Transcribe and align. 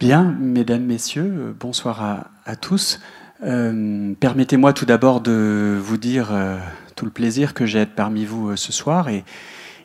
Bien, 0.00 0.34
mesdames, 0.40 0.84
messieurs, 0.84 1.30
euh, 1.36 1.52
bonsoir 1.60 2.30
à, 2.46 2.56
tous. 2.56 3.00
Euh, 3.42 4.14
permettez-moi 4.18 4.72
tout 4.72 4.86
d'abord 4.86 5.20
de 5.20 5.78
vous 5.78 5.98
dire 5.98 6.32
euh, 6.32 6.56
tout 6.96 7.04
le 7.04 7.10
plaisir 7.10 7.52
que 7.52 7.66
j'ai 7.66 7.80
d'être 7.80 7.94
parmi 7.94 8.24
vous 8.24 8.56
ce 8.56 8.72
soir 8.72 9.10
et, 9.10 9.24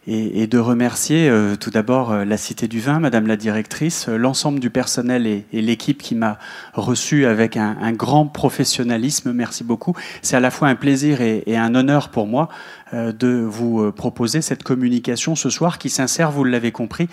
et, 0.08 0.48
de 0.48 0.60
remercier 0.60 1.30
euh, 1.30 1.56
tout 1.56 1.72
d'abord 1.72 2.12
euh, 2.12 2.26
la 2.26 2.38
Cité 2.38 2.68
du 2.68 2.80
Vin, 2.80 3.00
Madame 3.00 3.26
la 3.26 3.38
directrice, 3.38 4.08
euh, 4.08 4.18
l'ensemble 4.18 4.60
du 4.60 4.70
personnel 4.70 5.26
et, 5.26 5.46
l'équipe 5.54 6.02
qui 6.02 6.14
m'a 6.14 6.38
reçu 6.74 7.26
avec 7.26 7.58
un, 7.58 7.76
un, 7.82 7.92
grand 7.92 8.28
professionnalisme. 8.28 9.32
Merci 9.34 9.64
beaucoup. 9.64 9.96
C'est 10.22 10.36
à 10.36 10.40
la 10.40 10.52
fois 10.52 10.68
un 10.68 10.76
plaisir 10.76 11.22
et, 11.22 11.44
et 11.48 11.58
un 11.58 11.74
honneur 11.74 12.10
pour 12.10 12.28
moi 12.28 12.50
de 12.94 13.44
vous 13.44 13.92
proposer 13.92 14.42
cette 14.42 14.62
communication 14.62 15.36
ce 15.36 15.50
soir 15.50 15.80
qui 15.80 15.90
s'insère, 15.90 16.30
vous 16.32 16.44
l'avez 16.44 16.72
compris, 16.72 17.10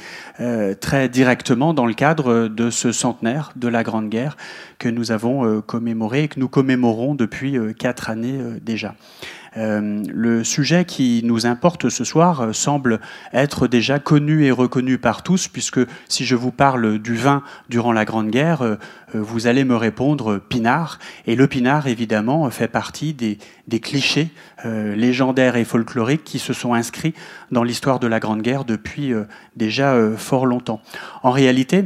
très 0.81 1.09
directement 1.09 1.73
dans 1.73 1.87
le 1.87 1.95
cadre 1.95 2.49
de 2.49 2.71
ce 2.71 2.93
centenaire 2.93 3.53
de 3.57 3.69
la 3.69 3.83
Grande 3.83 4.11
Guerre 4.11 4.37
que 4.79 4.89
nous 4.89 5.13
avons 5.13 5.63
commémoré 5.63 6.25
et 6.25 6.29
que 6.29 6.39
nous 6.39 6.49
commémorons 6.49 7.15
depuis 7.15 7.57
quatre 7.79 8.11
années 8.11 8.39
déjà. 8.61 8.95
Euh, 9.59 10.03
le 10.09 10.45
sujet 10.45 10.87
qui 10.87 11.21
nous 11.25 11.45
importe 11.45 11.91
ce 11.91 12.05
soir 12.05 12.41
euh, 12.41 12.53
semble 12.53 13.01
être 13.35 13.67
déjà 13.67 13.99
connu 13.99 14.47
et 14.47 14.51
reconnu 14.51 14.97
par 14.97 15.23
tous, 15.23 15.49
puisque 15.49 15.81
si 16.09 16.25
je 16.25 16.37
vous 16.37 16.53
parle 16.53 16.99
du 16.99 17.15
vin 17.15 17.43
durant 17.69 17.93
la 17.93 18.07
Grande 18.07 18.31
Guerre, 18.31 18.63
euh, 18.63 18.77
vous 19.13 19.47
allez 19.47 19.65
me 19.65 19.77
répondre 19.77 20.39
pinard. 20.39 20.99
Et 21.27 21.37
le 21.37 21.47
pinard, 21.47 21.87
évidemment, 21.87 22.49
fait 22.51 22.69
partie 22.69 23.13
des, 23.13 23.39
clichés 23.81 24.31
légendaires 24.65 25.57
et 25.57 25.65
folkloriques 25.65 26.25
qui 26.25 26.39
se 26.39 26.53
sont 26.53 26.73
inscrits 26.73 27.15
dans 27.51 27.63
l'histoire 27.63 27.99
de 27.99 28.07
la 28.07 28.21
Grande 28.21 28.43
Guerre 28.43 28.65
depuis 28.65 29.13
déjà 29.57 29.99
fort 30.17 30.47
longtemps. 30.47 30.81
En 31.23 31.31
réalité, 31.31 31.85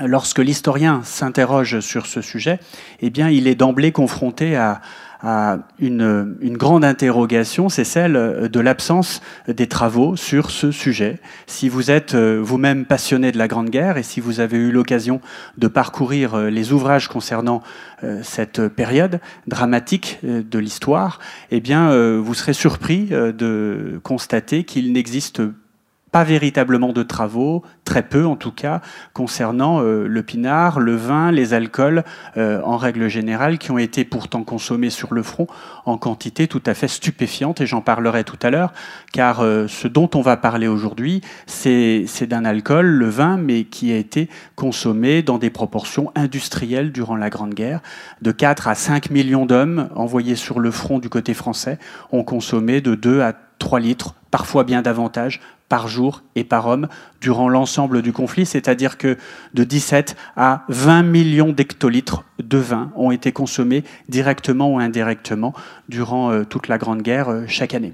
lorsque 0.00 0.38
l'historien 0.38 1.02
s'interroge 1.04 1.80
sur 1.80 2.06
ce 2.06 2.20
sujet, 2.20 2.58
eh 3.00 3.10
bien, 3.10 3.30
il 3.30 3.46
est 3.46 3.54
d'emblée 3.54 3.92
confronté 3.92 4.56
à, 4.56 4.80
une, 5.78 6.56
grande 6.56 6.84
interrogation, 6.84 7.68
c'est 7.68 7.84
celle 7.84 8.48
de 8.50 8.60
l'absence 8.60 9.22
des 9.48 9.66
travaux 9.66 10.16
sur 10.16 10.50
ce 10.50 10.70
sujet. 10.70 11.18
Si 11.46 11.68
vous 11.68 11.90
êtes 11.90 12.14
euh, 12.14 12.40
vous-même 12.42 12.84
passionné 12.84 13.32
de 13.32 13.38
la 13.38 13.48
Grande 13.48 13.70
Guerre 13.70 13.96
et 13.96 14.02
si 14.02 14.20
vous 14.20 14.40
avez 14.40 14.56
eu 14.56 14.70
l'occasion 14.70 15.20
de 15.58 15.68
parcourir 15.68 16.34
euh, 16.34 16.50
les 16.50 16.72
ouvrages 16.72 17.08
concernant 17.08 17.62
euh, 18.02 18.20
cette 18.22 18.68
période 18.68 19.20
dramatique 19.46 20.18
de 20.22 20.58
l'histoire, 20.58 21.18
eh 21.50 21.60
bien, 21.60 21.94
vous 22.18 22.34
serez 22.34 22.52
surpris 22.52 23.06
de 23.06 24.00
constater 24.02 24.64
qu'il 24.64 24.92
n'existe 24.92 25.42
pas 25.46 25.63
véritablement 26.22 26.92
de 26.92 27.02
travaux, 27.02 27.64
très 27.84 28.02
peu 28.02 28.24
en 28.24 28.36
tout 28.36 28.52
cas, 28.52 28.80
concernant 29.12 29.82
euh, 29.82 30.06
le 30.06 30.22
pinard, 30.22 30.78
le 30.78 30.94
vin, 30.94 31.32
les 31.32 31.54
alcools, 31.54 32.04
euh, 32.36 32.60
en 32.62 32.76
règle 32.76 33.08
générale, 33.08 33.58
qui 33.58 33.72
ont 33.72 33.78
été 33.78 34.04
pourtant 34.04 34.44
consommés 34.44 34.90
sur 34.90 35.14
le 35.14 35.22
front 35.22 35.48
en 35.86 35.98
quantité 35.98 36.46
tout 36.46 36.62
à 36.66 36.74
fait 36.74 36.88
stupéfiante, 36.88 37.60
et 37.60 37.66
j'en 37.66 37.80
parlerai 37.80 38.22
tout 38.22 38.38
à 38.42 38.50
l'heure, 38.50 38.72
car 39.12 39.40
euh, 39.40 39.66
ce 39.66 39.88
dont 39.88 40.08
on 40.14 40.20
va 40.20 40.36
parler 40.36 40.68
aujourd'hui, 40.68 41.22
c'est 41.46 42.26
d'un 42.28 42.44
alcool, 42.44 42.86
le 42.86 43.08
vin, 43.08 43.36
mais 43.36 43.64
qui 43.64 43.92
a 43.92 43.96
été 43.96 44.28
consommé 44.54 45.22
dans 45.22 45.38
des 45.38 45.50
proportions 45.50 46.12
industrielles 46.14 46.92
durant 46.92 47.16
la 47.16 47.30
Grande 47.30 47.54
Guerre. 47.54 47.80
De 48.22 48.30
4 48.30 48.68
à 48.68 48.74
5 48.74 49.10
millions 49.10 49.46
d'hommes 49.46 49.88
envoyés 49.94 50.36
sur 50.36 50.60
le 50.60 50.70
front 50.70 50.98
du 50.98 51.08
côté 51.08 51.34
français 51.34 51.78
ont 52.12 52.24
consommé 52.24 52.80
de 52.80 52.94
2 52.94 53.20
à 53.22 53.32
3 53.58 53.80
litres, 53.80 54.14
parfois 54.34 54.64
bien 54.64 54.82
davantage, 54.82 55.40
par 55.68 55.86
jour 55.86 56.24
et 56.34 56.42
par 56.42 56.66
homme 56.66 56.88
durant 57.20 57.48
l'ensemble 57.48 58.02
du 58.02 58.12
conflit, 58.12 58.44
c'est-à-dire 58.44 58.98
que 58.98 59.16
de 59.54 59.62
17 59.62 60.16
à 60.36 60.64
20 60.70 61.04
millions 61.04 61.52
d'hectolitres 61.52 62.24
de 62.42 62.58
vin 62.58 62.90
ont 62.96 63.12
été 63.12 63.30
consommés 63.30 63.84
directement 64.08 64.74
ou 64.74 64.80
indirectement 64.80 65.54
durant 65.88 66.32
euh, 66.32 66.42
toute 66.42 66.66
la 66.66 66.78
Grande 66.78 67.02
Guerre 67.02 67.28
euh, 67.28 67.44
chaque 67.46 67.74
année. 67.74 67.92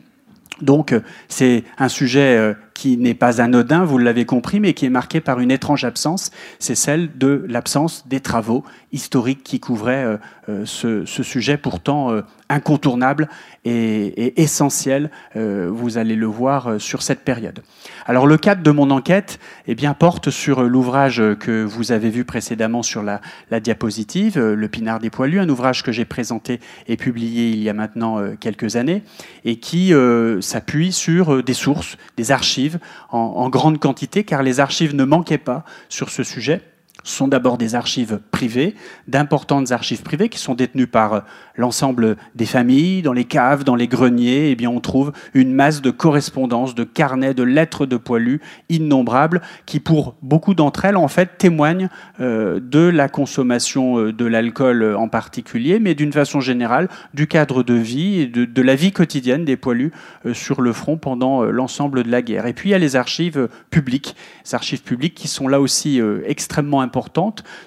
Donc 0.62 0.94
euh, 0.94 1.00
c'est 1.28 1.64
un 1.76 1.90
sujet 1.90 2.56
qui 2.80 2.96
n'est 2.96 3.12
pas 3.12 3.42
anodin, 3.42 3.84
vous 3.84 3.98
l'avez 3.98 4.24
compris, 4.24 4.58
mais 4.58 4.72
qui 4.72 4.86
est 4.86 4.90
marqué 4.90 5.20
par 5.20 5.38
une 5.38 5.50
étrange 5.50 5.84
absence, 5.84 6.30
c'est 6.58 6.74
celle 6.74 7.18
de 7.18 7.44
l'absence 7.46 8.08
des 8.08 8.20
travaux 8.20 8.64
historiques 8.90 9.42
qui 9.44 9.60
couvraient 9.60 10.18
ce, 10.64 11.04
sujet 11.04 11.58
pourtant 11.58 12.22
incontournable 12.50 13.28
et, 13.64 14.42
essentiel, 14.42 15.10
euh, 15.36 15.68
vous 15.70 15.98
allez 15.98 16.16
le 16.16 16.26
voir 16.26 16.66
euh, 16.66 16.78
sur 16.78 17.02
cette 17.02 17.20
période. 17.20 17.60
Alors 18.06 18.26
le 18.26 18.36
cadre 18.36 18.62
de 18.62 18.70
mon 18.70 18.90
enquête 18.90 19.38
eh 19.66 19.74
bien, 19.74 19.94
porte 19.94 20.30
sur 20.30 20.62
l'ouvrage 20.62 21.22
que 21.38 21.62
vous 21.62 21.92
avez 21.92 22.10
vu 22.10 22.24
précédemment 22.24 22.82
sur 22.82 23.02
la, 23.02 23.20
diapositive, 23.60 24.38
euh, 24.38 24.54
Le 24.54 24.68
Pinard 24.68 24.98
des 24.98 25.10
Poilus, 25.10 25.38
un 25.38 25.48
ouvrage 25.48 25.82
que 25.82 25.92
j'ai 25.92 26.04
présenté 26.04 26.60
et 26.88 26.96
publié 26.96 27.50
il 27.50 27.62
y 27.62 27.68
a 27.68 27.74
maintenant 27.74 28.18
quelques 28.40 28.76
années, 28.76 29.02
et 29.44 29.56
qui 29.56 29.92
s'appuie 30.40 30.92
sur 30.92 31.42
des 31.42 31.54
sources, 31.54 31.96
des 32.16 32.32
archives 32.32 32.69
en 33.10 33.48
grande 33.48 33.78
quantité, 33.78 34.24
car 34.24 34.42
les 34.42 34.60
archives 34.60 34.94
ne 34.94 35.04
manquaient 35.04 35.38
pas 35.38 35.64
sur 35.88 36.10
ce 36.10 36.22
sujet 36.22 36.62
sont 37.02 37.28
d'abord 37.28 37.58
des 37.58 37.74
archives 37.74 38.20
privées, 38.30 38.74
d'importantes 39.08 39.72
archives 39.72 40.02
privées 40.02 40.28
qui 40.28 40.38
sont 40.38 40.54
détenues 40.54 40.86
par 40.86 41.12
euh, 41.12 41.20
l'ensemble 41.56 42.16
des 42.34 42.46
familles, 42.46 43.02
dans 43.02 43.12
les 43.12 43.24
caves, 43.24 43.64
dans 43.64 43.74
les 43.74 43.88
greniers. 43.88 44.50
Eh 44.50 44.54
bien, 44.54 44.70
on 44.70 44.80
trouve 44.80 45.12
une 45.34 45.52
masse 45.52 45.82
de 45.82 45.90
correspondances, 45.90 46.74
de 46.74 46.84
carnets, 46.84 47.34
de 47.34 47.42
lettres 47.42 47.86
de 47.86 47.96
poilus 47.96 48.40
innombrables 48.68 49.40
qui, 49.66 49.80
pour 49.80 50.14
beaucoup 50.22 50.54
d'entre 50.54 50.84
elles, 50.84 50.96
en 50.96 51.08
fait, 51.08 51.38
témoignent 51.38 51.88
euh, 52.20 52.60
de 52.60 52.80
la 52.80 53.08
consommation 53.08 53.98
euh, 53.98 54.12
de 54.12 54.24
l'alcool 54.24 54.94
en 54.96 55.08
particulier, 55.08 55.78
mais 55.78 55.94
d'une 55.94 56.12
façon 56.12 56.40
générale 56.40 56.88
du 57.14 57.26
cadre 57.26 57.62
de 57.62 57.74
vie 57.74 58.20
et 58.20 58.26
de, 58.26 58.62
la 58.62 58.74
vie 58.74 58.92
quotidienne 58.92 59.46
des 59.46 59.56
poilus 59.56 59.90
sur 60.34 60.60
le 60.60 60.74
front 60.74 60.98
pendant 60.98 61.44
l'ensemble 61.44 62.02
de 62.02 62.10
la 62.10 62.20
guerre. 62.20 62.44
Et 62.46 62.52
puis, 62.52 62.68
il 62.68 62.72
y 62.72 62.74
a 62.74 62.78
les 62.78 62.94
archives 62.94 63.48
publiques, 63.70 64.14
les 64.44 64.54
archives 64.54 64.82
publiques 64.82 65.14
qui 65.14 65.28
sont 65.28 65.48
là 65.48 65.62
aussi 65.62 65.98
extrêmement 66.26 66.82
importantes 66.82 66.89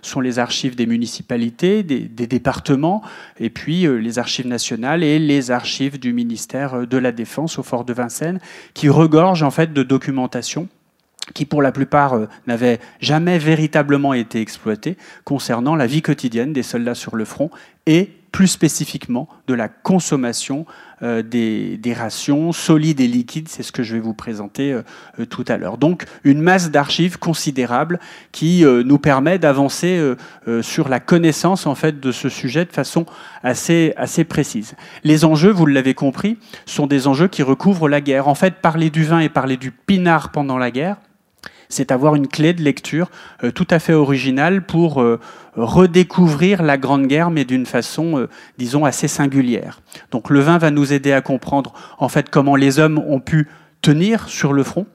sont 0.02 0.22
les 0.22 0.40
archives 0.40 0.76
des 0.76 0.86
municipalités, 0.86 1.84
des, 1.84 2.28
départements, 2.28 3.02
et 3.40 3.50
puis 3.50 3.86
euh, 3.86 3.96
les 3.98 4.20
archives 4.20 4.48
nationales 4.48 5.04
et 5.04 5.20
les 5.20 5.52
archives 5.52 6.00
du 6.00 6.14
ministère 6.14 6.74
euh, 6.76 6.86
de 6.86 6.98
la 6.98 7.12
Défense 7.12 7.60
au 7.60 7.64
fort 7.64 7.86
de 7.86 7.94
Vincennes, 7.94 8.40
qui 8.74 8.90
regorgent 8.90 9.44
en 9.44 9.52
fait 9.52 9.74
de 9.74 9.84
documentation 9.84 10.68
qui 11.34 11.46
pour 11.46 11.62
la 11.62 11.72
plupart 11.72 12.14
euh, 12.14 12.28
n'avaient 12.48 12.80
jamais 13.00 13.38
véritablement 13.38 14.14
été 14.14 14.42
exploitées 14.42 14.98
concernant 15.24 15.76
la 15.76 15.88
vie 15.88 16.02
quotidienne 16.02 16.54
des 16.54 16.64
soldats 16.64 16.96
sur 16.96 17.16
le 17.16 17.26
front 17.26 17.50
et 17.86 18.12
plus 18.34 18.48
spécifiquement 18.48 19.30
de 19.48 19.54
la 19.54 19.70
consommation 19.70 20.66
euh, 21.04 21.22
des, 21.22 21.94
rations 21.96 22.52
solides 22.52 23.00
et 23.00 23.08
liquides, 23.08 23.48
c'est 23.48 23.62
ce 23.62 23.72
que 23.72 23.84
je 23.84 23.94
vais 23.94 24.00
vous 24.00 24.16
présenter 24.16 24.74
euh, 24.74 24.82
euh, 25.20 25.26
tout 25.26 25.46
à 25.48 25.58
l'heure. 25.58 25.78
Donc 25.78 26.06
une 26.24 26.42
masse 26.42 26.72
d'archives 26.72 27.20
considérable 27.20 28.00
qui 28.32 28.66
nous 28.66 28.98
permet 28.98 29.38
d'avancer 29.38 30.16
sur 30.62 30.90
la 30.90 31.00
connaissance 31.00 31.68
en 31.68 31.76
fait 31.76 32.00
de 32.00 32.12
ce 32.12 32.30
sujet 32.30 32.66
de 32.66 32.72
façon 32.72 33.06
assez, 33.44 33.94
assez 33.96 34.24
précise. 34.24 34.74
Les 35.04 35.24
enjeux, 35.24 35.52
vous 35.52 35.68
l'avez 35.68 35.94
compris, 35.94 36.40
sont 36.66 36.88
des 36.88 37.06
enjeux 37.06 37.28
qui 37.28 37.44
recouvrent 37.44 37.88
la 37.88 38.02
guerre. 38.02 38.28
En 38.28 38.36
fait, 38.36 38.56
parler 38.56 38.90
du 38.90 39.04
vin 39.04 39.20
et 39.20 39.30
parler 39.30 39.58
du 39.58 39.72
pinard 39.72 40.32
pendant 40.32 40.58
la 40.58 40.72
guerre, 40.72 40.98
c'est 41.74 41.92
avoir 41.92 42.16
une 42.16 42.28
clé 42.28 42.54
de 42.54 42.62
lecture 42.62 43.10
tout 43.56 43.68
à 43.70 43.80
fait 43.80 43.94
originale 43.94 44.66
pour 44.66 45.04
redécouvrir 45.56 46.64
la 46.64 46.78
Grande 46.78 47.08
Guerre, 47.08 47.32
mais 47.32 47.46
d'une 47.46 47.66
façon, 47.66 48.18
euh, 48.18 48.30
disons, 48.58 48.86
assez 48.86 49.08
singulière. 49.08 49.82
Donc 50.12 50.30
le 50.30 50.40
vin 50.40 50.58
va 50.58 50.72
nous 50.72 50.94
aider 50.94 51.14
à 51.14 51.22
comprendre 51.22 51.74
en 52.00 52.10
fait 52.10 52.30
comment 52.30 52.56
les 52.56 52.80
hommes 52.80 53.00
ont 53.08 53.20
pu 53.20 53.48
tenir 53.81 54.28
sur 54.28 54.54
le 54.54 54.64
front 54.64 54.86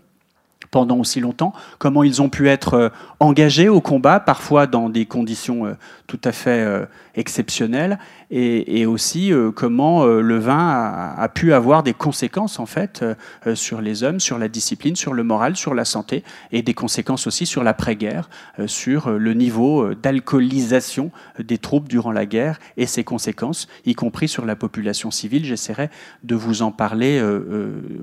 pendant 0.70 0.98
aussi 0.98 1.20
longtemps, 1.20 1.54
comment 1.78 2.02
ils 2.02 2.20
ont 2.20 2.28
pu 2.28 2.48
être 2.48 2.74
euh, 2.74 2.88
engagés 3.20 3.70
au 3.70 3.80
combat, 3.80 4.20
parfois 4.20 4.66
dans 4.66 4.90
des 4.90 5.06
conditions 5.06 5.64
euh, 5.64 5.72
tout 6.06 6.20
à 6.24 6.32
fait 6.32 6.86
exceptionnelles, 7.18 7.98
et, 8.30 8.86
aussi 8.86 9.32
euh, 9.32 9.50
comment 9.50 10.04
euh, 10.04 10.20
le 10.20 10.38
vin 10.38 11.14
a, 11.16 11.28
pu 11.28 11.52
avoir 11.52 11.82
des 11.82 11.94
conséquences 11.94 12.58
en 12.58 12.66
fait 12.66 13.02
euh, 13.02 13.54
sur 13.54 13.80
les 13.80 14.02
hommes, 14.02 14.20
sur 14.20 14.38
la 14.38 14.48
discipline, 14.48 14.96
sur 14.96 15.14
le 15.14 15.22
moral, 15.22 15.56
sur 15.56 15.74
la 15.74 15.84
santé, 15.84 16.24
et 16.52 16.62
des 16.62 16.74
conséquences 16.74 17.26
aussi 17.26 17.46
sur 17.46 17.62
l'après-guerre, 17.62 18.28
sur 18.66 19.10
le 19.10 19.34
niveau 19.34 19.94
d'alcoolisation 19.94 21.10
des 21.38 21.58
troupes 21.58 21.88
durant 21.88 22.12
la 22.12 22.26
guerre 22.26 22.58
et 22.76 22.86
ses 22.86 23.04
conséquences, 23.04 23.68
y 23.84 23.94
compris 23.94 24.28
sur 24.28 24.44
la 24.44 24.56
population 24.56 25.10
civile. 25.10 25.44
J'essaierai 25.44 25.90
de 26.24 26.34
vous 26.34 26.62
en 26.62 26.70
parler 26.70 27.22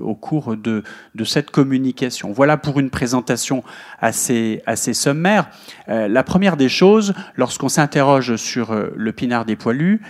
au 0.00 0.14
cours 0.14 0.56
de, 0.56 0.82
de 1.14 1.24
cette 1.24 1.50
communication. 1.50 2.32
Voilà 2.32 2.56
pour 2.56 2.80
une 2.80 2.90
présentation 2.90 3.62
assez, 4.00 4.62
assez 4.66 4.94
sommaire. 4.94 5.48
la 5.88 6.22
première 6.22 6.56
des 6.56 6.68
choses, 6.68 7.14
lorsqu'on 7.36 7.68
s'interroge 7.68 8.36
sur 8.36 8.74
le 8.74 9.05
pinard 9.12 9.44
des 9.44 9.56
poilus, 9.56 10.00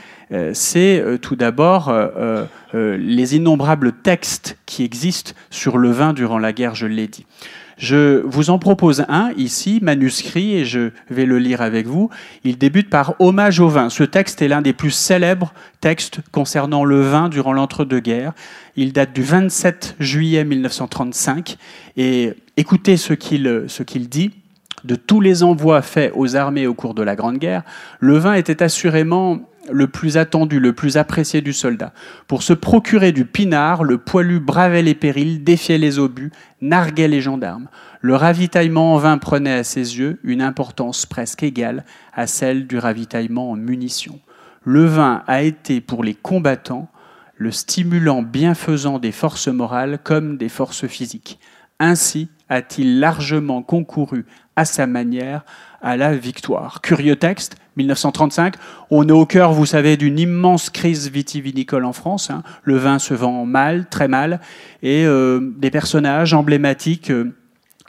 c'est 0.52 1.04
tout 1.22 1.36
d'abord 1.36 1.92
les 2.72 3.36
innombrables 3.36 3.92
textes 3.92 4.58
qui 4.66 4.84
existent 4.84 5.32
sur 5.50 5.78
le 5.78 5.90
vin 5.90 6.12
durant 6.12 6.38
la 6.38 6.52
guerre, 6.52 6.74
je 6.74 6.86
l'ai 6.86 7.08
dit. 7.08 7.26
Je 7.78 8.22
vous 8.24 8.48
en 8.48 8.58
propose 8.58 9.04
un 9.08 9.32
ici, 9.36 9.80
manuscrit, 9.82 10.56
et 10.56 10.64
je 10.64 10.92
vais 11.10 11.26
le 11.26 11.38
lire 11.38 11.60
avec 11.60 11.86
vous. 11.86 12.08
Il 12.42 12.56
débute 12.56 12.88
par 12.88 13.14
Hommage 13.18 13.60
au 13.60 13.68
vin. 13.68 13.90
Ce 13.90 14.02
texte 14.02 14.40
est 14.40 14.48
l'un 14.48 14.62
des 14.62 14.72
plus 14.72 14.90
célèbres 14.90 15.52
textes 15.82 16.20
concernant 16.32 16.86
le 16.86 17.02
vin 17.02 17.28
durant 17.28 17.52
l'entre-deux-guerres. 17.52 18.32
Il 18.76 18.94
date 18.94 19.12
du 19.12 19.22
27 19.22 19.96
juillet 20.00 20.44
1935. 20.44 21.58
Et 21.98 22.32
écoutez 22.56 22.96
ce 22.96 23.12
qu'il 23.12 24.08
dit. 24.08 24.30
De 24.84 24.94
tous 24.94 25.20
les 25.20 25.42
envois 25.42 25.82
faits 25.82 26.12
aux 26.14 26.36
armées 26.36 26.66
au 26.66 26.74
cours 26.74 26.94
de 26.94 27.02
la 27.02 27.16
Grande 27.16 27.38
Guerre, 27.38 27.62
le 27.98 28.18
vin 28.18 28.34
était 28.34 28.62
assurément 28.62 29.40
le 29.70 29.88
plus 29.88 30.16
attendu, 30.16 30.60
le 30.60 30.72
plus 30.72 30.96
apprécié 30.96 31.40
du 31.40 31.52
soldat. 31.52 31.92
Pour 32.28 32.42
se 32.42 32.52
procurer 32.52 33.12
du 33.12 33.24
pinard, 33.24 33.84
le 33.84 33.98
poilu 33.98 34.38
bravait 34.38 34.82
les 34.82 34.94
périls, 34.94 35.42
défiait 35.42 35.78
les 35.78 35.98
obus, 35.98 36.30
narguait 36.60 37.08
les 37.08 37.20
gendarmes. 37.20 37.68
Le 38.00 38.14
ravitaillement 38.14 38.94
en 38.94 38.98
vin 38.98 39.18
prenait 39.18 39.52
à 39.52 39.64
ses 39.64 39.98
yeux 39.98 40.20
une 40.22 40.42
importance 40.42 41.06
presque 41.06 41.42
égale 41.42 41.84
à 42.14 42.26
celle 42.26 42.66
du 42.66 42.78
ravitaillement 42.78 43.50
en 43.50 43.56
munitions. 43.56 44.20
Le 44.62 44.84
vin 44.84 45.22
a 45.26 45.42
été 45.42 45.80
pour 45.80 46.04
les 46.04 46.14
combattants 46.14 46.88
le 47.36 47.50
stimulant 47.50 48.22
bienfaisant 48.22 48.98
des 48.98 49.12
forces 49.12 49.48
morales 49.48 49.98
comme 50.02 50.36
des 50.36 50.48
forces 50.48 50.86
physiques. 50.86 51.38
Ainsi 51.78 52.28
a-t-il 52.48 53.00
largement 53.00 53.62
concouru 53.62 54.26
à 54.56 54.64
sa 54.64 54.86
manière 54.86 55.44
à 55.82 55.96
la 55.96 56.14
victoire. 56.14 56.80
Curieux 56.80 57.16
texte, 57.16 57.56
1935. 57.76 58.54
On 58.90 59.06
est 59.08 59.12
au 59.12 59.26
cœur, 59.26 59.52
vous 59.52 59.66
savez, 59.66 59.96
d'une 59.96 60.18
immense 60.18 60.70
crise 60.70 61.10
vitivinicole 61.10 61.84
en 61.84 61.92
France. 61.92 62.30
Hein. 62.30 62.42
Le 62.62 62.76
vin 62.76 62.98
se 62.98 63.14
vend 63.14 63.44
mal, 63.44 63.86
très 63.88 64.08
mal, 64.08 64.40
et 64.82 65.04
euh, 65.04 65.52
des 65.58 65.70
personnages 65.70 66.34
emblématiques. 66.34 67.10
Euh, 67.10 67.34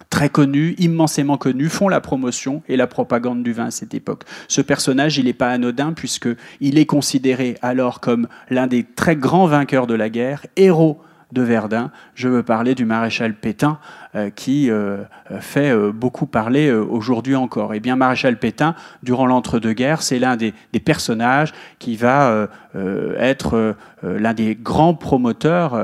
très 0.09 0.29
connus, 0.29 0.73
immensément 0.77 1.37
connus, 1.37 1.67
font 1.67 1.89
la 1.89 1.99
promotion 1.99 2.61
et 2.69 2.77
la 2.77 2.87
propagande 2.87 3.43
du 3.43 3.51
vin 3.51 3.65
à 3.65 3.71
cette 3.71 3.93
époque. 3.93 4.23
Ce 4.47 4.61
personnage, 4.61 5.17
il 5.17 5.25
n'est 5.25 5.33
pas 5.33 5.49
anodin 5.49 5.91
puisqu'il 5.91 6.77
est 6.77 6.85
considéré 6.85 7.57
alors 7.61 7.99
comme 7.99 8.27
l'un 8.49 8.67
des 8.67 8.83
très 8.83 9.17
grands 9.17 9.47
vainqueurs 9.47 9.85
de 9.85 9.95
la 9.95 10.09
guerre, 10.09 10.45
héros 10.55 11.01
de 11.31 11.41
Verdun. 11.41 11.91
Je 12.15 12.27
veux 12.27 12.43
parler 12.43 12.75
du 12.75 12.85
maréchal 12.85 13.33
Pétain, 13.33 13.79
euh, 14.15 14.29
qui 14.29 14.71
euh, 14.71 15.03
fait 15.39 15.71
euh, 15.71 15.91
beaucoup 15.91 16.25
parler 16.25 16.71
aujourd'hui 16.71 17.35
encore. 17.35 17.73
Et 17.73 17.77
eh 17.77 17.79
bien, 17.79 17.95
maréchal 17.95 18.37
Pétain, 18.37 18.75
durant 19.03 19.25
l'entre-deux-guerres, 19.25 20.01
c'est 20.01 20.19
l'un 20.19 20.35
des, 20.35 20.53
personnages 20.85 21.53
qui 21.79 21.95
va 21.95 22.47
être 22.75 23.75
l'un 24.03 24.33
des 24.33 24.55
grands 24.55 24.93
promoteurs 24.93 25.77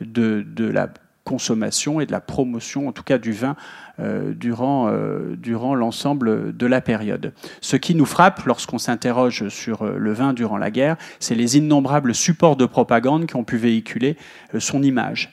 de, 0.00 0.44
la 0.58 0.88
consommation 1.24 2.00
et 2.00 2.06
de 2.06 2.12
la 2.12 2.20
promotion, 2.20 2.88
en 2.88 2.92
tout 2.92 3.04
cas 3.04 3.18
du 3.18 3.32
vin, 3.32 3.54
durant, 4.34 4.88
euh, 4.88 5.36
durant 5.36 5.74
l'ensemble 5.74 6.56
de 6.56 6.66
la 6.66 6.80
période. 6.80 7.32
Ce 7.60 7.76
qui 7.76 7.94
nous 7.94 8.06
frappe 8.06 8.44
lorsqu'on 8.44 8.78
s'interroge 8.78 9.48
sur 9.48 9.82
euh, 9.82 9.96
le 9.98 10.12
vin 10.12 10.32
durant 10.32 10.58
la 10.58 10.70
guerre, 10.70 10.96
c'est 11.18 11.34
les 11.34 11.58
innombrables 11.58 12.14
supports 12.14 12.56
de 12.56 12.66
propagande 12.66 13.26
qui 13.26 13.36
ont 13.36 13.44
pu 13.44 13.56
véhiculer 13.56 14.16
son 14.58 14.82
image. 14.82 15.30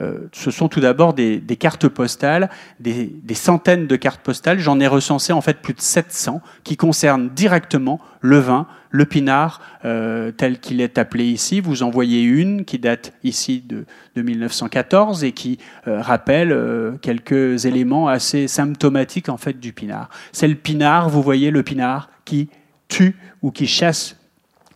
Euh, 0.00 0.28
ce 0.32 0.50
sont 0.50 0.68
tout 0.68 0.80
d'abord 0.80 1.14
des, 1.14 1.40
cartes 1.58 1.88
postales, 1.88 2.48
des, 2.78 3.12
centaines 3.34 3.86
de 3.86 3.96
cartes 3.96 4.22
postales. 4.22 4.58
J'en 4.58 4.80
ai 4.80 4.86
recensé 4.86 5.32
en 5.32 5.40
fait 5.40 5.58
plus 5.58 5.74
de 5.74 5.80
700 5.80 6.40
qui 6.64 6.76
concernent 6.76 7.28
directement 7.28 8.00
le 8.20 8.38
vin, 8.38 8.66
le 8.90 9.04
pinard 9.04 9.60
euh, 9.84 10.30
tel 10.30 10.58
qu'il 10.58 10.80
est 10.80 10.98
appelé 10.98 11.24
ici. 11.24 11.60
Vous 11.60 11.82
en 11.82 11.90
voyez 11.90 12.22
une 12.22 12.64
qui 12.64 12.78
date 12.78 13.12
ici 13.24 13.62
de, 13.66 13.84
1914 14.20 15.24
et 15.24 15.32
qui 15.32 15.58
euh, 15.88 16.00
rappelle 16.00 16.54
quelques 17.00 17.64
éléments 17.64 18.08
assez 18.08 18.48
symptomatiques 18.48 19.28
en 19.28 19.36
fait 19.36 19.58
du 19.58 19.72
pinard. 19.72 20.08
C'est 20.32 20.48
le 20.48 20.54
pinard, 20.54 21.08
vous 21.08 21.22
voyez 21.22 21.50
le 21.50 21.62
pinard 21.62 22.10
qui 22.24 22.48
tue 22.88 23.16
ou 23.42 23.50
qui 23.50 23.66
chasse 23.66 24.19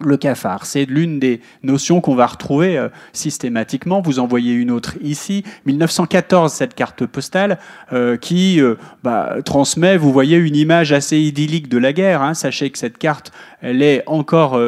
le 0.06 0.16
cafard. 0.16 0.66
C'est 0.66 0.84
l'une 0.84 1.18
des 1.18 1.40
notions 1.62 2.00
qu'on 2.00 2.14
va 2.14 2.26
retrouver 2.26 2.78
euh, 2.78 2.88
systématiquement. 3.12 4.00
Vous 4.00 4.18
en 4.18 4.26
voyez 4.26 4.52
une 4.52 4.70
autre 4.70 4.94
ici. 5.00 5.44
1914, 5.66 6.52
cette 6.52 6.74
carte 6.74 7.06
postale 7.06 7.58
euh, 7.92 8.16
qui 8.16 8.60
euh, 8.60 8.76
bah, 9.02 9.36
transmet, 9.44 9.96
vous 9.96 10.12
voyez, 10.12 10.36
une 10.36 10.56
image 10.56 10.92
assez 10.92 11.18
idyllique 11.18 11.68
de 11.68 11.78
la 11.78 11.92
guerre. 11.92 12.22
Hein. 12.22 12.34
Sachez 12.34 12.70
que 12.70 12.78
cette 12.78 12.98
carte, 12.98 13.32
elle 13.60 13.82
est 13.82 14.02
encore 14.06 14.60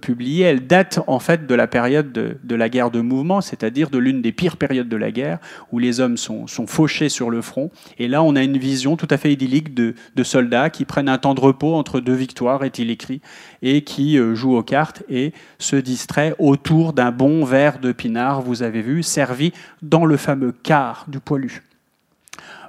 publiée. 0.00 0.44
Elle 0.44 0.66
date 0.66 1.00
en 1.08 1.18
fait 1.18 1.46
de 1.46 1.54
la 1.54 1.66
période 1.66 2.12
de, 2.12 2.54
la 2.54 2.68
guerre 2.68 2.92
de 2.92 3.00
mouvement, 3.00 3.40
c'est-à-dire 3.40 3.90
de 3.90 3.98
l'une 3.98 4.22
des 4.22 4.30
pires 4.30 4.56
périodes 4.56 4.88
de 4.88 4.96
la 4.96 5.10
guerre, 5.10 5.38
où 5.72 5.80
les 5.80 5.98
hommes 5.98 6.16
sont, 6.16 6.46
fauchés 6.66 7.08
sur 7.08 7.30
le 7.30 7.42
front. 7.42 7.70
Et 7.98 8.06
là, 8.06 8.22
on 8.22 8.36
a 8.36 8.42
une 8.42 8.58
vision 8.58 8.96
tout 8.96 9.08
à 9.10 9.16
fait 9.16 9.32
idyllique 9.32 9.74
de 9.74 9.94
soldats 10.22 10.70
qui 10.70 10.84
prennent 10.84 11.08
un 11.08 11.18
temps 11.18 11.34
de 11.34 11.40
repos 11.40 11.74
entre 11.74 12.00
deux 12.00 12.14
victoires, 12.14 12.62
est-il 12.64 12.90
écrit, 12.90 13.20
et 13.62 13.82
qui 13.82 14.18
joue 14.36 14.56
aux 14.56 14.62
cartes 14.62 15.02
et 15.08 15.32
se 15.58 15.74
distrait 15.76 16.34
autour 16.38 16.92
d'un 16.92 17.10
bon 17.10 17.44
verre 17.44 17.80
de 17.80 17.90
pinard, 17.92 18.42
vous 18.42 18.62
avez 18.62 18.82
vu, 18.82 19.02
servi 19.02 19.52
dans 19.82 20.04
le 20.04 20.16
fameux 20.16 20.52
quart 20.52 21.06
du 21.08 21.18
poilu. 21.18 21.62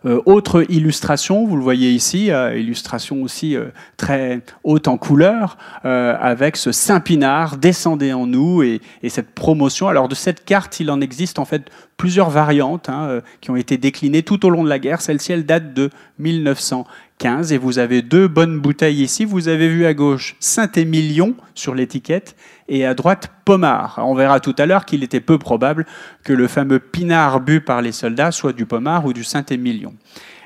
Euh, 0.05 0.21
autre 0.25 0.65
illustration, 0.69 1.45
vous 1.45 1.55
le 1.55 1.63
voyez 1.63 1.91
ici, 1.91 2.31
euh, 2.31 2.57
illustration 2.57 3.23
aussi 3.23 3.55
euh, 3.55 3.65
très 3.97 4.41
haute 4.63 4.87
en 4.87 4.97
couleur, 4.97 5.57
avec 5.83 6.57
ce 6.57 6.71
Saint-Pinard, 6.71 7.57
descendez 7.57 8.13
en 8.13 8.27
nous, 8.27 8.61
et, 8.63 8.81
cette 9.07 9.33
promotion. 9.33 9.87
Alors 9.87 10.07
de 10.07 10.15
cette 10.15 10.45
carte, 10.45 10.79
il 10.79 10.91
en 10.91 11.01
existe 11.01 11.39
en 11.39 11.45
fait 11.45 11.69
plusieurs 11.95 12.29
variantes 12.29 12.89
hein, 12.89 13.21
qui 13.41 13.51
ont 13.51 13.55
été 13.55 13.77
déclinées 13.77 14.21
tout 14.21 14.45
au 14.45 14.49
long 14.49 14.63
de 14.63 14.69
la 14.69 14.79
guerre. 14.79 15.01
Celle-ci, 15.01 15.31
elle 15.31 15.45
date 15.45 15.73
de 15.73 15.89
1900 16.19 16.85
15 17.19 17.51
et 17.51 17.57
vous 17.57 17.79
avez 17.79 18.01
deux 18.03 18.27
bonnes 18.27 18.59
bouteilles 18.59 19.01
ici. 19.01 19.25
Vous 19.25 19.47
avez 19.47 19.67
vu 19.69 19.85
à 19.85 19.93
gauche 19.93 20.35
Saint-Émilion 20.39 21.33
sur 21.55 21.73
l'étiquette 21.73 22.35
et 22.67 22.85
à 22.85 22.93
droite 22.93 23.31
Pommard. 23.43 23.99
On 24.03 24.13
verra 24.13 24.39
tout 24.39 24.55
à 24.57 24.67
l'heure 24.67 24.85
qu'il 24.85 25.03
était 25.03 25.19
peu 25.19 25.39
probable 25.39 25.85
que 26.23 26.33
le 26.33 26.47
fameux 26.47 26.79
pinard 26.79 27.39
bu 27.39 27.59
par 27.59 27.81
les 27.81 27.91
soldats 27.91 28.31
soit 28.31 28.53
du 28.53 28.67
Pommard 28.67 29.05
ou 29.05 29.13
du 29.13 29.23
Saint-Émilion. 29.23 29.95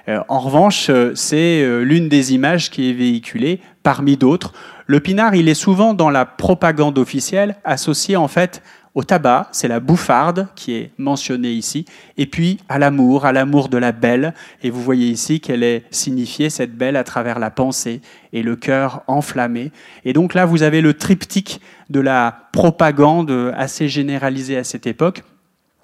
Euh, 0.07 0.19
en 0.29 0.39
revanche, 0.39 0.89
euh, 0.89 1.11
c'est 1.13 1.61
euh, 1.61 1.81
l'une 1.81 2.09
des 2.09 2.33
images 2.33 2.71
qui 2.71 2.89
est 2.89 2.93
véhiculée 2.93 3.59
parmi 3.83 4.17
d'autres. 4.17 4.53
Le 4.87 4.99
pinard, 4.99 5.35
il 5.35 5.47
est 5.47 5.53
souvent 5.53 5.93
dans 5.93 6.09
la 6.09 6.25
propagande 6.25 6.97
officielle 6.97 7.55
associé 7.63 8.15
en 8.15 8.27
fait 8.27 8.63
au 8.93 9.03
tabac, 9.03 9.47
c'est 9.51 9.67
la 9.67 9.79
bouffarde 9.79 10.47
qui 10.55 10.73
est 10.73 10.91
mentionnée 10.97 11.51
ici, 11.51 11.85
et 12.17 12.25
puis 12.25 12.59
à 12.67 12.77
l'amour, 12.77 13.25
à 13.25 13.31
l'amour 13.31 13.69
de 13.69 13.77
la 13.77 13.91
belle. 13.91 14.33
Et 14.63 14.69
vous 14.69 14.81
voyez 14.81 15.07
ici 15.07 15.39
qu'elle 15.39 15.63
est 15.63 15.83
signifiée, 15.91 16.49
cette 16.49 16.75
belle, 16.75 16.97
à 16.97 17.03
travers 17.03 17.39
la 17.39 17.51
pensée 17.51 18.01
et 18.33 18.43
le 18.43 18.55
cœur 18.55 19.03
enflammé. 19.07 19.71
Et 20.03 20.13
donc 20.13 20.33
là, 20.33 20.45
vous 20.45 20.63
avez 20.63 20.81
le 20.81 20.93
triptyque 20.93 21.61
de 21.89 21.99
la 21.99 22.49
propagande 22.51 23.53
assez 23.55 23.87
généralisée 23.87 24.57
à 24.57 24.63
cette 24.63 24.87
époque 24.87 25.23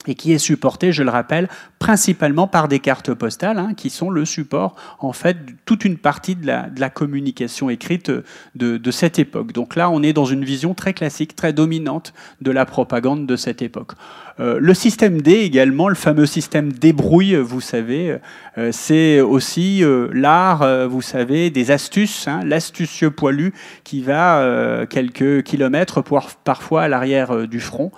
et 0.07 0.15
qui 0.15 0.31
est 0.31 0.37
supporté, 0.37 0.91
je 0.91 1.03
le 1.03 1.09
rappelle, 1.09 1.49
principalement 1.79 2.47
par 2.47 2.67
des 2.67 2.79
cartes 2.79 3.13
postales, 3.13 3.59
hein, 3.59 3.73
qui 3.75 3.89
sont 3.89 4.09
le 4.09 4.25
support, 4.25 4.75
en 4.99 5.13
fait, 5.13 5.45
de 5.45 5.51
toute 5.65 5.85
une 5.85 5.97
partie 5.97 6.35
de 6.35 6.47
la, 6.47 6.89
communication 6.89 7.69
écrite 7.69 8.11
de, 8.55 8.91
cette 8.91 9.19
époque. 9.19 9.51
Donc 9.51 9.75
là, 9.75 9.89
on 9.89 10.01
est 10.01 10.13
dans 10.13 10.25
une 10.25 10.45
vision 10.45 10.73
très 10.73 10.93
classique, 10.93 11.35
très 11.35 11.53
dominante 11.53 12.13
de 12.41 12.51
la 12.51 12.65
propagande 12.65 13.25
de 13.25 13.35
cette 13.35 13.61
époque. 13.61 13.91
Euh, 14.39 14.59
le 14.61 14.73
système 14.73 15.21
D 15.21 15.31
également, 15.31 15.89
le 15.89 15.95
fameux 15.95 16.25
système 16.25 16.71
débrouille, 16.71 17.35
vous 17.35 17.61
savez, 17.61 18.17
euh, 18.57 18.69
c'est 18.71 19.19
aussi 19.19 19.83
euh, 19.83 20.09
l'art, 20.13 20.87
vous 20.87 21.01
savez, 21.01 21.49
des 21.49 21.71
astuces, 21.71 22.27
hein, 22.27 22.41
l'astucieux 22.45 23.11
poilu 23.11 23.53
qui 23.83 24.01
va 24.01 24.85
quelques 24.89 25.43
kilomètres, 25.43 26.03
parfois 26.43 26.83
à 26.83 26.87
l'arrière 26.87 27.47
du 27.47 27.59
front, 27.59 27.91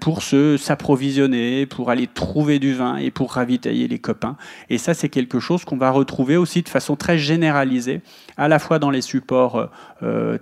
pour 0.00 0.22
se 0.22 0.56
s'approvisionner, 0.56 1.66
pour 1.66 1.90
aller 1.90 2.06
trouver 2.06 2.58
du 2.58 2.74
vin 2.74 2.96
et 2.96 3.10
pour 3.10 3.32
ravitailler 3.32 3.88
les 3.88 3.98
copains. 3.98 4.36
Et 4.68 4.78
ça, 4.78 4.94
c'est 4.94 5.08
quelque 5.08 5.40
chose 5.40 5.64
qu'on 5.64 5.76
va 5.76 5.90
retrouver 5.90 6.36
aussi 6.36 6.62
de 6.62 6.68
façon 6.68 6.96
très 6.96 7.18
généralisée, 7.18 8.00
à 8.36 8.48
la 8.48 8.58
fois 8.58 8.78
dans 8.78 8.90
les 8.90 9.02
supports 9.02 9.70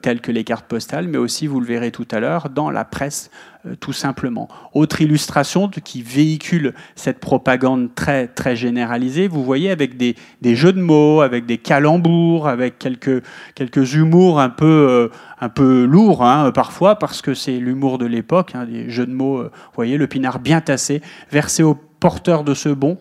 tels 0.03 0.21
que 0.21 0.33
les 0.33 0.45
cartes 0.45 0.67
postales, 0.67 1.09
mais 1.09 1.19
aussi, 1.19 1.47
vous 1.47 1.61
le 1.61 1.67
verrez 1.67 1.91
tout 1.91 2.09
à 2.11 2.21
l'heure, 2.21 2.49
dans 2.51 2.71
la 2.71 2.85
presse 2.85 3.31
tout 3.81 3.93
simplement. 3.93 4.49
Autre 4.73 5.01
illustration 5.01 5.69
qui 5.69 6.03
véhicule 6.03 6.75
cette 6.95 7.19
propagande 7.19 7.95
très, 7.95 8.29
très 8.29 8.57
généralisée, 8.57 9.29
vous 9.29 9.45
voyez 9.45 9.71
avec 9.71 9.97
des, 9.97 10.15
jeux 10.55 10.73
de 10.73 10.81
mots, 10.81 11.21
avec 11.21 11.47
des 11.47 11.59
calembours, 11.59 12.49
avec 12.49 12.79
quelques, 12.79 13.23
quelques 13.55 13.95
humours 13.95 14.41
un 14.41 14.49
peu, 14.49 14.67
euh, 14.67 15.09
un 15.41 15.49
peu 15.49 15.85
lourds 15.85 16.25
hein, 16.25 16.51
parfois, 16.53 16.97
parce 16.97 17.23
que 17.23 17.35
c'est 17.35 17.59
l'humour 17.59 17.99
de 17.99 18.07
l'époque, 18.07 18.53
hein, 18.55 18.65
des 18.65 18.91
jeux 18.91 19.07
de 19.07 19.13
mots, 19.13 19.39
euh, 19.39 19.51
vous 19.53 19.75
voyez, 19.75 19.97
le 19.97 20.07
pinard 20.07 20.39
bien 20.39 20.61
tassé, 20.61 21.03
versé 21.31 21.63
au 21.63 21.75
porteur 21.75 22.45
de 22.45 22.55
ce 22.55 22.69
bon, 22.69 22.99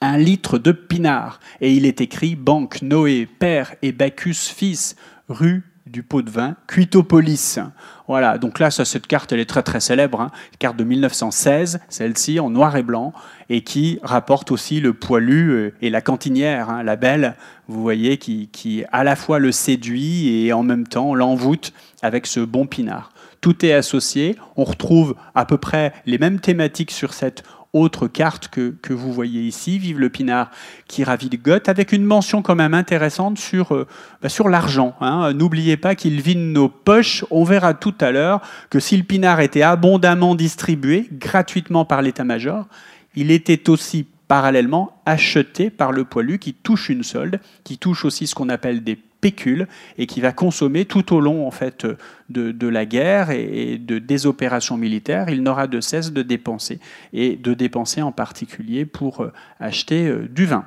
un 0.00 0.18
litre 0.18 0.58
de 0.58 0.72
pinard. 0.72 1.40
Et 1.60 1.72
il 1.72 1.86
est 1.86 2.00
écrit 2.00 2.36
Banque 2.36 2.82
Noé, 2.82 3.26
père 3.26 3.74
et 3.82 3.92
Bacchus, 3.92 4.52
fils, 4.54 4.96
rue 5.28 5.62
du 5.86 6.02
pot 6.02 6.22
de 6.22 6.30
vin, 6.30 6.56
Cuitopolis. 6.66 7.58
Voilà, 8.08 8.38
donc 8.38 8.60
là, 8.60 8.70
cette 8.70 9.06
carte, 9.06 9.32
elle 9.32 9.40
est 9.40 9.48
très 9.48 9.64
très 9.64 9.80
célèbre, 9.80 10.20
hein. 10.20 10.30
carte 10.58 10.76
de 10.76 10.84
1916, 10.84 11.80
celle-ci 11.88 12.38
en 12.38 12.50
noir 12.50 12.76
et 12.76 12.84
blanc, 12.84 13.12
et 13.50 13.62
qui 13.62 13.98
rapporte 14.02 14.52
aussi 14.52 14.80
le 14.80 14.92
poilu 14.92 15.50
euh, 15.50 15.74
et 15.82 15.90
la 15.90 16.00
cantinière, 16.00 16.70
hein, 16.70 16.82
la 16.84 16.94
belle, 16.94 17.34
vous 17.66 17.82
voyez, 17.82 18.16
qui, 18.16 18.48
qui 18.52 18.84
à 18.92 19.02
la 19.02 19.16
fois 19.16 19.40
le 19.40 19.50
séduit 19.50 20.46
et 20.46 20.52
en 20.52 20.62
même 20.62 20.86
temps 20.86 21.14
l'envoûte 21.14 21.72
avec 22.00 22.26
ce 22.26 22.40
bon 22.40 22.66
pinard. 22.66 23.10
Tout 23.40 23.64
est 23.64 23.72
associé, 23.72 24.36
on 24.56 24.64
retrouve 24.64 25.14
à 25.34 25.44
peu 25.44 25.58
près 25.58 25.92
les 26.06 26.18
mêmes 26.18 26.40
thématiques 26.40 26.90
sur 26.90 27.12
cette 27.12 27.42
autre 27.72 28.08
carte 28.08 28.48
que, 28.48 28.74
que, 28.82 28.92
vous 28.92 29.12
voyez 29.12 29.42
ici, 29.42 29.78
Vive 29.78 29.98
le 29.98 30.08
Pinard 30.08 30.50
qui 30.88 31.04
ravit 31.04 31.28
de 31.28 31.36
Goethe, 31.36 31.68
avec 31.68 31.92
une 31.92 32.04
mention 32.04 32.42
quand 32.42 32.54
même 32.54 32.74
intéressante 32.74 33.38
sur, 33.38 33.74
euh, 33.74 33.86
bah, 34.22 34.28
sur 34.28 34.48
l'argent. 34.48 34.94
Hein. 35.00 35.32
N'oubliez 35.32 35.76
pas 35.76 35.94
qu'il 35.94 36.20
vide 36.20 36.38
nos 36.38 36.68
poches. 36.68 37.24
On 37.30 37.44
verra 37.44 37.74
tout 37.74 37.94
à 38.00 38.10
l'heure 38.10 38.40
que 38.70 38.80
si 38.80 38.96
le 38.96 39.02
Pinard 39.02 39.40
était 39.40 39.62
abondamment 39.62 40.34
distribué 40.34 41.08
gratuitement 41.12 41.84
par 41.84 42.02
l'état-major, 42.02 42.66
il 43.14 43.30
était 43.30 43.68
aussi 43.70 44.06
parallèlement 44.28 45.00
acheté 45.06 45.70
par 45.70 45.92
le 45.92 46.04
poilu 46.04 46.38
qui 46.38 46.52
touche 46.52 46.88
une 46.88 47.02
solde, 47.02 47.40
qui 47.64 47.78
touche 47.78 48.04
aussi 48.04 48.26
ce 48.26 48.34
qu'on 48.34 48.48
appelle 48.48 48.82
des 48.82 48.98
pécules 49.20 49.66
et 49.98 50.06
qui 50.06 50.20
va 50.20 50.32
consommer 50.32 50.84
tout 50.84 51.14
au 51.14 51.20
long 51.20 51.46
en 51.46 51.50
fait 51.50 51.86
de, 52.28 52.68
la 52.68 52.86
guerre 52.86 53.30
et 53.30 53.78
de, 53.78 53.98
des 53.98 54.26
opérations 54.26 54.76
militaires. 54.76 55.28
Il 55.28 55.42
n'aura 55.42 55.66
de 55.66 55.80
cesse 55.80 56.12
de 56.12 56.22
dépenser 56.22 56.80
et 57.12 57.36
de 57.36 57.54
dépenser 57.54 58.02
en 58.02 58.12
particulier 58.12 58.84
pour 58.84 59.22
euh, 59.22 59.32
acheter 59.60 60.06
euh, 60.06 60.28
du 60.28 60.46
vin. 60.46 60.64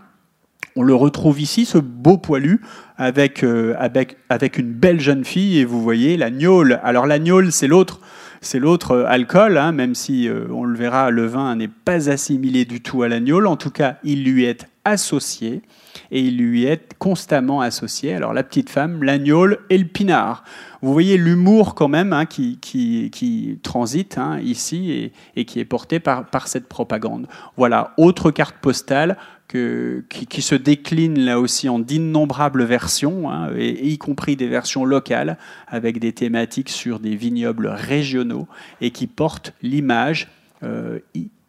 On 0.75 0.84
le 0.84 0.96
retrouve 0.96 1.41
ici, 1.41 1.65
ce 1.65 1.77
beau 1.77 2.18
poilu, 2.18 2.62
avec, 2.98 3.44
euh, 3.44 3.75
avec, 3.79 4.18
avec 4.29 4.58
une 4.58 4.72
belle 4.72 5.00
jeune 5.00 5.25
fille, 5.25 5.58
et 5.58 5.65
vous 5.65 5.82
voyez 5.82 6.15
la 6.15 6.29
gnôle. 6.29 6.79
Alors 6.84 7.08
la 7.08 7.20
gnôle, 7.20 7.51
c'est 7.51 7.68
l'autre 7.68 8.00
c'est 8.41 8.60
l'autre 8.60 9.00
alcool, 9.00 9.58
hein, 9.58 9.74
même 9.74 9.96
si 9.96 10.29
on 10.50 10.63
le 10.63 10.77
verra, 10.77 11.10
le 11.12 11.25
vin 11.25 11.58
n'est 11.58 11.68
pas 11.68 12.10
assimilé 12.10 12.63
du 12.63 12.79
tout 12.79 13.03
à 13.03 13.10
l'agneau. 13.10 13.46
En 13.46 13.58
tout 13.58 13.70
cas, 13.70 13.98
il 14.06 14.24
lui 14.24 14.46
est 14.46 14.65
associé 14.86 15.62
et 16.11 16.21
il 16.21 16.37
lui 16.37 16.65
est 16.65 16.93
constamment 16.97 17.61
associé. 17.61 18.13
Alors 18.13 18.33
la 18.33 18.43
petite 18.43 18.69
femme, 18.69 19.03
l'agnole 19.03 19.59
et 19.69 19.77
le 19.77 19.85
pinard. 19.85 20.43
Vous 20.81 20.93
voyez 20.93 21.17
l'humour 21.17 21.75
quand 21.75 21.89
même 21.89 22.13
hein, 22.13 22.25
qui, 22.25 22.57
qui, 22.61 23.59
transite 23.63 24.17
hein, 24.17 24.39
ici 24.39 25.11
et, 25.35 25.45
qui 25.45 25.59
est 25.59 25.65
porté 25.65 25.99
par, 25.99 26.25
par 26.29 26.47
cette 26.47 26.67
propagande. 26.67 27.27
Voilà, 27.57 27.93
autre 27.97 28.31
carte 28.31 28.55
postale 28.61 29.17
qui, 29.49 30.41
se 30.41 30.55
décline 30.55 31.19
là 31.19 31.39
aussi 31.39 31.69
en 31.69 31.79
d'innombrables 31.79 32.63
versions, 32.63 33.31
hein, 33.31 33.49
et, 33.57 33.87
y 33.89 33.97
compris 33.97 34.35
des 34.35 34.47
versions 34.47 34.85
locales, 34.85 35.37
avec 35.67 35.99
des 35.99 36.13
thématiques 36.13 36.69
sur 36.69 36.99
des 36.99 37.15
vignobles 37.15 37.67
régionaux, 37.67 38.47
et 38.79 38.91
qui 38.91 39.07
portent 39.07 39.53
l'image 39.63 40.27
euh, 40.63 40.99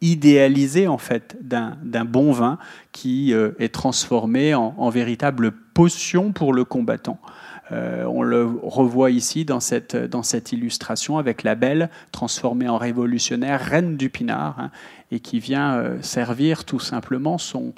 idéalisée 0.01 0.87
en 0.87 0.97
fait 0.97 1.37
d'un 1.41 2.05
bon 2.05 2.31
vin 2.31 2.57
qui 2.91 3.33
euh, 3.33 3.51
est 3.59 3.73
transformé 3.73 4.55
en, 4.55 4.89
véritable 4.89 5.51
potion 5.51 6.31
pour 6.31 6.53
le 6.53 6.65
combattant. 6.65 7.19
Euh, 7.71 8.03
on 8.05 8.23
le 8.23 8.45
revoit 8.63 9.11
ici 9.11 9.45
dans 9.45 9.59
cette, 9.59 9.95
illustration 10.51 11.17
avec 11.17 11.43
la 11.43 11.55
belle 11.55 11.89
transformée 12.11 12.67
en 12.67 12.77
révolutionnaire, 12.77 13.61
reine 13.61 13.95
du 13.95 14.09
pinard, 14.09 14.59
hein, 14.59 14.71
et 15.11 15.19
qui 15.19 15.39
vient 15.39 15.75
euh, 15.75 16.01
servir 16.01 16.65
tout 16.65 16.79
simplement 16.79 17.37
son, 17.37 17.73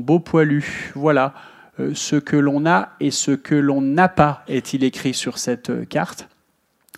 beau 0.00 0.20
poilu. 0.20 0.92
Voilà 0.94 1.34
ce 1.92 2.14
que 2.14 2.36
l'on 2.36 2.66
a 2.66 2.90
et 3.00 3.10
ce 3.10 3.32
que 3.32 3.56
l'on 3.56 3.80
n'a 3.80 4.08
pas, 4.08 4.44
est-il 4.46 4.84
écrit 4.84 5.14
sur 5.14 5.38
cette 5.38 5.88
carte 5.88 6.28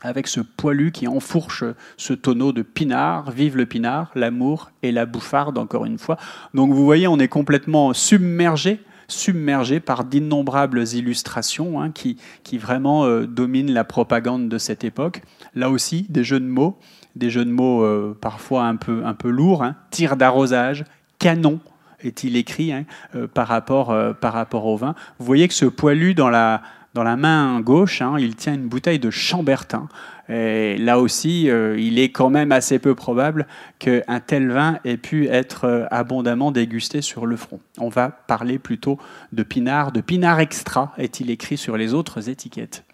avec 0.07 0.29
ce 0.29 0.41
poilu 0.41 0.93
qui 0.93 1.09
enfourche 1.09 1.65
ce 1.97 2.13
tonneau 2.13 2.53
de 2.53 2.63
pinard, 2.63 3.33
vive 3.33 3.57
le 3.57 3.67
pinard, 3.67 4.11
l'amour 4.15 4.71
et 4.83 4.93
la 4.93 5.05
bouffarde 5.05 5.59
encore 5.59 5.85
une 5.85 5.99
fois. 5.99 6.17
Donc 6.55 6.73
vous 6.73 6.85
voyez, 6.85 7.09
on 7.09 7.19
est 7.19 7.29
complètement 7.29 7.93
submergé 7.93 8.81
submergé 9.09 9.79
par 9.79 10.05
d'innombrables 10.05 10.83
illustrations 10.95 11.81
hein, 11.81 11.93
qui, 11.93 12.17
qui, 12.43 12.59
vraiment 12.59 13.05
euh, 13.05 13.25
dominent 13.25 13.73
la 13.73 13.85
propagande 13.85 14.49
de 14.49 14.59
cette 14.59 14.83
époque. 14.83 15.23
Là 15.55 15.71
aussi, 15.71 16.07
des 16.09 16.25
jeux 16.25 16.41
de 16.41 16.47
mots, 16.47 16.77
des 17.15 17.31
jeux 17.31 17.45
de 17.45 17.51
mots 17.53 17.85
euh, 17.85 18.19
parfois 18.21 18.65
un 18.65 18.75
peu, 18.75 19.05
un 19.05 19.15
peu 19.15 19.31
lourds, 19.31 19.63
hein. 19.63 19.77
tir 19.93 20.17
d'arrosage, 20.17 20.85
canon, 21.21 21.61
est-il 22.01 22.35
écrit 22.35 22.73
hein, 22.73 22.85
euh, 23.15 23.29
par, 23.29 23.47
rapport, 23.47 23.97
par 24.21 24.33
rapport 24.33 24.67
au 24.67 24.77
vin. 24.77 24.97
Vous 25.21 25.27
voyez 25.27 25.47
que 25.47 25.55
ce 25.55 25.67
poilu 25.67 26.15
dans 26.15 26.29
la, 26.29 26.63
dans 26.97 27.05
la 27.05 27.17
main 27.17 27.61
gauche, 27.61 28.03
il 28.19 28.37
tient 28.37 28.55
une 28.55 28.69
bouteille 28.69 28.99
de 28.99 29.11
Chambertin. 29.11 29.87
Et 30.31 30.79
là 30.79 30.99
aussi, 30.99 31.51
euh, 31.51 31.79
il 31.79 31.99
est 31.99 32.09
quand 32.09 32.31
même 32.31 32.53
assez 32.53 32.79
peu 32.79 32.95
probable 32.95 33.47
qu'un 33.79 34.21
tel 34.27 34.51
vin 34.51 34.79
ait 34.87 34.97
pu 34.97 35.29
être 35.29 35.67
euh, 35.67 35.85
abondamment 35.91 36.51
dégusté 36.53 37.03
sur 37.03 37.27
le 37.27 37.37
front. 37.37 37.61
On 37.79 37.91
va 37.91 38.09
parler 38.09 38.59
plutôt 38.59 38.99
de 39.33 39.43
pinard, 39.43 39.93
de 39.93 40.01
pinard 40.01 40.41
extra, 40.41 40.95
est-il 40.97 41.31
écrit 41.31 41.59
sur 41.59 41.77
les 41.77 41.93
autres 41.93 42.31
étiquettes. 42.31 42.85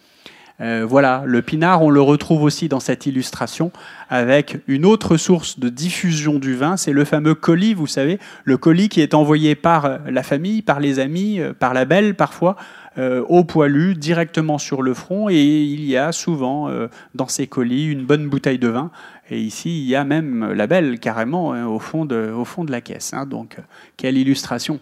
Euh, 0.60 0.84
voilà, 0.86 1.22
le 1.24 1.40
pinard, 1.40 1.82
on 1.82 1.88
le 1.88 2.02
retrouve 2.02 2.42
aussi 2.42 2.68
dans 2.68 2.80
cette 2.80 3.06
illustration 3.06 3.70
avec 4.10 4.58
une 4.66 4.84
autre 4.84 5.16
source 5.16 5.58
de 5.60 5.68
diffusion 5.68 6.40
du 6.40 6.54
vin, 6.54 6.76
c'est 6.76 6.92
le 6.92 7.04
fameux 7.04 7.34
colis, 7.34 7.72
vous 7.72 7.86
savez, 7.86 8.18
le 8.44 8.56
colis 8.58 8.88
qui 8.88 9.00
est 9.00 9.14
envoyé 9.14 9.54
par 9.54 10.00
la 10.06 10.22
famille, 10.22 10.60
par 10.60 10.80
les 10.80 10.98
amis, 10.98 11.40
par 11.58 11.72
la 11.72 11.84
belle 11.84 12.14
parfois, 12.14 12.56
euh, 12.98 13.24
au 13.28 13.44
poilu, 13.44 13.94
directement 13.94 14.58
sur 14.58 14.82
le 14.82 14.94
front, 14.94 15.28
et 15.28 15.42
il 15.42 15.84
y 15.84 15.96
a 15.96 16.12
souvent 16.12 16.68
euh, 16.68 16.88
dans 17.14 17.28
ces 17.28 17.46
colis 17.46 17.86
une 17.86 18.04
bonne 18.04 18.28
bouteille 18.28 18.58
de 18.58 18.68
vin. 18.68 18.90
Et 19.30 19.40
ici, 19.40 19.82
il 19.82 19.88
y 19.88 19.96
a 19.96 20.04
même 20.04 20.52
la 20.52 20.66
belle 20.66 20.98
carrément 20.98 21.52
hein, 21.52 21.66
au, 21.66 21.78
fond 21.78 22.04
de, 22.04 22.30
au 22.30 22.44
fond 22.44 22.64
de 22.64 22.70
la 22.70 22.80
caisse. 22.80 23.14
Hein. 23.14 23.24
donc, 23.26 23.56
quelle 23.96 24.18
illustration 24.18 24.78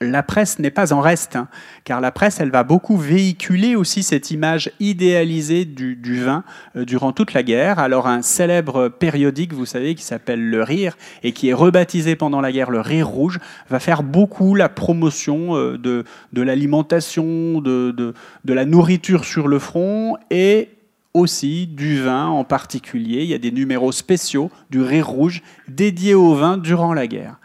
la 0.00 0.22
presse 0.22 0.58
n'est 0.58 0.70
pas 0.70 0.92
en 0.92 1.00
reste, 1.00 1.36
hein, 1.36 1.48
car 1.84 2.00
la 2.00 2.12
presse, 2.12 2.40
elle 2.40 2.50
va 2.50 2.62
beaucoup 2.62 2.96
véhiculer 2.96 3.74
aussi 3.74 4.02
cette 4.02 4.30
image 4.30 4.70
idéalisée 4.80 5.64
du, 5.64 6.22
vin 6.22 6.44
euh, 6.76 6.84
durant 6.84 7.12
toute 7.12 7.32
la 7.32 7.42
guerre. 7.42 7.78
Alors 7.78 8.06
un 8.06 8.22
célèbre 8.22 8.88
périodique, 8.88 9.52
vous 9.52 9.66
savez, 9.66 9.94
qui 9.94 10.04
s'appelle 10.04 10.48
Le 10.48 10.62
Rire, 10.62 10.96
et 11.22 11.32
qui 11.32 11.48
est 11.48 11.54
rebaptisé 11.54 12.16
pendant 12.16 12.40
la 12.40 12.52
guerre 12.52 12.70
Le 12.70 12.80
Rire 12.80 13.08
Rouge, 13.08 13.40
va 13.70 13.80
faire 13.80 14.02
beaucoup 14.02 14.54
la 14.54 14.68
promotion 14.68 15.56
euh, 15.56 15.78
de, 15.78 16.04
de 16.32 16.42
l'alimentation, 16.42 17.60
de, 17.60 17.90
de, 17.90 18.14
de 18.44 18.52
la 18.52 18.64
nourriture 18.64 19.24
sur 19.24 19.48
le 19.48 19.58
front, 19.58 20.16
et 20.30 20.70
aussi 21.14 21.66
du 21.66 22.02
vin 22.02 22.26
en 22.26 22.44
particulier. 22.44 23.22
Il 23.22 23.28
y 23.28 23.34
a 23.34 23.38
des 23.38 23.50
numéros 23.50 23.92
spéciaux 23.92 24.50
du 24.70 24.80
Rire 24.80 25.08
Rouge 25.08 25.42
dédiés 25.66 26.14
au 26.14 26.34
vin 26.34 26.56
durant 26.56 26.94
la 26.94 27.06
guerre. 27.06 27.36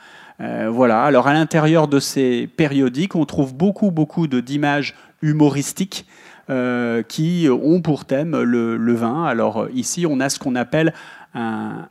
Euh, 0.41 0.69
voilà. 0.71 1.03
Alors 1.03 1.27
à 1.27 1.33
l'intérieur 1.33 1.87
de 1.87 1.99
ces 1.99 2.47
périodiques, 2.47 3.15
on 3.15 3.25
trouve 3.25 3.53
beaucoup, 3.53 3.91
beaucoup 3.91 4.27
d'images 4.27 4.95
humoristiques 5.21 6.05
euh, 6.49 7.03
qui 7.03 7.47
ont 7.49 7.81
pour 7.81 8.05
thème 8.05 8.41
le, 8.41 8.93
vin. 8.93 9.23
Alors 9.25 9.67
ici, 9.73 10.05
on 10.05 10.19
a 10.19 10.29
ce 10.29 10.39
qu'on 10.39 10.55
appelle 10.55 10.93
un, 11.33 11.87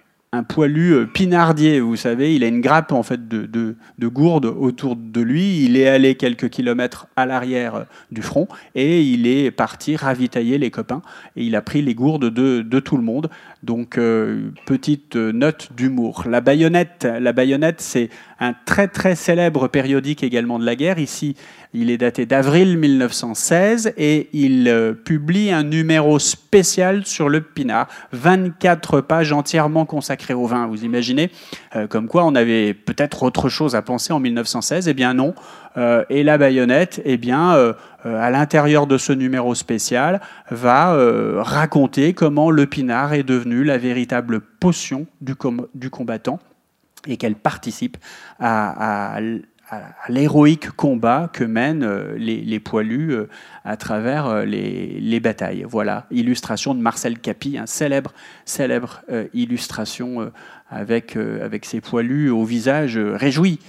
poilu 0.49 0.93
euh, 0.93 1.07
pinardier, 1.07 1.81
vous 1.81 1.97
savez, 1.97 2.35
il 2.35 2.43
a 2.43 2.47
une 2.47 2.63
grappe 2.63 2.93
en 2.93 3.03
fait 3.03 3.29
de, 3.29 3.47
de, 3.47 4.09
gourde 4.09 4.47
autour 4.47 4.97
de 4.97 5.21
lui. 5.21 5.65
Il 5.65 5.77
est 5.77 5.89
allé 5.89 6.15
quelques 6.15 6.49
kilomètres 6.49 7.07
à 7.17 7.27
l'arrière 7.27 7.87
du 8.11 8.23
front 8.23 8.49
et 8.75 9.03
il 9.03 9.27
est 9.27 9.51
parti 9.51 9.97
ravitailler 9.97 10.59
les 10.59 10.71
copains 10.71 11.03
et 11.37 11.45
il 11.45 11.55
a 11.55 11.63
pris 11.63 11.83
les 11.83 11.95
gourdes 11.95 12.31
de, 12.31 12.63
de 12.63 12.81
tout 12.81 12.97
le 12.97 13.03
monde. 13.03 13.29
Donc 13.63 13.97
euh, 13.97 14.51
petite 14.67 15.15
note 15.15 15.69
d'humour. 15.77 16.25
La 16.29 16.41
baïonnette, 16.41 17.05
la 17.05 17.33
baïonnette, 17.33 17.81
c'est 17.81 18.09
un 18.41 18.55
très 18.55 18.89
très 18.89 19.15
célèbre 19.15 19.69
périodique 19.69 20.25
également 20.25 20.59
de 20.59 20.67
la 20.67 20.75
guerre. 20.75 20.99
Ici, 20.99 21.37
il 21.75 21.91
est 21.91 21.97
daté 21.97 22.27
d'avril 22.27 22.77
1916 22.77 23.95
et 23.97 24.29
il 24.33 24.69
euh, 24.69 24.93
publie 24.93 25.51
un 25.53 25.63
numéro 25.63 26.19
spécial 26.19 27.07
sur 27.07 27.29
le 27.29 27.41
pinard, 27.41 27.89
24 28.13 29.01
pages 29.01 29.33
entièrement 29.33 29.87
consacrées 29.87 30.35
au 30.35 30.47
vin. 30.47 30.67
Vous 30.67 30.85
imaginez 30.85 31.31
euh, 31.77 31.87
Comme 31.87 32.09
quoi 32.09 32.25
on 32.25 32.35
avait 32.35 32.75
peut-être 32.75 33.23
autre 33.23 33.49
chose 33.49 33.75
à 33.75 33.81
penser 33.81 34.13
en 34.13 34.21
1916 34.21 34.89
Eh 34.89 34.95
bien 34.95 35.15
non. 35.15 35.35
Euh, 35.79 36.05
et 36.11 36.23
la 36.23 36.37
baïonnette, 36.37 37.01
eh 37.07 37.17
bien, 37.17 37.57
à 38.05 38.31
l'intérieur 38.31 38.87
de 38.87 38.99
ce 38.99 39.13
numéro 39.13 39.55
spécial, 39.55 40.21
va 40.51 40.97
raconter 41.43 42.15
comment 42.15 42.51
le 42.51 42.67
pinard 42.67 43.13
est 43.13 43.23
devenu 43.23 43.65
la 43.65 43.79
véritable 43.79 44.41
potion 44.41 45.07
du, 45.21 45.35
combattant 45.37 46.39
et 47.07 47.17
qu'elle 47.17 47.37
participe 47.37 47.97
à, 48.39 49.19
l'héroïque 50.09 50.71
combat 50.71 51.31
que 51.33 51.45
mènent 51.45 51.85
euh, 51.85 52.15
les, 52.19 52.61
poilus 52.61 53.15
euh, 53.15 53.29
à 53.65 53.77
travers 53.77 54.27
euh, 54.27 54.45
les, 54.45 55.21
batailles. 55.21 55.65
Voilà, 55.67 56.07
illustration 56.11 56.75
de 56.75 56.81
Marcel 56.81 57.19
Capi, 57.19 57.59
un 57.59 57.67
célèbre, 57.67 58.13
célèbre 58.45 59.03
illustration 59.35 60.33
avec, 60.69 61.17
avec 61.17 61.65
ses 61.65 61.81
poilus 61.81 62.31
au 62.31 62.45
visage 62.45 62.99
réjoui 62.99 63.61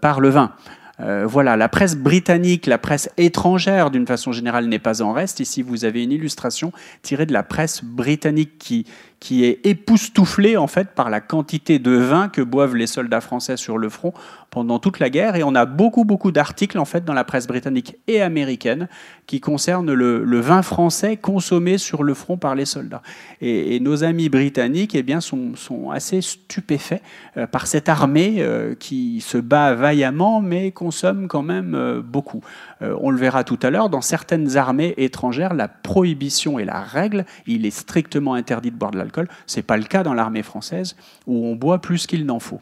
par 0.00 0.20
le 0.20 0.28
vin. 0.28 0.52
Euh, 1.00 1.26
voilà, 1.26 1.56
la 1.56 1.68
presse 1.68 1.96
britannique, 1.96 2.66
la 2.66 2.78
presse 2.78 3.08
étrangère 3.16 3.90
d'une 3.90 4.06
façon 4.06 4.32
générale 4.32 4.66
n'est 4.66 4.78
pas 4.78 5.00
en 5.02 5.12
reste. 5.12 5.40
Ici, 5.40 5.62
vous 5.62 5.84
avez 5.84 6.02
une 6.02 6.12
illustration 6.12 6.72
tirée 7.02 7.26
de 7.26 7.32
la 7.32 7.42
presse 7.42 7.84
britannique 7.84 8.58
qui, 8.58 8.84
qui 9.20 9.44
est 9.44 9.66
époustouflée 9.66 10.56
en 10.56 10.66
fait 10.66 10.90
par 10.90 11.10
la 11.10 11.20
quantité 11.20 11.78
de 11.78 11.90
vin 11.90 12.28
que 12.28 12.40
boivent 12.40 12.76
les 12.76 12.86
soldats 12.86 13.20
français 13.20 13.56
sur 13.56 13.78
le 13.78 13.88
front 13.88 14.12
pendant 14.50 14.78
toute 14.78 14.98
la 14.98 15.10
guerre. 15.10 15.36
Et 15.36 15.42
on 15.42 15.54
a 15.54 15.66
beaucoup, 15.66 16.04
beaucoup 16.04 16.32
d'articles 16.32 16.78
en 16.78 16.84
fait 16.84 17.04
dans 17.04 17.12
la 17.12 17.24
presse 17.24 17.46
britannique 17.46 17.96
et 18.06 18.22
américaine 18.22 18.88
qui 19.26 19.40
concernent 19.40 19.92
le, 19.92 20.40
vin 20.40 20.62
français 20.62 21.16
consommé 21.16 21.78
sur 21.78 22.02
le 22.02 22.14
front 22.14 22.36
par 22.36 22.54
les 22.54 22.64
soldats. 22.64 23.02
Et, 23.40 23.80
nos 23.80 24.04
amis 24.04 24.28
britanniques 24.28 24.94
eh 24.94 25.02
bien, 25.02 25.20
sont, 25.20 25.54
assez 25.92 26.20
stupéfaits 26.20 27.02
euh, 27.36 27.46
par 27.46 27.66
cette 27.66 27.88
armée 27.88 28.36
euh, 28.38 28.74
qui 28.74 29.20
se 29.20 29.38
bat 29.38 29.74
vaillamment 29.74 30.40
mais 30.40 30.72
consomme 30.72 31.28
quand 31.28 31.42
même 31.42 31.74
euh, 31.74 32.02
beaucoup. 32.02 32.42
on 32.80 33.10
le 33.10 33.18
verra 33.18 33.44
tout 33.44 33.58
à 33.62 33.70
l'heure, 33.70 33.88
dans 33.88 34.00
certaines 34.00 34.56
armées 34.56 34.94
étrangères, 34.96 35.54
la 35.54 35.68
prohibition 35.68 36.58
est 36.58 36.64
la 36.64 36.80
règle. 36.80 37.24
Il 37.46 37.66
est 37.66 37.70
strictement 37.70 38.34
interdit 38.34 38.70
de 38.70 38.76
boire 38.76 38.90
de 38.90 38.98
Ce 39.46 39.56
n'est 39.56 39.62
pas 39.62 39.76
le 39.76 39.84
cas 39.84 40.02
dans 40.02 40.14
l'armée 40.14 40.42
française 40.42 40.96
où 41.26 41.46
on 41.46 41.54
boit 41.54 41.80
plus 41.80 42.06
qu'il 42.06 42.26
n'en 42.26 42.40
faut. 42.40 42.60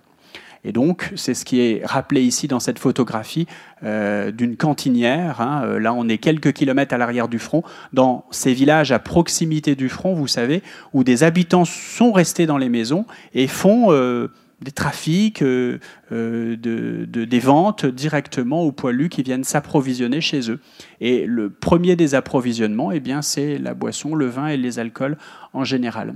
Et 0.67 0.73
donc, 0.73 1.13
c'est 1.15 1.35
ce 1.35 1.45
qui 1.45 1.61
est 1.61 1.87
rappelé 1.87 2.23
ici 2.23 2.49
dans 2.49 2.59
cette 2.59 2.81
photographie 2.81 3.47
euh, 3.85 4.33
d'une 4.33 4.57
cantinière. 4.57 5.41
Hein. 5.41 5.63
Euh, 5.65 5.79
là, 5.79 5.95
on 5.95 6.09
est 6.09 6.19
quelques 6.19 6.53
kilomètres 6.53 6.93
à 6.93 6.99
l'arrière 6.99 7.29
du 7.29 7.39
front, 7.39 7.63
dans 7.93 8.25
ces 8.33 8.53
villages 8.53 8.91
à 8.91 8.99
proximité 8.99 9.77
du 9.77 9.89
front, 9.89 10.15
vous 10.15 10.27
savez, 10.27 10.65
où 10.93 11.05
des 11.05 11.23
habitants 11.23 11.65
sont 11.65 12.11
restés 12.11 12.47
dans 12.47 12.59
les 12.59 12.69
maisons 12.69 13.07
et 13.33 13.47
font 13.47 13.93
euh, 13.93 14.33
des 14.61 14.73
trafics, 14.73 15.45
de, 15.45 15.79
des 16.11 17.39
ventes 17.39 17.87
directement 17.87 18.63
aux 18.63 18.73
poilus 18.73 19.09
qui 19.09 19.23
viennent 19.23 19.45
s'approvisionner 19.45 20.21
chez 20.21 20.51
eux. 20.51 20.59
Et 21.01 21.27
le 21.27 21.49
premier 21.49 21.95
des 21.95 22.17
approvisionnements, 22.17 22.91
eh 22.91 23.01
c'est 23.21 23.59
la 23.59 23.75
boisson, 23.75 24.17
le 24.17 24.27
vin 24.27 24.49
et 24.49 24.57
les 24.57 24.81
alcools 24.81 25.17
en 25.53 25.63
général. 25.63 26.15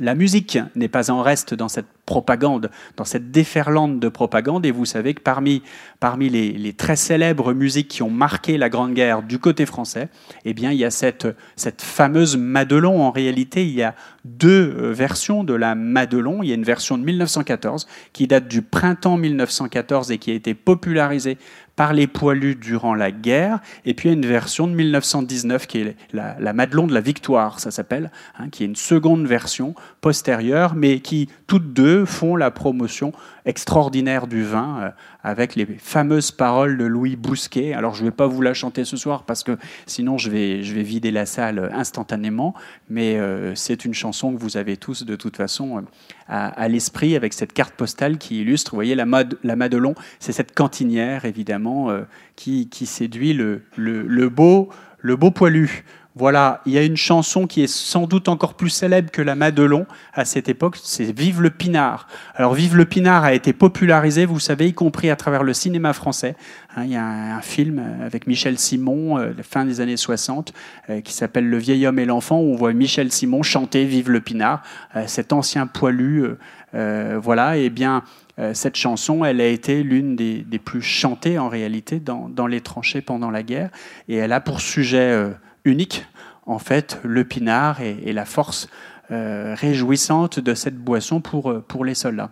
La 0.00 0.14
musique 0.14 0.58
n'est 0.74 0.88
pas 0.88 1.10
en 1.10 1.20
reste 1.20 1.52
dans 1.52 1.68
cette 1.68 1.86
propagande, 2.06 2.70
dans 2.96 3.04
cette 3.04 3.30
déferlante 3.30 4.00
de 4.00 4.08
propagande, 4.08 4.64
et 4.64 4.70
vous 4.70 4.86
savez 4.86 5.14
que 5.14 5.20
parmi, 5.20 5.62
parmi 6.00 6.30
les, 6.30 6.72
très 6.72 6.96
célèbres 6.96 7.52
musiques 7.52 7.88
qui 7.88 8.02
ont 8.02 8.10
marqué 8.10 8.56
la 8.56 8.70
Grande 8.70 8.94
Guerre 8.94 9.22
du 9.22 9.38
côté 9.38 9.66
français, 9.66 10.08
eh 10.46 10.54
bien, 10.54 10.72
il 10.72 10.78
y 10.78 10.86
a 10.86 10.90
cette, 10.90 11.28
cette 11.54 11.82
fameuse 11.82 12.38
Madelon. 12.38 13.02
En 13.02 13.10
réalité, 13.10 13.64
il 13.64 13.74
y 13.74 13.82
a 13.82 13.94
deux 14.24 14.74
euh, 14.76 14.92
versions 14.92 15.44
de 15.44 15.54
la 15.54 15.74
Madelon. 15.74 16.42
Il 16.42 16.48
y 16.48 16.52
a 16.52 16.54
une 16.54 16.64
version 16.64 16.96
de 16.96 17.04
1914 17.04 17.86
qui 18.12 18.26
date 18.26 18.48
du 18.48 18.62
printemps 18.62 19.18
1914 19.18 20.10
et 20.10 20.18
qui 20.18 20.30
a 20.30 20.34
été 20.34 20.54
popularisée 20.54 21.38
par 21.80 21.94
les 21.94 22.06
poilus 22.06 22.56
durant 22.56 22.94
la 22.94 23.10
guerre, 23.10 23.58
et 23.86 23.94
puis 23.94 24.10
il 24.10 24.12
y 24.12 24.14
a 24.14 24.18
une 24.18 24.26
version 24.26 24.66
de 24.66 24.74
1919 24.74 25.66
qui 25.66 25.78
est 25.78 25.96
la, 26.12 26.52
Madelon 26.52 26.86
de 26.86 26.92
la 26.92 27.00
Victoire, 27.00 27.58
ça 27.58 27.70
s'appelle, 27.70 28.10
hein, 28.38 28.50
qui 28.50 28.64
est 28.64 28.66
une 28.66 28.76
seconde 28.76 29.26
version 29.26 29.74
postérieure, 30.02 30.74
mais 30.74 31.00
qui 31.00 31.30
toutes 31.46 31.72
deux 31.72 32.04
font 32.04 32.36
la 32.36 32.50
promotion 32.50 33.14
extraordinaire 33.44 34.26
du 34.26 34.42
vin, 34.42 34.80
euh, 34.80 34.90
avec 35.22 35.54
les 35.54 35.66
fameuses 35.66 36.30
paroles 36.30 36.76
de 36.78 36.84
Louis 36.84 37.16
Bousquet. 37.16 37.72
Alors 37.74 37.94
je 37.94 38.02
ne 38.02 38.08
vais 38.08 38.14
pas 38.14 38.26
vous 38.26 38.42
la 38.42 38.54
chanter 38.54 38.84
ce 38.84 38.96
soir 38.96 39.24
parce 39.24 39.42
que 39.42 39.58
sinon 39.86 40.18
je 40.18 40.30
vais, 40.30 40.62
je 40.62 40.74
vais 40.74 40.82
vider 40.82 41.10
la 41.10 41.26
salle 41.26 41.70
instantanément, 41.74 42.54
mais 42.88 43.16
euh, 43.18 43.54
c'est 43.54 43.84
une 43.84 43.94
chanson 43.94 44.34
que 44.34 44.40
vous 44.40 44.56
avez 44.56 44.76
tous 44.76 45.04
de 45.04 45.16
toute 45.16 45.36
façon 45.36 45.78
euh, 45.78 45.80
à, 46.28 46.68
l'esprit 46.68 47.16
avec 47.16 47.32
cette 47.32 47.52
carte 47.52 47.74
postale 47.74 48.18
qui 48.18 48.40
illustre, 48.40 48.72
vous 48.72 48.76
voyez, 48.76 48.94
la, 48.94 49.06
mode, 49.06 49.38
la 49.42 49.56
Madelon, 49.56 49.94
c'est 50.20 50.32
cette 50.32 50.54
cantinière 50.54 51.24
évidemment 51.24 51.88
qui, 52.36 52.68
qui, 52.68 52.86
séduit 52.86 53.32
le, 53.32 53.62
le, 53.76 54.02
le, 54.02 54.28
beau, 54.28 54.68
le 55.00 55.16
beau 55.16 55.32
poilu. 55.32 55.84
Voilà, 56.20 56.60
il 56.66 56.72
y 56.72 56.76
a 56.76 56.84
une 56.84 56.98
chanson 56.98 57.46
qui 57.46 57.62
est 57.62 57.66
sans 57.66 58.06
doute 58.06 58.28
encore 58.28 58.52
plus 58.52 58.68
célèbre 58.68 59.10
que 59.10 59.22
la 59.22 59.34
Madelon 59.34 59.86
à 60.12 60.26
cette 60.26 60.50
époque, 60.50 60.76
c'est 60.82 61.10
Vive 61.18 61.40
le 61.40 61.48
Pinard. 61.48 62.08
Alors 62.34 62.52
Vive 62.52 62.76
le 62.76 62.84
Pinard 62.84 63.24
a 63.24 63.32
été 63.32 63.54
popularisé, 63.54 64.26
vous 64.26 64.38
savez, 64.38 64.68
y 64.68 64.74
compris 64.74 65.08
à 65.08 65.16
travers 65.16 65.42
le 65.42 65.54
cinéma 65.54 65.94
français. 65.94 66.36
Hein, 66.76 66.84
il 66.84 66.90
y 66.90 66.96
a 66.96 67.06
un, 67.06 67.40
film 67.40 67.82
avec 68.04 68.26
Michel 68.26 68.58
Simon, 68.58 69.16
euh, 69.16 69.32
la 69.34 69.42
fin 69.42 69.64
des 69.64 69.80
années 69.80 69.96
60, 69.96 70.52
euh, 70.90 71.00
qui 71.00 71.14
s'appelle 71.14 71.48
Le 71.48 71.56
vieil 71.56 71.86
homme 71.86 71.98
et 71.98 72.04
l'enfant, 72.04 72.38
où 72.38 72.52
on 72.52 72.56
voit 72.56 72.74
Michel 72.74 73.10
Simon 73.10 73.42
chanter 73.42 73.86
Vive 73.86 74.10
le 74.10 74.20
Pinard, 74.20 74.60
euh, 74.96 75.04
cet 75.06 75.32
ancien 75.32 75.66
poilu. 75.66 76.26
voilà, 76.74 77.56
et 77.56 77.64
eh 77.64 77.70
bien 77.70 78.04
cette 78.52 78.76
chanson, 78.76 79.24
elle 79.24 79.40
a 79.40 79.46
été 79.46 79.82
l'une 79.82 80.16
des, 80.16 80.44
plus 80.62 80.82
chantées 80.82 81.38
en 81.38 81.48
réalité 81.48 81.98
dans, 81.98 82.46
les 82.46 82.60
tranchées 82.60 83.00
pendant 83.00 83.30
la 83.30 83.42
guerre, 83.42 83.70
et 84.08 84.16
elle 84.16 84.32
a 84.32 84.40
pour 84.40 84.60
sujet 84.60 85.30
unique, 85.64 86.06
en 86.46 86.58
fait, 86.58 86.98
le 87.02 87.24
pinard 87.24 87.80
et, 87.80 88.12
la 88.12 88.24
force 88.24 88.68
euh, 89.10 89.54
réjouissante 89.58 90.40
de 90.40 90.54
cette 90.54 90.76
boisson 90.76 91.20
pour, 91.20 91.50
euh, 91.50 91.64
pour 91.66 91.84
les 91.84 91.94
soldats. 91.94 92.30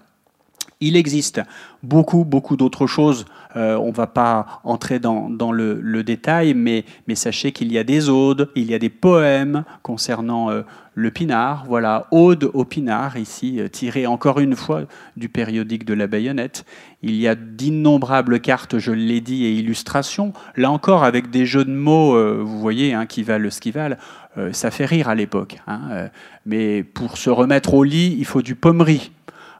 Il 0.80 0.96
existe 0.96 1.40
beaucoup, 1.82 2.24
beaucoup 2.24 2.56
d'autres 2.56 2.86
choses. 2.86 3.24
Euh, 3.56 3.76
on 3.76 3.88
ne 3.88 3.94
va 3.94 4.06
pas 4.06 4.60
entrer 4.62 4.98
dans, 5.00 5.28
le, 5.52 6.02
détail, 6.02 6.54
mais, 6.54 6.84
sachez 7.14 7.52
qu'il 7.52 7.72
y 7.72 7.78
a 7.78 7.84
des 7.84 8.08
odes, 8.08 8.50
il 8.54 8.70
y 8.70 8.74
a 8.74 8.78
des 8.78 8.88
poèmes 8.88 9.64
concernant 9.82 10.50
le 10.94 11.10
pinard. 11.10 11.64
Voilà, 11.66 12.06
ode 12.10 12.50
au 12.54 12.64
pinard, 12.64 13.16
ici, 13.16 13.60
tiré 13.72 14.06
encore 14.06 14.38
une 14.38 14.54
fois 14.54 14.82
du 15.16 15.28
périodique 15.28 15.84
de 15.84 15.94
la 15.94 16.06
baïonnette. 16.06 16.64
Il 17.02 17.16
y 17.16 17.26
a 17.26 17.34
d'innombrables 17.34 18.40
cartes, 18.40 18.78
je 18.78 18.92
l'ai 18.92 19.20
dit, 19.20 19.46
et 19.46 19.52
illustrations. 19.52 20.32
Là 20.56 20.70
encore, 20.70 21.02
avec 21.02 21.30
des 21.30 21.46
jeux 21.46 21.64
de 21.64 21.72
mots, 21.72 22.44
vous 22.44 22.58
voyez, 22.60 22.94
hein, 22.94 23.06
qui 23.06 23.22
valent 23.24 23.50
ce 23.50 23.60
qui 23.60 23.72
valent. 23.72 23.96
Euh, 24.38 24.52
ça 24.52 24.70
fait 24.70 24.84
rire 24.84 25.08
à 25.08 25.14
l'époque. 25.14 25.58
Hein, 25.66 25.80
euh, 25.90 26.08
mais 26.46 26.82
pour 26.82 27.16
se 27.16 27.30
remettre 27.30 27.74
au 27.74 27.84
lit, 27.84 28.14
il 28.18 28.24
faut 28.24 28.42
du 28.42 28.54
pommerie. 28.54 29.10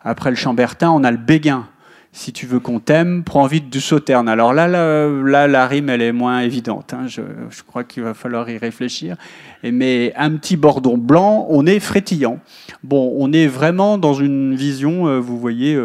Après 0.03 0.31
le 0.31 0.37
chambertin, 0.37 0.91
on 0.91 1.05
a 1.05 1.11
le 1.11 1.17
béguin. 1.17 1.69
Si 2.13 2.33
tu 2.33 2.47
veux 2.47 2.59
qu'on 2.59 2.81
t'aime, 2.81 3.23
prends 3.23 3.47
vite 3.47 3.71
du 3.71 3.81
sauterne. 3.81 4.29
Alors 4.29 4.55
là, 4.55 4.67
là, 4.67 5.47
la 5.47 5.67
rime, 5.67 5.91
elle 5.91 6.03
est 6.03 6.13
moins 6.13 6.41
évidente. 6.41 6.95
Hein. 6.95 7.07
Je, 7.07 7.23
crois 7.67 7.85
qu'il 7.85 8.03
va 8.03 8.15
falloir 8.15 8.49
y 8.49 8.57
réfléchir. 8.57 9.17
mais 9.63 10.13
un 10.17 10.31
petit 10.37 10.57
bordon 10.57 10.97
blanc, 10.97 11.47
on 11.51 11.67
est 11.67 11.81
frétillant. 11.81 12.39
Bon, 12.83 13.15
on 13.19 13.33
est 13.33 13.47
vraiment 13.47 13.99
dans 13.99 14.15
une 14.15 14.55
vision, 14.55 15.07
euh, 15.07 15.21
vous 15.21 15.39
voyez, 15.39 15.79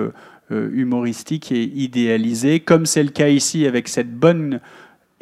humoristique 0.49 1.51
et 1.51 1.63
idéalisée, 1.63 2.59
comme 2.59 2.85
c'est 2.85 3.03
le 3.03 3.09
cas 3.09 3.29
ici 3.29 3.65
avec 3.65 3.87
cette 3.87 4.13
bonne 4.13 4.59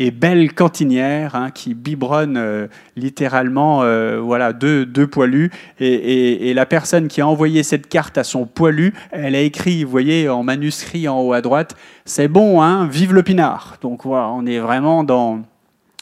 et 0.02 0.10
belle 0.10 0.52
cantinière 0.54 1.36
hein, 1.36 1.52
qui 1.52 1.76
biberonne 1.76 2.36
euh, 2.36 2.68
littéralement 2.96 3.84
euh, 3.84 4.20
voilà 4.20 4.52
deux, 4.52 4.84
deux 4.84 5.06
poilus 5.06 5.52
et, 5.80 6.54
la 6.56 6.66
personne 6.66 7.08
qui 7.08 7.22
a 7.22 7.28
envoyé 7.28 7.62
cette 7.62 7.88
carte 7.88 8.18
à 8.18 8.24
son 8.24 8.48
poilu 8.48 8.96
elle 9.12 9.36
a 9.36 9.42
écrit 9.42 9.84
vous 9.84 9.92
voyez 9.92 10.28
en 10.28 10.42
manuscrit 10.42 11.08
en 11.08 11.22
haut 11.22 11.34
à 11.34 11.42
droite 11.42 11.76
c'est 12.04 12.28
bon 12.28 12.64
hein 12.64 12.88
vive 12.88 13.14
le 13.14 13.22
pinard 13.22 13.78
donc 13.82 14.04
voilà 14.04 14.30
on 14.30 14.46
est 14.48 14.58
vraiment 14.58 15.04
dans 15.04 15.44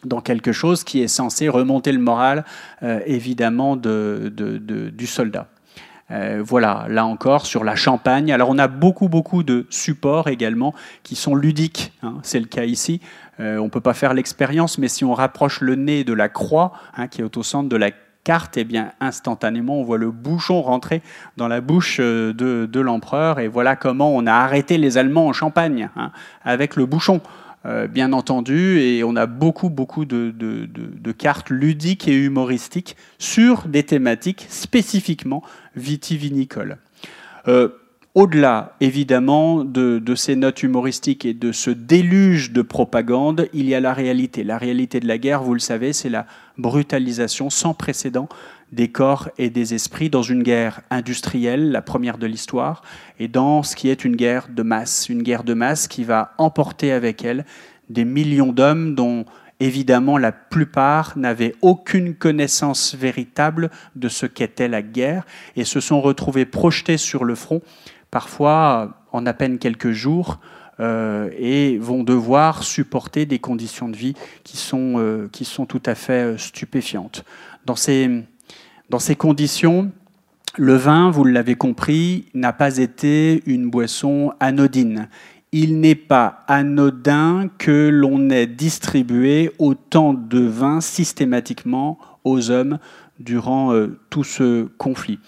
dans 0.05 0.21
quelque 0.21 0.53
chose 0.53 0.85
qui 0.85 1.01
est 1.01 1.09
censé 1.09 1.49
remonter 1.49 1.91
le 1.91 1.99
moral 1.99 2.45
euh, 2.83 3.01
évidemment 3.05 3.75
de, 3.75 4.31
du 4.95 5.07
soldat 5.07 5.47
voilà, 6.39 6.87
là 6.89 7.05
encore, 7.05 7.45
sur 7.45 7.63
la 7.63 7.75
Champagne. 7.75 8.31
Alors 8.31 8.49
on 8.49 8.57
a 8.57 8.67
beaucoup, 8.67 9.09
beaucoup 9.09 9.43
de 9.43 9.67
supports 9.69 10.27
également 10.27 10.73
qui 11.03 11.13
sont 11.15 11.35
ludiques. 11.35 11.93
Hein, 12.01 12.15
c'est 12.23 12.39
le 12.39 12.47
cas 12.47 12.63
ici. 12.63 12.99
Euh, 13.39 13.57
on 13.57 13.65
ne 13.65 13.69
peut 13.69 13.81
pas 13.81 13.93
faire 13.93 14.13
l'expérience, 14.13 14.77
mais 14.77 14.87
si 14.87 15.05
on 15.05 15.13
rapproche 15.13 15.61
le 15.61 15.75
nez 15.75 16.03
de 16.03 16.13
la 16.13 16.29
croix, 16.29 16.73
hein, 16.95 17.07
qui 17.07 17.21
est 17.21 17.37
au 17.37 17.43
centre 17.43 17.69
de 17.69 17.75
la 17.77 17.91
carte, 18.23 18.57
eh 18.57 18.63
bien 18.63 18.91
instantanément, 18.99 19.79
on 19.79 19.83
voit 19.83 19.97
le 19.97 20.11
bouchon 20.11 20.61
rentrer 20.61 21.01
dans 21.37 21.47
la 21.47 21.61
bouche 21.61 21.97
euh, 21.99 22.33
de, 22.33 22.79
l'empereur. 22.79 23.39
Et 23.39 23.47
voilà 23.47 23.75
comment 23.75 24.13
on 24.15 24.25
a 24.27 24.33
arrêté 24.33 24.77
les 24.77 24.97
Allemands 24.97 25.27
en 25.27 25.33
Champagne, 25.33 25.89
hein, 25.95 26.11
avec 26.43 26.75
le 26.75 26.85
bouchon. 26.85 27.21
Euh, 27.65 27.87
bien 27.87 28.13
entendu, 28.13 28.79
et 28.79 29.03
on 29.03 29.17
a 29.17 29.25
beaucoup, 29.25 29.69
beaucoup 29.69 30.05
de, 30.05 31.11
cartes 31.11 31.49
ludiques 31.49 32.07
et 32.07 32.15
humoristiques 32.15 32.95
sur 33.17 33.67
des 33.67 33.83
thématiques 33.83 34.47
spécifiquement 34.49 35.43
vitivinicoles. 35.75 36.77
Au-delà, 38.15 38.75
évidemment, 38.81 39.63
de, 39.63 40.01
ces 40.15 40.35
notes 40.35 40.63
humoristiques 40.63 41.25
et 41.25 41.35
de 41.35 41.51
ce 41.51 41.69
déluge 41.69 42.51
de 42.51 42.63
propagande, 42.63 43.47
il 43.53 43.69
y 43.69 43.75
a 43.75 43.79
la 43.79 43.93
réalité. 43.93 44.43
La 44.43 44.57
réalité 44.57 44.99
de 44.99 45.07
la 45.07 45.19
guerre, 45.19 45.43
vous 45.43 45.53
le 45.53 45.59
savez, 45.59 45.93
c'est 45.93 46.09
la 46.09 46.25
brutalisation 46.57 47.51
sans 47.51 47.75
précédent 47.75 48.27
des 48.71 48.87
corps 48.87 49.29
et 49.37 49.49
des 49.49 49.73
esprits 49.75 50.09
dans 50.09 50.23
une 50.23 50.43
guerre 50.43 50.81
industrielle, 50.89 51.71
la 51.71 51.81
première 51.81 52.17
de 52.17 52.27
l'histoire, 52.27 52.81
et 53.19 53.27
dans 53.27 53.63
ce 53.63 53.75
qui 53.75 53.89
est 53.89 54.03
une 54.03 54.15
guerre 54.15 54.47
de 54.49 54.63
masse, 54.63 55.07
une 55.09 55.23
guerre 55.23 55.43
de 55.43 55.53
masse 55.53 55.87
qui 55.87 56.03
va 56.03 56.33
emporter 56.37 56.91
avec 56.91 57.23
elle 57.23 57.45
des 57.89 58.05
millions 58.05 58.51
d'hommes 58.51 58.95
dont 58.95 59.25
évidemment 59.59 60.17
la 60.17 60.31
plupart 60.31 61.17
n'avaient 61.17 61.55
aucune 61.61 62.13
connaissance 62.15 62.95
véritable 62.95 63.69
de 63.95 64.07
ce 64.07 64.25
qu'était 64.25 64.67
la 64.67 64.81
guerre 64.81 65.25
et 65.55 65.65
se 65.65 65.79
sont 65.79 66.01
retrouvés 66.01 66.45
projetés 66.45 66.97
sur 66.97 67.25
le 67.25 67.35
front 67.35 67.61
parfois 68.11 68.91
en 69.11 69.25
à 69.25 69.33
peine 69.33 69.57
quelques 69.59 69.91
jours, 69.91 70.39
et 70.81 71.77
vont 71.77 72.03
devoir 72.03 72.63
supporter 72.63 73.25
des 73.25 73.39
conditions 73.39 73.89
de 73.89 73.97
vie 73.97 74.13
qui 74.45 74.55
sont, 74.55 75.27
qui 75.33 75.43
sont 75.43 75.65
tout 75.65 75.81
à 75.85 75.93
fait 75.93 76.37
stupéfiantes. 76.37 77.25
Dans 77.65 77.75
ces, 77.75 78.23
dans 78.89 78.99
ces 78.99 79.17
conditions, 79.17 79.91
le 80.57 80.75
vin, 80.75 81.11
vous 81.11 81.25
l'avez 81.25 81.55
compris, 81.55 82.25
n'a 82.33 82.53
pas 82.53 82.77
été 82.77 83.43
une 83.45 83.69
boisson 83.69 84.33
anodine. 84.39 85.07
Il 85.51 85.79
n'est 85.79 85.95
pas 85.95 86.43
anodin 86.47 87.49
que 87.57 87.89
l'on 87.89 88.29
ait 88.29 88.47
distribué 88.47 89.51
autant 89.59 90.13
de 90.13 90.39
vin 90.39 90.81
systématiquement 90.81 91.97
aux 92.23 92.51
hommes 92.51 92.79
durant 93.19 93.73
euh, 93.73 93.99
tout 94.09 94.23
ce 94.23 94.65
conflit. 94.77 95.19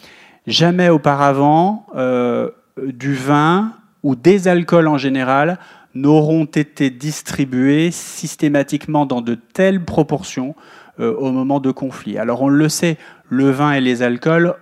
Jamais 0.48 0.90
auparavant, 0.90 1.86
euh, 1.96 2.50
du 2.78 3.14
vin 3.14 3.74
ou 4.04 4.16
des 4.16 4.48
alcools 4.48 4.88
en 4.88 4.98
général 4.98 5.60
n'auront 5.94 6.46
été 6.46 6.90
distribués 6.90 7.92
systématiquement 7.92 9.06
dans 9.06 9.22
de 9.22 9.36
telles 9.36 9.84
proportions 9.84 10.56
euh, 11.00 11.14
au 11.16 11.32
moment 11.32 11.60
de 11.60 11.72
conflit. 11.72 12.18
Alors 12.18 12.42
on 12.42 12.48
le 12.48 12.70
sait, 12.70 12.98
le 13.30 13.50
vin 13.50 13.74
et 13.74 13.82
les 13.82 14.02
alcools 14.02 14.56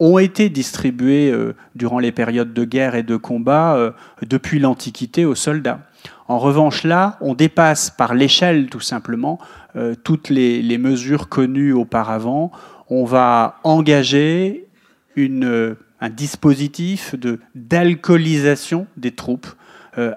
ont 0.00 0.18
été 0.18 0.48
distribués 0.48 1.30
euh, 1.30 1.54
durant 1.74 1.98
les 1.98 2.12
périodes 2.12 2.52
de 2.52 2.64
guerre 2.64 2.94
et 2.94 3.02
de 3.02 3.16
combat 3.16 3.76
euh, 3.76 3.92
depuis 4.22 4.58
l'Antiquité 4.58 5.24
aux 5.24 5.34
soldats. 5.34 5.80
En 6.26 6.38
revanche, 6.38 6.84
là, 6.84 7.16
on 7.20 7.34
dépasse 7.34 7.90
par 7.90 8.14
l'échelle 8.14 8.68
tout 8.68 8.80
simplement 8.80 9.38
euh, 9.76 9.94
toutes 9.94 10.30
les, 10.30 10.78
mesures 10.78 11.28
connues 11.28 11.72
auparavant. 11.72 12.50
On 12.88 13.04
va 13.04 13.60
engager 13.62 14.68
une, 15.16 15.76
un 16.04 16.10
dispositif 16.10 17.14
de, 17.14 17.40
d'alcoolisation 17.54 18.86
des 18.96 19.12
troupes 19.12 19.46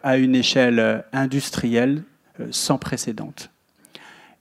à 0.02 0.18
une 0.18 0.34
échelle 0.34 1.04
industrielle 1.14 2.02
sans 2.50 2.80
précédente. 2.80 3.52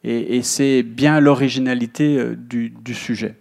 Et, 0.03 0.43
c'est 0.43 0.83
bien 0.83 1.21
l'originalité 1.21 2.19
du 2.37 2.95
sujet. 2.95 3.35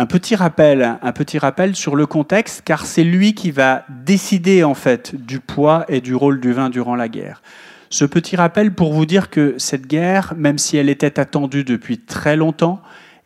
Un 0.00 0.06
petit 0.06 0.34
rappel, 0.34 0.96
un 1.02 1.12
petit 1.12 1.38
rappel 1.38 1.76
sur 1.76 1.94
le 1.94 2.06
contexte, 2.06 2.62
car 2.64 2.86
c'est 2.86 3.04
lui 3.04 3.34
qui 3.34 3.50
va 3.50 3.84
décider 3.90 4.64
en 4.64 4.72
fait 4.72 5.14
du 5.14 5.40
poids 5.40 5.84
et 5.88 6.00
du 6.00 6.14
rôle 6.14 6.40
du 6.40 6.52
vin 6.52 6.70
durant 6.70 6.96
la 6.96 7.10
guerre. 7.10 7.42
Ce 7.90 8.06
petit 8.06 8.34
rappel 8.34 8.72
pour 8.72 8.94
vous 8.94 9.04
dire 9.04 9.28
que 9.28 9.56
cette 9.58 9.86
guerre, 9.86 10.32
même 10.38 10.56
si 10.56 10.78
elle 10.78 10.88
était 10.88 11.20
attendue 11.20 11.64
depuis 11.64 11.98
très 11.98 12.34
longtemps, 12.34 12.80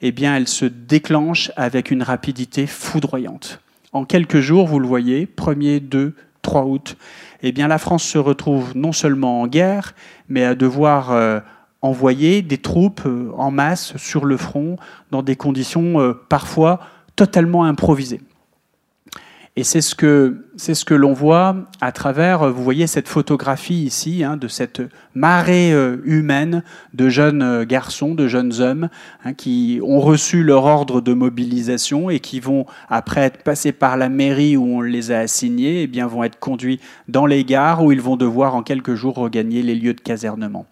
eh 0.06 0.12
bien, 0.12 0.36
elle 0.36 0.48
se 0.48 0.66
déclenche 0.66 1.50
avec 1.56 1.90
une 1.90 2.02
rapidité 2.02 2.66
foudroyante. 2.66 3.60
En 3.94 4.04
quelques 4.04 4.40
jours, 4.40 4.66
vous 4.66 4.78
le 4.78 4.86
voyez, 4.86 5.26
1er, 5.26 5.80
2, 5.80 6.14
3 6.42 6.66
août, 6.66 6.98
eh 7.42 7.52
bien, 7.52 7.68
la 7.68 7.78
France 7.78 8.04
se 8.04 8.18
retrouve 8.18 8.76
non 8.76 8.92
seulement 8.92 9.40
en 9.40 9.46
guerre, 9.46 9.94
mais 10.28 10.44
à 10.44 10.54
devoir 10.54 11.10
euh, 11.10 11.40
envoyer 11.80 12.42
des 12.42 12.58
troupes 12.58 13.00
euh, 13.06 13.30
en 13.38 13.50
masse 13.50 13.96
sur 13.96 14.26
le 14.26 14.36
front 14.36 14.76
dans 15.10 15.22
des 15.22 15.36
conditions 15.36 15.98
euh, 15.98 16.12
parfois 16.28 16.80
totalement 17.16 17.64
improvisées. 17.64 18.20
Et 19.56 19.62
c'est 19.62 19.80
ce 19.80 19.94
que, 19.94 20.46
c'est 20.56 20.74
ce 20.74 20.84
que 20.84 20.94
l'on 20.94 21.12
voit 21.12 21.54
à 21.80 21.92
travers, 21.92 22.42
euh, 22.42 22.50
vous 22.50 22.64
voyez 22.64 22.88
cette 22.88 23.06
photographie 23.06 23.84
ici, 23.84 24.24
hein, 24.24 24.36
de 24.36 24.48
cette 24.48 24.82
marée 25.14 25.72
humaine 26.02 26.64
de 26.92 27.08
jeunes 27.08 27.62
garçons, 27.62 28.16
de 28.16 28.26
jeunes 28.26 28.60
hommes, 28.60 28.88
hein, 29.24 29.32
qui 29.32 29.78
ont 29.84 30.00
reçu 30.00 30.42
leur 30.42 30.64
ordre 30.64 31.00
de 31.00 31.14
mobilisation 31.14 32.10
et 32.10 32.18
qui 32.18 32.40
vont, 32.40 32.66
après 32.88 33.20
être 33.20 33.44
passés 33.44 33.70
par 33.70 33.96
la 33.96 34.08
mairie 34.08 34.56
où 34.56 34.78
on 34.78 34.80
les 34.80 35.12
a 35.12 35.20
assignés, 35.20 35.82
eh 35.82 35.86
bien, 35.86 36.08
vont 36.08 36.24
être 36.24 36.40
conduits 36.40 36.80
dans 37.06 37.26
les 37.26 37.44
gares 37.44 37.84
où 37.84 37.92
ils 37.92 38.00
vont 38.00 38.16
devoir 38.16 38.56
en 38.56 38.64
quelques 38.64 38.94
jours 38.94 39.14
regagner 39.14 39.62
les 39.62 39.76
lieux 39.76 39.94
de 39.94 40.00
casernement. 40.00 40.66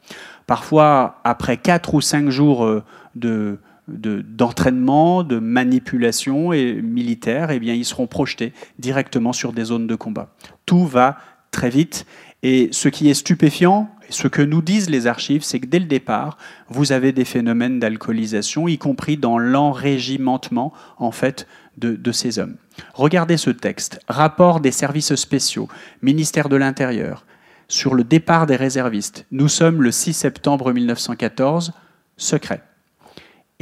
Parfois, 0.46 1.20
après 1.24 1.56
quatre 1.56 1.94
ou 1.94 2.00
cinq 2.00 2.30
jours 2.30 2.64
euh, 2.64 2.82
de, 3.14 3.58
d'entraînement, 3.88 5.24
de, 5.24 5.38
manipulation 5.38 6.52
et 6.52 6.80
militaire, 6.80 7.50
eh 7.50 7.58
bien, 7.58 7.74
ils 7.74 7.84
seront 7.84 8.06
projetés 8.06 8.52
directement 8.78 9.32
sur 9.32 9.52
des 9.52 9.64
zones 9.64 9.86
de 9.86 9.94
combat. 9.94 10.34
Tout 10.66 10.86
va 10.86 11.18
très 11.50 11.70
vite. 11.70 12.06
Et 12.42 12.68
ce 12.72 12.88
qui 12.88 13.08
est 13.08 13.14
stupéfiant, 13.14 13.88
et 14.08 14.12
ce 14.12 14.26
que 14.26 14.42
nous 14.42 14.62
disent 14.62 14.90
les 14.90 15.06
archives, 15.06 15.44
c'est 15.44 15.60
que 15.60 15.66
dès 15.66 15.78
le 15.78 15.84
départ, 15.84 16.38
vous 16.68 16.90
avez 16.90 17.12
des 17.12 17.24
phénomènes 17.24 17.78
d'alcoolisation, 17.78 18.66
y 18.66 18.78
compris 18.78 19.16
dans 19.16 19.38
l'enrégimentement 19.38 20.72
en 20.98 21.12
fait 21.12 21.46
de, 21.78 21.94
de, 21.94 22.12
ces 22.12 22.40
hommes. 22.40 22.56
Regardez 22.94 23.36
ce 23.36 23.50
texte. 23.50 24.00
Rapport 24.08 24.60
des 24.60 24.72
services 24.72 25.14
spéciaux, 25.14 25.68
ministère 26.02 26.48
de 26.48 26.56
l'Intérieur, 26.56 27.24
sur 27.68 27.94
le 27.94 28.02
départ 28.02 28.46
des 28.46 28.56
réservistes. 28.56 29.24
Nous 29.30 29.48
sommes 29.48 29.80
le 29.80 29.92
6 29.92 30.12
septembre 30.12 30.72
1914, 30.72 31.72
secret. 32.16 32.62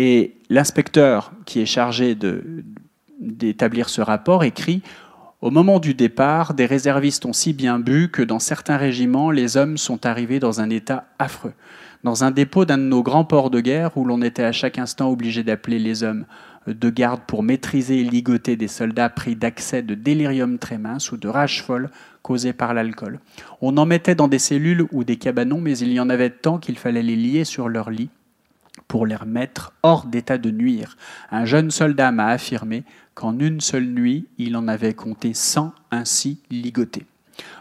Et 0.02 0.32
l'inspecteur 0.48 1.30
qui 1.44 1.60
est 1.60 1.66
chargé 1.66 2.16
d'établir 3.20 3.90
ce 3.90 4.00
rapport 4.00 4.44
écrit 4.44 4.80
Au 5.42 5.50
moment 5.50 5.78
du 5.78 5.92
départ, 5.92 6.54
des 6.54 6.64
réservistes 6.64 7.26
ont 7.26 7.34
si 7.34 7.52
bien 7.52 7.78
bu 7.78 8.08
que 8.10 8.22
dans 8.22 8.38
certains 8.38 8.78
régiments, 8.78 9.30
les 9.30 9.58
hommes 9.58 9.76
sont 9.76 10.06
arrivés 10.06 10.40
dans 10.40 10.62
un 10.62 10.70
état 10.70 11.04
affreux. 11.18 11.52
Dans 12.02 12.24
un 12.24 12.30
dépôt 12.30 12.64
d'un 12.64 12.78
de 12.78 12.84
nos 12.84 13.02
grands 13.02 13.26
ports 13.26 13.50
de 13.50 13.60
guerre, 13.60 13.94
où 13.98 14.06
l'on 14.06 14.22
était 14.22 14.42
à 14.42 14.52
chaque 14.52 14.78
instant 14.78 15.10
obligé 15.10 15.42
d'appeler 15.42 15.78
les 15.78 16.02
hommes 16.02 16.24
de 16.66 16.88
garde 16.88 17.20
pour 17.26 17.42
maîtriser 17.42 18.00
et 18.00 18.04
ligoter 18.04 18.56
des 18.56 18.68
soldats 18.68 19.10
pris 19.10 19.36
d'accès 19.36 19.82
de 19.82 19.94
délirium 19.94 20.58
très 20.58 20.78
mince 20.78 21.12
ou 21.12 21.18
de 21.18 21.28
rage 21.28 21.62
folle 21.62 21.90
causée 22.22 22.54
par 22.54 22.72
l'alcool. 22.72 23.20
On 23.60 23.76
en 23.76 23.84
mettait 23.84 24.14
dans 24.14 24.28
des 24.28 24.38
cellules 24.38 24.86
ou 24.92 25.04
des 25.04 25.16
cabanons, 25.16 25.60
mais 25.60 25.76
il 25.76 25.92
y 25.92 26.00
en 26.00 26.08
avait 26.08 26.30
tant 26.30 26.56
qu'il 26.56 26.78
fallait 26.78 27.02
les 27.02 27.16
lier 27.16 27.44
sur 27.44 27.68
leur 27.68 27.90
lit 27.90 28.08
pour 28.90 29.06
les 29.06 29.14
remettre 29.14 29.72
hors 29.84 30.04
d'état 30.04 30.36
de 30.36 30.50
nuire. 30.50 30.96
Un 31.30 31.44
jeune 31.44 31.70
soldat 31.70 32.10
m'a 32.10 32.26
affirmé 32.26 32.82
qu'en 33.14 33.38
une 33.38 33.60
seule 33.60 33.86
nuit, 33.86 34.26
il 34.36 34.56
en 34.56 34.66
avait 34.66 34.94
compté 34.94 35.32
100 35.32 35.72
ainsi 35.92 36.40
ligotés. 36.50 37.06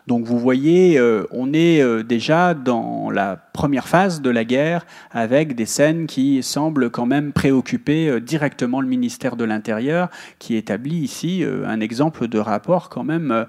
Donc 0.08 0.26
vous 0.26 0.40
voyez, 0.40 0.98
euh, 0.98 1.28
on 1.30 1.54
est 1.54 1.84
euh, 1.84 2.02
déjà 2.02 2.56
dans 2.56 3.12
la 3.12 3.36
première 3.36 3.88
phase 3.88 4.24
de 4.24 4.32
la 4.32 4.44
guerre 4.44 4.88
avec 5.12 5.54
des 5.54 5.68
scènes 5.68 6.08
qui 6.08 6.42
semblent 6.42 6.90
quand 6.90 7.06
même 7.06 7.32
préoccuper 7.32 8.10
euh, 8.10 8.20
directement 8.20 8.82
le 8.82 8.88
ministère 8.88 9.36
de 9.36 9.44
l'Intérieur, 9.44 10.10
qui 10.40 10.56
établit 10.56 10.98
ici 10.98 11.46
un 11.46 11.80
exemple 11.80 12.28
de 12.28 12.40
rapport 12.40 12.90
quand 12.90 13.04
même 13.04 13.46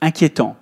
inquiétant. 0.00 0.56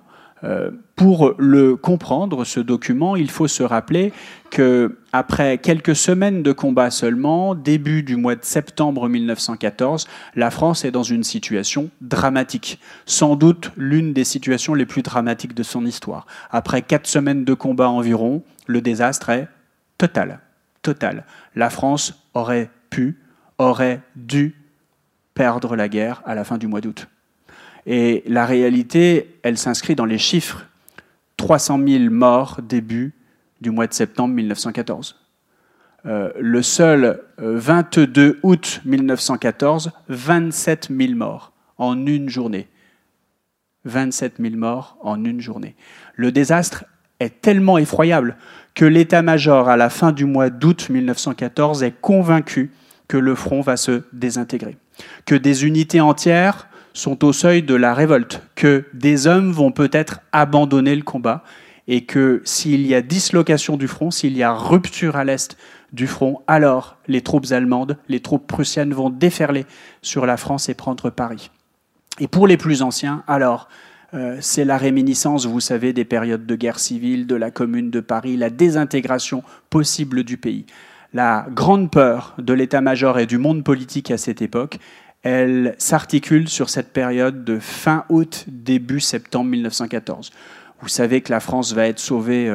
Euh, 0.45 0.71
pour 0.95 1.33
le 1.37 1.75
comprendre, 1.75 2.45
ce 2.45 2.59
document, 2.59 3.15
il 3.15 3.29
faut 3.29 3.47
se 3.47 3.63
rappeler 3.63 4.13
que 4.51 4.97
après 5.11 5.57
quelques 5.57 5.95
semaines 5.95 6.43
de 6.43 6.51
combat 6.51 6.91
seulement, 6.91 7.55
début 7.55 8.03
du 8.03 8.15
mois 8.15 8.35
de 8.35 8.45
septembre 8.45 9.09
1914, 9.09 10.07
la 10.35 10.51
France 10.51 10.85
est 10.85 10.91
dans 10.91 11.03
une 11.03 11.23
situation 11.23 11.89
dramatique, 11.99 12.79
sans 13.05 13.35
doute 13.35 13.71
l'une 13.75 14.13
des 14.13 14.23
situations 14.23 14.73
les 14.73 14.85
plus 14.85 15.01
dramatiques 15.01 15.55
de 15.55 15.63
son 15.63 15.85
histoire. 15.85 16.27
Après 16.51 16.81
quatre 16.81 17.07
semaines 17.07 17.43
de 17.43 17.53
combat 17.53 17.89
environ, 17.89 18.43
le 18.67 18.81
désastre 18.81 19.29
est 19.29 19.47
total, 19.97 20.39
total. 20.81 21.25
La 21.55 21.69
France 21.69 22.13
aurait 22.33 22.69
pu, 22.89 23.19
aurait 23.57 24.01
dû 24.15 24.55
perdre 25.33 25.75
la 25.75 25.89
guerre 25.89 26.21
à 26.25 26.35
la 26.35 26.43
fin 26.45 26.57
du 26.57 26.67
mois 26.67 26.81
d'août. 26.81 27.07
Et 27.85 28.23
la 28.25 28.45
réalité, 28.45 29.37
elle 29.43 29.57
s'inscrit 29.57 29.95
dans 29.95 30.05
les 30.05 30.17
chiffres. 30.17 30.65
300 31.37 31.79
000 31.87 32.03
morts 32.11 32.59
début 32.61 33.13
du 33.61 33.71
mois 33.71 33.87
de 33.87 33.93
septembre 33.93 34.33
1914. 34.33 35.19
Euh, 36.05 36.31
le 36.39 36.61
seul 36.61 37.21
22 37.37 38.21
euh, 38.21 38.39
août 38.43 38.81
1914, 38.85 39.91
27 40.07 40.89
000 40.95 41.13
morts 41.13 41.51
en 41.77 42.05
une 42.05 42.29
journée. 42.29 42.67
27 43.85 44.35
000 44.39 44.55
morts 44.55 44.97
en 45.01 45.23
une 45.23 45.41
journée. 45.41 45.75
Le 46.15 46.31
désastre 46.31 46.85
est 47.19 47.41
tellement 47.41 47.77
effroyable 47.77 48.37
que 48.73 48.85
l'état-major, 48.85 49.69
à 49.69 49.77
la 49.77 49.89
fin 49.89 50.11
du 50.11 50.25
mois 50.25 50.49
d'août 50.49 50.89
1914, 50.89 51.83
est 51.83 51.93
convaincu 52.01 52.71
que 53.07 53.17
le 53.17 53.35
front 53.35 53.61
va 53.61 53.77
se 53.77 54.03
désintégrer, 54.11 54.77
que 55.25 55.35
des 55.35 55.65
unités 55.65 56.01
entières 56.01 56.67
sont 56.95 57.25
au 57.25 57.33
seuil 57.33 57.61
de 57.61 57.75
la 57.75 57.93
révolte, 57.93 58.41
que 58.55 58.85
des 58.93 59.27
hommes 59.27 59.51
vont 59.51 59.71
peut-être 59.71 60.21
abandonner 60.31 60.95
le 60.95 61.03
combat 61.03 61.43
et 61.87 62.05
que 62.05 62.41
s'il 62.45 62.87
y 62.87 62.95
a 62.95 63.01
dislocation 63.01 63.77
du 63.77 63.87
front, 63.87 64.09
s'il 64.09 64.35
y 64.35 64.43
a 64.43 64.53
rupture 64.53 65.17
à 65.17 65.23
l'est 65.23 65.55
du 65.93 66.07
front, 66.07 66.41
alors 66.47 66.97
les 67.07 67.21
troupes 67.21 67.51
allemandes, 67.51 67.97
les 68.09 68.21
troupes 68.21 68.47
prussiennes 68.47 68.93
vont 68.93 69.09
déferler 69.09 69.65
sur 70.01 70.25
la 70.25 70.37
France 70.37 70.67
et 70.69 70.73
prendre 70.73 71.09
Paris. 71.09 71.51
Et 72.19 72.27
pour 72.27 72.47
les 72.47 72.57
plus 72.57 72.81
anciens, 72.81 73.23
alors, 73.27 73.67
euh, 74.13 74.37
c'est 74.39 74.65
la 74.65 74.77
réminiscence, 74.77 75.45
vous 75.45 75.59
savez, 75.59 75.91
des 75.91 76.05
périodes 76.05 76.45
de 76.45 76.55
guerre 76.55 76.79
civile, 76.79 77.27
de 77.27 77.35
la 77.35 77.51
Commune 77.51 77.91
de 77.91 77.99
Paris, 77.99 78.37
la 78.37 78.49
désintégration 78.49 79.43
possible 79.69 80.23
du 80.23 80.37
pays. 80.37 80.65
La 81.13 81.45
grande 81.49 81.91
peur 81.91 82.35
de 82.37 82.53
l'état-major 82.53 83.19
et 83.19 83.25
du 83.25 83.37
monde 83.37 83.63
politique 83.63 84.11
à 84.11 84.17
cette 84.17 84.41
époque, 84.41 84.79
elle 85.25 85.73
s'articule 85.79 86.47
sur 86.47 86.69
cette 86.69 86.93
période 86.93 87.43
de 87.43 87.57
fin 87.57 88.05
août, 88.09 88.45
début 88.47 88.99
septembre 88.99 89.49
1914. 89.49 90.29
Vous 90.81 90.87
savez 90.87 91.21
que 91.21 91.31
la 91.31 91.39
France 91.39 91.73
va 91.73 91.87
être 91.87 91.99
sauvée 91.99 92.47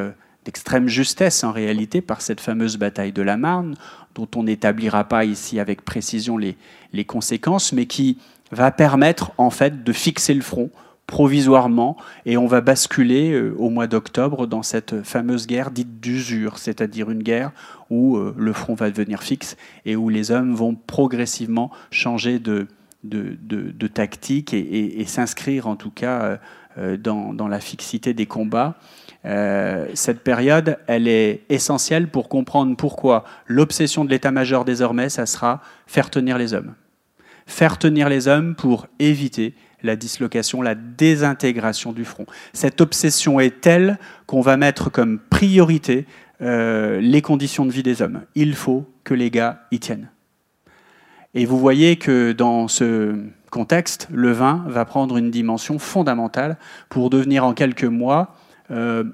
d'extrême 0.44 0.87
justesse 0.87 1.42
en 1.42 1.50
réalité 1.50 2.00
par 2.00 2.22
cette 2.22 2.40
fameuse 2.40 2.76
bataille 2.76 3.11
de 3.11 3.22
la 3.22 3.37
Marne, 3.37 3.74
dont 4.14 4.28
on 4.37 4.44
n'établira 4.44 5.02
pas 5.02 5.24
ici 5.24 5.59
avec 5.59 5.85
précision 5.85 6.38
les, 6.38 6.56
les, 6.92 7.04
conséquences, 7.04 7.72
mais 7.72 7.87
qui 7.87 8.18
va 8.52 8.70
permettre 8.70 9.33
en 9.37 9.50
fait 9.50 9.83
de 9.83 9.92
fixer 9.92 10.35
le 10.35 10.42
front 10.42 10.70
provisoirement 11.11 11.96
et 12.25 12.37
on 12.37 12.46
va 12.46 12.61
basculer 12.61 13.33
euh, 13.33 13.53
au 13.59 13.68
mois 13.68 13.88
d'octobre 13.88 14.46
dans 14.46 14.62
cette 14.62 15.03
fameuse 15.03 15.49
guerre 15.49 15.73
dite 15.73 16.01
d'usure, 16.01 16.59
c'est-à-dire 16.59 17.11
une 17.11 17.25
guerre 17.25 17.51
où 17.90 18.16
euh, 18.16 18.33
le 18.38 18.53
front 18.53 18.75
va 18.75 18.92
devenir 18.92 19.20
fixe 19.20 19.57
et 19.85 19.96
où 19.96 20.09
les 20.09 20.31
hommes 20.31 20.55
vont 20.55 20.77
progressivement 20.77 21.73
changer 21.90 22.38
de, 22.38 22.68
de, 23.03 23.37
de, 23.42 23.87
tactique 23.88 24.55
et, 24.55 25.05
s'inscrire 25.05 25.66
en 25.66 25.75
tout 25.75 25.90
cas 25.90 26.38
euh, 26.79 26.96
dans, 26.96 27.49
la 27.49 27.59
fixité 27.59 28.14
des 28.14 28.27
combats. 28.27 28.77
cette 29.25 30.23
période, 30.23 30.79
elle 30.87 31.09
est 31.09 31.42
essentielle 31.49 32.09
pour 32.09 32.29
comprendre 32.29 32.77
pourquoi 32.77 33.25
l'obsession 33.49 34.05
de 34.05 34.11
l'état-major 34.11 34.64
désormais, 34.64 35.09
ça 35.09 35.27
sera 35.27 35.61
faire 35.88 36.09
tenir 36.09 36.38
les 36.38 36.55
hommes. 36.55 36.75
Faire 37.46 37.79
tenir 37.79 38.09
les 38.09 38.29
hommes 38.29 38.55
pour 38.55 38.87
éviter 39.01 39.55
la 39.83 39.97
dislocation, 39.97 40.62
la 40.62 40.75
désintégration 40.75 41.93
du 41.93 42.05
front. 42.05 42.27
Cette 42.53 42.81
obsession 42.81 43.40
est 43.40 43.61
telle 43.61 43.99
qu'on 44.27 44.40
va 44.40 44.57
mettre 44.57 44.90
comme 44.90 45.19
priorité 45.19 46.07
euh, 46.43 47.01
les 47.01 47.23
conditions 47.23 47.66
de 47.66 47.71
vie 47.71 47.83
des 47.83 48.03
hommes. 48.03 48.23
Il 48.35 48.55
faut 48.55 48.87
que 49.05 49.14
les 49.14 49.31
gars 49.31 49.62
y 49.71 49.79
tiennent. 49.79 50.09
Et 51.35 51.45
vous 51.45 51.59
voyez 51.59 51.97
que 51.97 52.33
dans 52.33 52.66
ce 52.66 53.16
contexte, 53.51 54.09
le 54.11 54.33
vin 54.33 54.64
va 54.66 54.85
prendre 54.85 55.16
une 55.16 55.31
dimension 55.31 55.79
fondamentale 55.79 56.57
pour 56.88 57.11
devenir 57.11 57.45
en 57.45 57.53
quelques 57.53 57.85
mois 57.85 58.35
euh, 58.71 59.05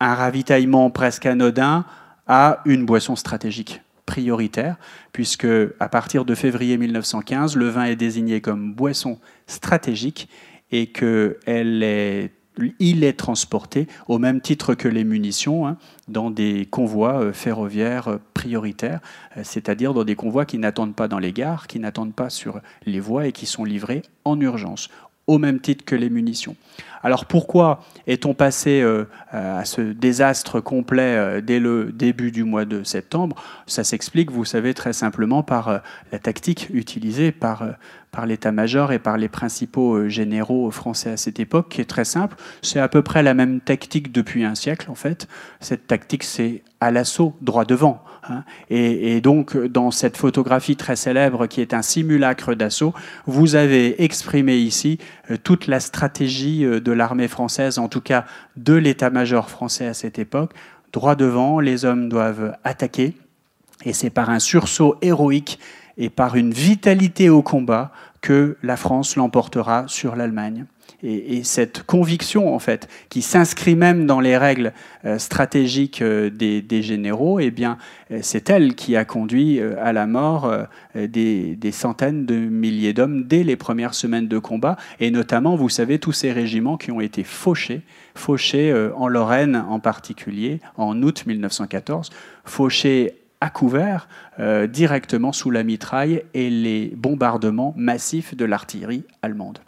un 0.00 0.14
ravitaillement 0.14 0.90
presque 0.90 1.26
anodin 1.26 1.84
à 2.26 2.60
une 2.64 2.84
boisson 2.84 3.16
stratégique 3.16 3.82
prioritaire, 4.12 4.76
puisque 5.12 5.46
à 5.80 5.88
partir 5.88 6.26
de 6.26 6.34
février 6.34 6.76
1915, 6.76 7.56
le 7.56 7.70
vin 7.70 7.84
est 7.84 7.96
désigné 7.96 8.42
comme 8.42 8.74
boisson 8.74 9.18
stratégique 9.46 10.28
et 10.70 10.88
qu'il 10.88 11.82
est, 11.82 13.16
transporté 13.16 13.88
au 14.08 14.18
même 14.18 14.42
titre 14.42 14.74
que 14.74 14.86
les 14.86 15.04
munitions 15.04 15.66
hein, 15.66 15.78
dans 16.08 16.30
des 16.30 16.66
convois 16.66 17.22
euh, 17.22 17.32
ferroviaires 17.32 18.08
euh, 18.08 18.18
prioritaires, 18.34 19.00
euh, 19.38 19.40
c'est-à-dire 19.44 19.94
dans 19.94 20.04
des 20.04 20.14
convois 20.14 20.44
qui 20.44 20.58
n'attendent 20.58 20.94
pas 20.94 21.08
dans 21.08 21.18
les 21.18 21.32
gares, 21.32 21.66
qui 21.66 21.78
n'attendent 21.78 22.14
pas 22.14 22.28
sur 22.28 22.60
les 22.84 23.00
voies 23.00 23.28
et 23.28 23.32
qui 23.32 23.46
sont 23.46 23.64
livrés 23.64 24.02
en 24.26 24.38
urgence, 24.38 24.90
au 25.26 25.38
même 25.38 25.60
titre 25.60 25.84
que 25.84 25.94
les 25.94 26.10
munitions. 26.10 26.56
Alors 27.02 27.26
pourquoi 27.26 27.84
est-on 28.06 28.34
passé 28.34 28.80
euh, 28.80 29.04
à 29.30 29.64
ce 29.64 29.80
désastre 29.80 30.60
complet 30.60 31.16
euh, 31.16 31.40
dès 31.40 31.58
le 31.58 31.92
début 31.92 32.30
du 32.30 32.44
mois 32.44 32.64
de 32.64 32.84
septembre? 32.84 33.36
Ça 33.66 33.82
s'explique, 33.82 34.30
vous 34.30 34.44
savez, 34.44 34.72
très 34.74 34.92
simplement 34.92 35.42
par 35.42 35.68
euh, 35.68 35.78
la 36.12 36.18
tactique 36.18 36.68
utilisée 36.72 37.32
par, 37.32 37.64
par 38.12 38.26
l'état-major 38.26 38.92
et 38.92 38.98
par 38.98 39.16
les 39.16 39.30
principaux 39.30 40.06
généraux 40.06 40.70
français 40.70 41.12
à 41.12 41.16
cette 41.16 41.40
époque, 41.40 41.70
qui 41.70 41.80
est 41.80 41.86
très 41.86 42.04
simple. 42.04 42.36
C'est 42.60 42.78
à 42.78 42.88
peu 42.88 43.02
près 43.02 43.22
la 43.22 43.32
même 43.32 43.60
tactique 43.60 44.12
depuis 44.12 44.44
un 44.44 44.54
siècle, 44.54 44.90
en 44.90 44.94
fait. 44.94 45.26
Cette 45.60 45.86
tactique, 45.86 46.22
c'est 46.22 46.62
à 46.80 46.90
l'assaut, 46.90 47.34
droit 47.40 47.64
devant. 47.64 48.04
Hein. 48.28 48.44
Et, 48.68 49.22
donc, 49.22 49.56
dans 49.56 49.90
cette 49.90 50.18
photographie 50.18 50.76
très 50.76 50.94
célèbre 50.94 51.46
qui 51.46 51.62
est 51.62 51.72
un 51.72 51.80
simulacre 51.80 52.54
d'assaut, 52.54 52.92
vous 53.26 53.54
avez 53.54 54.02
exprimé 54.04 54.56
ici 54.56 54.98
euh, 55.30 55.38
toute 55.42 55.66
la 55.66 55.80
stratégie 55.80 56.66
euh, 56.66 56.80
de 56.80 56.92
l'armée 56.92 57.28
française, 57.28 57.78
en 57.78 57.88
tout 57.88 58.02
cas 58.02 58.26
de 58.56 58.74
l'état-major 58.74 59.48
français 59.48 59.86
à 59.86 59.94
cette 59.94 60.18
époque. 60.18 60.52
Droit 60.92 61.14
devant, 61.14 61.60
les 61.60 61.86
hommes 61.86 62.10
doivent 62.10 62.58
attaquer, 62.62 63.14
et 63.84 63.94
c'est 63.94 64.10
par 64.10 64.28
un 64.28 64.38
sursaut 64.38 64.96
héroïque 65.00 65.58
et 66.02 66.10
par 66.10 66.34
une 66.34 66.52
vitalité 66.52 67.30
au 67.30 67.42
combat 67.42 67.92
que 68.22 68.56
la 68.64 68.76
France 68.76 69.14
l'emportera 69.14 69.84
sur 69.86 70.16
l'Allemagne. 70.16 70.66
Et, 71.04 71.42
cette 71.44 71.84
conviction 71.84 72.54
en 72.54 72.58
fait, 72.58 72.88
qui 73.08 73.22
s'inscrit 73.22 73.76
même 73.76 74.06
dans 74.06 74.18
les 74.18 74.36
règles 74.36 74.72
euh, 75.04 75.18
stratégiques 75.18 76.02
euh, 76.02 76.28
des, 76.28 76.82
généraux, 76.82 77.38
eh 77.38 77.52
bien, 77.52 77.78
euh, 78.10 78.18
c'est 78.22 78.50
elle 78.50 78.74
qui 78.74 78.96
a 78.96 79.04
conduit 79.04 79.60
à 79.60 79.92
la 79.92 80.06
mort 80.06 80.52
des, 80.94 81.56
centaines 81.70 82.26
de 82.26 82.34
milliers 82.34 82.92
d'hommes 82.92 83.24
dès 83.24 83.44
les 83.44 83.56
premières 83.56 83.94
semaines 83.94 84.28
de 84.28 84.38
combat, 84.38 84.76
et 84.98 85.12
notamment, 85.12 85.54
vous 85.54 85.68
savez, 85.68 86.00
tous 86.00 86.12
ces 86.12 86.32
régiments 86.32 86.76
qui 86.76 86.90
ont 86.90 87.00
été 87.00 87.22
fauchés, 87.22 87.82
fauchés 88.16 88.74
en 88.96 89.06
Lorraine 89.06 89.64
en 89.68 89.78
particulier, 89.78 90.60
en 90.76 91.00
août 91.02 91.24
1914, 91.26 92.10
fauchés 92.44 93.21
à 93.42 93.50
couvert, 93.50 94.08
directement 94.68 95.32
sous 95.32 95.50
la 95.50 95.64
mitraille 95.64 96.22
et 96.32 96.48
les 96.48 96.92
bombardements 96.96 97.74
massifs 97.76 98.36
de 98.36 98.44
l'artillerie 98.44 99.04
allemande 99.20 99.58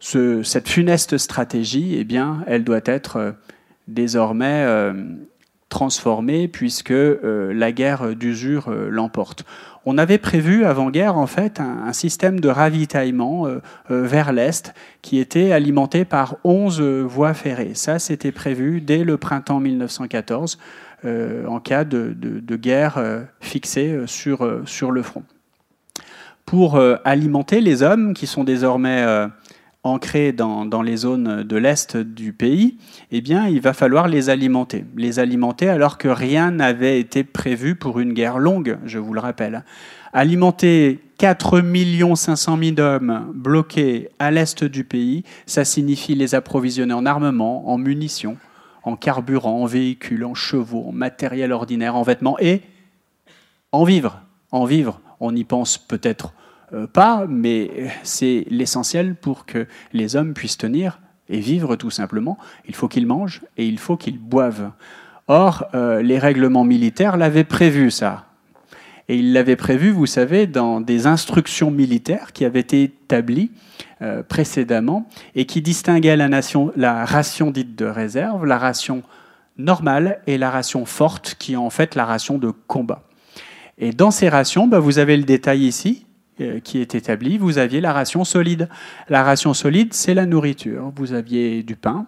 cette 0.00 0.68
funeste 0.68 1.18
stratégie, 1.18 1.96
eh 1.98 2.04
bien, 2.04 2.44
elle 2.46 2.64
doit 2.64 2.80
être 2.84 3.16
euh, 3.16 3.32
désormais 3.88 4.64
euh, 4.66 4.92
transformée 5.68 6.48
puisque 6.48 6.92
euh, 6.92 7.52
la 7.52 7.72
guerre 7.72 8.14
d'usure 8.14 8.70
l'emporte. 8.70 9.44
On 9.84 9.96
avait 9.96 10.18
prévu 10.18 10.64
avant-guerre 10.64 11.16
en 11.16 11.26
fait 11.26 11.60
un, 11.60 11.92
système 11.92 12.40
de 12.40 12.48
ravitaillement 12.48 13.46
vers 13.88 14.32
l'est 14.32 14.74
qui 15.00 15.18
était 15.18 15.52
alimenté 15.52 16.04
par 16.04 16.36
11 16.44 16.82
voies 16.82 17.32
ferrées. 17.32 17.72
Ça, 17.72 17.98
c'était 17.98 18.32
prévu 18.32 18.82
dès 18.82 19.02
le 19.02 19.16
printemps 19.16 19.60
1914 19.60 20.58
en 21.04 21.60
cas 21.60 21.84
de, 21.84 22.56
guerre 22.56 23.26
fixée 23.40 24.00
sur, 24.06 24.62
sur 24.66 24.90
le 24.90 25.02
front. 25.02 25.22
Pour 26.44 26.80
alimenter 27.04 27.60
les 27.60 27.82
hommes 27.82 28.14
qui 28.14 28.26
sont 28.26 28.44
désormais 28.44 29.04
ancrés 29.84 30.32
dans, 30.32 30.64
dans, 30.64 30.82
les 30.82 30.96
zones 30.96 31.42
de 31.42 31.56
l'Est 31.56 31.96
du 31.96 32.32
pays, 32.32 32.78
eh 33.10 33.20
bien, 33.20 33.46
il 33.46 33.60
va 33.60 33.72
falloir 33.72 34.08
les 34.08 34.30
alimenter. 34.30 34.84
Les 34.96 35.18
alimenter 35.18 35.68
alors 35.68 35.98
que 35.98 36.08
rien 36.08 36.50
n'avait 36.50 36.98
été 36.98 37.24
prévu 37.24 37.74
pour 37.74 38.00
une 38.00 38.12
guerre 38.12 38.38
longue, 38.38 38.78
je 38.84 38.98
vous 38.98 39.14
le 39.14 39.20
rappelle. 39.20 39.64
Alimenter 40.12 41.00
4 41.18 41.62
500 42.14 42.58
000 42.62 42.80
hommes 42.80 43.32
bloqués 43.34 44.08
à 44.18 44.30
l'Est 44.30 44.64
du 44.64 44.84
pays, 44.84 45.24
ça 45.46 45.64
signifie 45.64 46.14
les 46.14 46.34
approvisionner 46.34 46.94
en 46.94 47.06
armement, 47.06 47.68
en 47.70 47.76
munitions, 47.76 48.36
en 48.88 48.96
carburant, 48.96 49.62
en 49.62 49.66
véhicules, 49.66 50.24
en 50.24 50.34
chevaux, 50.34 50.86
en 50.88 50.92
matériel 50.92 51.52
ordinaire, 51.52 51.94
en 51.94 52.02
vêtements 52.02 52.38
et 52.40 52.62
en 53.72 53.84
vivres. 53.84 54.20
En 54.50 54.64
vivres, 54.64 55.00
on 55.20 55.34
y 55.36 55.44
pense 55.44 55.78
peut-être 55.78 56.32
euh, 56.72 56.86
pas, 56.86 57.26
mais 57.28 57.90
c'est 58.02 58.44
l'essentiel 58.50 59.14
pour 59.14 59.46
que 59.46 59.66
les 59.92 60.16
hommes 60.16 60.34
puissent 60.34 60.58
tenir 60.58 61.00
et 61.28 61.40
vivre 61.40 61.76
tout 61.76 61.90
simplement. 61.90 62.38
Il 62.66 62.74
faut 62.74 62.88
qu'ils 62.88 63.06
mangent 63.06 63.42
et 63.56 63.66
il 63.66 63.78
faut 63.78 63.96
qu'ils 63.96 64.18
boivent. 64.18 64.70
Or, 65.28 65.66
euh, 65.74 66.00
les 66.02 66.18
règlements 66.18 66.64
militaires 66.64 67.16
l'avaient 67.18 67.44
prévu, 67.44 67.90
ça. 67.90 68.24
Et 69.08 69.16
ils 69.16 69.32
l'avaient 69.32 69.56
prévu, 69.56 69.90
vous 69.90 70.06
savez, 70.06 70.46
dans 70.46 70.80
des 70.80 71.06
instructions 71.06 71.70
militaires 71.70 72.32
qui 72.32 72.44
avaient 72.44 72.60
été 72.60 72.82
établies 72.82 73.50
euh, 74.02 74.22
précédemment 74.22 75.08
et 75.34 75.44
qui 75.44 75.60
distinguaient 75.60 76.16
la, 76.16 77.04
ration 77.04 77.50
dite 77.50 77.76
de 77.76 77.84
réserve, 77.84 78.44
la 78.44 78.58
ration 78.58 79.02
normale 79.56 80.20
et 80.26 80.38
la 80.38 80.50
ration 80.50 80.84
forte, 80.84 81.36
qui 81.38 81.54
est 81.54 81.56
en 81.56 81.70
fait 81.70 81.94
la 81.94 82.04
ration 82.04 82.38
de 82.38 82.52
combat. 82.68 83.02
Et 83.76 83.92
dans 83.92 84.10
ces 84.10 84.28
rations, 84.28 84.66
bah, 84.66 84.78
vous 84.78 84.98
avez 84.98 85.16
le 85.16 85.24
détail 85.24 85.64
ici, 85.64 86.06
euh, 86.40 86.60
qui 86.60 86.80
est 86.80 86.94
établi, 86.94 87.38
vous 87.38 87.58
aviez 87.58 87.80
la 87.80 87.92
ration 87.92 88.24
solide. 88.24 88.68
La 89.08 89.24
ration 89.24 89.54
solide, 89.54 89.92
c'est 89.92 90.14
la 90.14 90.26
nourriture. 90.26 90.92
Vous 90.94 91.12
aviez 91.12 91.64
du 91.64 91.74
pain, 91.74 92.06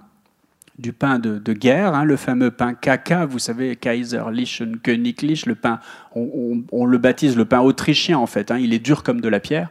du 0.81 0.93
pain 0.93 1.19
de, 1.19 1.53
guerre, 1.53 1.95
hein, 1.95 2.05
le 2.05 2.17
fameux 2.17 2.51
pain 2.51 2.75
caca, 2.75 3.27
vous 3.27 3.39
savez, 3.39 3.77
Kaiserlichen 3.77 4.79
Königlich, 4.83 5.47
le 5.47 5.55
pain, 5.55 5.81
on, 6.15 6.85
le 6.85 6.99
baptise 6.99 7.37
le 7.37 7.45
pain 7.45 7.61
autrichien 7.61 8.19
en 8.19 8.27
fait, 8.27 8.51
hein, 8.51 8.59
il 8.59 8.73
est 8.73 8.79
dur 8.79 9.03
comme 9.03 9.21
de 9.21 9.29
la 9.29 9.41
pierre. 9.41 9.71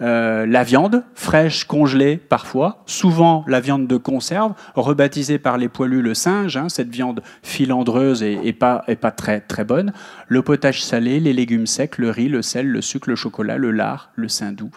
Euh, 0.00 0.46
la 0.46 0.62
viande, 0.62 1.02
fraîche, 1.14 1.64
congelée 1.64 2.18
parfois, 2.18 2.82
souvent 2.86 3.44
la 3.48 3.58
viande 3.58 3.88
de 3.88 3.96
conserve, 3.96 4.52
rebaptisée 4.76 5.38
par 5.38 5.58
les 5.58 5.68
poilus 5.68 6.02
le 6.02 6.14
singe, 6.14 6.56
hein, 6.56 6.68
cette 6.68 6.88
viande 6.88 7.20
filandreuse 7.42 8.22
et, 8.22 8.52
pas, 8.52 8.84
et 8.86 8.94
pas 8.94 9.10
très, 9.10 9.40
très 9.40 9.64
bonne, 9.64 9.92
le 10.28 10.42
potage 10.42 10.84
salé, 10.84 11.18
les 11.18 11.32
légumes 11.32 11.66
secs, 11.66 11.98
le 11.98 12.10
riz, 12.10 12.28
le 12.28 12.42
sel, 12.42 12.68
le 12.68 12.80
sucre, 12.80 13.10
le 13.10 13.16
chocolat, 13.16 13.56
le 13.56 13.72
lard, 13.72 14.12
le 14.14 14.28
doux, 14.52 14.70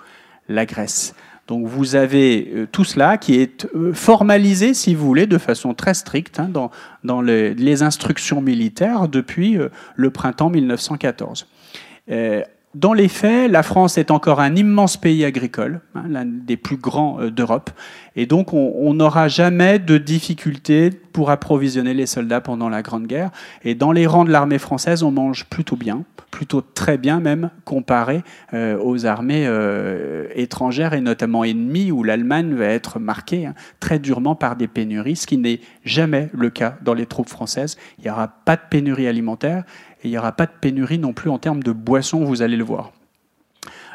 la 0.49 0.65
graisse. 0.65 1.13
Donc 1.47 1.67
vous 1.67 1.95
avez 1.95 2.51
euh, 2.55 2.67
tout 2.71 2.83
cela 2.83 3.19
qui 3.19 3.35
est 3.35 3.67
euh, 3.75 3.93
formalisé, 3.93 4.73
si 4.73 4.95
vous 4.95 5.05
voulez, 5.05 5.27
de 5.27 5.37
façon 5.37 5.75
très 5.75 5.93
stricte 5.93 6.39
hein, 6.39 6.49
dans, 6.49 6.71
dans 7.03 7.21
les, 7.21 7.83
instructions 7.83 8.41
militaires 8.41 9.07
depuis 9.07 9.59
le 9.95 10.09
printemps 10.09 10.49
1914 10.49 11.45
dans 12.73 12.93
les 12.93 13.07
faits, 13.07 13.51
la 13.51 13.63
France 13.63 13.97
est 13.97 14.11
encore 14.11 14.39
un 14.39 14.55
immense 14.55 14.95
pays 14.95 15.25
agricole, 15.25 15.81
hein, 15.93 16.03
l'un 16.07 16.25
des 16.25 16.57
plus 16.57 16.77
grands 16.77 17.19
euh, 17.19 17.29
d'Europe, 17.29 17.69
et 18.15 18.25
donc 18.25 18.53
on 18.53 18.93
n'aura 18.93 19.27
jamais 19.27 19.79
de 19.79 19.97
difficulté 19.97 20.89
pour 21.11 21.29
approvisionner 21.29 21.93
les 21.93 22.05
soldats 22.05 22.41
pendant 22.41 22.69
la 22.69 22.81
Grande 22.81 23.07
Guerre. 23.07 23.31
Et 23.63 23.75
dans 23.75 23.91
les 23.91 24.05
rangs 24.05 24.25
de 24.25 24.31
l'armée 24.31 24.57
française, 24.57 25.03
on 25.03 25.11
mange 25.11 25.45
plutôt 25.45 25.75
bien, 25.75 26.03
plutôt 26.29 26.61
très 26.61 26.97
bien 26.97 27.19
même, 27.19 27.51
comparé 27.63 28.23
euh, 28.53 28.77
aux 28.81 29.05
armées 29.05 29.45
euh, 29.47 30.27
étrangères 30.35 30.93
et 30.93 31.01
notamment 31.01 31.43
ennemies, 31.43 31.91
où 31.91 32.03
l'Allemagne 32.03 32.53
va 32.53 32.65
être 32.65 32.99
marquée 32.99 33.45
hein, 33.45 33.53
très 33.79 33.99
durement 33.99 34.35
par 34.35 34.55
des 34.55 34.67
pénuries, 34.67 35.15
ce 35.15 35.27
qui 35.27 35.37
n'est 35.37 35.61
jamais 35.85 36.29
le 36.33 36.49
cas 36.49 36.75
dans 36.83 36.93
les 36.93 37.05
troupes 37.05 37.29
françaises. 37.29 37.77
Il 37.97 38.05
n'y 38.05 38.09
aura 38.09 38.27
pas 38.27 38.55
de 38.55 38.61
pénurie 38.69 39.07
alimentaire 39.07 39.63
et 40.03 40.07
il 40.07 40.11
n'y 40.11 40.17
aura 40.17 40.31
pas 40.31 40.45
de 40.45 40.51
pénurie 40.59 40.99
non 40.99 41.13
plus 41.13 41.29
en 41.29 41.37
termes 41.37 41.63
de 41.63 41.71
boissons, 41.71 42.23
vous 42.23 42.41
allez 42.41 42.57
le 42.57 42.63
voir. 42.63 42.91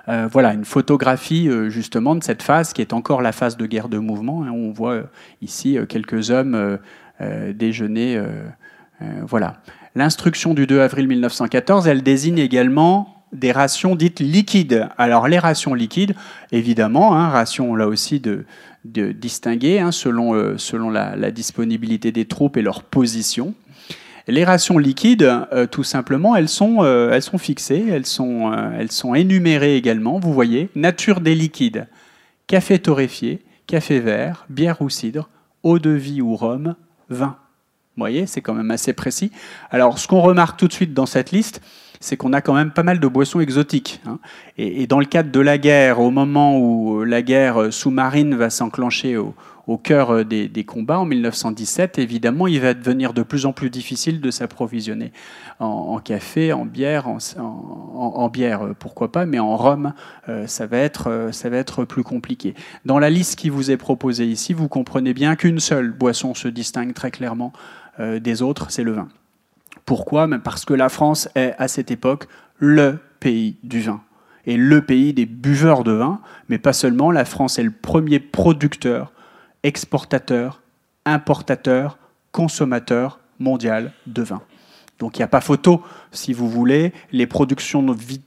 Euh, 0.08 0.28
voilà, 0.30 0.52
une 0.52 0.64
photographie 0.64 1.48
euh, 1.48 1.68
justement 1.68 2.14
de 2.14 2.22
cette 2.22 2.42
phase 2.42 2.72
qui 2.72 2.80
est 2.80 2.92
encore 2.92 3.22
la 3.22 3.32
phase 3.32 3.56
de 3.56 3.66
guerre 3.66 3.88
de 3.88 3.98
mouvement. 3.98 4.44
Hein. 4.44 4.52
on 4.52 4.70
voit 4.70 4.92
euh, 4.92 5.02
ici 5.42 5.78
quelques 5.88 6.30
hommes 6.30 6.78
déjeuner. 7.54 8.20
voilà. 9.22 9.54
L'instruction 9.94 10.52
du 10.52 10.66
2 10.66 10.80
avril 10.80 11.08
1914, 11.08 11.88
elle 11.88 12.02
désigne 12.02 12.38
également 12.38 13.24
des 13.32 13.52
rations 13.52 13.96
dites 13.96 14.20
liquides. 14.20 14.88
Alors 14.98 15.26
les 15.26 15.38
rations 15.38 15.72
liquides, 15.72 16.14
évidemment, 16.52 17.16
hein, 17.16 17.30
rations 17.30 17.74
là 17.74 17.88
aussi 17.88 18.20
de, 18.20 18.44
distinguer 18.84 19.80
hein, 19.80 19.92
selon, 19.92 20.58
selon 20.58 20.90
la, 20.90 21.16
la, 21.16 21.30
disponibilité 21.30 22.12
des 22.12 22.26
troupes 22.26 22.58
et 22.58 22.62
leur 22.62 22.82
position. 22.82 23.54
Les 24.28 24.42
rations 24.42 24.78
liquides, 24.78 25.22
euh, 25.52 25.66
tout 25.66 25.84
simplement, 25.84 26.34
elles 26.34 26.48
sont, 26.48 26.78
euh, 26.80 27.20
fixées, 27.38 27.86
elles 27.88 28.06
sont, 28.06 28.52
euh, 28.52 28.70
elles 28.76 28.90
sont 28.90 29.14
énumérées 29.14 29.76
également. 29.76 30.18
Vous 30.18 30.32
voyez, 30.32 30.68
nature 30.74 31.20
des 31.20 31.34
liquides 31.34 31.86
café 32.48 32.78
torréfié, 32.78 33.44
café 33.66 34.00
vert, 34.00 34.46
bière 34.48 34.82
ou 34.82 34.88
cidre, 34.88 35.28
eau 35.62 35.78
de 35.78 35.90
vie 35.90 36.22
ou 36.22 36.34
rhum, 36.34 36.74
vin. 37.08 37.36
Vous 37.96 38.02
voyez, 38.02 38.26
c'est 38.26 38.40
quand 38.40 38.54
même 38.54 38.70
assez 38.70 38.92
précis. 38.92 39.30
Alors, 39.70 39.98
ce 39.98 40.06
qu'on 40.06 40.20
remarque 40.20 40.58
tout 40.58 40.68
de 40.68 40.72
suite 40.72 40.92
dans 40.92 41.06
cette 41.06 41.30
liste, 41.30 41.60
c'est 41.98 42.16
qu'on 42.16 42.32
a 42.32 42.40
quand 42.40 42.54
même 42.54 42.72
pas 42.72 42.82
mal 42.82 43.00
de 43.00 43.08
boissons 43.08 43.40
exotiques. 43.40 44.00
Hein. 44.06 44.18
Et, 44.58 44.82
et, 44.82 44.86
dans 44.86 45.00
le 45.00 45.06
cadre 45.06 45.30
de 45.30 45.40
la 45.40 45.56
guerre, 45.56 46.00
au 46.00 46.10
moment 46.10 46.58
où 46.58 47.04
la 47.04 47.22
guerre 47.22 47.72
sous-marine 47.72 48.34
va 48.34 48.50
s'enclencher 48.50 49.16
au, 49.16 49.34
au 49.66 49.78
cœur 49.78 50.10
euh, 50.10 50.24
des, 50.24 50.64
combats 50.64 50.98
en 50.98 51.04
1917, 51.04 51.98
évidemment, 51.98 52.46
il 52.46 52.60
va 52.60 52.74
devenir 52.74 53.12
de 53.12 53.22
plus 53.22 53.46
en 53.46 53.52
plus 53.52 53.70
difficile 53.70 54.20
de 54.20 54.30
s'approvisionner 54.30 55.12
en, 55.58 55.98
café, 55.98 56.52
en 56.52 56.64
bière, 56.64 57.08
en, 57.08 58.28
bière, 58.28 58.62
euh, 58.62 58.74
pourquoi 58.78 59.10
pas, 59.10 59.26
mais 59.26 59.38
en 59.38 59.56
rhum, 59.56 59.92
euh, 60.28 60.46
ça, 60.46 60.66
va 60.66 60.78
être, 60.78 61.30
ça 61.32 61.48
va 61.48 61.56
être 61.56 61.84
plus 61.84 62.02
compliqué. 62.02 62.54
Dans 62.84 62.98
la 62.98 63.10
liste 63.10 63.38
qui 63.38 63.48
vous 63.48 63.70
est 63.70 63.76
proposée 63.76 64.26
ici, 64.26 64.52
vous 64.52 64.68
comprenez 64.68 65.14
bien 65.14 65.36
qu'une 65.36 65.60
seule 65.60 65.90
boisson 65.90 66.34
se 66.34 66.48
distingue 66.48 66.94
très 66.94 67.10
clairement 67.10 67.52
des 67.98 68.42
autres, 68.42 68.70
c'est 68.70 68.82
le 68.82 68.92
vin. 68.92 69.08
Pourquoi? 69.86 70.28
Parce 70.44 70.66
que 70.66 70.74
la 70.74 70.90
France 70.90 71.30
est 71.34 71.54
à 71.56 71.66
cette 71.66 71.90
époque 71.90 72.28
le 72.58 72.98
pays 73.20 73.56
du 73.62 73.80
vin 73.80 74.02
et 74.44 74.58
le 74.58 74.82
pays 74.82 75.14
des 75.14 75.24
buveurs 75.24 75.82
de 75.82 75.92
vin, 75.92 76.20
mais 76.50 76.58
pas 76.58 76.74
seulement, 76.74 77.10
la 77.10 77.24
France 77.24 77.58
est 77.58 77.62
le 77.62 77.70
premier 77.70 78.20
producteur 78.20 79.12
exportateur, 79.66 80.62
importateur, 81.04 81.98
consommateur 82.30 83.18
mondial 83.40 83.92
de 84.06 84.22
vin. 84.22 84.40
Donc 84.98 85.18
il 85.18 85.20
n'y 85.20 85.24
a 85.24 85.28
pas 85.28 85.42
photo, 85.42 85.82
si 86.10 86.32
vous 86.32 86.48
voulez. 86.48 86.92
Les 87.12 87.26
productions 87.26 87.84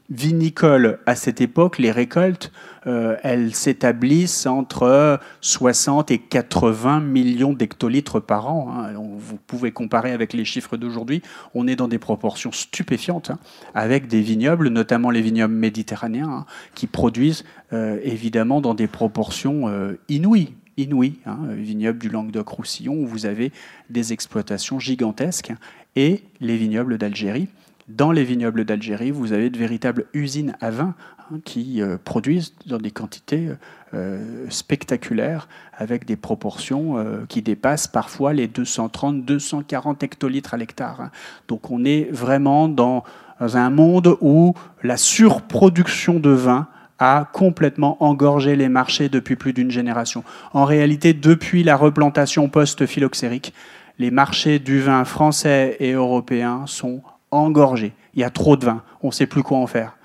vinicoles 0.10 1.00
à 1.08 1.16
cette 1.16 1.42
époque, 1.42 1.80
les 1.80 1.90
récoltes, 1.90 2.52
euh, 2.86 3.16
elles 3.24 3.56
s'établissent 3.56 4.46
entre 4.46 5.20
60 5.42 6.12
et 6.12 6.20
80 6.20 7.00
millions 7.00 7.54
d'hectolitres 7.54 8.20
par 8.20 8.48
an. 8.52 8.72
Hein. 8.72 8.94
Vous 9.18 9.38
pouvez 9.48 9.72
comparer 9.72 10.12
avec 10.12 10.34
les 10.34 10.46
chiffres 10.46 10.78
d'aujourd'hui. 10.78 11.24
On 11.56 11.68
est 11.68 11.76
dans 11.76 11.88
des 11.88 11.98
proportions 11.98 12.52
stupéfiantes, 12.52 13.32
hein, 13.32 13.40
avec 13.74 14.08
des 14.08 14.22
vignobles, 14.22 14.68
notamment 14.70 15.10
les 15.10 15.22
vignobles 15.22 15.56
méditerranéens, 15.56 16.30
hein, 16.30 16.46
qui 16.76 16.86
produisent 16.86 17.46
euh, 17.74 18.00
évidemment 18.04 18.62
dans 18.62 18.76
des 18.76 18.88
proportions 18.88 19.68
euh, 19.70 20.00
inouïes 20.08 20.54
inouï, 20.80 21.16
hein, 21.26 21.38
vignoble 21.52 22.00
du 22.00 22.10
Languedoc-Roussillon, 22.10 22.94
où 22.94 23.06
vous 23.06 23.26
avez 23.26 23.52
des 23.90 24.14
exploitations 24.14 24.80
gigantesques, 24.80 25.54
et 25.96 26.24
les 26.40 26.58
vignobles 26.58 26.98
d'Algérie. 26.98 27.48
Dans 27.90 28.12
les 28.12 28.24
vignobles 28.24 28.66
d'Algérie, 28.66 29.10
vous 29.10 29.34
avez 29.34 29.50
de 29.50 29.58
véritables 29.58 30.06
usines 30.14 30.56
à 30.62 30.70
vin 30.70 30.94
hein, 31.20 31.40
qui 31.44 31.82
euh, 31.82 31.98
produisent 31.98 32.54
dans 32.68 32.78
des 32.78 32.92
quantités 32.92 33.50
euh, 33.96 34.46
spectaculaires, 34.50 35.48
avec 35.76 36.06
des 36.06 36.16
proportions 36.16 37.00
euh, 37.00 37.26
qui 37.28 37.42
dépassent 37.42 37.88
parfois 37.88 38.34
les 38.34 38.48
230-240 38.48 40.06
hectolitres 40.06 40.54
à 40.54 40.58
l'hectare. 40.58 41.02
Hein. 41.02 41.12
Donc 41.48 41.72
on 41.72 41.84
est 41.84 42.10
vraiment 42.12 42.70
dans 42.70 43.04
un 43.40 43.72
monde 43.72 44.16
où 44.22 44.54
la 44.84 44.98
surproduction 44.98 46.20
de 46.20 46.30
vin 46.30 46.68
a 47.00 47.30
complètement 47.32 48.02
engorgé 48.04 48.56
les 48.56 48.70
marchés 48.70 49.10
depuis 49.10 49.38
plus 49.38 49.54
d'une 49.54 49.72
génération. 49.72 50.24
En 50.54 50.66
réalité, 50.66 51.14
depuis 51.14 51.64
la 51.64 51.78
replantation 51.78 52.50
post-phylloxérique, 52.50 53.54
les 53.98 54.12
marchés 54.12 54.60
du 54.60 54.80
vin 54.80 55.06
français 55.06 55.78
et 55.80 55.94
européen 55.94 56.64
sont 56.68 57.02
engorgés. 57.32 57.94
Il 58.14 58.22
y 58.22 58.24
a 58.24 58.30
trop 58.30 58.58
de 58.58 58.66
vin, 58.66 58.84
on 59.02 59.08
ne 59.08 59.14
sait 59.14 59.28
plus 59.28 59.44
quoi 59.44 59.58
en 59.58 59.68
faire. 59.68 59.98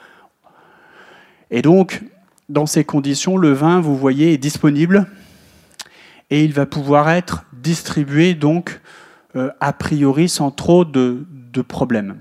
Et 1.50 1.62
donc, 1.62 2.02
dans 2.48 2.66
ces 2.66 2.84
conditions, 2.84 3.36
le 3.36 3.52
vin, 3.52 3.80
vous 3.80 3.96
voyez, 3.96 4.32
est 4.32 4.38
disponible 4.38 5.06
et 6.30 6.44
il 6.44 6.52
va 6.52 6.66
pouvoir 6.66 7.10
être 7.10 7.44
distribué 7.52 8.34
donc 8.34 8.80
euh, 9.36 9.50
a 9.60 9.72
priori 9.72 10.28
sans 10.28 10.50
trop 10.50 10.84
de 10.84 11.26
problèmes. 11.66 12.16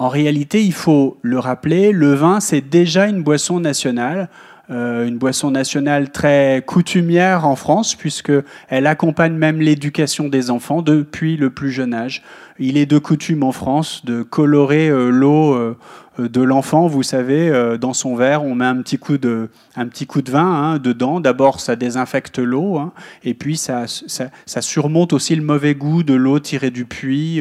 En 0.00 0.08
réalité, 0.08 0.64
il 0.64 0.72
faut 0.72 1.18
le 1.20 1.38
rappeler, 1.38 1.92
le 1.92 2.14
vin, 2.14 2.40
c'est 2.40 2.62
déjà 2.62 3.06
une 3.06 3.22
boisson 3.22 3.60
nationale. 3.60 4.30
Euh, 4.70 5.06
une 5.06 5.18
boisson 5.18 5.50
nationale 5.50 6.10
très 6.10 6.62
coutumière 6.64 7.46
en 7.46 7.54
France, 7.54 7.96
puisqu'elle 7.96 8.86
accompagne 8.86 9.34
même 9.34 9.60
l'éducation 9.60 10.28
des 10.28 10.50
enfants 10.50 10.80
depuis 10.80 11.36
le 11.36 11.50
plus 11.50 11.70
jeune 11.70 11.92
âge. 11.92 12.22
Il 12.58 12.78
est 12.78 12.86
de 12.86 12.98
coutume 12.98 13.42
en 13.42 13.52
France 13.52 14.04
de 14.06 14.22
colorer 14.22 14.88
euh, 14.88 15.10
l'eau 15.10 15.52
euh, 15.52 15.76
de 16.18 16.40
l'enfant, 16.40 16.86
vous 16.86 17.02
savez, 17.02 17.50
dans 17.80 17.94
son 17.94 18.14
verre, 18.14 18.44
on 18.44 18.54
met 18.54 18.66
un 18.66 18.82
petit 18.82 18.98
coup 18.98 19.16
de, 19.16 19.48
un 19.74 19.86
petit 19.86 20.06
coup 20.06 20.20
de 20.20 20.30
vin 20.30 20.44
hein, 20.44 20.78
dedans. 20.78 21.18
D'abord, 21.18 21.60
ça 21.60 21.76
désinfecte 21.76 22.38
l'eau, 22.38 22.76
hein, 22.76 22.92
et 23.24 23.32
puis 23.32 23.56
ça, 23.56 23.84
ça, 23.86 24.60
surmonte 24.60 25.14
aussi 25.14 25.34
le 25.34 25.42
mauvais 25.42 25.74
goût 25.74 26.02
de 26.02 26.12
l'eau 26.12 26.38
tirée 26.38 26.70
du 26.70 26.84
puits. 26.84 27.40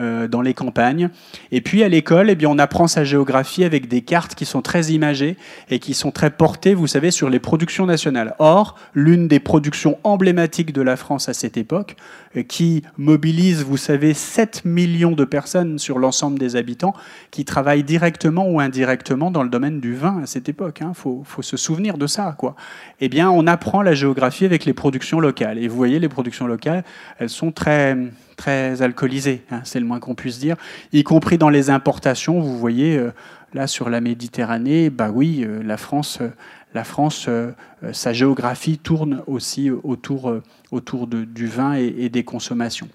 Euh, 0.00 0.28
dans 0.28 0.40
les 0.40 0.54
campagnes. 0.54 1.10
Et 1.50 1.60
puis 1.60 1.82
à 1.82 1.88
l'école, 1.88 2.30
eh 2.30 2.34
bien, 2.34 2.48
on 2.48 2.58
apprend 2.58 2.86
sa 2.86 3.04
géographie 3.04 3.64
avec 3.64 3.86
des 3.86 4.00
cartes 4.00 4.34
qui 4.34 4.46
sont 4.46 4.62
très 4.62 4.92
imagées 4.92 5.36
et 5.68 5.78
qui 5.78 5.92
sont 5.92 6.10
très 6.10 6.30
portées, 6.30 6.72
vous 6.72 6.86
savez, 6.86 7.10
sur 7.10 7.28
les 7.28 7.38
productions 7.38 7.84
nationales. 7.84 8.34
Or, 8.38 8.78
l'une 8.94 9.28
des 9.28 9.40
productions 9.40 9.98
emblématiques 10.04 10.72
de 10.72 10.80
la 10.80 10.96
France 10.96 11.28
à 11.28 11.34
cette 11.34 11.56
époque, 11.58 11.96
euh, 12.36 12.42
qui 12.42 12.82
mobilise, 12.96 13.62
vous 13.62 13.76
savez, 13.76 14.14
7 14.14 14.64
millions 14.64 15.12
de 15.12 15.24
personnes 15.24 15.78
sur 15.78 15.98
l'ensemble 15.98 16.38
des 16.38 16.56
habitants, 16.56 16.94
qui 17.30 17.44
travaillent 17.44 17.84
directement 17.84 18.48
ou 18.48 18.58
indirectement 18.58 19.30
dans 19.30 19.42
le 19.42 19.50
domaine 19.50 19.80
du 19.80 19.94
vin 19.94 20.22
à 20.22 20.26
cette 20.26 20.48
époque. 20.48 20.78
Il 20.80 20.86
hein. 20.86 20.92
faut, 20.94 21.22
faut, 21.26 21.42
se 21.42 21.58
souvenir 21.58 21.98
de 21.98 22.06
ça. 22.06 22.34
Quoi. 22.38 22.54
Eh 23.00 23.10
bien, 23.10 23.30
on 23.30 23.46
apprend 23.46 23.82
la 23.82 23.92
géographie 23.92 24.46
avec 24.46 24.64
les 24.64 24.72
productions 24.72 25.20
locales. 25.20 25.58
Et 25.58 25.68
vous 25.68 25.76
voyez, 25.76 25.98
les 25.98 26.08
productions 26.08 26.46
locales, 26.46 26.84
elles 27.18 27.28
sont 27.28 27.52
très 27.52 27.98
très 28.40 28.80
alcoolisé, 28.80 29.42
hein, 29.50 29.60
c'est 29.64 29.80
le 29.80 29.84
moins 29.84 30.00
qu'on 30.00 30.14
puisse 30.14 30.38
dire, 30.38 30.56
y 30.94 31.02
compris 31.02 31.36
dans 31.36 31.50
les 31.50 31.68
importations. 31.68 32.40
Vous 32.40 32.58
voyez, 32.58 32.96
euh, 32.96 33.12
là 33.52 33.66
sur 33.66 33.90
la 33.90 34.00
Méditerranée, 34.00 34.88
bah 34.88 35.10
oui, 35.12 35.44
euh, 35.44 35.62
la 35.62 35.76
France, 35.76 36.18
euh, 36.22 36.30
la 36.72 36.84
France 36.84 37.28
sa 37.92 38.12
géographie 38.12 38.78
tourne 38.78 39.22
aussi 39.26 39.70
autour, 39.70 40.40
du 41.08 41.46
vin 41.48 41.74
et 41.74 42.08
des 42.08 42.22
consommations. 42.22 42.88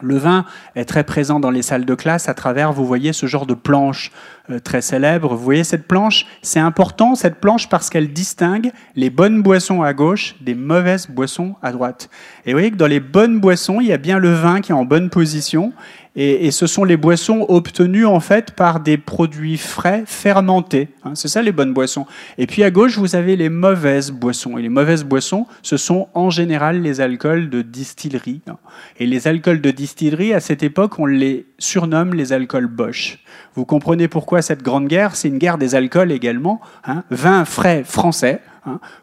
Le 0.00 0.18
vin 0.18 0.44
est 0.74 0.84
très 0.84 1.04
présent 1.04 1.40
dans 1.40 1.50
les 1.50 1.62
salles 1.62 1.84
de 1.84 1.94
classe 1.94 2.28
à 2.28 2.34
travers, 2.34 2.72
vous 2.72 2.84
voyez, 2.84 3.12
ce 3.12 3.26
genre 3.26 3.46
de 3.46 3.54
planche 3.54 4.10
euh, 4.50 4.58
très 4.58 4.80
célèbre. 4.80 5.34
Vous 5.34 5.44
voyez 5.44 5.64
cette 5.64 5.86
planche? 5.86 6.26
C'est 6.42 6.60
important, 6.60 7.14
cette 7.14 7.36
planche, 7.36 7.68
parce 7.68 7.90
qu'elle 7.90 8.12
distingue 8.12 8.72
les 8.96 9.08
bonnes 9.08 9.42
boissons 9.42 9.82
à 9.82 9.92
gauche 9.94 10.34
des 10.40 10.54
mauvaises 10.54 11.08
boissons 11.08 11.54
à 11.62 11.72
droite. 11.72 12.10
Et 12.44 12.50
vous 12.50 12.58
voyez 12.58 12.70
que 12.70 12.76
dans 12.76 12.86
les 12.86 13.00
bonnes 13.00 13.40
boissons, 13.40 13.80
il 13.80 13.86
y 13.86 13.92
a 13.92 13.98
bien 13.98 14.18
le 14.18 14.34
vin 14.34 14.60
qui 14.60 14.72
est 14.72 14.74
en 14.74 14.84
bonne 14.84 15.10
position, 15.10 15.72
et, 16.16 16.52
ce 16.52 16.68
sont 16.68 16.84
les 16.84 16.96
boissons 16.96 17.44
obtenues 17.48 18.06
en 18.06 18.20
fait 18.20 18.52
par 18.52 18.78
des 18.78 18.96
produits 18.96 19.56
frais 19.56 20.04
fermentés. 20.06 20.88
Hein, 21.02 21.12
c'est 21.14 21.26
ça 21.26 21.42
les 21.42 21.50
bonnes 21.50 21.74
boissons. 21.74 22.06
Et 22.38 22.46
puis 22.46 22.62
à 22.62 22.70
gauche, 22.70 22.98
vous 22.98 23.16
avez 23.16 23.34
les 23.34 23.48
mauvaises 23.48 24.12
boissons. 24.12 24.56
Et 24.56 24.62
les 24.62 24.68
mauvaises 24.68 25.02
boissons, 25.02 25.46
ce 25.62 25.76
sont 25.76 26.08
en 26.14 26.30
général 26.30 26.80
les 26.82 27.00
alcools 27.00 27.50
de 27.50 27.62
distillerie. 27.62 28.42
Hein. 28.46 28.58
Et 28.98 29.06
les 29.06 29.26
alcools 29.26 29.60
de 29.60 29.72
distillerie, 29.72 30.32
à 30.32 30.40
cette 30.40 30.62
époque, 30.62 31.00
on 31.00 31.06
les 31.06 31.46
surnomme 31.58 32.14
les 32.14 32.32
alcools 32.32 32.68
Bosch. 32.68 33.18
Vous 33.56 33.64
comprenez 33.64 34.06
pourquoi 34.06 34.40
cette 34.40 34.62
grande 34.62 34.86
guerre? 34.86 35.16
C'est 35.16 35.28
une 35.28 35.38
guerre 35.38 35.58
des 35.58 35.74
alcools 35.74 36.12
également. 36.12 36.60
Hein. 36.84 37.02
Vin 37.10 37.44
frais 37.44 37.82
français 37.84 38.40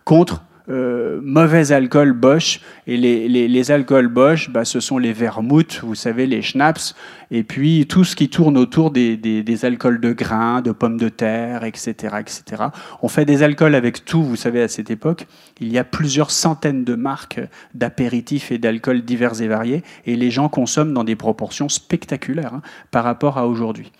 contre 0.05 0.43
euh, 0.71 1.19
mauvais 1.23 1.71
alcool 1.71 2.13
Bosch. 2.13 2.61
Et 2.87 2.97
les, 2.97 3.27
les, 3.27 3.71
alcools 3.71 4.07
Bosch, 4.07 4.49
bah, 4.49 4.65
ce 4.65 4.79
sont 4.79 4.97
les 4.97 5.13
vermouths, 5.13 5.81
vous 5.83 5.95
savez, 5.95 6.25
les 6.25 6.41
schnapps, 6.41 6.95
et 7.29 7.43
puis 7.43 7.85
tout 7.87 8.03
ce 8.03 8.15
qui 8.15 8.29
tourne 8.29 8.57
autour 8.57 8.91
des, 8.91 9.17
des, 9.17 9.65
alcools 9.65 9.99
de 9.99 10.13
grains, 10.13 10.61
de 10.61 10.71
pommes 10.71 10.97
de 10.97 11.09
terre, 11.09 11.63
etc., 11.63 12.15
etc. 12.19 12.63
On 13.01 13.07
fait 13.07 13.25
des 13.25 13.43
alcools 13.43 13.75
avec 13.75 14.05
tout, 14.05 14.23
vous 14.23 14.35
savez, 14.35 14.61
à 14.61 14.67
cette 14.67 14.89
époque. 14.89 15.27
Il 15.59 15.71
y 15.71 15.77
a 15.77 15.83
plusieurs 15.83 16.31
centaines 16.31 16.83
de 16.83 16.95
marques 16.95 17.41
d'apéritifs 17.73 18.51
et 18.51 18.57
d'alcools 18.57 19.03
divers 19.03 19.41
et 19.41 19.47
variés, 19.47 19.83
et 20.05 20.15
les 20.15 20.31
gens 20.31 20.49
consomment 20.49 20.93
dans 20.93 21.03
des 21.03 21.15
proportions 21.15 21.69
spectaculaires 21.69 22.55
hein, 22.55 22.61
par 22.89 23.03
rapport 23.03 23.37
à 23.37 23.47
aujourd'hui. 23.47 23.91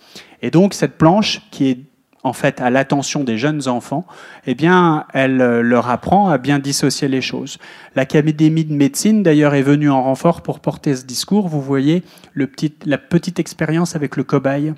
Et 0.42 0.50
donc 0.50 0.74
cette 0.74 0.98
planche, 0.98 1.40
qui 1.50 1.68
est 1.68 1.78
en 2.24 2.32
fait 2.32 2.60
à 2.60 2.70
l'attention 2.70 3.24
des 3.24 3.38
jeunes 3.38 3.68
enfants, 3.68 4.06
eh 4.46 4.54
bien, 4.54 5.06
elle 5.12 5.40
euh, 5.40 5.62
leur 5.62 5.88
apprend 5.88 6.28
à 6.28 6.38
bien 6.38 6.58
dissocier 6.58 7.08
les 7.08 7.20
choses. 7.20 7.58
L'Académie 7.96 8.64
de 8.64 8.74
médecine, 8.74 9.22
d'ailleurs, 9.22 9.54
est 9.54 9.62
venue 9.62 9.90
en 9.90 10.02
renfort 10.02 10.42
pour 10.42 10.60
porter 10.60 10.94
ce 10.94 11.04
discours. 11.04 11.48
Vous 11.48 11.60
voyez 11.60 12.02
la 12.34 12.98
petite 12.98 13.38
expérience 13.40 13.96
avec 13.96 14.16
le 14.16 14.24
cobaye 14.24 14.72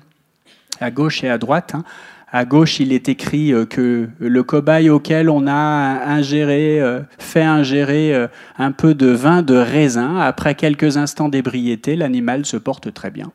à 0.79 0.91
gauche 0.91 1.23
et 1.23 1.29
à 1.29 1.37
droite. 1.37 1.73
Hein. 1.75 1.83
À 2.31 2.43
gauche, 2.43 2.79
il 2.79 2.91
est 2.91 3.07
écrit 3.07 3.53
euh, 3.53 3.65
que 3.65 4.09
le 4.19 4.43
cobaye 4.43 4.89
auquel 4.89 5.29
on 5.29 5.47
a 5.47 5.53
ingéré, 5.53 6.81
euh, 6.81 7.01
fait 7.19 7.43
ingérer 7.43 8.27
un 8.57 8.71
peu 8.71 8.93
de 8.95 9.07
vin 9.07 9.41
de 9.41 9.55
raisin, 9.55 10.17
après 10.17 10.55
quelques 10.55 10.97
instants 10.97 11.29
d'ébriété, 11.29 11.95
l'animal 11.95 12.45
se 12.45 12.57
porte 12.57 12.93
très 12.93 13.11
bien. 13.11 13.31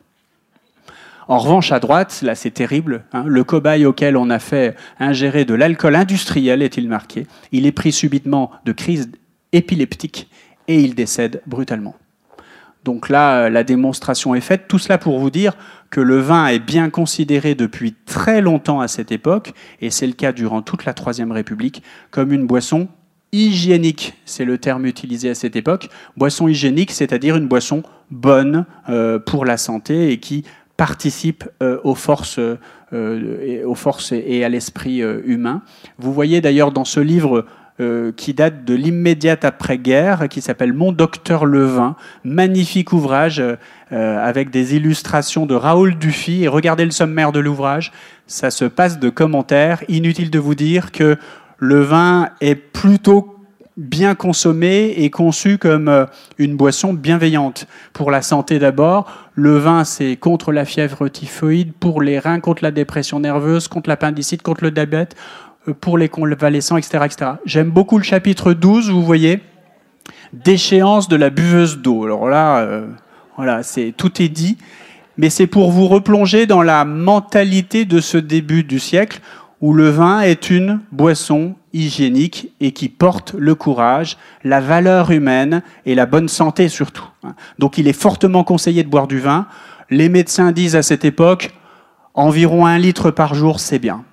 En 1.30 1.38
revanche, 1.38 1.70
à 1.70 1.78
droite, 1.78 2.22
là 2.22 2.34
c'est 2.34 2.50
terrible, 2.50 3.04
hein, 3.12 3.22
le 3.24 3.44
cobaye 3.44 3.86
auquel 3.86 4.16
on 4.16 4.30
a 4.30 4.40
fait 4.40 4.74
ingérer 4.98 5.44
de 5.44 5.54
l'alcool 5.54 5.94
industriel, 5.94 6.60
est-il 6.60 6.88
marqué, 6.88 7.28
il 7.52 7.66
est 7.66 7.72
pris 7.72 7.92
subitement 7.92 8.50
de 8.64 8.72
crise 8.72 9.12
épileptique 9.52 10.28
et 10.66 10.80
il 10.80 10.96
décède 10.96 11.40
brutalement. 11.46 11.94
Donc 12.82 13.08
là, 13.08 13.48
la 13.48 13.62
démonstration 13.62 14.34
est 14.34 14.40
faite. 14.40 14.66
Tout 14.66 14.80
cela 14.80 14.98
pour 14.98 15.20
vous 15.20 15.30
dire 15.30 15.56
que 15.90 16.00
le 16.00 16.18
vin 16.18 16.48
est 16.48 16.58
bien 16.58 16.90
considéré 16.90 17.54
depuis 17.54 17.94
très 18.06 18.40
longtemps 18.40 18.80
à 18.80 18.88
cette 18.88 19.12
époque, 19.12 19.52
et 19.80 19.90
c'est 19.90 20.08
le 20.08 20.14
cas 20.14 20.32
durant 20.32 20.62
toute 20.62 20.84
la 20.84 20.94
Troisième 20.94 21.30
République, 21.30 21.84
comme 22.10 22.32
une 22.32 22.48
boisson 22.48 22.88
hygiénique, 23.32 24.14
c'est 24.24 24.44
le 24.44 24.58
terme 24.58 24.86
utilisé 24.86 25.30
à 25.30 25.34
cette 25.34 25.54
époque. 25.54 25.88
Boisson 26.16 26.48
hygiénique, 26.48 26.90
c'est-à-dire 26.90 27.36
une 27.36 27.46
boisson 27.46 27.82
bonne 28.10 28.66
euh, 28.88 29.18
pour 29.20 29.44
la 29.44 29.56
santé 29.56 30.10
et 30.10 30.18
qui 30.18 30.44
participe 30.80 31.44
euh, 31.62 31.78
aux 31.84 31.94
forces, 31.94 32.40
euh, 32.94 33.64
aux 33.66 33.74
forces 33.74 34.12
et 34.12 34.44
à 34.44 34.48
l'esprit 34.48 35.02
euh, 35.02 35.20
humain. 35.26 35.60
Vous 35.98 36.14
voyez 36.14 36.40
d'ailleurs 36.40 36.72
dans 36.72 36.86
ce 36.86 37.00
livre 37.00 37.44
qui 38.16 38.34
date 38.34 38.66
de 38.66 38.74
l'immédiate 38.74 39.42
après-guerre, 39.46 40.28
qui 40.28 40.42
s'appelle 40.42 40.74
Mon 40.74 40.92
docteur 40.92 41.46
Levin, 41.46 41.96
magnifique 42.24 42.92
ouvrage 42.92 43.42
avec 43.90 44.50
des 44.50 44.76
illustrations 44.76 45.46
de 45.46 45.54
Raoul 45.54 45.96
Dufy. 45.96 46.44
Et 46.44 46.48
regardez 46.48 46.84
le 46.84 46.90
sommaire 46.90 47.32
de 47.32 47.40
l'ouvrage, 47.40 47.90
ça 48.26 48.50
se 48.50 48.66
passe 48.66 48.98
de 48.98 49.08
commentaires. 49.08 49.82
Inutile 49.88 50.30
de 50.30 50.38
vous 50.38 50.54
dire 50.54 50.92
que 50.92 51.16
le 51.56 51.80
vin 51.80 52.28
est 52.42 52.54
plutôt 52.54 53.39
bien 53.80 54.14
consommé 54.14 54.92
et 54.98 55.08
conçu 55.08 55.56
comme 55.56 55.88
euh, 55.88 56.04
une 56.36 56.54
boisson 56.54 56.92
bienveillante. 56.92 57.66
Pour 57.94 58.10
la 58.10 58.20
santé 58.20 58.58
d'abord, 58.58 59.10
le 59.34 59.56
vin 59.56 59.84
c'est 59.84 60.16
contre 60.16 60.52
la 60.52 60.66
fièvre 60.66 61.08
typhoïde, 61.08 61.72
pour 61.72 62.02
les 62.02 62.18
reins, 62.18 62.40
contre 62.40 62.62
la 62.62 62.72
dépression 62.72 63.20
nerveuse, 63.20 63.68
contre 63.68 63.88
l'appendicite, 63.88 64.42
contre 64.42 64.64
le 64.64 64.70
diabète, 64.70 65.16
euh, 65.66 65.72
pour 65.72 65.96
les 65.96 66.10
convalescents, 66.10 66.76
etc. 66.76 67.04
etc. 67.06 67.30
J'aime 67.46 67.70
beaucoup 67.70 67.96
le 67.96 68.04
chapitre 68.04 68.52
12, 68.52 68.90
vous 68.90 69.02
voyez, 69.02 69.40
déchéance 70.34 71.08
de 71.08 71.16
la 71.16 71.30
buveuse 71.30 71.78
d'eau. 71.78 72.04
Alors 72.04 72.28
là, 72.28 72.58
euh, 72.58 72.86
voilà, 73.36 73.62
c'est 73.62 73.94
tout 73.96 74.20
est 74.20 74.28
dit, 74.28 74.58
mais 75.16 75.30
c'est 75.30 75.46
pour 75.46 75.70
vous 75.70 75.88
replonger 75.88 76.44
dans 76.44 76.62
la 76.62 76.84
mentalité 76.84 77.86
de 77.86 78.00
ce 78.00 78.18
début 78.18 78.62
du 78.62 78.78
siècle 78.78 79.20
où 79.60 79.74
le 79.74 79.90
vin 79.90 80.20
est 80.20 80.50
une 80.50 80.80
boisson 80.90 81.54
hygiénique 81.72 82.52
et 82.60 82.72
qui 82.72 82.88
porte 82.88 83.34
le 83.34 83.54
courage, 83.54 84.16
la 84.42 84.60
valeur 84.60 85.10
humaine 85.10 85.62
et 85.86 85.94
la 85.94 86.06
bonne 86.06 86.28
santé 86.28 86.68
surtout. 86.68 87.06
Donc 87.58 87.78
il 87.78 87.86
est 87.86 87.92
fortement 87.92 88.44
conseillé 88.44 88.82
de 88.82 88.88
boire 88.88 89.06
du 89.06 89.20
vin. 89.20 89.46
Les 89.90 90.08
médecins 90.08 90.52
disent 90.52 90.76
à 90.76 90.82
cette 90.82 91.04
époque, 91.04 91.52
environ 92.14 92.66
un 92.66 92.78
litre 92.78 93.10
par 93.10 93.34
jour, 93.34 93.60
c'est 93.60 93.78
bien. 93.78 94.04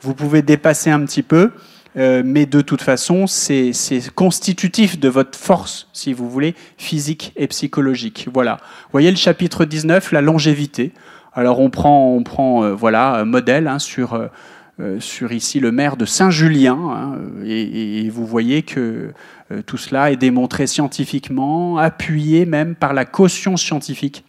Vous 0.00 0.14
pouvez 0.14 0.42
dépasser 0.42 0.90
un 0.90 1.04
petit 1.04 1.22
peu, 1.22 1.52
euh, 1.96 2.22
mais 2.24 2.46
de 2.46 2.60
toute 2.60 2.82
façon, 2.82 3.26
c'est 3.26 3.72
constitutif 4.14 4.98
de 4.98 5.08
votre 5.08 5.38
force, 5.38 5.88
si 5.92 6.12
vous 6.12 6.28
voulez, 6.28 6.54
physique 6.76 7.32
et 7.36 7.46
psychologique. 7.46 8.28
Voilà. 8.32 8.58
Voyez 8.92 9.10
le 9.10 9.16
chapitre 9.16 9.64
19, 9.64 10.12
la 10.12 10.20
longévité. 10.20 10.92
Alors 11.34 11.60
on 11.60 11.68
prend, 11.68 12.14
on 12.14 12.22
prend 12.22 12.64
euh, 12.64 12.72
voilà, 12.72 13.24
modèle 13.24 13.68
hein, 13.68 13.78
sur... 13.78 14.14
Euh, 14.14 14.28
sur 15.00 15.32
ici 15.32 15.58
le 15.58 15.72
maire 15.72 15.96
de 15.96 16.04
Saint-Julien, 16.04 16.76
hein, 16.76 17.18
et, 17.44 18.08
vous 18.10 18.26
voyez 18.26 18.62
que 18.62 19.12
euh, 19.50 19.62
tout 19.62 19.76
cela 19.76 20.10
est 20.10 20.16
démontré 20.16 20.66
scientifiquement, 20.66 21.78
appuyé 21.78 22.46
même 22.46 22.74
par 22.74 22.92
la 22.92 23.04
caution 23.04 23.56
scientifique 23.56 24.24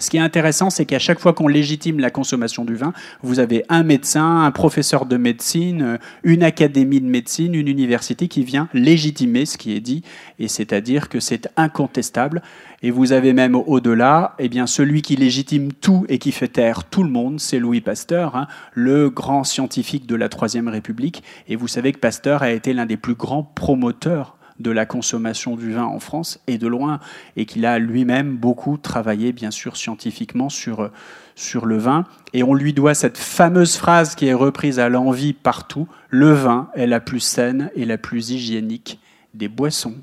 ce 0.00 0.08
qui 0.08 0.16
est 0.16 0.20
intéressant, 0.20 0.70
c'est 0.70 0.86
qu'à 0.86 0.98
chaque 0.98 1.20
fois 1.20 1.34
qu'on 1.34 1.46
légitime 1.46 2.00
la 2.00 2.10
consommation 2.10 2.64
du 2.64 2.74
vin, 2.74 2.94
vous 3.22 3.38
avez 3.38 3.64
un 3.68 3.82
médecin, 3.82 4.44
un 4.44 4.50
professeur 4.50 5.04
de 5.04 5.18
médecine, 5.18 5.82
euh, 5.82 5.98
une 6.22 6.42
académie 6.42 7.02
de 7.02 7.06
médecine, 7.06 7.54
une 7.54 7.68
université 7.68 8.26
qui 8.26 8.42
vient 8.42 8.68
légitimer 8.72 9.44
ce 9.44 9.58
qui 9.58 9.76
est 9.76 9.80
dit, 9.80 10.02
et 10.38 10.48
c'est-à-dire 10.48 11.10
que 11.10 11.20
c'est 11.20 11.50
incontestable. 11.56 12.42
Et 12.82 12.90
vous 12.90 13.12
avez 13.12 13.34
même 13.34 13.54
au-delà, 13.54 14.34
eh 14.38 14.48
bien, 14.48 14.66
celui 14.66 15.02
qui 15.02 15.16
légitime 15.16 15.70
tout 15.70 16.06
et 16.08 16.18
qui 16.18 16.32
fait 16.32 16.48
taire 16.48 16.84
tout 16.84 17.02
le 17.02 17.10
monde, 17.10 17.38
c'est 17.38 17.58
Louis 17.58 17.82
Pasteur, 17.82 18.36
hein, 18.36 18.48
le 18.72 19.10
grand 19.10 19.44
scientifique 19.44 20.06
de 20.06 20.16
la 20.16 20.30
Troisième 20.30 20.68
République. 20.68 21.22
Et 21.46 21.56
vous 21.56 21.68
savez 21.68 21.92
que 21.92 21.98
Pasteur 21.98 22.42
a 22.42 22.50
été 22.52 22.72
l'un 22.72 22.86
des 22.86 22.96
plus 22.96 23.14
grands 23.14 23.42
promoteurs 23.42 24.38
de 24.60 24.70
la 24.70 24.86
consommation 24.86 25.56
du 25.56 25.72
vin 25.72 25.84
en 25.84 25.98
France, 25.98 26.40
et 26.46 26.58
de 26.58 26.68
loin, 26.68 27.00
et 27.36 27.46
qu'il 27.46 27.66
a 27.66 27.78
lui-même 27.78 28.36
beaucoup 28.36 28.76
travaillé, 28.76 29.32
bien 29.32 29.50
sûr, 29.50 29.76
scientifiquement 29.76 30.48
sur, 30.48 30.90
sur 31.34 31.66
le 31.66 31.78
vin. 31.78 32.04
Et 32.32 32.42
on 32.42 32.54
lui 32.54 32.72
doit 32.72 32.94
cette 32.94 33.18
fameuse 33.18 33.76
phrase 33.76 34.14
qui 34.14 34.26
est 34.26 34.34
reprise 34.34 34.78
à 34.78 34.88
l'envie 34.88 35.32
partout, 35.32 35.88
le 36.08 36.32
vin 36.32 36.68
est 36.74 36.86
la 36.86 37.00
plus 37.00 37.20
saine 37.20 37.70
et 37.74 37.84
la 37.84 37.98
plus 37.98 38.30
hygiénique 38.30 39.00
des 39.34 39.48
boissons. 39.48 39.94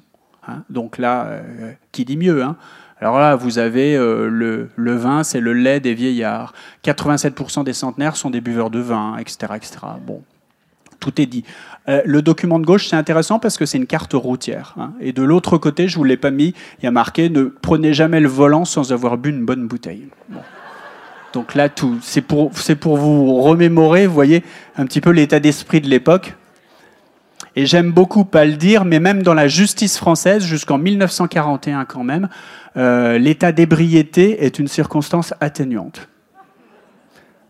Hein. 0.48 0.64
Donc 0.70 0.98
là, 0.98 1.26
euh, 1.28 1.72
qui 1.92 2.06
dit 2.06 2.18
mieux 2.18 2.44
hein? 2.44 2.58
Alors 3.00 3.20
là, 3.20 3.36
vous 3.36 3.60
avez 3.60 3.96
euh, 3.96 4.28
le, 4.28 4.70
le, 4.76 4.96
vin, 4.96 5.24
c'est 5.24 5.40
le 5.40 5.54
lait 5.54 5.80
des 5.80 5.94
vieillards. 5.94 6.54
87% 6.84 7.64
des 7.64 7.74
centenaires 7.74 8.16
sont 8.16 8.32
des 8.32 8.42
buveurs 8.42 8.72
de 8.72 8.80
vin, 8.80 9.18
etc. 9.18 9.54
etc. 9.56 9.78
Bon, 10.02 10.24
tout 11.00 11.22
est 11.22 11.28
dit. 11.28 11.44
Euh, 11.90 12.02
le 12.06 12.22
document 12.22 12.60
de 12.60 12.66
gauche, 12.66 12.88
c'est 12.88 12.96
intéressant 12.96 13.40
parce 13.40 13.58
que 13.58 13.66
c'est 13.66 13.78
une 13.78 13.88
carte 13.88 14.14
routière. 14.14 14.76
Hein. 14.78 14.92
Et 15.00 15.14
de 15.14 15.24
l'autre 15.24 15.58
côté, 15.58 15.88
je 15.88 15.96
ne 15.96 15.98
vous 16.00 16.04
l'ai 16.04 16.18
pas 16.18 16.32
mis, 16.32 16.54
il 16.80 16.86
y 16.86 16.88
a 16.88 16.92
marqué 16.92 17.30
ne 17.30 17.44
prenez 17.44 17.94
jamais 17.94 18.20
le 18.20 18.28
volant 18.28 18.66
sans 18.66 18.92
avoir 18.92 19.18
bu 19.18 19.30
une 19.30 19.46
bonne 19.46 19.68
bouteille. 19.68 20.08
Donc 21.34 21.56
là, 21.56 21.70
tout, 21.70 21.98
c'est 22.02 22.22
pour, 22.22 22.52
vous 22.98 23.42
remémorer, 23.42 24.08
vous 24.08 24.14
voyez, 24.14 24.44
un 24.76 24.86
petit 24.86 25.02
peu 25.02 25.12
l'état 25.12 25.40
d'esprit 25.40 25.82
de 25.82 25.88
l'époque. 25.88 26.36
Et 27.56 27.66
j'aime 27.66 27.92
beaucoup 27.92 28.26
pas 28.26 28.46
le 28.46 28.54
dire, 28.54 28.86
mais 28.86 29.00
même 29.00 29.24
dans 29.24 29.34
la 29.34 29.48
justice 29.48 29.98
française, 29.98 30.44
jusqu'en 30.44 30.78
1941 30.78 31.86
quand 31.86 32.04
même, 32.04 32.30
euh, 32.76 33.18
l'état 33.18 33.52
d'ébriété 33.52 34.44
est 34.44 34.60
une 34.60 34.68
circonstance 34.68 35.34
atténuante. 35.40 36.08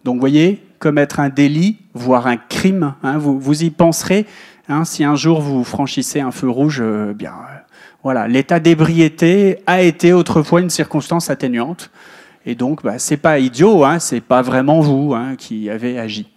Donc 0.06 0.16
vous 0.16 0.22
voyez, 0.22 0.67
commettre 0.80 1.20
un 1.20 1.30
délit, 1.30 1.78
voire 1.94 2.28
un 2.28 2.38
crime. 2.38 2.94
Hein, 3.04 3.18
vous, 3.18 3.40
vous, 3.40 3.64
y 3.64 3.70
penserez 3.70 4.26
hein, 4.70 4.86
si 4.86 5.04
un 5.04 5.16
jour 5.16 5.42
vous 5.42 5.64
franchissez 5.64 6.20
un 6.20 6.32
feu 6.32 6.50
rouge. 6.50 6.80
Euh, 6.82 7.14
bien, 7.14 7.32
euh, 7.34 7.58
voilà, 8.04 8.28
l'état 8.28 8.60
d'ébriété 8.60 9.60
a 9.68 9.82
été 9.82 10.14
autrefois 10.14 10.62
une 10.62 10.70
circonstance 10.70 11.30
atténuante, 11.30 11.92
et 12.46 12.56
donc 12.56 12.84
bah, 12.84 13.00
c'est 13.00 13.18
pas 13.18 13.40
idiot, 13.40 13.84
hein, 13.84 14.00
c'est 14.00 14.22
pas 14.22 14.42
vraiment 14.42 14.80
vous 14.80 15.14
hein, 15.14 15.36
qui 15.38 15.70
avez 15.70 16.00
agi. 16.00 16.30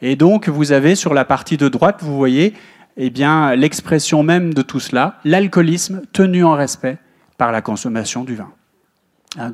Et 0.00 0.16
donc 0.16 0.48
vous 0.48 0.72
avez 0.72 0.94
sur 0.94 1.12
la 1.14 1.24
partie 1.24 1.56
de 1.56 1.68
droite, 1.68 1.98
vous 2.00 2.16
voyez, 2.16 2.54
eh 2.96 3.10
bien 3.10 3.54
l'expression 3.54 4.22
même 4.22 4.54
de 4.54 4.62
tout 4.62 4.80
cela, 4.80 5.18
l'alcoolisme 5.24 6.02
tenu 6.12 6.44
en 6.44 6.52
respect 6.52 6.98
par 7.36 7.52
la 7.52 7.60
consommation 7.60 8.24
du 8.24 8.34
vin. 8.34 8.50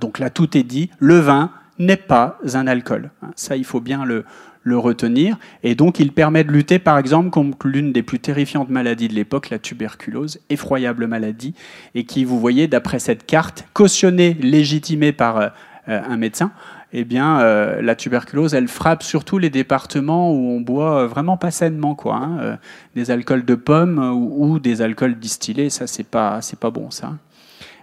Donc 0.01 0.19
là 0.19 0.31
tout 0.31 0.57
est 0.57 0.63
dit, 0.63 0.91
le 0.99 1.19
vin 1.19 1.51
n'est 1.79 1.97
pas 1.97 2.39
un 2.55 2.67
alcool. 2.67 3.11
Ça, 3.37 3.57
il 3.57 3.65
faut 3.65 3.81
bien 3.81 4.05
le, 4.05 4.25
retenir. 4.71 5.39
Et 5.63 5.75
donc, 5.75 5.99
il 5.99 6.13
permet 6.13 6.45
de 6.45 6.53
lutter, 6.53 6.79
par 6.79 6.99
exemple, 6.99 7.31
contre 7.31 7.67
l'une 7.67 7.91
des 7.91 8.03
plus 8.03 8.21
terrifiantes 8.21 8.69
maladies 8.69 9.09
de 9.09 9.15
l'époque, 9.15 9.49
la 9.49 9.59
tuberculose, 9.59 10.41
effroyable 10.51 11.07
maladie, 11.07 11.55
et 11.95 12.05
qui, 12.05 12.27
vous 12.27 12.39
voyez, 12.39 12.69
d'après 12.69 12.99
cette 12.99 13.25
carte, 13.25 13.65
cautionnée, 13.73 14.35
légitimée 14.35 15.13
par 15.13 15.39
euh, 15.39 15.49
un 15.87 16.19
médecin, 16.19 16.53
eh 16.93 17.05
bien, 17.05 17.39
la 17.81 17.95
tuberculose, 17.95 18.53
elle 18.53 18.69
frappe 18.69 19.03
surtout 19.03 19.39
les 19.39 19.49
départements 19.49 20.33
où 20.33 20.51
on 20.51 20.61
boit 20.61 21.07
vraiment 21.07 21.39
pas 21.39 21.51
sainement, 21.51 21.95
quoi. 21.95 22.17
Hein, 22.17 22.59
des 22.95 23.11
alcools 23.11 23.47
de 23.47 23.55
pommes 23.55 23.99
ou, 23.99 24.59
des 24.59 24.83
alcools 24.83 25.19
distillés, 25.19 25.71
ça, 25.71 25.87
c'est 25.87 26.07
pas, 26.07 26.43
c'est 26.43 26.59
pas 26.59 26.71
bon, 26.71 26.91
ça. 26.91 27.15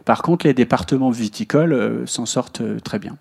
Par 0.06 0.22
contre, 0.22 0.46
les 0.46 0.54
départements 0.54 1.10
viticoles 1.10 2.04
s'en 2.06 2.28
sortent 2.28 2.62
très 2.84 3.00
bien. 3.00 3.18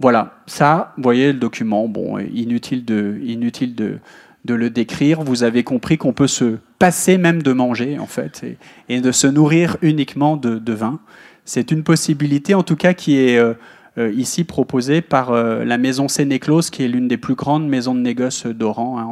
Voilà, 0.00 0.34
ça, 0.46 0.92
vous 0.96 1.02
voyez 1.02 1.32
le 1.32 1.38
document, 1.38 1.88
bon, 1.88 2.18
inutile 2.18 2.84
de, 2.84 3.18
inutile 3.24 3.74
de, 3.74 3.98
le 4.46 4.70
décrire. 4.70 5.22
Vous 5.22 5.42
avez 5.42 5.64
compris 5.64 5.98
qu'on 5.98 6.12
peut 6.12 6.28
se 6.28 6.58
passer 6.78 7.18
même 7.18 7.42
de 7.42 7.52
manger, 7.52 7.98
en 7.98 8.06
fait, 8.06 8.44
et, 8.88 9.00
de 9.00 9.12
se 9.12 9.26
nourrir 9.26 9.76
uniquement 9.82 10.36
de, 10.36 10.72
vin. 10.72 11.00
C'est 11.44 11.72
une 11.72 11.82
possibilité, 11.82 12.54
en 12.54 12.62
tout 12.62 12.76
cas, 12.76 12.94
qui 12.94 13.18
est 13.18 13.38
euh, 13.38 13.54
euh, 13.98 14.12
ici 14.12 14.44
proposée 14.44 15.00
par 15.00 15.32
euh, 15.32 15.64
la 15.64 15.78
maison 15.78 16.06
Sénéclose, 16.06 16.70
qui 16.70 16.84
est 16.84 16.88
l'une 16.88 17.08
des 17.08 17.16
plus 17.16 17.34
grandes 17.34 17.66
maisons 17.66 17.94
de 17.94 18.00
négoce 18.00 18.46
d'Oran 18.46 18.98
hein, 18.98 19.04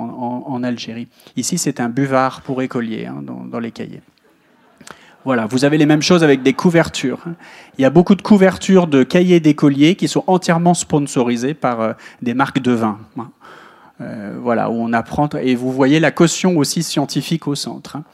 en, 0.47 0.62
Algérie. 0.62 1.09
Ici, 1.37 1.59
c'est 1.59 1.80
un 1.80 1.89
buvard 1.89 2.43
pour 2.43 2.62
écoliers 2.62 3.07
hein, 3.07 3.22
dans 3.22 3.59
les 3.59 3.72
cahiers. 3.72 4.03
Voilà, 5.27 5.47
vous 5.47 5.64
avez 5.64 5.77
les 5.77 5.87
mêmes 5.87 6.03
choses 6.03 6.22
avec 6.22 6.45
des 6.45 6.53
couvertures. 6.53 7.18
Il 7.77 7.83
y 7.83 7.85
a 7.85 7.91
beaucoup 7.91 8.14
de 8.14 8.22
couvertures 8.22 8.87
de 8.87 9.03
cahiers 9.03 9.41
d'écoliers 9.41 9.97
qui 9.97 10.07
sont 10.07 10.22
entièrement 10.29 10.72
sponsorisées 10.72 11.53
par 11.53 11.81
euh, 11.81 11.93
des 12.22 12.33
marques 12.33 12.61
de 12.61 12.70
vin. 12.70 13.01
Hein. 13.18 13.31
Euh, 14.01 14.37
voilà, 14.41 14.70
où 14.70 14.74
on 14.74 14.93
apprend, 14.93 15.29
et 15.43 15.57
vous 15.57 15.72
voyez 15.72 15.99
la 15.99 16.12
caution 16.12 16.57
aussi 16.57 16.85
scientifique 16.85 17.49
au 17.49 17.57
centre. 17.57 17.97
Hein. 17.97 18.05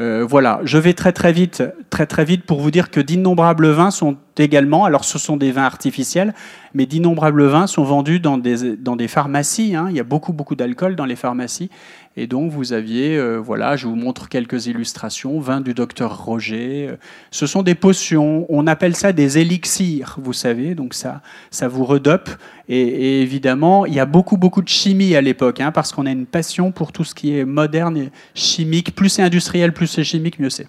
Euh, 0.00 0.26
voilà, 0.28 0.60
je 0.64 0.78
vais 0.78 0.94
très 0.94 1.12
très 1.12 1.32
vite, 1.32 1.62
très 1.90 2.06
très 2.06 2.24
vite 2.24 2.44
pour 2.44 2.60
vous 2.60 2.72
dire 2.72 2.90
que 2.90 2.98
d'innombrables 2.98 3.68
vins 3.68 3.92
sont 3.92 4.16
également, 4.40 4.84
alors 4.84 5.04
ce 5.04 5.18
sont 5.18 5.36
des 5.36 5.52
vins 5.52 5.64
artificiels, 5.64 6.34
mais 6.74 6.86
d'innombrables 6.86 7.44
vins 7.44 7.66
sont 7.66 7.84
vendus 7.84 8.20
dans 8.20 8.38
des, 8.38 8.76
dans 8.76 8.96
des 8.96 9.08
pharmacies. 9.08 9.74
Hein. 9.74 9.86
Il 9.90 9.96
y 9.96 10.00
a 10.00 10.04
beaucoup 10.04 10.32
beaucoup 10.32 10.54
d'alcool 10.54 10.96
dans 10.96 11.04
les 11.04 11.16
pharmacies, 11.16 11.70
et 12.16 12.26
donc 12.26 12.50
vous 12.50 12.72
aviez, 12.72 13.16
euh, 13.16 13.36
voilà, 13.36 13.76
je 13.76 13.86
vous 13.86 13.94
montre 13.94 14.28
quelques 14.28 14.66
illustrations, 14.66 15.38
vin 15.38 15.60
du 15.60 15.72
docteur 15.72 16.24
Roger. 16.24 16.90
Ce 17.30 17.46
sont 17.46 17.62
des 17.62 17.76
potions, 17.76 18.44
on 18.48 18.66
appelle 18.66 18.96
ça 18.96 19.12
des 19.12 19.38
élixirs, 19.38 20.16
vous 20.20 20.32
savez, 20.32 20.74
donc 20.74 20.94
ça, 20.94 21.22
ça 21.50 21.68
vous 21.68 21.84
redope. 21.84 22.28
Et, 22.68 23.22
évidemment, 23.22 23.86
il 23.86 23.94
y 23.94 24.00
a 24.00 24.04
beaucoup, 24.04 24.36
beaucoup 24.36 24.62
de 24.62 24.68
chimie 24.68 25.14
à 25.14 25.20
l'époque, 25.20 25.60
hein, 25.60 25.70
parce 25.70 25.92
qu'on 25.92 26.06
a 26.06 26.10
une 26.10 26.26
passion 26.26 26.72
pour 26.72 26.90
tout 26.90 27.04
ce 27.04 27.14
qui 27.14 27.38
est 27.38 27.44
moderne 27.44 27.96
et 27.96 28.10
chimique. 28.34 28.94
Plus 28.94 29.10
c'est 29.10 29.22
industriel, 29.22 29.72
plus 29.72 29.86
c'est 29.86 30.04
chimique, 30.04 30.38
mieux 30.38 30.50
c'est. 30.50 30.66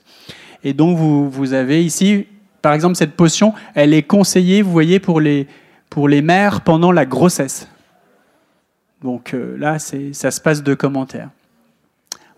Et 0.64 0.74
donc 0.74 0.98
vous, 0.98 1.30
vous 1.30 1.54
avez 1.54 1.84
ici, 1.84 2.28
par 2.62 2.74
exemple, 2.74 2.96
cette 2.96 3.16
potion, 3.16 3.54
elle 3.76 3.94
est 3.94 4.04
conseillée, 4.04 4.62
vous 4.62 4.72
voyez, 4.72 5.00
pour 5.00 5.22
les, 5.22 5.48
pour 5.90 6.08
mères 6.08 6.62
pendant 6.62 6.92
la 6.92 7.06
grossesse. 7.06 7.68
Donc 9.04 9.34
euh, 9.34 9.58
là, 9.58 9.80
ça 9.80 10.32
se 10.32 10.42
passe 10.42 10.64
de 10.64 10.74
commentaires. 10.74 11.30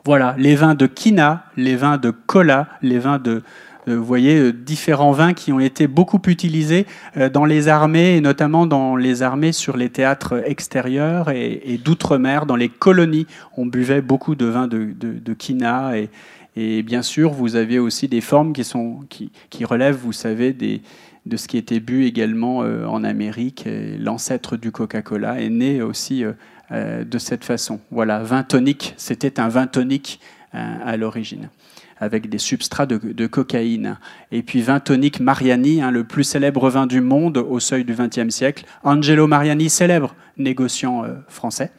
Voilà, 0.04 0.36
les 0.38 0.56
vins 0.56 0.76
de 0.76 0.88
Kina, 0.88 1.46
les 1.58 1.76
vins 1.76 1.98
de 1.98 2.10
Kola, 2.12 2.68
les 2.82 2.98
vins 2.98 3.20
de, 3.20 3.44
euh, 3.88 3.98
vous 3.98 4.06
voyez, 4.06 4.38
euh, 4.38 4.54
différents 4.54 5.12
vins 5.12 5.34
qui 5.34 5.52
ont 5.52 5.60
été 5.60 5.88
beaucoup 5.88 6.22
utilisés 6.26 6.88
dans 7.34 7.46
les 7.46 7.68
armées, 7.68 8.16
et 8.18 8.22
notamment 8.22 8.66
dans 8.66 8.96
les 8.96 9.22
armées 9.22 9.52
sur 9.52 9.78
les 9.78 9.90
théâtres 9.90 10.44
extérieurs 10.46 11.30
et, 11.30 11.80
d'outre-mer, 11.84 12.46
dans 12.46 12.56
les 12.56 12.70
colonies. 12.70 13.28
On 13.58 13.66
buvait 13.66 14.02
beaucoup 14.02 14.36
de 14.36 14.46
vins 14.46 14.68
de, 14.68 14.94
de, 14.94 15.34
Kina. 15.34 15.98
Et, 15.98 16.10
et, 16.56 16.84
bien 16.84 17.02
sûr, 17.02 17.32
vous 17.32 17.56
avez 17.56 17.80
aussi 17.80 18.08
des 18.08 18.22
formes 18.22 18.54
qui, 18.54 18.64
sont, 18.64 19.00
qui, 19.10 19.66
relèvent, 19.66 19.98
vous 19.98 20.12
savez, 20.12 20.54
de 20.54 21.38
ce 21.38 21.48
qui 21.48 21.58
était 21.58 21.80
bu 21.80 22.06
également 22.06 22.58
en 22.58 23.04
Amérique. 23.04 23.68
L'ancêtre 24.00 24.58
du 24.58 24.72
Coca-Cola 24.72 25.40
est 25.42 25.50
né 25.50 25.82
aussi 25.82 26.26
euh, 26.72 27.04
de 27.04 27.18
cette 27.18 27.44
façon. 27.44 27.82
Voilà, 27.92 28.24
vin 28.24 28.44
tonique, 28.44 28.94
c'était 28.96 29.42
un 29.42 29.50
vin 29.50 29.68
tonique 29.68 30.22
euh, 30.56 30.78
à 30.86 30.96
l'origine 30.96 31.50
avec 32.00 32.30
des 32.30 32.38
substrats 32.38 32.86
de, 32.86 33.28
cocaïne. 33.28 33.98
Et 34.32 34.42
puis 34.42 34.62
vin 34.62 34.80
tonique 34.80 35.20
Mariani, 35.20 35.82
hein, 35.82 35.92
le 35.92 36.06
plus 36.06 36.24
célèbre 36.24 36.70
vin 36.70 36.88
du 36.88 37.02
monde 37.02 37.38
au 37.38 37.60
seuil 37.60 37.84
du 37.84 37.94
XXe 37.94 38.34
siècle. 38.34 38.66
Angelo 38.84 39.28
Mariani, 39.28 39.70
célèbre 39.70 40.16
négociant 40.38 41.04
euh, 41.04 41.10
français, 41.28 41.72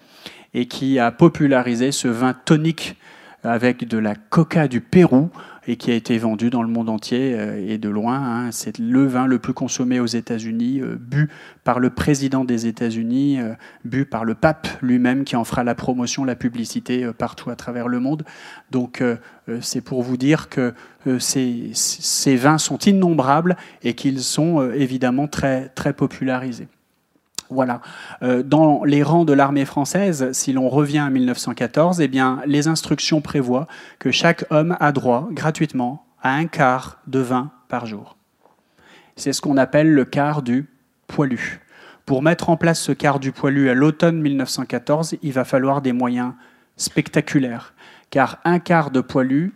et 0.53 0.67
qui 0.67 0.99
a 0.99 1.11
popularisé 1.11 1.91
ce 1.91 2.07
vin 2.07 2.35
tonique 2.35 2.97
avec 3.45 3.87
de 3.89 3.99
la 3.99 4.15
coca 4.15 4.69
du 4.69 4.81
Pérou 4.81 5.31
et 5.67 5.77
qui 5.77 5.91
a 5.91 5.95
été 5.95 6.19
vendu 6.19 6.51
dans 6.51 6.63
le 6.63 6.69
monde 6.69 6.89
entier 6.89 7.35
euh, 7.35 7.65
et 7.69 7.79
de 7.79 7.89
loin. 7.89 8.17
Hein. 8.17 8.53
C'est 8.53 8.79
le 8.79 9.07
vin 9.07 9.27
le 9.27 9.39
plus 9.39 9.53
consommé 9.53 10.01
aux 10.01 10.07
États-Unis, 10.07 10.81
euh, 10.81 10.97
bu 10.99 11.29
par 11.65 11.79
le 11.79 11.91
président 11.91 12.45
des 12.45 12.67
États-Unis, 12.67 13.41
euh, 13.41 13.55
bu 13.85 14.05
par 14.05 14.25
le 14.25 14.35
pape 14.35 14.69
lui-même 14.81 15.25
qui 15.25 15.37
en 15.37 15.45
fera 15.45 15.63
la 15.65 15.75
promotion, 15.75 16.25
la 16.25 16.35
publicité 16.35 17.11
partout 17.17 17.51
à 17.51 17.57
travers 17.57 17.89
le 17.89 18.01
monde. 18.01 18.25
Donc 18.71 19.03
c'est 19.61 19.81
pour 19.81 20.03
vous 20.03 20.17
dire 20.17 20.49
que 20.49 20.75
ces, 21.19 22.37
vins 22.37 22.59
sont 22.59 22.79
innombrables 22.79 23.57
et 23.83 23.95
qu'ils 23.95 24.21
sont 24.21 24.71
évidemment 24.73 25.29
très 25.29 25.71
popularisés. 25.97 26.69
Voilà. 27.53 27.81
Euh, 28.23 28.43
dans 28.43 28.85
les 28.85 29.03
rangs 29.03 29.25
de 29.25 29.33
l'armée 29.33 29.65
française, 29.65 30.31
si 30.33 30.53
l'on 30.53 30.69
revient 30.69 30.99
à 30.99 31.11
1914, 31.11 32.01
eh 32.01 32.11
les 32.47 32.69
instructions 32.69 33.21
prévoient 33.21 33.67
que 33.99 34.11
chaque 34.11 34.45
homme 34.51 34.77
a 34.81 34.93
droit 34.93 35.29
gratuitement 35.31 36.05
à 36.23 36.35
un 36.35 36.47
quart 36.47 36.99
de 37.07 37.19
vin 37.19 37.51
par 37.69 37.87
jour. 37.87 38.17
C'est 39.17 39.33
ce 39.33 39.41
qu'on 39.41 39.57
appelle 39.57 39.93
le 39.93 40.05
quart 40.05 40.43
du 40.43 40.67
poilu. 41.07 41.61
Pour 42.07 42.23
mettre 42.23 42.49
en 42.51 42.57
place 42.57 42.81
ce 42.81 42.93
quart 42.93 43.21
du 43.21 43.33
poilu 43.33 43.69
à 43.69 43.75
l'automne 43.75 44.21
1914, 44.21 45.17
il 45.23 45.33
va 45.33 45.45
falloir 45.45 45.83
des 45.83 45.93
moyens 45.93 46.33
spectaculaires, 46.77 47.75
car 48.11 48.39
un 48.45 48.59
quart 48.59 48.91
de 48.91 49.01
poilu, 49.01 49.55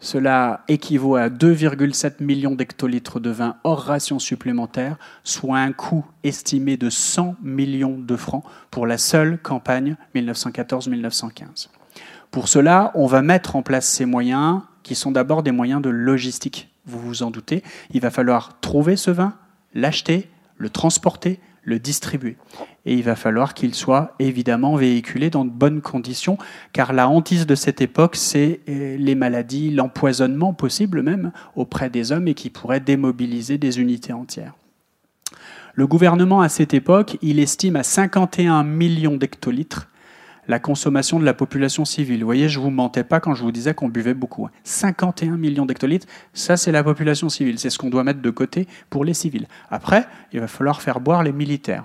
cela 0.00 0.62
équivaut 0.68 1.16
à 1.16 1.28
2,7 1.28 2.22
millions 2.22 2.54
d'hectolitres 2.54 3.18
de 3.18 3.30
vin 3.30 3.56
hors 3.64 3.80
ration 3.80 4.18
supplémentaire, 4.18 4.96
soit 5.24 5.58
un 5.58 5.72
coût 5.72 6.04
estimé 6.22 6.76
de 6.76 6.88
100 6.88 7.36
millions 7.42 7.98
de 7.98 8.16
francs 8.16 8.44
pour 8.70 8.86
la 8.86 8.96
seule 8.96 9.38
campagne 9.38 9.96
1914-1915. 10.14 11.68
Pour 12.30 12.48
cela, 12.48 12.92
on 12.94 13.06
va 13.06 13.22
mettre 13.22 13.56
en 13.56 13.62
place 13.62 13.88
ces 13.88 14.04
moyens 14.04 14.60
qui 14.82 14.94
sont 14.94 15.10
d'abord 15.10 15.42
des 15.42 15.50
moyens 15.50 15.82
de 15.82 15.90
logistique. 15.90 16.72
Vous 16.86 17.00
vous 17.00 17.22
en 17.22 17.30
doutez, 17.30 17.62
il 17.90 18.00
va 18.00 18.10
falloir 18.10 18.60
trouver 18.60 18.96
ce 18.96 19.10
vin, 19.10 19.34
l'acheter, 19.74 20.30
le 20.56 20.70
transporter, 20.70 21.40
le 21.68 21.78
distribuer. 21.78 22.36
Et 22.86 22.94
il 22.94 23.02
va 23.02 23.14
falloir 23.14 23.54
qu'il 23.54 23.74
soit 23.74 24.14
évidemment 24.18 24.76
véhiculé 24.76 25.30
dans 25.30 25.44
de 25.44 25.50
bonnes 25.50 25.82
conditions, 25.82 26.38
car 26.72 26.92
la 26.92 27.08
hantise 27.08 27.46
de 27.46 27.54
cette 27.54 27.80
époque, 27.80 28.16
c'est 28.16 28.60
euh, 28.68 28.96
les 28.98 29.14
maladies, 29.14 29.70
l'empoisonnement 29.70 30.54
possible 30.54 31.02
même 31.02 31.30
auprès 31.54 31.90
des 31.90 32.10
hommes 32.10 32.26
et 32.28 32.34
qui 32.34 32.50
pourrait 32.50 32.80
démobiliser 32.80 33.58
des 33.58 33.80
unités 33.80 34.12
entières. 34.12 34.54
Le 35.74 35.86
gouvernement, 35.86 36.40
à 36.40 36.48
cette 36.48 36.74
époque, 36.74 37.18
il 37.22 37.38
estime 37.38 37.76
à 37.76 37.82
51 37.82 38.64
millions 38.64 39.16
d'hectolitres 39.16 39.88
la 40.48 40.58
consommation 40.58 41.20
de 41.20 41.24
la 41.24 41.34
population 41.34 41.84
civile. 41.84 42.20
Vous 42.20 42.26
voyez, 42.26 42.48
je 42.48 42.58
ne 42.58 42.64
vous 42.64 42.70
mentais 42.70 43.04
pas 43.04 43.20
quand 43.20 43.34
je 43.34 43.42
vous 43.42 43.52
disais 43.52 43.74
qu'on 43.74 43.88
buvait 43.88 44.14
beaucoup. 44.14 44.48
51 44.64 45.36
millions 45.36 45.66
d'hectolitres, 45.66 46.06
ça 46.32 46.56
c'est 46.56 46.72
la 46.72 46.82
population 46.82 47.28
civile. 47.28 47.58
C'est 47.58 47.70
ce 47.70 47.78
qu'on 47.78 47.90
doit 47.90 48.04
mettre 48.04 48.22
de 48.22 48.30
côté 48.30 48.66
pour 48.90 49.04
les 49.04 49.14
civils. 49.14 49.46
Après, 49.70 50.06
il 50.32 50.40
va 50.40 50.48
falloir 50.48 50.82
faire 50.82 51.00
boire 51.00 51.22
les 51.22 51.32
militaires. 51.32 51.84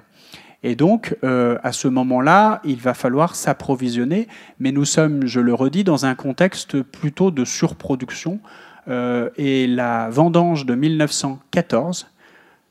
Et 0.64 0.76
donc, 0.76 1.18
euh, 1.26 1.58
à 1.62 1.74
ce 1.74 1.90
moment-là, 1.90 2.62
il 2.64 2.78
va 2.78 2.94
falloir 2.94 3.36
s'approvisionner, 3.36 4.30
mais 4.60 4.72
nous 4.72 4.86
sommes, 4.86 5.28
je 5.28 5.42
le 5.42 5.54
redis, 5.54 5.84
dans 5.84 6.06
un 6.06 6.16
contexte 6.16 6.82
plutôt 6.82 7.32
de 7.32 7.44
surproduction. 7.44 8.40
Euh, 8.88 9.30
et 9.38 9.68
la 9.68 10.10
vendange 10.10 10.66
de 10.66 10.76
1914, 10.76 12.08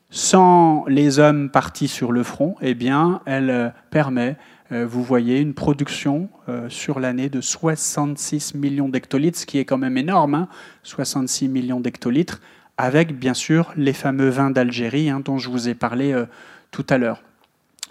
sans 0.09 0.85
les 0.87 1.19
hommes 1.19 1.49
partis 1.49 1.87
sur 1.87 2.11
le 2.11 2.23
front, 2.23 2.55
eh 2.61 2.73
bien, 2.73 3.21
elle 3.25 3.49
euh, 3.49 3.69
permet 3.91 4.37
vous 4.85 5.03
voyez 5.03 5.39
une 5.39 5.53
production 5.53 6.29
euh, 6.49 6.69
sur 6.69 6.99
l'année 6.99 7.29
de 7.29 7.41
66 7.41 8.55
millions 8.55 8.89
d'hectolitres, 8.89 9.39
ce 9.39 9.45
qui 9.45 9.59
est 9.59 9.65
quand 9.65 9.77
même 9.77 9.97
énorme, 9.97 10.47
66 10.83 11.45
hein. 11.45 11.49
millions 11.49 11.79
d'hectolitres, 11.79 12.41
avec 12.77 13.17
bien 13.17 13.33
sûr 13.33 13.71
les 13.75 13.93
fameux 13.93 14.29
vins 14.29 14.51
d'Algérie 14.51 15.09
hein, 15.09 15.21
dont 15.23 15.37
je 15.37 15.49
vous 15.49 15.69
ai 15.69 15.75
parlé 15.75 16.11
euh, 16.11 16.25
tout 16.71 16.85
à 16.89 16.97
l'heure. 16.97 17.21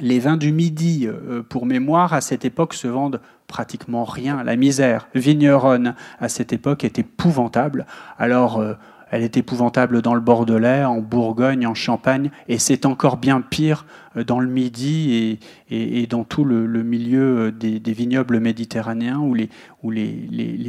Les 0.00 0.18
vins 0.18 0.38
du 0.38 0.52
Midi, 0.52 1.06
pour 1.50 1.66
mémoire, 1.66 2.14
à 2.14 2.22
cette 2.22 2.46
époque 2.46 2.72
se 2.72 2.88
vendent 2.88 3.20
pratiquement 3.46 4.04
rien. 4.04 4.42
La 4.42 4.56
misère 4.56 5.06
vigneronne 5.14 5.94
à 6.18 6.30
cette 6.30 6.54
époque 6.54 6.82
est 6.82 6.98
épouvantable. 6.98 7.86
Alors, 8.18 8.64
Elle 9.12 9.22
est 9.22 9.36
épouvantable 9.36 10.00
dans 10.00 10.14
le 10.14 10.22
Bordelais, 10.22 10.84
en 10.84 11.00
Bourgogne, 11.00 11.66
en 11.66 11.74
Champagne, 11.74 12.30
et 12.48 12.58
c'est 12.58 12.86
encore 12.86 13.18
bien 13.18 13.42
pire 13.42 13.84
euh, 14.16 14.24
dans 14.24 14.40
le 14.40 14.48
Midi 14.48 15.38
et, 15.70 16.06
dans 16.06 16.24
tout 16.24 16.44
le, 16.44 16.66
milieu 16.82 17.38
euh, 17.38 17.52
des, 17.52 17.92
vignobles 17.92 18.40
méditerranéens 18.40 19.18
où, 19.18 19.34
les, 19.34 19.50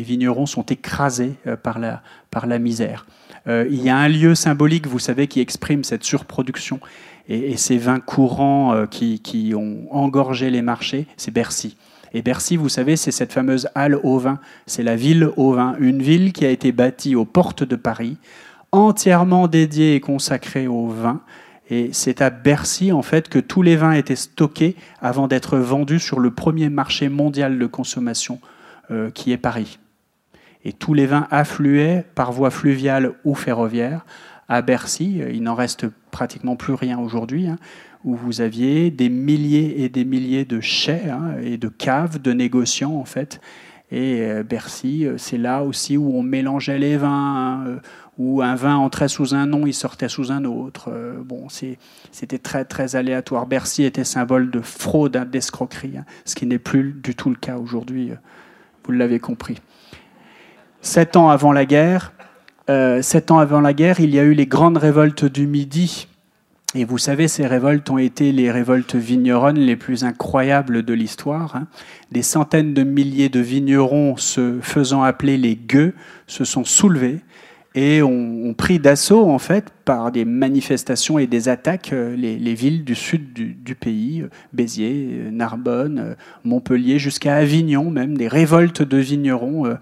vignerons 0.03 0.45
sont 0.45 0.63
écrasés 0.63 1.35
euh, 1.47 1.55
par 1.55 1.79
la, 1.79 2.03
par 2.31 2.45
la 2.45 2.59
misère. 2.59 3.07
il 3.47 3.81
y 3.81 3.89
a 3.89 3.97
un 3.97 4.09
lieu 4.09 4.35
symbolique, 4.35 4.87
vous 4.87 4.99
savez, 4.99 5.27
qui 5.27 5.39
exprime 5.39 5.85
cette 5.85 6.03
surproduction 6.03 6.81
et, 7.29 7.55
ces 7.55 7.77
vins 7.77 8.01
courants 8.01 8.85
qui, 8.87 9.21
qui 9.21 9.53
ont 9.55 9.87
engorgé 9.89 10.49
les 10.49 10.61
marchés, 10.61 11.07
c'est 11.15 11.31
Bercy. 11.31 11.77
Et 12.13 12.21
Bercy, 12.21 12.57
vous 12.57 12.69
savez, 12.69 12.95
c'est 12.95 13.11
cette 13.11 13.33
fameuse 13.33 13.67
halle 13.75 13.99
au 14.03 14.17
vin. 14.19 14.39
C'est 14.67 14.83
la 14.83 14.95
ville 14.95 15.29
au 15.35 15.53
vin, 15.53 15.75
une 15.79 16.01
ville 16.01 16.31
qui 16.31 16.45
a 16.45 16.49
été 16.49 16.71
bâtie 16.71 17.15
aux 17.15 17.25
portes 17.25 17.63
de 17.63 17.75
Paris, 17.75 18.17
entièrement 18.71 19.47
dédiée 19.47 19.95
et 19.95 19.99
consacrée 19.99 20.67
au 20.67 20.87
vin. 20.87 21.21
Et 21.69 21.89
c'est 21.91 22.21
à 22.21 22.29
Bercy, 22.29 22.91
en 22.91 23.01
fait, 23.01 23.29
que 23.29 23.39
tous 23.39 23.61
les 23.61 23.75
vins 23.75 23.93
étaient 23.93 24.15
stockés 24.15 24.75
avant 25.01 25.27
d'être 25.27 25.57
vendus 25.57 25.99
sur 25.99 26.19
le 26.19 26.31
premier 26.31 26.69
marché 26.69 27.09
mondial 27.09 27.57
de 27.57 27.65
consommation, 27.65 28.39
euh, 28.91 29.09
qui 29.09 29.31
est 29.31 29.37
Paris. 29.37 29.79
Et 30.65 30.73
tous 30.73 30.93
les 30.93 31.07
vins 31.07 31.27
affluaient 31.31 32.05
par 32.15 32.31
voie 32.31 32.51
fluviale 32.51 33.13
ou 33.23 33.33
ferroviaire 33.33 34.05
à 34.49 34.61
Bercy. 34.61 35.21
Il 35.31 35.43
n'en 35.43 35.55
reste 35.55 35.87
pratiquement 36.11 36.55
plus 36.55 36.73
rien 36.73 36.99
aujourd'hui. 36.99 37.47
Hein 37.47 37.57
où 38.03 38.15
vous 38.15 38.41
aviez 38.41 38.91
des 38.91 39.09
milliers 39.09 39.83
et 39.83 39.89
des 39.89 40.05
milliers 40.05 40.45
de 40.45 40.59
chais 40.59 41.09
hein, 41.09 41.35
et 41.41 41.57
de 41.57 41.69
caves 41.69 42.21
de 42.21 42.33
négociants 42.33 42.95
en 42.95 43.05
fait. 43.05 43.39
Et 43.91 44.21
euh, 44.21 44.41
Bercy, 44.43 45.05
euh, 45.05 45.17
c'est 45.17 45.37
là 45.37 45.61
aussi 45.61 45.97
où 45.97 46.17
on 46.17 46.23
mélangeait 46.23 46.79
les 46.79 46.97
vins, 46.97 47.09
hein, 47.09 47.67
euh, 47.67 47.79
où 48.17 48.41
un 48.41 48.55
vin 48.55 48.75
entrait 48.75 49.07
sous 49.07 49.35
un 49.35 49.45
nom, 49.45 49.67
il 49.67 49.73
sortait 49.73 50.09
sous 50.09 50.31
un 50.31 50.45
autre. 50.45 50.91
bon, 51.23 51.47
c'était 51.49 52.37
très 52.37 52.65
très 52.65 52.95
aléatoire. 52.95 53.45
Bercy 53.45 53.83
était 53.83 54.03
symbole 54.03 54.51
de 54.51 54.59
fraude, 54.61 55.15
hein, 55.15 55.25
d'escroquerie, 55.25 55.95
ce 56.25 56.35
qui 56.35 56.45
n'est 56.45 56.59
plus 56.59 56.93
du 56.93 57.15
tout 57.15 57.29
le 57.29 57.35
cas 57.35 57.57
aujourd'hui. 57.57 58.11
Vous 58.83 58.91
l'avez 58.91 59.19
compris. 59.19 59.59
Sept 60.81 61.15
ans 61.15 61.29
avant 61.29 61.51
la 61.51 61.65
guerre, 61.65 62.13
sept 62.67 63.31
ans 63.31 63.39
avant 63.39 63.61
la 63.61 63.73
guerre, 63.73 63.99
il 63.99 64.13
y 64.13 64.19
a 64.19 64.23
eu 64.23 64.33
les 64.33 64.45
grandes 64.45 64.77
révoltes 64.77 65.25
du 65.25 65.47
Midi 65.47 66.07
et 66.75 66.85
vous 66.85 66.97
savez, 66.97 67.27
ces 67.27 67.45
révoltes 67.45 67.89
ont 67.91 67.99
été 67.99 68.31
les 68.31 68.51
révoltes 68.51 68.95
vigneronnes 68.95 69.59
les 69.59 69.75
plus 69.75 70.03
incroyables 70.03 70.83
de 70.83 70.93
l'histoire. 70.93 71.55
Hein. 71.55 71.67
Des 72.11 72.23
centaines 72.23 72.73
de 72.73 72.83
milliers 72.83 73.29
de 73.29 73.39
vignerons 73.39 74.17
se 74.17 74.59
faisant 74.61 75.03
appeler 75.03 75.37
les 75.37 75.55
gueux 75.55 75.93
se 76.25 76.45
sont 76.45 76.63
soulevés 76.63 77.19
et 77.75 78.03
ont, 78.03 78.53
pris 78.53 78.79
d'assaut 78.79 79.29
en 79.29 79.39
fait 79.39 79.71
par 79.83 80.11
des 80.11 80.25
manifestations 80.25 81.17
et 81.17 81.25
des 81.25 81.49
attaques 81.49 81.91
euh, 81.91 82.15
les, 82.15 82.53
villes 82.53 82.83
du 82.83 82.93
sud 82.93 83.33
du, 83.33 83.75
pays, 83.75 84.21
euh, 84.21 84.29
Béziers, 84.53 85.09
euh, 85.11 85.31
Narbonne, 85.31 86.15
Montpellier, 86.43 86.99
jusqu'à 86.99 87.35
Avignon 87.35 87.89
même. 87.89 88.15
Des 88.15 88.27
révoltes 88.27 88.83
de 88.83 88.97
vignerons 88.97 89.75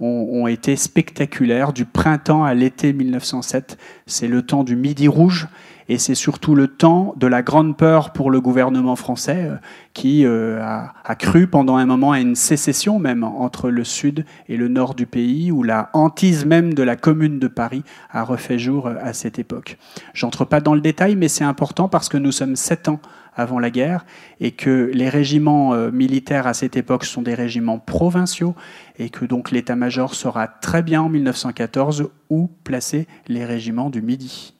ont, 0.00 0.46
été 0.46 0.76
spectaculaires 0.76 1.72
du 1.72 1.84
printemps 1.84 2.44
à 2.44 2.54
l'été 2.54 2.92
1907. 2.92 3.78
C'est 4.06 4.28
le 4.28 4.42
temps 4.42 4.62
du 4.62 4.76
Midi 4.76 5.08
rouge 5.08 5.48
et 5.88 5.98
c'est 5.98 6.14
surtout 6.14 6.54
le 6.54 6.68
temps 6.68 7.14
de 7.16 7.26
la 7.26 7.42
grande 7.42 7.76
peur 7.76 8.12
pour 8.12 8.30
le 8.30 8.40
gouvernement 8.40 8.96
français 8.96 9.46
euh, 9.48 9.56
qui 9.94 10.24
euh, 10.24 10.60
a, 10.62 11.14
cru 11.14 11.46
pendant 11.46 11.76
un 11.76 11.86
moment 11.86 12.12
à 12.12 12.20
une 12.20 12.36
sécession 12.36 12.98
même 12.98 13.24
entre 13.24 13.70
le 13.70 13.84
sud 13.84 14.24
et 14.48 14.56
le 14.56 14.68
nord 14.68 14.94
du 14.94 15.06
pays, 15.06 15.50
où 15.50 15.62
la 15.62 15.90
hantise 15.94 16.44
même 16.44 16.74
de 16.74 16.82
la 16.82 16.96
commune 16.96 17.38
de 17.38 17.48
Paris 17.48 17.82
a 18.10 18.22
refait 18.22 18.58
jour 18.58 18.86
euh, 18.86 18.94
à 19.00 19.14
cette 19.14 19.38
époque. 19.38 19.78
J'entre 20.12 20.44
pas 20.44 20.60
dans 20.60 20.74
le 20.74 20.80
détail, 20.80 21.16
mais 21.16 21.28
c'est 21.28 21.44
important 21.44 21.88
parce 21.88 22.08
que 22.08 22.18
nous 22.18 22.32
sommes 22.32 22.56
sept 22.56 22.88
ans 22.88 23.00
avant 23.34 23.58
la 23.58 23.70
guerre 23.70 24.04
et 24.40 24.50
que 24.50 24.90
les 24.92 25.08
régiments 25.08 25.72
militaires 25.92 26.48
à 26.48 26.54
cette 26.54 26.76
époque 26.76 27.04
sont 27.04 27.22
des 27.22 27.34
régiments 27.34 27.78
provinciaux 27.78 28.56
et 28.98 29.10
que 29.10 29.24
donc 29.24 29.52
l'état-major 29.52 30.14
saura 30.14 30.48
très 30.48 30.82
bien 30.82 31.02
en 31.02 31.08
1914 31.08 32.10
où 32.30 32.50
placer 32.64 33.06
les 33.28 33.44
régiments 33.44 33.90
du 33.90 34.02
Midi. 34.02 34.57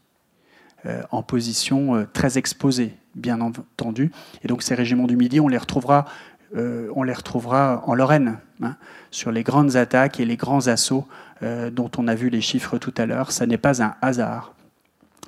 Euh, 0.87 1.03
en 1.11 1.25
position 1.25 1.97
euh, 1.97 2.05
très 2.13 2.39
exposée, 2.39 2.95
bien 3.17 3.41
entendu. 3.41 4.13
Et 4.45 4.49
donc 4.49 4.63
ces 4.63 4.77
régiments 4.77 5.09
du 5.09 5.17
Midi, 5.17 5.41
on 5.41 5.49
les 5.49 5.59
retrouvera, 5.59 6.05
euh, 6.57 6.89
on 6.95 7.03
les 7.03 7.13
retrouvera 7.13 7.83
en 7.87 7.95
Lorraine, 7.95 8.39
hein, 8.63 8.77
sur 9.11 9.33
les 9.33 9.43
grandes 9.43 9.75
attaques 9.75 10.21
et 10.21 10.25
les 10.25 10.37
grands 10.37 10.69
assauts 10.69 11.07
dont 11.41 11.89
on 11.97 12.09
a 12.09 12.17
vu 12.17 12.31
les 12.31 12.41
chiffres 12.41 12.79
tout 12.79 12.93
à 12.97 13.07
l'heure. 13.07 13.31
Ça 13.31 13.47
n'est 13.47 13.59
pas 13.59 13.81
un 13.81 13.95
hasard. 14.03 14.55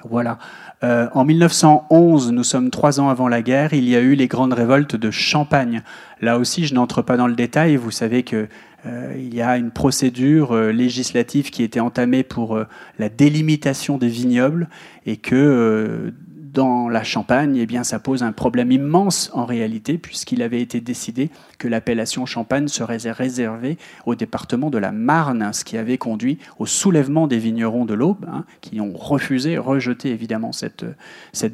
Voilà. 0.02 0.38
En 0.82 1.24
1911, 1.24 2.32
nous 2.32 2.44
sommes 2.44 2.70
trois 2.70 3.00
ans 3.00 3.10
avant 3.10 3.28
la 3.28 3.42
guerre, 3.42 3.74
il 3.74 3.88
y 3.88 3.96
a 3.96 4.00
eu 4.00 4.14
les 4.14 4.28
grandes 4.28 4.54
révoltes 4.54 4.96
de 4.96 5.10
Champagne. 5.10 5.82
Là 6.20 6.38
aussi, 6.38 6.66
je 6.66 6.74
n'entre 6.74 7.02
pas 7.02 7.16
dans 7.18 7.26
le 7.26 7.34
détail. 7.34 7.76
Vous 7.76 7.90
savez 7.90 8.22
que 8.22 8.48
euh, 8.86 9.12
il 9.16 9.34
y 9.34 9.42
a 9.42 9.56
une 9.56 9.70
procédure 9.70 10.52
euh, 10.52 10.72
législative 10.72 11.50
qui 11.50 11.62
était 11.62 11.80
entamée 11.80 12.22
pour 12.22 12.56
euh, 12.56 12.66
la 12.98 13.10
délimitation 13.10 13.98
des 13.98 14.08
vignobles 14.08 14.68
et 15.04 15.18
que 15.18 16.12
dans 16.52 16.88
la 16.88 17.04
Champagne, 17.04 17.56
eh 17.56 17.66
bien, 17.66 17.84
ça 17.84 17.98
pose 17.98 18.22
un 18.22 18.32
problème 18.32 18.72
immense 18.72 19.30
en 19.34 19.44
réalité, 19.44 19.98
puisqu'il 19.98 20.42
avait 20.42 20.60
été 20.60 20.80
décidé 20.80 21.30
que 21.58 21.68
l'appellation 21.68 22.26
Champagne 22.26 22.68
serait 22.68 22.96
réservée 22.96 23.78
au 24.06 24.14
département 24.14 24.70
de 24.70 24.78
la 24.78 24.90
Marne, 24.90 25.52
ce 25.52 25.64
qui 25.64 25.76
avait 25.76 25.98
conduit 25.98 26.38
au 26.58 26.66
soulèvement 26.66 27.26
des 27.26 27.38
vignerons 27.38 27.84
de 27.84 27.94
l'Aube, 27.94 28.26
hein, 28.30 28.44
qui 28.60 28.80
ont 28.80 28.92
refusé, 28.94 29.58
rejeté 29.58 30.10
évidemment 30.10 30.52
cette, 30.52 30.84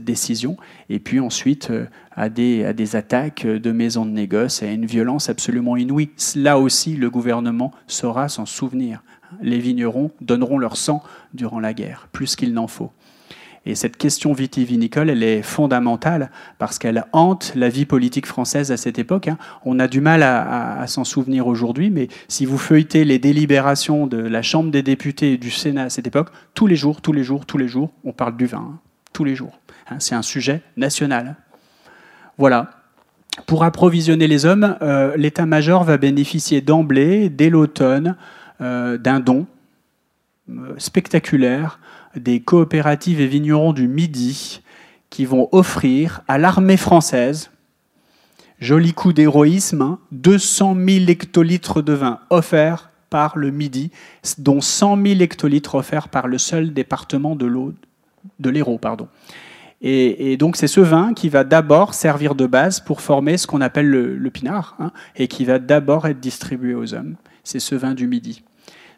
décision, 0.05 0.57
et 0.88 0.99
puis 0.99 1.20
ensuite 1.20 1.70
euh, 1.70 1.86
à, 2.12 2.28
des, 2.28 2.64
à 2.64 2.72
des 2.72 2.97
attaques 2.97 3.47
de 3.47 3.72
maisons 3.72 4.07
de 4.07 4.11
négoce 4.11 4.62
et 4.62 4.68
à 4.68 4.72
une 4.72 4.86
violence 4.86 5.28
absolument 5.28 5.76
inouïe. 5.76 6.11
Là 6.34 6.59
aussi, 6.59 6.97
le 6.97 7.11
gouvernement 7.11 7.72
saura 7.86 8.28
s'en 8.28 8.47
souvenir. 8.47 9.03
Les 9.42 9.59
vignerons 9.59 10.11
donneront 10.20 10.59
leur 10.59 10.76
sang 10.76 11.03
durant 11.34 11.61
la 11.61 11.74
guerre, 11.74 12.09
plus 12.12 12.36
qu'il 12.36 12.55
n'en 12.55 12.68
faut. 12.68 12.92
Et 13.67 13.75
cette 13.75 13.97
question 13.97 14.33
vitivinicole, 14.33 15.11
elle 15.11 15.25
est 15.25 15.43
fondamentale 15.43 16.31
parce 16.59 16.79
qu'elle 16.79 17.05
hante 17.12 17.53
la 17.57 17.69
vie 17.69 17.85
politique 17.85 18.27
française 18.27 18.71
à 18.71 18.77
cette 18.77 19.01
époque. 19.01 19.27
Hein. 19.27 19.39
On 19.64 19.81
a 19.81 19.89
du 19.89 20.01
mal 20.01 20.23
à, 20.23 20.87
s'en 20.87 21.03
souvenir 21.03 21.49
aujourd'hui, 21.49 21.91
mais 21.91 22.07
si 22.29 22.47
vous 22.47 22.59
feuilletez 22.59 23.05
les 23.05 23.19
délibérations 23.19 24.07
de 24.07 24.19
la 24.19 24.41
Chambre 24.43 24.71
des 24.71 24.83
députés 24.83 25.33
et 25.33 25.37
du 25.37 25.51
Sénat 25.51 25.85
à 25.85 25.91
cette 25.91 26.07
époque, 26.07 26.29
tous 26.55 26.69
les 26.69 26.77
jours, 26.77 27.01
tous 27.01 27.12
les 27.12 27.25
jours, 27.25 27.45
tous 27.45 27.59
les 27.59 27.67
jours, 27.67 27.91
on 28.05 28.12
parle 28.12 28.37
du 28.37 28.47
vin. 28.47 28.59
Hein. 28.59 28.79
tous 29.12 29.25
les 29.25 29.35
jours. 29.35 29.59
Hein. 29.91 29.97
C'est 29.99 30.14
un 30.14 30.23
sujet 30.23 30.62
national. 30.77 31.35
Voilà. 32.39 32.71
Pour 33.47 33.64
approvisionner 33.64 34.29
les 34.29 34.47
hommes, 34.47 34.77
euh, 34.81 35.17
l'état-major 35.17 35.83
va 35.83 35.99
bénéficier 35.99 36.61
d'emblée, 36.61 37.29
dès 37.29 37.51
l'automne, 37.51 38.17
euh, 38.61 38.97
d'un 38.97 39.21
don 39.21 39.47
euh, 40.49 40.75
spectaculaire 40.79 41.81
des 42.17 42.41
coopératives 42.41 43.21
et 43.21 43.27
vignerons 43.27 43.73
du 43.73 43.89
Midi 43.89 44.62
qui 45.11 45.25
vont 45.25 45.49
offrir 45.53 46.23
à 46.29 46.39
l'armée 46.39 46.77
française, 46.77 47.51
joli 48.59 48.93
coup 48.93 49.12
d'héroïsme, 49.12 49.99
200 50.12 50.77
hein, 50.77 50.87
000 50.87 51.11
hectolitres 51.11 51.83
de 51.83 51.93
vin 51.93 52.21
offerts 52.31 52.91
par 53.11 53.39
le 53.39 53.51
Midi, 53.51 53.91
dont 54.39 54.61
100 54.61 55.03
000 55.03 55.21
hectolitres 55.21 55.77
offerts 55.77 56.09
par 56.09 56.27
le 56.27 56.39
seul 56.39 56.73
département 56.73 57.37
de 57.37 57.47
l'eau 57.47 57.73
de 58.41 58.51
l'Hérault. 58.51 58.79
Pardon. 58.79 59.09
Et, 59.83 60.37
donc 60.37 60.57
c'est 60.57 60.67
ce 60.67 60.81
vin 60.81 61.12
qui 61.14 61.29
va 61.29 61.45
d'abord 61.45 61.95
servir 61.95 62.35
de 62.35 62.47
base 62.47 62.81
pour 62.81 63.01
former 63.01 63.37
ce 63.37 63.47
qu'on 63.47 63.61
appelle 63.61 63.89
le, 63.89 64.31
pinard, 64.31 64.75
hein, 64.81 64.91
et 65.17 65.29
qui 65.29 65.45
va 65.45 65.59
d'abord 65.59 66.07
être 66.07 66.19
distribué 66.19 66.75
aux 66.75 66.95
hommes. 66.95 67.17
C'est 67.45 67.61
ce 67.61 67.75
vin 67.75 67.95
du 67.95 68.09
Midi. 68.09 68.43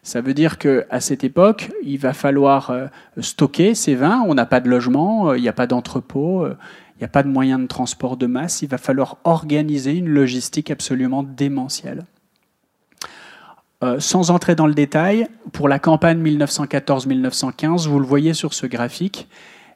Ça 0.03 0.20
veut 0.20 0.34
dire 0.34 0.59
qu'à 0.59 1.01
cette 1.01 1.24
époque, 1.24 1.70
il 1.82 1.99
va 1.99 2.12
falloir 2.12 2.70
euh, 2.70 2.86
stocker 3.20 3.74
ces 3.74 3.94
vins. 3.94 4.24
On 4.26 4.34
n'a 4.34 4.46
pas 4.46 4.61
de 4.61 4.68
logement, 4.68 5.30
euh, 5.30 5.38
il 5.38 5.42
n'y 5.42 5.49
a 5.49 5.53
pas 5.53 5.66
d'entrepôt, 5.66 6.44
euh, 6.44 6.57
il 6.96 7.01
n'y 7.01 7.05
a 7.05 7.09
pas 7.09 7.22
de 7.22 7.28
moyens 7.28 7.61
de 7.61 7.66
transport 7.66 8.16
de 8.16 8.26
masse. 8.26 8.62
Il 8.62 8.68
va 8.68 8.78
falloir 8.78 9.18
organiser 9.24 9.92
une 9.92 10.09
logistique 10.09 10.70
absolument 10.70 11.22
démentielle. 11.22 12.05
sans 14.01 14.32
entrer 14.32 14.57
dans 14.57 14.66
le 14.66 14.74
détail, 14.74 15.28
pour 15.53 15.68
la 15.68 15.78
campagne 15.78 16.20
1914-1915, 16.20 17.86
vous 17.86 18.01
le 18.01 18.07
voyez 18.07 18.34
sur 18.34 18.53
ce 18.53 18.66
graphique, 18.66 19.28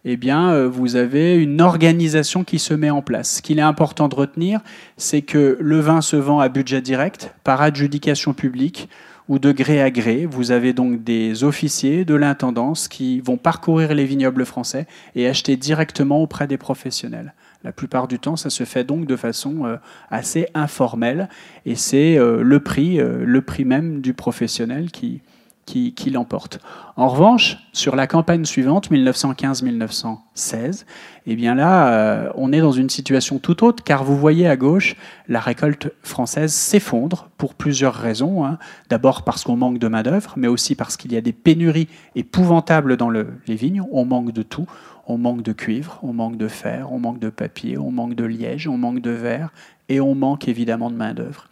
eh 0.05 0.17
bien, 0.17 0.67
vous 0.67 0.97
avez 0.97 1.37
une 1.37 1.61
organisation 1.61 2.43
qui 2.43 2.59
se 2.59 2.75
met 2.75 2.91
en 2.91 3.03
place. 3.03 3.37
Ce 3.37 3.43
qu'il 3.43 3.61
est 3.61 3.63
important 3.63 4.09
de 4.09 4.17
retenir, 4.17 4.59
c'est 4.97 5.23
que 5.23 5.57
le 5.61 5.79
vin 5.79 6.01
se 6.01 6.17
vend 6.17 6.41
à 6.41 6.49
budget 6.49 6.81
direct, 6.83 7.33
par 7.45 7.63
adjudication 7.63 8.35
publique, 8.35 8.89
ou 9.29 9.39
de 9.39 9.53
gré 9.53 9.81
à 9.81 9.91
gré. 9.91 10.27
Vous 10.27 10.51
avez 10.51 10.73
donc 10.73 11.03
des 11.05 11.45
officiers 11.45 12.05
de 12.05 12.15
l'intendance 12.15 12.89
qui 12.89 13.21
vont 13.21 13.37
parcourir 13.37 13.95
les 13.95 14.05
vignobles 14.05 14.45
français 14.45 14.87
et 15.15 15.29
acheter 15.29 15.57
directement 15.57 16.23
auprès 16.23 16.47
des 16.47 16.59
professionnels. 16.59 17.35
La 17.65 17.73
plupart 17.73 18.09
du 18.09 18.19
temps, 18.19 18.37
ça 18.37 18.51
se 18.51 18.65
fait 18.65 18.85
donc 18.85 19.07
de 19.07 19.17
façon 19.17 19.67
euh, 19.67 19.77
assez 20.11 20.47
informelle 20.55 21.29
et 21.65 21.77
c'est 21.77 22.19
euh, 22.19 22.43
le 22.43 22.61
prix, 22.61 23.01
euh, 23.01 23.25
le 23.25 23.41
prix 23.41 23.65
même 23.65 24.01
du 24.01 24.15
professionnel 24.15 24.91
qui, 24.91 25.21
qui, 25.95 26.11
l'emporte. 26.11 26.61
En 26.97 27.09
revanche, 27.09 27.57
sur 27.73 27.97
la 27.97 28.07
campagne 28.07 28.45
suivante, 28.45 28.91
1915-1916, 28.91 30.85
eh 31.27 31.37
bien 31.37 31.55
là, 31.55 31.93
euh, 31.93 32.31
on 32.35 32.53
est 32.53 32.61
dans 32.61 32.73
une 32.73 32.91
situation 32.91 33.39
tout 33.39 33.65
autre, 33.65 33.83
car 33.83 34.05
vous 34.05 34.17
voyez 34.17 34.47
à 34.47 34.57
gauche, 34.57 34.97
la 35.29 35.41
récolte 35.41 35.91
française 36.03 36.53
s'effondre 36.53 37.31
pour 37.39 37.55
plusieurs 37.55 37.95
raisons. 37.95 38.45
Hein. 38.45 38.59
D'abord 38.91 39.23
parce 39.23 39.45
qu'on 39.45 39.57
manque 39.57 39.79
de 39.79 39.89
main-d'œuvre, 39.89 40.35
mais 40.37 40.49
aussi 40.49 40.75
parce 40.75 40.99
qu'il 40.99 41.13
y 41.13 41.17
a 41.17 41.23
des 41.23 41.33
pénuries 41.33 41.89
épouvantables 42.15 42.99
dans 42.99 43.11
les 43.11 43.25
vignes. 43.49 43.83
On 43.93 44.05
manque 44.05 44.33
de 44.33 44.43
tout. 44.43 44.67
On 45.09 45.19
manque 45.19 45.43
de 45.43 45.53
cuivre, 45.53 45.99
on 46.03 46.13
manque 46.13 46.37
de 46.37 46.47
fer, 46.47 46.93
on 46.93 47.01
manque 47.01 47.19
de 47.19 47.29
papier, 47.29 47.77
on 47.77 47.91
manque 47.91 48.15
de 48.15 48.25
liège, 48.25 48.69
on 48.69 48.79
manque 48.79 49.01
de 49.01 49.11
verre, 49.11 49.53
et 49.89 50.01
on 50.01 50.15
manque 50.15 50.47
évidemment 50.47 50.93
de 50.93 50.97
main-d'œuvre. 50.97 51.49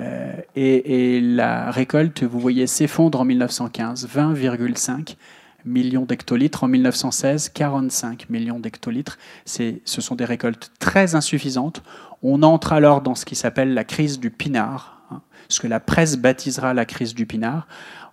Euh, 0.00 0.32
et, 0.56 1.20
la 1.20 1.70
récolte, 1.70 2.22
vous 2.22 2.40
voyez, 2.40 2.66
s'effondre 2.66 3.20
en 3.20 3.24
1915, 3.24 4.08
20,5 4.08 5.16
millions 5.64 6.04
d'hectolitres. 6.04 6.64
En 6.64 6.68
1916, 6.68 7.50
45 7.50 8.30
millions 8.30 8.58
d'hectolitres. 8.58 9.18
Ce 9.44 9.74
sont 9.84 10.14
des 10.14 10.24
récoltes 10.24 10.72
très 10.78 11.14
insuffisantes. 11.14 11.82
On 12.22 12.42
entre 12.42 12.72
alors 12.72 13.00
dans 13.00 13.14
ce 13.14 13.24
qui 13.24 13.34
s'appelle 13.34 13.74
la 13.74 13.84
crise 13.84 14.20
du 14.20 14.30
pinard, 14.30 15.02
hein, 15.10 15.22
ce 15.48 15.60
que 15.60 15.66
la 15.66 15.80
presse 15.80 16.16
baptisera 16.16 16.74
la 16.74 16.84
crise 16.84 17.14
du 17.14 17.26
pinard. 17.26 17.66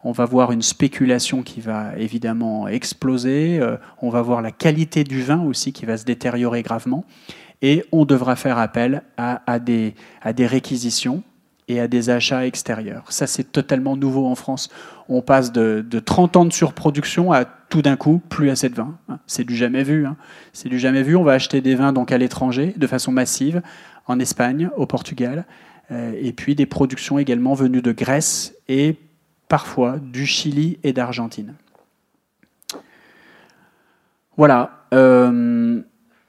On 0.04 0.12
va 0.12 0.26
voir 0.26 0.52
une 0.52 0.62
spéculation 0.62 1.42
qui 1.42 1.60
va 1.60 1.98
évidemment 1.98 2.68
exploser. 2.68 3.60
Euh, 3.60 3.78
on 4.02 4.10
va 4.10 4.22
voir 4.22 4.42
la 4.42 4.52
qualité 4.52 5.04
du 5.04 5.22
vin 5.22 5.42
aussi 5.42 5.74
qui 5.74 5.86
va 5.86 5.98
se 5.98 6.06
détériorer 6.06 6.64
gravement. 6.64 7.06
Et 7.62 7.84
on 7.92 8.06
devra 8.06 8.36
faire 8.36 8.60
appel 8.60 9.02
à 9.18 9.58
des, 9.58 9.96
à 10.22 10.32
des 10.32 10.46
réquisitions 10.46 11.24
et 11.68 11.80
à 11.80 11.88
des 11.88 12.10
achats 12.10 12.46
extérieurs. 12.46 13.12
Ça, 13.12 13.28
c'est 13.28 13.52
totalement 13.52 13.98
nouveau 13.98 14.26
en 14.26 14.36
France. 14.36 14.70
On 15.10 15.22
passe 15.22 15.52
de, 15.52 15.84
30 16.00 16.38
ans 16.38 16.46
de 16.46 16.54
surproduction 16.54 17.32
à 17.32 17.46
tout 17.46 17.82
d'un 17.82 17.98
coup 17.98 18.22
plus 18.30 18.50
assez 18.50 18.70
de 18.70 18.76
vin. 18.76 18.98
C'est 19.26 19.44
du 19.44 19.56
jamais 19.56 19.84
vu. 19.84 20.06
Hein. 20.06 20.16
C'est 20.54 20.70
du 20.70 20.80
jamais 20.80 21.04
vu. 21.04 21.16
On 21.16 21.24
va 21.24 21.34
acheter 21.34 21.62
des 21.62 21.76
vins 21.76 21.92
donc 21.92 22.12
à 22.12 22.18
l'étranger 22.18 22.74
de 22.78 22.88
façon 22.88 23.12
massive, 23.12 23.62
en 24.06 24.20
Espagne, 24.20 24.70
au 24.78 24.86
Portugal, 24.86 25.46
euh, 25.92 26.14
et 26.20 26.32
puis 26.32 26.56
des 26.56 26.66
productions 26.66 27.20
également 27.20 27.54
venues 27.54 27.82
de 27.82 27.92
Grèce 27.92 28.56
et 28.70 28.96
parfois 29.50 29.98
du 30.00 30.26
Chili 30.26 30.80
et 30.84 30.94
d'Argentine. 30.94 31.54
Voilà. 34.38 34.86
Euh, 34.94 35.82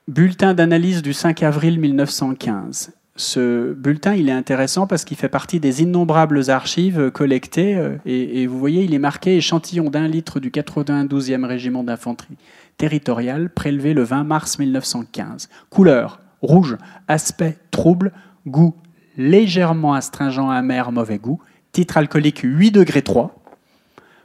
bulletin 0.08 0.54
d'analyse 0.54 1.02
du 1.02 1.12
5 1.12 1.44
avril 1.44 1.78
1915 1.78 2.92
ce 3.18 3.72
bulletin, 3.72 4.14
il 4.14 4.28
est 4.28 4.32
intéressant 4.32 4.86
parce 4.86 5.04
qu'il 5.04 5.16
fait 5.16 5.28
partie 5.28 5.58
des 5.58 5.82
innombrables 5.82 6.50
archives 6.50 7.10
collectées. 7.10 7.74
Euh, 7.76 7.96
et, 8.06 8.46
vous 8.46 8.60
voyez, 8.60 8.84
il 8.84 8.94
est 8.94 9.00
marqué 9.00 9.36
échantillon 9.36 9.90
d'un 9.90 10.06
litre 10.06 10.38
du 10.38 10.50
92e 10.50 11.44
régiment 11.44 11.82
d'infanterie 11.82 12.36
territoriale, 12.76 13.50
prélevé 13.50 13.92
le 13.92 14.04
20 14.04 14.22
mars 14.22 14.60
1915. 14.60 15.48
Couleur 15.68 16.20
rouge, 16.42 16.78
aspect 17.08 17.58
trouble, 17.72 18.12
goût 18.46 18.76
légèrement 19.16 19.94
astringent, 19.94 20.48
amer, 20.48 20.92
mauvais 20.92 21.18
goût. 21.18 21.40
Titre 21.72 21.96
alcoolique 21.96 22.42
8 22.44 22.70
degrés 22.70 23.02
3. 23.02 23.34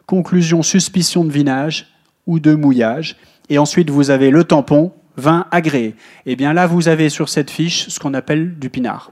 Conclusion 0.05 0.61
suspicion 0.61 1.25
de 1.25 1.31
vinage 1.31 1.95
ou 2.27 2.39
de 2.39 2.53
mouillage. 2.53 3.17
Et 3.49 3.57
ensuite, 3.57 3.89
vous 3.89 4.11
avez 4.11 4.29
le 4.29 4.43
tampon 4.43 4.91
vin 5.17 5.45
agréé. 5.51 5.95
Eh 6.25 6.35
bien 6.35 6.53
là, 6.53 6.67
vous 6.67 6.87
avez 6.87 7.09
sur 7.09 7.29
cette 7.29 7.51
fiche 7.51 7.89
ce 7.89 7.99
qu'on 7.99 8.13
appelle 8.13 8.57
du 8.57 8.69
pinard. 8.69 9.11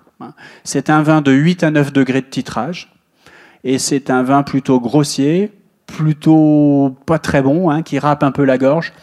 C'est 0.64 0.90
un 0.90 1.02
vin 1.02 1.22
de 1.22 1.32
8 1.32 1.64
à 1.64 1.72
9 1.72 1.94
degrés 1.94 2.22
de 2.22 2.28
titrage, 2.28 2.94
et 3.64 3.80
c'est 3.80 4.10
un 4.10 4.24
vin 4.24 4.44
plutôt 4.44 4.80
grossier, 4.80 5.52
plutôt 5.88 6.96
pas 7.06 7.20
très 7.20 7.42
bon, 7.42 7.70
hein, 7.70 7.82
qui 7.82 8.00
râpe 8.00 8.24
un 8.24 8.32
peu 8.32 8.44
la 8.44 8.58
gorge, 8.58 8.94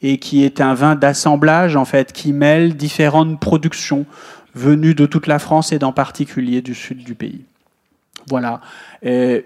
et 0.00 0.18
qui 0.18 0.44
est 0.44 0.60
un 0.60 0.74
vin 0.74 0.94
d'assemblage, 0.94 1.76
en 1.76 1.84
fait, 1.84 2.12
qui 2.12 2.32
mêle 2.32 2.74
différentes 2.74 3.38
productions 3.38 4.06
venues 4.54 4.94
de 4.94 5.06
toute 5.06 5.26
la 5.26 5.38
France 5.38 5.72
et 5.72 5.78
d'en 5.78 5.92
particulier 5.92 6.60
du 6.60 6.74
sud 6.74 7.04
du 7.04 7.14
pays. 7.14 7.44
Voilà. 8.28 8.60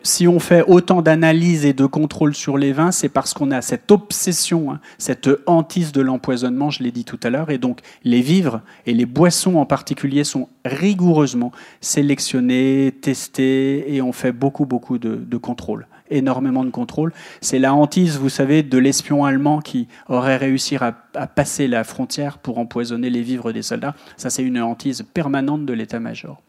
si 0.02 0.28
on 0.28 0.38
fait 0.38 0.62
autant 0.66 1.02
d'analyses 1.02 1.64
et 1.64 1.72
de 1.72 1.86
contrôles 1.86 2.34
sur 2.34 2.58
les 2.58 2.72
vins, 2.72 2.92
c'est 2.92 3.08
parce 3.08 3.32
qu'on 3.34 3.50
a 3.50 3.62
cette 3.62 3.90
obsession, 3.90 4.72
hein, 4.72 4.80
cette 4.98 5.28
hantise 5.46 5.92
de 5.92 6.00
l'empoisonnement, 6.00 6.70
je 6.70 6.82
l'ai 6.82 6.92
dit 6.92 7.04
tout 7.04 7.18
à 7.22 7.30
l'heure, 7.30 7.50
et 7.50 7.58
donc 7.58 7.80
les 8.04 8.20
vivres 8.20 8.60
et 8.86 8.94
les 8.94 9.06
boissons 9.06 9.56
en 9.56 9.66
particulier 9.66 10.24
sont 10.24 10.48
rigoureusement 10.64 11.52
sélectionnés, 11.80 12.94
testés, 13.00 13.94
et 13.94 14.02
on 14.02 14.12
fait 14.12 14.32
beaucoup, 14.32 14.66
beaucoup 14.66 14.98
de, 14.98 15.36
contrôles 15.36 15.86
énormément 16.08 16.64
de 16.64 16.70
contrôles. 16.70 17.12
C'est 17.40 17.58
la 17.58 17.74
hantise, 17.74 18.16
vous 18.16 18.28
savez, 18.28 18.62
de 18.62 18.78
l'espion 18.78 19.24
allemand 19.24 19.60
qui 19.60 19.88
aurait 20.08 20.36
réussi 20.36 20.76
à, 20.76 20.94
à, 21.14 21.26
passer 21.26 21.66
la 21.66 21.82
frontière 21.82 22.38
pour 22.38 22.58
empoisonner 22.58 23.10
les 23.10 23.22
vivres 23.22 23.52
des 23.52 23.62
soldats. 23.62 23.96
Ça, 24.16 24.30
c'est 24.30 24.44
une 24.44 24.60
hantise 24.60 25.04
permanente 25.12 25.66
de 25.66 25.72
l'état-major. 25.72 26.40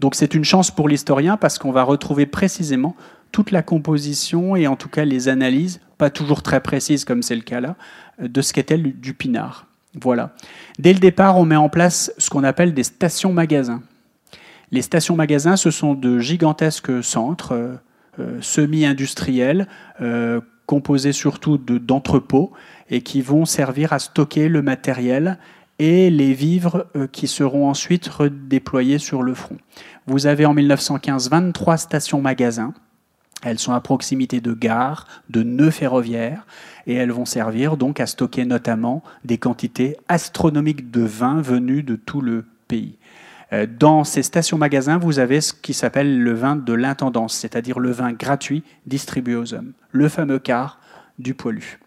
Donc 0.00 0.14
c'est 0.14 0.34
une 0.34 0.44
chance 0.44 0.70
pour 0.70 0.88
l'historien 0.88 1.36
parce 1.36 1.58
qu'on 1.58 1.72
va 1.72 1.82
retrouver 1.82 2.26
précisément 2.26 2.96
toute 3.32 3.50
la 3.50 3.62
composition 3.62 4.56
et 4.56 4.66
en 4.66 4.74
tout 4.74 4.88
cas 4.88 5.04
les 5.04 5.28
analyses, 5.28 5.80
pas 5.98 6.10
toujours 6.10 6.42
très 6.42 6.60
précises 6.60 7.04
comme 7.04 7.22
c'est 7.22 7.36
le 7.36 7.42
cas 7.42 7.60
là, 7.60 7.76
de 8.18 8.40
ce 8.40 8.52
qu'était 8.52 8.78
du 8.78 9.14
pinard. 9.14 9.66
Voilà. 10.00 10.34
Dès 10.78 10.92
le 10.92 11.00
départ, 11.00 11.38
on 11.38 11.44
met 11.44 11.56
en 11.56 11.68
place 11.68 12.12
ce 12.16 12.30
qu'on 12.30 12.44
appelle 12.44 12.74
des 12.74 12.84
stations-magasins. 12.84 13.82
Les 14.70 14.82
stations-magasins, 14.82 15.56
ce 15.56 15.70
sont 15.70 15.94
de 15.94 16.18
gigantesques 16.18 17.02
centres 17.02 17.52
euh, 17.52 17.74
euh, 18.20 18.38
semi-industriels, 18.40 19.66
euh, 20.00 20.40
composés 20.66 21.12
surtout 21.12 21.58
d'entrepôts, 21.58 22.52
et 22.88 23.02
qui 23.02 23.20
vont 23.20 23.44
servir 23.44 23.92
à 23.92 23.98
stocker 23.98 24.48
le 24.48 24.62
matériel 24.62 25.38
et 25.80 26.10
les 26.10 26.34
vivres 26.34 26.86
euh, 26.94 27.06
qui 27.06 27.26
seront 27.26 27.68
ensuite 27.68 28.06
redéployés 28.06 28.98
sur 28.98 29.22
le 29.22 29.32
front. 29.32 29.56
Vous 30.06 30.26
avez 30.26 30.44
en 30.44 30.52
1915 30.52 31.30
23 31.30 31.78
stations-magasins. 31.78 32.74
Elles 33.42 33.58
sont 33.58 33.72
à 33.72 33.80
proximité 33.80 34.42
de 34.42 34.52
gares, 34.52 35.06
de 35.30 35.42
nœuds 35.42 35.70
ferroviaires, 35.70 36.46
et 36.86 36.92
elles 36.92 37.10
vont 37.10 37.24
servir 37.24 37.78
donc 37.78 37.98
à 37.98 38.06
stocker 38.06 38.44
notamment 38.44 39.02
des 39.24 39.38
quantités 39.38 39.96
astronomiques 40.08 40.90
de 40.90 41.00
vin 41.00 41.40
venus 41.40 41.82
de 41.82 41.96
tout 41.96 42.20
le 42.20 42.44
pays. 42.68 42.98
Euh, 43.54 43.66
dans 43.66 44.04
ces 44.04 44.22
stations-magasins, 44.22 44.98
vous 44.98 45.18
avez 45.18 45.40
ce 45.40 45.54
qui 45.54 45.72
s'appelle 45.72 46.22
le 46.22 46.34
vin 46.34 46.56
de 46.56 46.72
l'intendance, 46.74 47.32
c'est-à-dire 47.32 47.78
le 47.78 47.90
vin 47.90 48.12
gratuit 48.12 48.64
distribué 48.86 49.34
aux 49.34 49.54
hommes, 49.54 49.72
le 49.92 50.10
fameux 50.10 50.38
quart 50.38 50.78
du 51.18 51.32
poilu. 51.32 51.80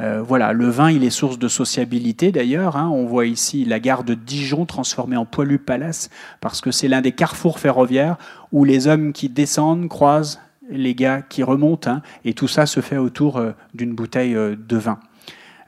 Euh, 0.00 0.22
voilà, 0.22 0.52
le 0.52 0.68
vin, 0.68 0.90
il 0.90 1.04
est 1.04 1.10
source 1.10 1.38
de 1.38 1.46
sociabilité 1.46 2.32
d'ailleurs. 2.32 2.76
Hein. 2.76 2.88
On 2.92 3.06
voit 3.06 3.26
ici 3.26 3.64
la 3.64 3.78
gare 3.78 4.02
de 4.02 4.14
Dijon 4.14 4.66
transformée 4.66 5.16
en 5.16 5.24
Poilu 5.24 5.58
Palace 5.58 6.10
parce 6.40 6.60
que 6.60 6.70
c'est 6.70 6.88
l'un 6.88 7.00
des 7.00 7.12
carrefours 7.12 7.60
ferroviaires 7.60 8.16
où 8.50 8.64
les 8.64 8.88
hommes 8.88 9.12
qui 9.12 9.28
descendent 9.28 9.88
croisent 9.88 10.40
les 10.70 10.94
gars 10.94 11.22
qui 11.22 11.42
remontent 11.42 11.90
hein. 11.90 12.02
et 12.24 12.34
tout 12.34 12.48
ça 12.48 12.66
se 12.66 12.80
fait 12.80 12.96
autour 12.96 13.36
euh, 13.36 13.52
d'une 13.74 13.94
bouteille 13.94 14.34
euh, 14.34 14.56
de 14.56 14.76
vin. 14.76 14.98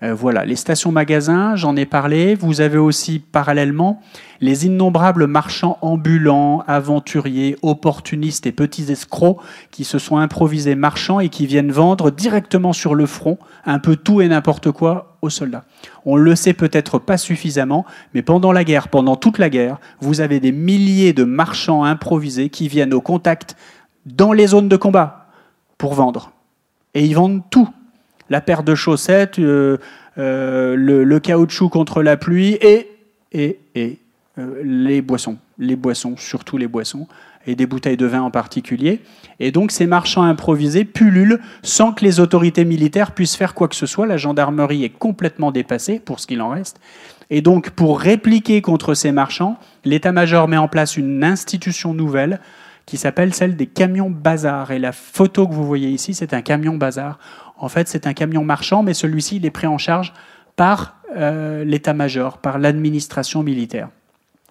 Euh, 0.03 0.15
voilà, 0.15 0.45
les 0.45 0.57
stations-magasins, 0.57 1.57
j'en 1.57 1.75
ai 1.75 1.87
parlé. 1.87 2.35
Vous 2.35 2.61
avez 2.61 2.79
aussi 2.79 3.19
parallèlement 3.19 4.03
les 4.41 4.67
innombrables 4.67 5.27
marchands 5.27 5.79
ambulants, 5.81 6.63
aventuriers, 6.67 7.57
opportunistes 7.63 8.47
et 8.47 8.53
petits 8.53 8.93
escrocs 8.93 9.39
qui 9.71 9.85
se 9.85 9.99
sont 9.99 10.19
improvisés 10.19 10.75
marchands 10.75 11.21
et 11.21 11.31
qui 11.31 11.47
viennent 11.47 11.73
vendre 11.73 12.11
directement 12.11 12.75
sur 12.75 12.95
le 12.95 13.07
front 13.07 13.39
un 13.65 13.79
peu 13.79 13.97
tout 13.97 14.21
et 14.21 14.29
n'importe 14.29 14.71
quoi 14.71 15.17
aux 15.23 15.31
soldats. 15.31 15.65
On 16.05 16.17
le 16.17 16.37
sait 16.37 16.53
peut-être 16.53 16.99
pas 16.99 17.17
suffisamment, 17.17 17.87
mais 18.13 18.21
pendant 18.21 18.53
la 18.53 18.65
guerre, 18.65 18.89
pendant 18.89 19.17
toute 19.17 19.39
la 19.39 19.49
guerre, 19.49 19.79
vous 20.01 20.21
avez 20.21 20.41
des 20.41 20.53
milliers 20.53 21.15
de 21.15 21.25
marchands 21.25 21.85
improvisés 21.85 22.51
qui 22.51 22.69
viennent 22.69 22.95
au 22.95 23.01
contact 23.01 23.57
dans 24.05 24.33
les 24.33 24.49
zones 24.49 24.69
de 24.69 24.77
combat 24.77 25.27
pour 25.79 25.95
vendre. 25.95 26.33
Et 26.95 27.05
ils 27.05 27.15
vendent 27.15 27.43
tout 27.51 27.69
la 28.31 28.41
paire 28.41 28.63
de 28.63 28.75
chaussettes, 28.75 29.39
euh, 29.39 29.79
euh, 30.19 30.75
le, 30.77 31.21
caoutchouc 31.21 31.69
contre 31.69 32.03
la 32.03 32.17
pluie 32.17 32.59
et, 32.61 32.89
euh, 33.35 34.63
les 34.63 35.03
boissons. 35.03 35.39
Les 35.59 35.77
boissons, 35.77 36.17
surtout 36.17 36.59
les 36.59 36.69
boissons, 36.69 37.07
et 37.47 37.55
des 37.55 37.67
bouteilles 37.67 37.97
de 37.97 38.07
vin 38.07 38.23
en 38.23 38.31
particulier. 38.31 39.01
Et 39.41 39.53
donc 39.53 39.71
ces 39.71 39.87
marchands 39.87 40.23
improvisés 40.23 40.85
pullulent 40.85 41.41
sans 41.63 41.93
que 41.93 42.05
les 42.05 42.21
autorités 42.21 42.65
militaires 42.65 43.13
puissent 43.13 43.37
faire 43.37 43.55
quoi 43.55 43.69
que 43.69 43.77
ce 43.77 43.87
soit. 43.87 44.07
La 44.07 44.17
gendarmerie 44.17 44.85
est 44.85 44.91
complètement 44.91 45.53
dépassée 45.53 46.01
pour 46.01 46.21
ce 46.21 46.27
qu'il 46.27 46.43
en 46.43 46.51
reste. 46.51 46.81
Et 47.31 47.41
donc 47.41 47.71
pour 47.71 48.01
répliquer 48.01 48.63
contre 48.63 48.95
ces 48.95 49.13
marchands, 49.13 49.59
l'état-major 49.85 50.49
met 50.49 50.57
en 50.57 50.69
place 50.69 50.97
une 50.97 51.25
institution 51.25 51.95
nouvelle 51.95 52.41
qui 52.87 52.97
s'appelle 52.97 53.35
celle 53.35 53.57
des 53.57 53.67
camions 53.67 54.11
bazar. 54.11 54.71
Et 54.71 54.79
la 54.79 54.93
photo 54.93 55.47
que 55.47 55.53
vous 55.53 55.67
voyez 55.67 55.89
ici, 55.89 56.15
c'est 56.15 56.33
un 56.33 56.43
camion 56.43 56.77
bazar. 56.77 57.19
En 57.59 57.69
fait, 57.69 57.89
c'est 57.89 58.07
un 58.07 58.13
camion 58.13 58.45
marchand, 58.45 58.83
mais 58.83 58.95
celui-ci, 58.95 59.37
il 59.37 59.47
est 59.47 59.51
pris 59.51 59.67
en 59.67 59.79
charge 59.79 60.13
par 60.57 60.97
euh, 61.17 61.65
l'état-major, 61.65 62.39
par 62.39 62.59
l'administration 62.59 63.43
militaire. 63.43 63.89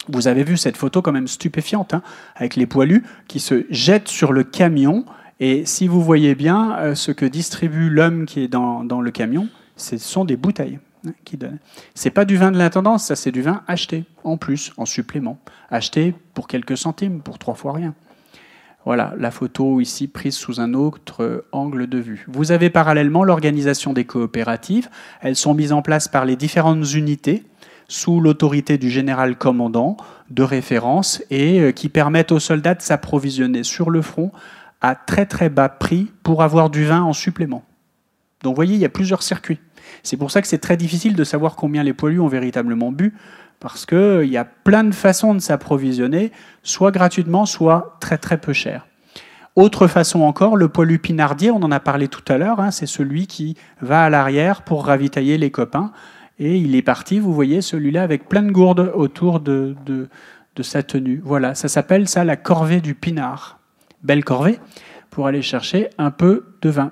Vous 0.08 0.28
avez 0.28 0.44
vu 0.44 0.58
cette 0.58 0.78
photo 0.78 1.02
quand 1.02 1.12
même 1.12 1.28
stupéfiante, 1.28 1.94
hein, 1.94 2.04
avec 2.36 2.56
les 2.56 2.66
poilus 2.66 3.04
qui 3.28 3.40
se 3.40 3.66
jettent 3.70 4.08
sur 4.08 4.34
le 4.34 4.44
camion 4.44 5.06
Et 5.40 5.66
si 5.66 5.88
vous 5.88 6.02
voyez 6.02 6.36
bien, 6.36 6.78
euh, 6.78 6.96
ce 6.96 7.12
que 7.12 7.26
distribue 7.26 7.90
l'homme 7.90 8.26
qui 8.26 8.42
est 8.42 8.48
dans, 8.48 8.82
le 8.84 9.12
camion, 9.12 9.48
ce 9.76 9.98
sont 9.98 10.26
des 10.26 10.38
bouteilles 10.38 10.80
hein, 11.06 11.12
qui. 11.26 11.40
C'est 11.96 12.12
pas 12.12 12.26
du 12.26 12.38
vin 12.38 12.52
de 12.52 12.58
l'intendance, 12.58 13.14
c'est 13.14 13.32
du 13.32 13.42
vin 13.42 13.64
acheté 13.68 14.06
en 14.24 14.38
plus, 14.38 14.72
en 14.78 14.86
supplément, 14.86 15.40
acheté 15.70 16.14
pour 16.34 16.48
quelques 16.48 16.78
centimes, 16.78 17.22
pour 17.22 17.40
trois 17.40 17.56
fois 17.56 17.74
rien. 17.74 17.94
Voilà 18.86 19.14
la 19.18 19.32
photo 19.32 19.82
ici 19.82 20.08
prise 20.08 20.36
sous 20.36 20.62
un 20.62 20.76
autre 20.76 21.46
angle 21.52 21.88
de 21.88 21.98
vue. 21.98 22.26
Vous 22.28 22.52
avez 22.52 22.70
parallèlement 22.70 23.24
l'organisation 23.24 23.94
des 23.94 24.06
coopératives. 24.06 24.90
Elles 25.22 25.36
sont 25.36 25.56
mises 25.56 25.74
en 25.74 25.82
place 25.82 26.08
par 26.08 26.24
les 26.24 26.36
différentes 26.36 26.94
unités 26.94 27.44
sous 27.88 28.22
l'autorité 28.22 28.78
du 28.78 28.90
général 28.92 29.38
commandant 29.38 29.98
de 30.30 30.44
référence 30.44 31.24
et 31.30 31.60
euh, 31.60 31.72
qui 31.72 31.90
permettent 31.90 32.32
aux 32.32 32.40
soldats 32.40 32.74
de 32.74 32.82
s'approvisionner 32.82 33.64
sur 33.64 33.90
le 33.90 34.02
front 34.02 34.32
à 34.82 34.96
très 34.96 35.26
très 35.26 35.50
bas 35.50 35.70
prix 35.70 36.12
pour 36.24 36.44
avoir 36.44 36.70
du 36.70 36.86
vin 36.86 37.02
en 37.02 37.14
supplément. 37.14 37.64
Donc 38.44 38.52
vous 38.52 38.56
voyez, 38.56 38.76
il 38.76 38.82
y 38.82 38.86
a 38.86 38.90
plusieurs 38.90 39.24
circuits. 39.24 39.60
C'est 40.04 40.18
pour 40.18 40.32
ça 40.32 40.42
que 40.42 40.48
c'est 40.48 40.60
très 40.60 40.78
difficile 40.78 41.16
de 41.16 41.24
savoir 41.24 41.56
combien 41.56 41.84
les 41.84 41.94
poilus 41.94 42.20
ont 42.20 42.28
véritablement 42.28 42.92
bu, 42.92 43.14
parce 43.60 43.86
qu'il 43.86 43.98
euh, 43.98 44.26
y 44.26 44.38
a 44.38 44.46
plein 44.46 44.84
de 44.84 44.94
façons 44.94 45.34
de 45.34 45.40
s'approvisionner, 45.40 46.32
soit 46.64 46.92
gratuitement, 46.92 47.46
soit 47.46 47.98
très 48.00 48.18
très 48.18 48.38
peu 48.38 48.54
cher. 48.54 48.88
Autre 49.56 49.88
façon 49.88 50.22
encore, 50.22 50.58
le 50.58 50.68
poilu 50.68 51.00
pinardier, 51.00 51.50
on 51.50 51.64
en 51.64 51.72
a 51.72 51.80
parlé 51.80 52.10
tout 52.10 52.24
à 52.28 52.38
l'heure, 52.38 52.60
hein, 52.60 52.72
c'est 52.72 52.86
celui 52.86 53.26
qui 53.26 53.56
va 53.82 54.04
à 54.04 54.10
l'arrière 54.10 54.64
pour 54.64 54.86
ravitailler 54.86 55.38
les 55.38 55.50
copains. 55.50 55.92
Et 56.40 56.58
il 56.58 56.76
est 56.76 56.82
parti, 56.82 57.20
vous 57.20 57.34
voyez, 57.34 57.62
celui-là 57.62 58.04
avec 58.04 58.28
plein 58.28 58.44
de 58.44 58.52
gourdes 58.52 58.92
autour 58.94 59.40
de, 59.40 59.76
sa 60.62 60.84
tenue. 60.84 61.22
Voilà, 61.24 61.56
ça 61.56 61.70
s'appelle 61.70 62.10
ça 62.10 62.26
la 62.26 62.36
corvée 62.36 62.82
du 62.82 62.96
pinard. 62.96 63.60
Belle 64.04 64.26
corvée 64.26 64.60
pour 65.10 65.28
aller 65.28 65.42
chercher 65.42 65.90
un 65.98 66.12
peu 66.12 66.46
de 66.62 66.70
vin. 66.70 66.92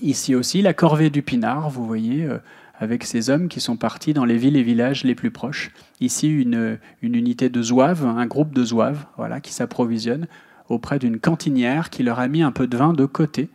Ici 0.00 0.34
aussi, 0.34 0.62
la 0.62 0.74
corvée 0.74 1.10
du 1.10 1.22
pinard, 1.22 1.70
vous 1.70 1.86
voyez, 1.86 2.24
euh, 2.24 2.38
avec 2.78 3.04
ces 3.04 3.30
hommes 3.30 3.48
qui 3.48 3.60
sont 3.60 3.76
partis 3.76 4.14
dans 4.14 4.24
les 4.24 4.36
villes 4.36 4.56
et 4.56 4.62
villages 4.62 5.04
les 5.04 5.14
plus 5.14 5.30
proches. 5.30 5.72
Ici, 6.00 6.28
une, 6.28 6.78
unité 7.02 7.48
de 7.48 7.60
zouaves, 7.62 8.06
un 8.06 8.26
groupe 8.26 8.54
de 8.54 8.64
zouaves, 8.64 9.04
voilà, 9.16 9.40
qui 9.40 9.52
s'approvisionne 9.52 10.26
auprès 10.68 10.98
d'une 10.98 11.18
cantinière 11.18 11.90
qui 11.90 12.02
leur 12.02 12.20
a 12.20 12.28
mis 12.28 12.42
un 12.42 12.52
peu 12.52 12.66
de 12.66 12.76
vin 12.76 12.92
de 12.92 13.06
côté. 13.06 13.48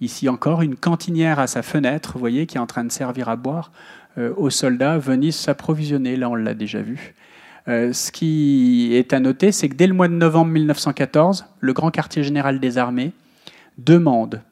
Ici 0.00 0.28
encore, 0.28 0.60
une 0.60 0.76
cantinière 0.76 1.38
à 1.38 1.46
sa 1.46 1.62
fenêtre, 1.62 2.12
vous 2.14 2.20
voyez, 2.20 2.46
qui 2.46 2.58
est 2.58 2.60
en 2.60 2.66
train 2.66 2.84
de 2.84 2.92
servir 2.92 3.30
à 3.30 3.36
boire 3.36 3.72
euh, 4.18 4.34
aux 4.36 4.50
soldats 4.50 4.98
venus 4.98 5.36
s'approvisionner. 5.36 6.16
Là, 6.16 6.28
on 6.28 6.34
l'a 6.34 6.54
déjà 6.54 6.82
vu. 6.82 7.14
Euh, 7.68 7.94
ce 7.94 8.12
qui 8.12 8.90
est 8.92 9.14
à 9.14 9.20
noter, 9.20 9.52
c'est 9.52 9.70
que 9.70 9.74
dès 9.74 9.86
le 9.86 9.94
mois 9.94 10.08
de 10.08 10.14
novembre 10.14 10.52
1914, 10.52 11.46
le 11.60 11.72
grand 11.72 11.90
quartier 11.90 12.22
général 12.22 12.60
des 12.60 12.76
armées 12.76 13.12
demande 13.78 14.42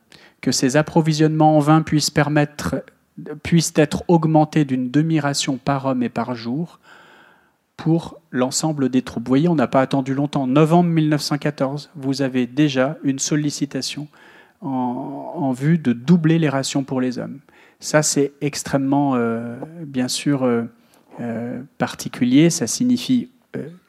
que 0.44 0.52
ces 0.52 0.76
approvisionnements 0.76 1.56
en 1.56 1.60
vin 1.60 1.80
puissent, 1.80 2.10
permettre, 2.10 2.84
puissent 3.42 3.72
être 3.76 4.04
augmentés 4.08 4.66
d'une 4.66 4.90
demi-ration 4.90 5.56
par 5.56 5.86
homme 5.86 6.02
et 6.02 6.10
par 6.10 6.34
jour 6.34 6.80
pour 7.78 8.20
l'ensemble 8.30 8.90
des 8.90 9.00
troupes. 9.00 9.24
Vous 9.24 9.30
voyez, 9.30 9.48
on 9.48 9.54
n'a 9.54 9.68
pas 9.68 9.80
attendu 9.80 10.12
longtemps. 10.12 10.46
Novembre 10.46 10.90
1914, 10.90 11.88
vous 11.96 12.20
avez 12.20 12.46
déjà 12.46 12.98
une 13.04 13.18
sollicitation 13.18 14.06
en, 14.60 15.52
vue 15.52 15.78
de 15.78 15.94
doubler 15.94 16.38
les 16.38 16.50
rations 16.50 16.84
pour 16.84 17.00
les 17.00 17.18
hommes. 17.18 17.38
Ça, 17.80 18.02
c'est 18.02 18.32
extrêmement, 18.42 19.14
euh, 19.14 19.56
bien 19.86 20.08
sûr, 20.08 20.42
euh, 20.42 20.64
euh, 21.20 21.62
particulier. 21.78 22.50
Ça 22.50 22.66
signifie 22.66 23.30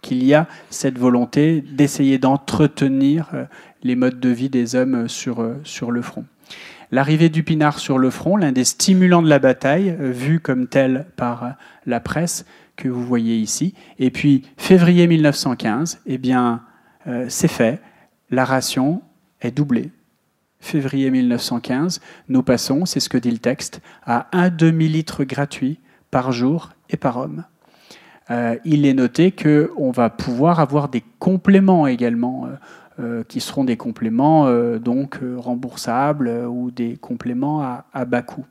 qu'il 0.01 0.23
y 0.23 0.33
a 0.33 0.47
cette 0.69 0.97
volonté 0.97 1.59
d'essayer 1.59 2.17
d'entretenir 2.17 3.31
les 3.83 3.97
modes 3.97 4.21
de 4.21 4.29
vie 4.29 4.49
des 4.49 4.75
hommes 4.75 5.09
sur, 5.09 5.43
sur 5.65 5.91
le 5.91 6.01
front. 6.01 6.23
L'arrivée 6.95 7.27
du 7.27 7.43
pinard 7.43 7.79
sur 7.79 7.97
le 7.97 8.09
front, 8.09 8.37
l'un 8.37 8.53
des 8.53 8.63
stimulants 8.63 9.21
de 9.21 9.27
la 9.27 9.39
bataille, 9.39 9.93
vu 9.99 10.39
comme 10.39 10.67
tel 10.67 11.07
par 11.17 11.55
la 11.85 11.99
presse 11.99 12.45
que 12.77 12.87
vous 12.87 13.03
voyez 13.03 13.35
ici. 13.35 13.73
Et 13.99 14.11
puis, 14.11 14.43
février 14.55 15.05
1915, 15.05 15.99
eh 16.05 16.17
bien, 16.17 16.61
c'est 17.27 17.49
fait. 17.49 17.81
La 18.29 18.45
ration 18.45 19.01
est 19.41 19.51
doublée 19.51 19.91
février 20.65 21.11
1915, 21.11 22.01
nous 22.27 22.43
passons, 22.43 22.85
c'est 22.85 22.99
ce 22.99 23.09
que 23.09 23.17
dit 23.17 23.31
le 23.31 23.37
texte, 23.37 23.81
à 24.05 24.27
un 24.31 24.49
demi-litre 24.49 25.23
gratuit 25.23 25.79
par 26.11 26.31
jour 26.31 26.71
et 26.89 26.97
par 26.97 27.17
homme. 27.17 27.45
Euh, 28.31 28.57
il 28.65 28.85
est 28.87 28.95
noté 28.95 29.31
qu'on 29.31 29.91
va 29.91 30.09
pouvoir 30.09 30.59
avoir 30.59 30.89
des 30.89 31.03
compléments 31.19 31.85
également, 31.85 32.47
euh, 32.47 32.49
euh, 32.49 32.55
qui 33.27 33.41
seront 33.41 33.63
des 33.63 33.77
compléments 33.77 34.49
donc 34.77 35.19
remboursables 35.37 36.29
ou 36.47 36.71
des 36.71 36.97
compléments 36.97 37.61
à, 37.61 37.85
à 37.93 38.05
bas 38.05 38.21
coût. 38.21 38.45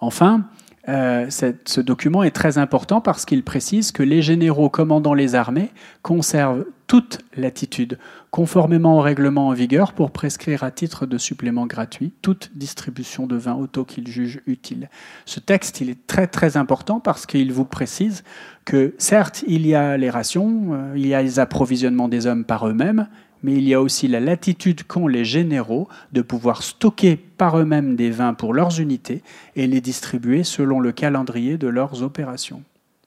Enfin, 0.00 0.44
ce 0.86 1.80
document 1.80 2.22
est 2.22 2.30
très 2.30 2.58
important 2.58 3.00
parce 3.00 3.24
qu'il 3.24 3.44
précise 3.44 3.92
que 3.92 4.02
les 4.02 4.22
généraux 4.22 4.70
commandant 4.70 5.14
les 5.14 5.34
armées 5.34 5.70
conservent 6.02 6.64
toute 6.90 7.20
latitude 7.36 7.98
conformément 8.32 8.98
au 8.98 9.00
règlement 9.00 9.46
en 9.46 9.52
vigueur, 9.52 9.92
pour 9.92 10.10
prescrire 10.10 10.64
à 10.64 10.72
titre 10.72 11.06
de 11.06 11.18
supplément 11.18 11.66
gratuit 11.66 12.12
toute 12.22 12.50
distribution 12.56 13.28
de 13.28 13.36
vin 13.36 13.54
auto 13.54 13.84
qu'ils 13.84 14.08
jugent 14.08 14.40
utile. 14.46 14.88
Ce 15.24 15.38
texte, 15.38 15.80
il 15.80 15.90
est 15.90 16.06
très 16.08 16.26
très 16.26 16.56
important 16.56 16.98
parce 16.98 17.26
qu'il 17.26 17.52
vous 17.52 17.64
précise 17.64 18.24
que 18.64 18.94
certes, 18.98 19.44
il 19.46 19.66
y 19.66 19.74
a 19.76 19.96
les 19.96 20.10
rations, 20.10 20.70
euh, 20.72 20.92
il 20.96 21.06
y 21.06 21.14
a 21.14 21.22
les 21.22 21.38
approvisionnements 21.38 22.08
des 22.08 22.26
hommes 22.26 22.44
par 22.44 22.68
eux-mêmes, 22.68 23.08
mais 23.42 23.54
il 23.54 23.66
y 23.66 23.74
a 23.74 23.80
aussi 23.80 24.08
la 24.08 24.20
latitude 24.20 24.84
qu'ont 24.84 25.06
les 25.06 25.24
généraux 25.24 25.88
de 26.12 26.22
pouvoir 26.22 26.62
stocker 26.62 27.16
par 27.16 27.58
eux-mêmes 27.58 27.96
des 27.96 28.10
vins 28.10 28.34
pour 28.34 28.54
leurs 28.54 28.80
unités 28.80 29.22
et 29.56 29.66
les 29.66 29.80
distribuer 29.80 30.44
selon 30.44 30.80
le 30.80 30.92
calendrier 30.92 31.58
de 31.58 31.68
leurs 31.68 32.02
opérations. 32.02 32.62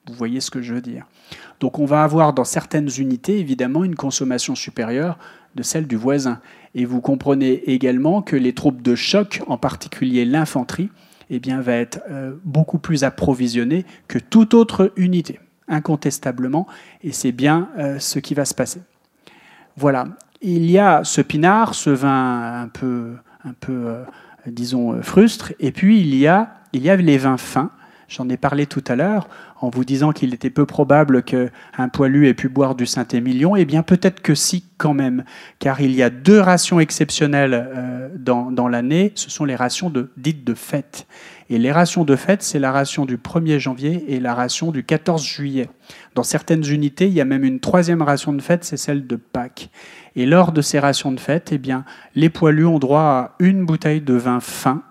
Vous 0.07 0.13
voyez 0.13 0.41
ce 0.41 0.51
que 0.51 0.61
je 0.61 0.73
veux 0.73 0.81
dire. 0.81 1.05
Donc 1.59 1.79
on 1.79 1.85
va 1.85 2.03
avoir 2.03 2.33
dans 2.33 2.43
certaines 2.43 2.89
unités, 2.97 3.39
évidemment, 3.39 3.83
une 3.83 3.95
consommation 3.95 4.53
supérieure 4.53 5.17
de 5.55 5.63
celle 5.63 5.87
du 5.87 5.95
voisin. 5.95 6.41
Et 6.75 6.85
vous 6.85 6.99
comprenez 6.99 7.69
également 7.71 8.21
que 8.21 8.35
les 8.35 8.53
troupes 8.53 8.81
de 8.81 8.95
choc, 8.95 9.41
en 9.47 9.57
particulier 9.57 10.25
l'infanterie, 10.25 10.89
eh 11.29 11.39
bien, 11.39 11.61
va 11.61 11.75
être 11.75 12.01
euh, 12.09 12.33
beaucoup 12.43 12.79
plus 12.79 13.03
approvisionnée 13.03 13.85
que 14.07 14.19
toute 14.19 14.53
autre 14.53 14.91
unité, 14.97 15.39
incontestablement, 15.67 16.67
et 17.01 17.11
c'est 17.11 17.31
bien 17.31 17.69
euh, 17.77 17.97
ce 17.99 18.19
qui 18.19 18.33
va 18.33 18.45
se 18.45 18.53
passer. 18.53 18.81
Voilà, 19.75 20.05
il 20.41 20.69
y 20.69 20.77
a 20.77 21.03
ce 21.03 21.21
pinard, 21.21 21.73
ce 21.73 21.89
vin 21.89 22.61
un 22.61 22.67
peu, 22.67 23.13
un 23.43 23.53
peu 23.59 23.73
euh, 23.73 24.03
disons, 24.45 25.01
frustre, 25.01 25.53
et 25.59 25.71
puis 25.71 26.01
il 26.01 26.15
y 26.15 26.27
a, 26.27 26.49
il 26.73 26.83
y 26.83 26.89
a 26.89 26.95
les 26.95 27.17
vins 27.17 27.37
fins, 27.37 27.71
J'en 28.15 28.29
ai 28.29 28.37
parlé 28.37 28.67
tout 28.67 28.83
à 28.87 28.95
l'heure 28.95 29.27
en 29.59 29.69
vous 29.69 29.83
disant 29.83 30.11
qu'il 30.11 30.35
était 30.35 30.51
peu 30.51 30.67
probable 30.67 31.23
qu'un 31.23 31.89
poilu 31.91 32.27
ait 32.27 32.35
pu 32.35 32.47
boire 32.47 32.75
du 32.75 32.85
Saint-Émilion. 32.85 33.55
Eh 33.55 33.65
bien, 33.65 33.81
peut-être 33.81 34.21
que 34.21 34.35
si, 34.35 34.65
quand 34.77 34.93
même, 34.93 35.23
car 35.57 35.81
il 35.81 35.95
y 35.95 36.03
a 36.03 36.11
deux 36.11 36.39
rations 36.39 36.79
exceptionnelles 36.79 37.53
euh, 37.75 38.09
dans, 38.15 38.67
l'année. 38.67 39.11
Ce 39.15 39.31
sont 39.31 39.45
les 39.45 39.55
rations 39.55 39.89
de, 39.89 40.11
dites 40.15 40.43
de 40.43 40.53
fête. 40.53 41.07
Et 41.49 41.57
les 41.57 41.71
rations 41.71 42.05
de 42.05 42.15
fête, 42.15 42.43
c'est 42.43 42.59
la 42.59 42.71
ration 42.71 43.05
du 43.05 43.17
1er 43.17 43.57
janvier 43.57 44.13
et 44.13 44.19
la 44.19 44.35
ration 44.35 44.71
du 44.71 44.83
14 44.83 45.23
juillet. 45.23 45.69
Dans 46.13 46.23
certaines 46.23 46.65
unités, 46.65 47.07
il 47.07 47.13
y 47.13 47.21
a 47.21 47.25
même 47.25 47.43
une 47.43 47.59
troisième 47.59 48.03
ration 48.03 48.31
de 48.31 48.41
fête, 48.41 48.63
c'est 48.63 48.77
celle 48.77 49.07
de 49.07 49.15
Pâques. 49.15 49.69
Et 50.15 50.27
lors 50.27 50.51
de 50.51 50.61
ces 50.61 50.77
rations 50.77 51.11
de 51.11 51.19
fête, 51.19 51.49
eh 51.51 51.57
bien, 51.57 51.83
les 52.13 52.29
poilus 52.29 52.65
ont 52.65 52.79
droit 52.79 53.01
à 53.01 53.35
une 53.39 53.65
bouteille 53.65 54.01
de 54.01 54.13
vin 54.13 54.39
fin 54.39 54.83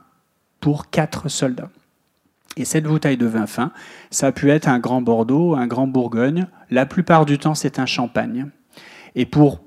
pour 0.60 0.90
quatre 0.90 1.28
soldats. 1.28 1.70
Et 2.56 2.64
cette 2.64 2.84
bouteille 2.84 3.16
de 3.16 3.26
vin 3.26 3.46
fin, 3.46 3.72
ça 4.10 4.26
a 4.28 4.32
pu 4.32 4.50
être 4.50 4.68
un 4.68 4.78
grand 4.78 5.00
Bordeaux, 5.00 5.54
un 5.54 5.66
grand 5.66 5.86
Bourgogne. 5.86 6.46
La 6.70 6.86
plupart 6.86 7.24
du 7.24 7.38
temps, 7.38 7.54
c'est 7.54 7.78
un 7.78 7.86
champagne. 7.86 8.48
Et 9.14 9.24
pour 9.24 9.60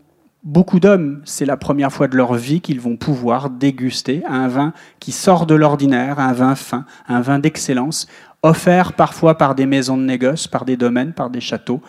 beaucoup 0.43 0.79
d'hommes, 0.79 1.21
c'est 1.25 1.45
la 1.45 1.57
première 1.57 1.91
fois 1.91 2.07
de 2.07 2.15
leur 2.15 2.35
vie 2.35 2.61
qu'ils 2.61 2.79
vont 2.79 2.97
pouvoir 2.97 3.49
déguster 3.49 4.23
un 4.27 4.47
vin 4.47 4.73
qui 4.99 5.11
sort 5.11 5.47
de 5.47 5.55
l'ordinaire, 5.55 6.19
un 6.19 6.33
vin 6.33 6.55
fin, 6.55 6.85
un 7.07 7.21
vin 7.21 7.39
d'excellence, 7.39 8.07
offert 8.43 8.93
parfois 8.93 9.37
par 9.37 9.55
des 9.55 9.65
maisons 9.65 9.97
de 9.97 10.03
négoce, 10.03 10.47
par 10.47 10.65
des 10.65 10.77
domaines, 10.77 11.13
par 11.13 11.31
des 11.31 11.41
châteaux, 11.41 11.81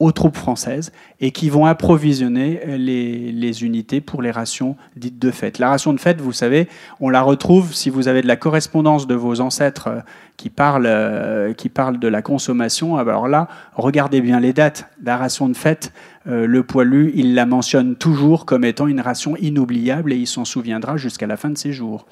aux 0.00 0.12
troupes 0.12 0.36
françaises 0.36 0.92
et 1.20 1.30
qui 1.30 1.50
vont 1.50 1.66
approvisionner 1.66 2.60
les, 2.78 3.64
unités 3.64 4.00
pour 4.00 4.22
les 4.22 4.30
rations 4.30 4.76
dites 4.96 5.18
de 5.18 5.30
fête. 5.30 5.58
La 5.58 5.68
ration 5.68 5.92
de 5.92 6.00
fête, 6.00 6.22
vous 6.22 6.32
savez, 6.32 6.68
on 7.00 7.10
la 7.10 7.20
retrouve 7.20 7.74
si 7.74 7.90
vous 7.90 8.08
avez 8.08 8.22
de 8.22 8.26
la 8.26 8.36
correspondance 8.36 9.06
de 9.06 9.14
vos 9.14 9.40
ancêtres 9.42 9.88
euh, 9.88 10.00
qui 10.38 10.48
parlent, 10.48 10.86
euh, 10.86 11.52
qui 11.52 11.68
parlent 11.68 11.98
de 11.98 12.08
la 12.08 12.22
consommation. 12.22 12.96
Alors 12.96 13.28
là, 13.28 13.48
regardez 13.74 14.22
bien 14.22 14.40
les 14.40 14.54
dates. 14.54 14.88
La 15.04 15.18
ration 15.18 15.50
de 15.50 15.54
fête, 15.54 15.92
euh, 16.26 16.46
le 16.46 16.62
poilu, 16.62 17.12
il 17.14 17.34
la 17.34 17.44
mentionne 17.44 17.94
toujours 17.94 18.46
comme 18.46 18.64
étant 18.64 18.86
une 18.86 19.00
ration 19.00 19.36
inoubliable 19.36 20.14
et 20.14 20.16
il 20.16 20.26
s'en 20.26 20.46
souviendra 20.46 20.96
jusqu'à 20.96 21.26
la 21.26 21.36
fin 21.36 21.50
de 21.50 21.58
ses 21.58 21.72
jours. 21.72 22.06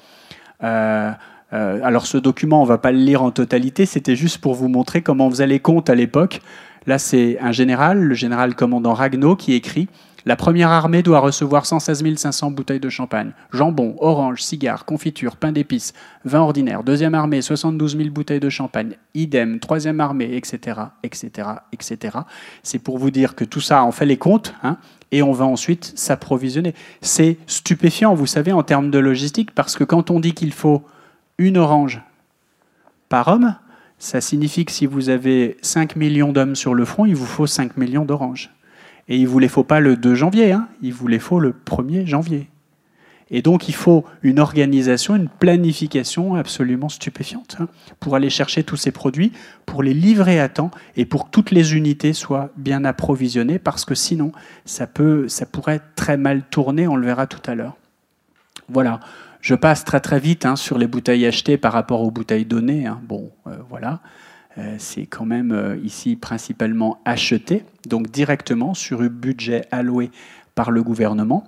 alors 0.61 2.05
ce 2.05 2.19
document, 2.19 2.59
on 2.59 2.65
ne 2.65 2.69
va 2.69 2.77
pas 2.77 2.91
le 2.91 2.99
lire 2.99 3.23
en 3.23 3.31
totalité, 3.31 3.87
c'était 3.87 4.15
juste 4.15 4.37
pour 4.37 4.53
vous 4.53 4.67
montrer 4.67 5.01
comment 5.01 5.25
on 5.25 5.31
faisait 5.31 5.47
les 5.47 5.61
à 5.87 5.95
l'époque. 5.95 6.41
Là, 6.89 6.97
c'est 6.97 7.37
un 7.39 7.51
général, 7.51 8.01
le 8.01 8.15
général 8.15 8.55
commandant 8.55 8.95
Ragnaud, 8.95 9.35
qui 9.35 9.53
écrit 9.53 9.87
La 10.25 10.35
première 10.35 10.71
armée 10.71 11.03
doit 11.03 11.19
recevoir 11.19 11.67
116 11.67 12.15
500 12.15 12.49
bouteilles 12.49 12.79
de 12.79 12.89
champagne, 12.89 13.29
jambon, 13.53 13.95
orange, 13.99 14.41
cigares, 14.41 14.85
confiture, 14.85 15.35
pain 15.35 15.51
d'épices, 15.51 15.93
vin 16.25 16.39
ordinaire. 16.39 16.81
Deuxième 16.83 17.13
armée, 17.13 17.43
72 17.43 17.95
000 17.95 18.09
bouteilles 18.09 18.39
de 18.39 18.49
champagne, 18.49 18.95
idem. 19.13 19.59
Troisième 19.59 19.99
armée, 19.99 20.35
etc., 20.35 20.79
etc., 21.03 21.49
etc. 21.71 22.17
C'est 22.63 22.79
pour 22.79 22.97
vous 22.97 23.11
dire 23.11 23.35
que 23.35 23.45
tout 23.45 23.61
ça, 23.61 23.85
on 23.85 23.91
fait 23.91 24.07
les 24.07 24.17
comptes, 24.17 24.55
hein, 24.63 24.77
et 25.11 25.21
on 25.21 25.31
va 25.31 25.45
ensuite 25.45 25.93
s'approvisionner. 25.95 26.73
C'est 27.01 27.37
stupéfiant, 27.45 28.15
vous 28.15 28.25
savez, 28.25 28.51
en 28.51 28.63
termes 28.63 28.89
de 28.89 28.97
logistique, 28.97 29.53
parce 29.53 29.75
que 29.75 29.83
quand 29.83 30.09
on 30.09 30.19
dit 30.19 30.33
qu'il 30.33 30.53
faut 30.53 30.81
une 31.37 31.59
orange 31.59 32.01
par 33.09 33.27
homme, 33.27 33.53
ça 33.99 34.21
signifie 34.21 34.65
que 34.65 34.71
si 34.71 34.85
vous 34.85 35.09
avez 35.09 35.57
5 35.61 35.97
millions 35.97 36.31
d'hommes 36.31 36.55
sur 36.55 36.73
le 36.73 36.85
front, 36.85 37.05
il 37.05 37.15
vous 37.15 37.25
faut 37.25 37.47
5 37.47 37.77
millions 37.77 38.05
d'oranges. 38.05 38.49
Et 39.09 39.17
il 39.17 39.23
ne 39.23 39.27
vous 39.27 39.39
les 39.39 39.49
faut 39.49 39.63
pas 39.63 39.81
le 39.81 39.97
2 39.97 40.15
janvier, 40.15 40.53
hein, 40.53 40.69
il 40.81 40.93
vous 40.93 41.07
les 41.07 41.19
faut 41.19 41.39
le 41.39 41.53
1er 41.65 42.05
janvier. 42.05 42.49
Et 43.31 43.41
donc 43.41 43.69
il 43.69 43.75
faut 43.75 44.05
une 44.23 44.39
organisation, 44.39 45.15
une 45.15 45.27
planification 45.29 46.35
absolument 46.35 46.89
stupéfiante 46.89 47.57
hein, 47.59 47.67
pour 47.99 48.15
aller 48.15 48.29
chercher 48.29 48.63
tous 48.63 48.77
ces 48.77 48.91
produits, 48.91 49.31
pour 49.65 49.83
les 49.83 49.93
livrer 49.93 50.39
à 50.39 50.49
temps 50.49 50.71
et 50.95 51.05
pour 51.05 51.25
que 51.25 51.31
toutes 51.31 51.51
les 51.51 51.75
unités 51.75 52.13
soient 52.13 52.49
bien 52.55 52.85
approvisionnées, 52.85 53.59
parce 53.59 53.85
que 53.85 53.95
sinon 53.95 54.31
ça, 54.65 54.87
peut, 54.87 55.27
ça 55.27 55.45
pourrait 55.45 55.81
très 55.95 56.17
mal 56.17 56.43
tourner, 56.49 56.87
on 56.87 56.95
le 56.95 57.05
verra 57.05 57.27
tout 57.27 57.41
à 57.45 57.53
l'heure. 57.53 57.77
Voilà, 58.67 58.99
je 59.41 59.55
passe 59.55 59.85
très 59.85 59.99
très 59.99 60.19
vite 60.19 60.45
hein, 60.45 60.55
sur 60.55 60.77
les 60.77 60.87
bouteilles 60.87 61.25
achetées 61.25 61.57
par 61.57 61.73
rapport 61.73 62.01
aux 62.01 62.11
bouteilles 62.11 62.45
données. 62.45 62.85
Hein. 62.85 63.01
Bon, 63.07 63.31
euh, 63.47 63.55
voilà. 63.69 64.01
Euh, 64.57 64.75
c'est 64.77 65.05
quand 65.05 65.25
même 65.25 65.51
euh, 65.51 65.77
ici 65.83 66.15
principalement 66.15 66.99
acheté, 67.05 67.63
donc 67.87 68.09
directement 68.11 68.73
sur 68.73 69.01
un 69.01 69.07
budget 69.07 69.65
alloué 69.71 70.11
par 70.55 70.71
le 70.71 70.83
gouvernement. 70.83 71.45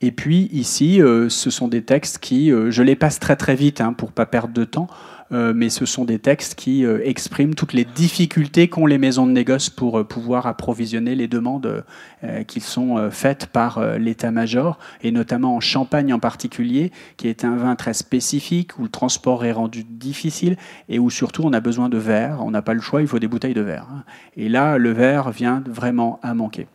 Et 0.00 0.12
puis 0.12 0.48
ici, 0.52 1.00
ce 1.28 1.50
sont 1.50 1.68
des 1.68 1.82
textes 1.82 2.18
qui, 2.18 2.50
je 2.50 2.82
les 2.82 2.96
passe 2.96 3.20
très 3.20 3.36
très 3.36 3.54
vite 3.54 3.80
hein, 3.80 3.92
pour 3.92 4.10
pas 4.10 4.26
perdre 4.26 4.52
de 4.52 4.64
temps, 4.64 4.88
euh, 5.32 5.52
mais 5.54 5.70
ce 5.70 5.86
sont 5.86 6.04
des 6.04 6.18
textes 6.18 6.54
qui 6.54 6.84
euh, 6.84 7.00
expriment 7.04 7.54
toutes 7.54 7.72
les 7.72 7.84
difficultés 7.84 8.68
qu'ont 8.68 8.86
les 8.86 8.98
maisons 8.98 9.26
de 9.26 9.32
négoce 9.32 9.70
pour 9.70 9.98
euh, 9.98 10.04
pouvoir 10.04 10.46
approvisionner 10.46 11.14
les 11.14 11.28
demandes 11.28 11.84
qui 12.46 12.60
sont 12.60 13.10
faites 13.10 13.46
par 13.46 13.98
l'état-major, 13.98 14.78
et 15.02 15.10
notamment 15.10 15.56
en 15.56 15.60
Champagne 15.60 16.14
en 16.14 16.20
particulier, 16.20 16.92
qui 17.16 17.26
est 17.26 17.44
un 17.44 17.56
vin 17.56 17.74
très 17.74 17.94
spécifique, 17.94 18.78
où 18.78 18.84
le 18.84 18.88
transport 18.88 19.44
est 19.44 19.50
rendu 19.50 19.82
difficile, 19.82 20.56
et 20.88 21.00
où 21.00 21.10
surtout 21.10 21.42
on 21.44 21.52
a 21.52 21.58
besoin 21.58 21.88
de 21.88 21.98
verre, 21.98 22.38
on 22.44 22.52
n'a 22.52 22.62
pas 22.62 22.74
le 22.74 22.80
choix, 22.80 23.00
il 23.00 23.08
faut 23.08 23.18
des 23.18 23.26
bouteilles 23.26 23.54
de 23.54 23.60
verre. 23.60 23.88
Hein. 23.92 24.04
Et 24.36 24.48
là, 24.48 24.78
le 24.78 24.92
verre 24.92 25.32
vient 25.32 25.64
vraiment 25.66 26.20
à 26.22 26.34
manquer. 26.34 26.68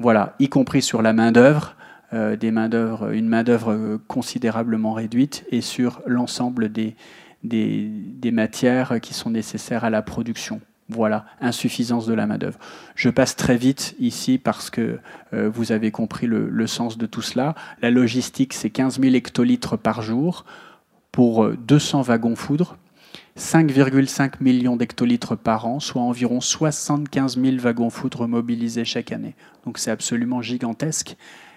Voilà, 0.00 0.34
y 0.40 0.48
compris 0.48 0.82
sur 0.82 1.00
la 1.00 1.12
main-d'œuvre. 1.12 1.76
des 2.12 2.50
main 2.50 2.68
une 3.12 3.28
main-d'œuvre 3.28 4.00
considérablement 4.08 4.94
réduite 4.94 5.44
et 5.52 5.60
sur 5.60 6.02
l'ensemble 6.06 6.72
des, 6.72 6.96
des, 7.48 8.30
matières 8.32 9.00
qui 9.00 9.14
sont 9.14 9.30
nécessaires 9.30 9.84
à 9.84 9.90
la 9.90 10.02
production. 10.02 10.60
Voilà, 10.88 11.26
insuffisance 11.40 12.06
de 12.06 12.14
la 12.14 12.26
main-d'œuvre. 12.26 12.58
Je 12.94 13.10
passe 13.10 13.34
très 13.34 13.56
vite 13.56 13.96
ici 13.98 14.38
parce 14.38 14.70
que 14.70 15.00
euh, 15.32 15.48
vous 15.48 15.72
avez 15.72 15.90
compris 15.90 16.26
le, 16.26 16.66
sens 16.66 16.96
de 16.96 17.06
tout 17.06 17.22
cela. 17.22 17.54
La 17.82 17.90
logistique, 17.90 18.52
c'est 18.52 18.70
15 18.70 19.00
000 19.00 19.14
hectolitres 19.14 19.76
par 19.76 20.02
jour 20.02 20.44
pour 21.10 21.48
200 21.48 22.00
euh, 22.00 22.02
wagons 22.02 22.36
foudre, 22.36 22.76
5,5 23.36 24.34
millions 24.40 24.76
d'hectolitres 24.76 25.36
par 25.36 25.66
an, 25.66 25.80
soit 25.80 26.02
environ 26.02 26.40
75 26.40 27.38
000 27.40 27.56
wagons 27.58 27.90
foudre 27.90 28.26
mobilisés 28.26 28.84
chaque 28.84 29.12
année. 29.12 29.34
Donc 29.64 29.78
c'est 29.78 29.90
absolument 29.90 30.40
gigantesque. 30.40 31.16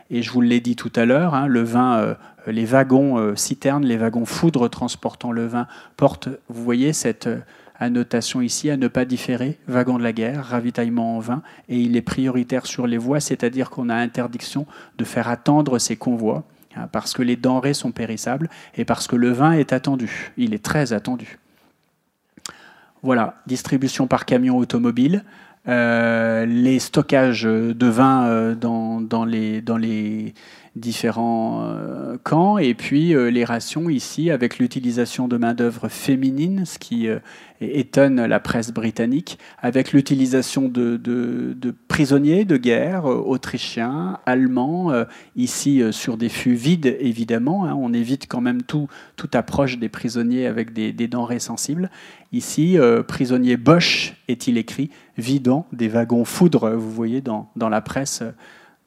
Et 0.10 0.22
je 0.24 0.32
vous 0.32 0.41
l'ai 0.41 0.60
dit 0.60 0.76
tout 0.76 0.91
à 0.95 1.05
l'heure, 1.05 1.36
hein, 1.36 1.47
le 1.47 1.62
vin, 1.62 1.97
euh, 1.97 2.16
les 2.47 2.66
wagons 2.66 3.18
euh, 3.18 3.36
citernes, 3.36 3.86
les 3.86 3.97
wagons 3.97 4.26
foudre 4.26 4.68
transportant 4.68 5.32
le 5.32 5.45
vin 5.45 5.68
portent, 5.97 6.30
vous 6.47 6.64
voyez 6.64 6.93
cette 6.93 7.28
euh, 7.28 7.39
annotation 7.80 8.41
ici, 8.41 8.70
à 8.70 8.78
ne 8.78 8.88
pas 8.88 9.05
différer, 9.05 9.60
wagon 9.68 9.97
de 9.97 10.03
la 10.03 10.12
guerre, 10.12 10.45
ravitaillement 10.45 11.18
en 11.18 11.20
vin, 11.20 11.43
et 11.70 11.80
il 11.80 11.95
est 11.95 12.01
prioritaire 12.01 12.66
sur 12.66 12.88
les 12.88 12.97
voies, 12.97 13.20
c'est-à-dire 13.20 13.70
qu'on 13.70 13.89
a 13.89 13.95
interdiction 13.95 14.66
de 14.97 15.05
faire 15.05 15.30
attendre 15.30 15.78
ces 15.78 15.95
convois, 15.95 16.43
hein, 16.76 16.88
parce 16.91 17.14
que 17.14 17.22
les 17.22 17.36
denrées 17.36 17.76
sont 17.76 17.91
périssables 17.91 18.49
et 18.76 18.86
parce 18.86 19.07
que 19.07 19.16
le 19.16 19.32
vin 19.32 19.51
est 19.51 19.74
attendu, 19.74 20.34
il 20.38 20.53
est 20.53 20.64
très 20.64 20.91
attendu. 20.91 21.38
Voilà, 23.01 23.36
distribution 23.47 24.07
par 24.07 24.26
camion 24.26 24.57
automobile. 24.57 25.24
Euh, 25.68 26.45
les 26.45 26.80
stockages 26.80 27.43
de 27.43 27.88
vin 27.88 28.26
euh, 28.26 28.55
dans, 28.55 29.01
dans, 29.01 29.26
les, 29.26 29.62
dans 29.62 29.78
les 29.78 30.34
différents 30.76 31.63
euh, 31.63 32.17
camps, 32.24 32.57
et 32.57 32.74
puis 32.74 33.13
les 33.13 33.43
rations 33.43 33.89
ici 33.89 34.32
avec 34.32 34.59
l'utilisation 34.59 35.28
de 35.28 35.38
main-d'œuvre 35.38 35.89
féminine, 35.89 36.65
ce 36.65 36.80
qui 36.80 37.07
étonne 37.61 38.26
la 38.26 38.39
presse 38.39 38.72
britannique, 38.72 39.39
avec 39.59 39.91
l'utilisation 39.91 40.70
de, 40.70 40.97
de, 40.97 41.76
prisonniers 41.88 42.45
de 42.45 42.57
guerre 42.57 43.05
autrichiens, 43.05 44.20
allemands, 44.26 44.93
ici 45.36 45.82
sur 45.91 46.17
des 46.17 46.30
fûts 46.30 46.53
vides 46.53 46.97
évidemment, 46.99 47.65
hein. 47.65 47.76
on 47.78 47.93
évite 47.93 48.28
quand 48.28 48.41
même 48.41 48.63
tout, 48.63 48.88
toute 49.15 49.36
approche 49.36 49.78
des 49.78 49.89
prisonniers 49.89 50.45
avec 50.45 50.74
des, 50.74 50.93
des 50.93 51.07
denrées 51.07 51.39
sensibles, 51.39 51.89
Ici, 52.32 52.78
euh, 52.78 53.01
prisonnier 53.01 53.57
Bosch 53.57 54.13
est-il 54.28 54.57
écrit, 54.57 54.91
vidant 55.17 55.65
des 55.74 55.88
wagons 55.88 56.26
foudre, 56.26 56.70
vous 56.72 56.91
voyez 56.91 57.22
dans, 57.22 57.49
dans, 57.55 57.70
la 57.70 57.82
presse, 57.82 58.22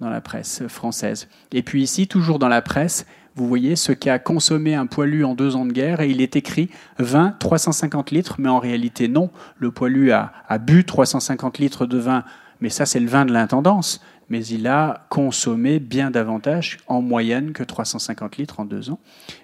dans 0.02 0.10
la 0.10 0.20
presse 0.20 0.66
française. 0.68 1.28
Et 1.52 1.62
puis 1.62 1.82
ici, 1.82 2.06
toujours 2.06 2.38
dans 2.38 2.48
la 2.48 2.60
presse, 2.60 3.06
vous 3.34 3.48
voyez 3.48 3.76
ce 3.76 3.92
qu'a 3.92 4.18
consommé 4.18 4.74
un 4.74 4.86
poilu 4.86 5.24
en 5.24 5.34
deux 5.34 5.56
ans 5.56 5.64
de 5.64 5.72
guerre, 5.72 6.00
et 6.00 6.10
il 6.10 6.20
est 6.20 6.36
écrit 6.36 6.68
20, 6.98 7.38
350 7.38 8.10
litres, 8.10 8.36
mais 8.38 8.50
en 8.50 8.58
réalité 8.58 9.08
non, 9.08 9.30
le 9.58 9.70
poilu 9.70 10.12
a, 10.12 10.32
a 10.48 10.58
bu 10.58 10.84
350 10.84 11.58
litres 11.58 11.86
de 11.86 11.98
vin, 11.98 12.24
mais 12.60 12.68
ça 12.68 12.84
c'est 12.84 13.00
le 13.00 13.08
vin 13.08 13.24
de 13.24 13.32
l'intendance, 13.32 14.02
mais 14.28 14.44
il 14.46 14.66
a 14.66 15.06
consommé 15.08 15.78
bien 15.78 16.10
davantage 16.10 16.78
en 16.88 17.00
moyenne 17.00 17.52
que 17.52 17.62
350 17.62 18.36
litres 18.36 18.60
en 18.60 18.64
deux 18.64 18.90
ans, 18.90 18.98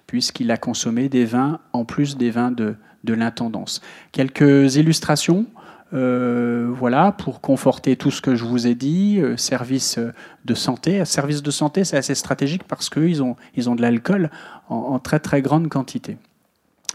puisqu'il 0.07 0.51
a 0.51 0.57
consommé 0.57 1.09
des 1.09 1.25
vins 1.25 1.61
en 1.73 1.85
plus 1.85 2.17
des 2.17 2.31
vins 2.31 2.51
de, 2.51 2.75
de 3.05 3.15
l'intendance. 3.15 3.81
Quelques 4.13 4.77
illustrations? 4.77 5.47
Euh, 5.95 6.71
voilà, 6.71 7.13
pour 7.13 7.41
conforter 7.41 7.97
tout 7.97 8.11
ce 8.11 8.21
que 8.21 8.35
je 8.35 8.45
vous 8.45 8.67
ai 8.67 8.75
dit, 8.75 9.21
euh, 9.21 9.37
service 9.37 9.99
de 10.45 10.55
santé. 10.55 11.05
Service 11.05 11.43
de 11.43 11.51
santé, 11.51 11.85
c'est 11.85 11.97
assez 11.97 12.15
stratégique 12.15 12.65
parce 12.65 12.91
qu'ils 12.91 13.23
ont, 13.23 13.37
ils 13.55 13.71
ont 13.71 13.75
de 13.75 13.83
l'alcool 13.83 14.31
en, 14.69 14.99
très 14.99 15.19
très 15.19 15.41
grande 15.41 15.69
quantité. 15.69 16.19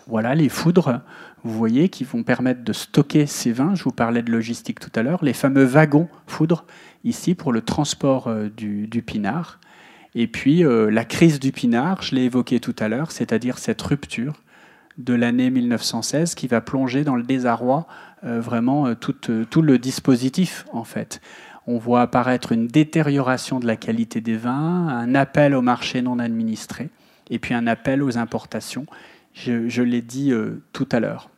Voilà, 0.06 0.36
les 0.36 0.50
foudres, 0.50 1.02
vous 1.44 1.54
voyez, 1.54 1.89
qui 1.89 2.04
vont 2.04 2.24
permettre 2.24 2.64
de 2.64 2.74
stocker 2.74 3.26
ces 3.26 3.52
vins. 3.52 3.74
Je 3.74 3.84
vous 3.84 3.91
parlais 3.91 4.22
de 4.22 4.32
logistique 4.32 4.80
tout 4.80 4.91
à 4.96 5.02
l'heure. 5.02 5.24
Les 5.24 5.34
fameux 5.34 5.64
wagons 5.64 6.08
foudres, 6.28 6.66
ici, 7.04 7.34
pour 7.34 7.52
le 7.52 7.62
transport 7.62 8.28
euh, 8.28 8.50
du, 8.50 8.88
du 8.88 9.02
pinard. 9.02 9.60
Et 10.14 10.28
puis, 10.28 10.64
la 10.64 11.06
crise 11.06 11.39
du 11.39 11.52
pinard, 11.52 12.04
je 12.04 12.14
l'ai 12.14 12.26
évoqué 12.26 12.60
tout 12.60 12.76
à 12.78 12.88
l'heure, 12.88 13.12
c'est-à-dire 13.12 13.58
cette 13.58 13.82
rupture 13.82 14.44
de 15.00 15.16
l'année 15.16 15.50
1916 15.50 16.36
qui 16.36 16.46
va 16.46 16.62
plonger 16.62 17.04
dans 17.04 17.16
le 17.16 17.24
désarroi 17.24 17.88
vraiment 18.24 18.88
euh, 18.88 18.95
tout, 18.95 19.15
euh, 19.30 19.45
tout, 19.45 19.61
le 19.61 19.78
dispositif 19.78 20.65
en 20.71 20.84
fait. 20.84 21.21
On 21.67 21.78
voit 21.78 22.01
apparaître 22.01 22.51
une 22.51 22.67
détérioration 22.67 23.59
de 23.59 23.67
la 23.67 23.76
qualité 23.76 24.21
des 24.21 24.36
vins, 24.36 24.88
un 24.88 25.15
appel 25.15 25.55
au 25.55 25.61
marché 25.61 26.01
non 26.01 26.19
administré 26.19 26.89
et 27.30 27.39
puis 27.39 27.53
un 27.53 27.67
appel 27.67 28.03
aux 28.03 28.17
importations. 28.17 28.86
Je, 29.34 29.82
l'ai 29.82 30.01
dit 30.01 30.32
tout 30.74 30.88
à 30.91 30.99
l'heure. 30.99 31.30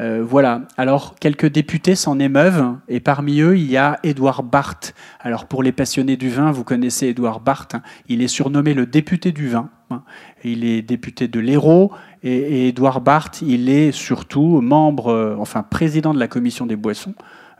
voilà. 0.00 0.62
Alors, 0.76 1.14
quelques 1.18 1.46
députés 1.46 1.94
s'en 1.94 2.18
émeuvent, 2.18 2.74
et 2.88 2.98
parmi 2.98 3.40
eux, 3.40 3.56
il 3.56 3.70
y 3.70 3.76
a 3.76 4.00
Édouard 4.02 4.42
Barth. 4.42 4.94
Alors, 5.20 5.46
pour 5.46 5.62
les 5.62 5.72
passionnés 5.72 6.16
du 6.16 6.28
vin, 6.28 6.50
vous 6.50 6.64
connaissez 6.64 7.06
Édouard 7.06 7.40
Barth. 7.40 7.76
Hein. 7.76 7.82
Il 8.08 8.20
est 8.20 8.28
surnommé 8.28 8.74
le 8.74 8.84
député 8.84 9.30
du 9.30 9.48
vin. 9.48 9.70
Hein. 9.90 10.02
Il 10.44 10.64
est 10.64 10.82
député 10.82 11.28
de 11.28 11.40
l'Hérault, 11.40 11.92
et, 12.22 12.68
Édouard 12.68 13.00
Barth, 13.00 13.42
il 13.42 13.68
est 13.68 13.92
surtout 13.92 14.60
membre, 14.60 15.08
euh, 15.08 15.36
enfin 15.38 15.62
président 15.62 16.14
de 16.14 16.18
la 16.18 16.28
commission 16.28 16.66
des 16.66 16.76
boissons, 16.76 17.14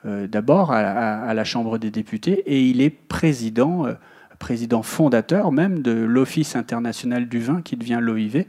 euh, 0.06 0.26
d'abord 0.26 0.72
à, 0.72 1.32
la 1.34 1.44
Chambre 1.44 1.78
des 1.78 1.90
députés, 1.90 2.42
et 2.46 2.62
il 2.62 2.80
est 2.80 2.90
président, 2.90 3.86
euh, 3.86 3.92
président 4.38 4.82
fondateur 4.82 5.52
même 5.52 5.82
de 5.82 5.92
l'Office 5.92 6.56
international 6.56 7.28
du 7.28 7.40
vin 7.40 7.60
qui 7.62 7.76
devient 7.76 7.98
l'OIV. 8.00 8.44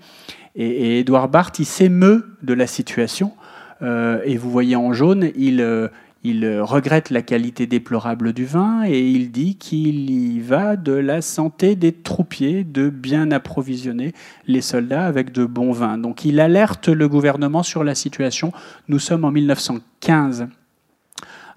Et, 0.55 0.99
Édouard 0.99 1.30
Barth, 1.30 1.59
il 1.59 1.66
s'émeut 1.66 2.38
de 2.41 2.53
la 2.53 2.68
situation. 2.68 3.34
et 3.82 4.38
vous 4.38 4.49
voyez 4.49 4.78
en 4.78 4.93
jaune, 4.93 5.32
il, 5.36 5.89
il 6.24 6.62
regrette 6.62 7.10
la 7.10 7.22
qualité 7.22 7.68
déplorable 7.68 8.32
du 8.32 8.46
vin 8.46 8.84
et 8.86 9.10
il 9.10 9.32
dit 9.32 9.56
qu'il 9.56 10.10
y 10.10 10.40
va 10.40 10.78
de 10.78 10.94
la 10.94 11.22
santé 11.22 11.76
des 11.76 11.92
troupiers 11.92 12.64
de 12.64 12.90
bien 12.90 13.32
approvisionner 13.32 14.14
les 14.48 14.62
soldats 14.62 15.06
avec 15.06 15.34
de 15.34 15.46
bons 15.46 15.74
vins. 15.74 15.98
Donc 15.98 16.24
il 16.24 16.40
alerte 16.40 16.88
le 16.88 17.10
gouvernement 17.10 17.64
sur 17.64 17.84
la 17.84 17.94
situation. 17.94 18.54
Nous 18.88 19.00
sommes 19.00 19.26
en 19.26 19.32
1915. 19.32 20.48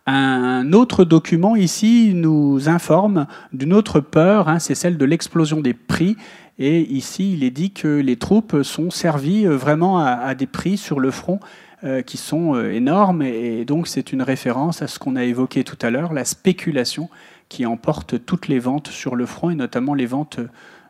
Un 0.09 0.73
autre 0.73 1.05
document 1.05 1.57
ici 1.57 2.12
nous 2.14 2.69
informe 2.69 3.27
d'une 3.53 3.73
autre 3.73 3.99
peur, 3.99 4.49
hein, 4.49 4.61
c'est 4.61 4.77
celle 4.77 4.99
de 4.99 5.05
l'explosion 5.05 5.61
des 5.61 5.75
prix. 5.75 6.17
Et 6.59 6.81
ici, 6.83 7.35
il 7.35 7.45
est 7.45 7.51
dit 7.51 7.73
que 7.73 7.89
les 7.89 8.17
troupes 8.17 8.62
sont 8.62 8.91
servies 8.91 9.47
euh, 9.47 9.57
vraiment 9.57 9.99
à, 9.99 10.35
des 10.35 10.47
prix 10.47 10.77
sur 10.77 11.01
le 11.01 11.11
front 11.11 11.39
euh, 11.85 12.01
qui 12.01 12.16
sont 12.16 12.55
euh, 12.55 12.72
énormes. 12.72 13.20
Et, 13.20 13.66
donc, 13.66 13.87
c'est 13.87 14.11
une 14.11 14.22
référence 14.22 14.81
à 14.81 14.87
ce 14.87 14.99
qu'on 14.99 15.14
a 15.14 15.24
évoqué 15.24 15.62
tout 15.62 15.77
à 15.83 15.91
l'heure, 15.91 16.14
la 16.14 16.24
spéculation 16.24 17.11
qui 17.51 17.66
emporte 17.66 18.24
toutes 18.24 18.49
les 18.49 18.59
ventes 18.59 18.89
sur 18.89 19.14
le 19.14 19.27
front 19.27 19.51
et 19.51 19.55
notamment 19.55 19.93
les 19.93 20.07
ventes 20.07 20.41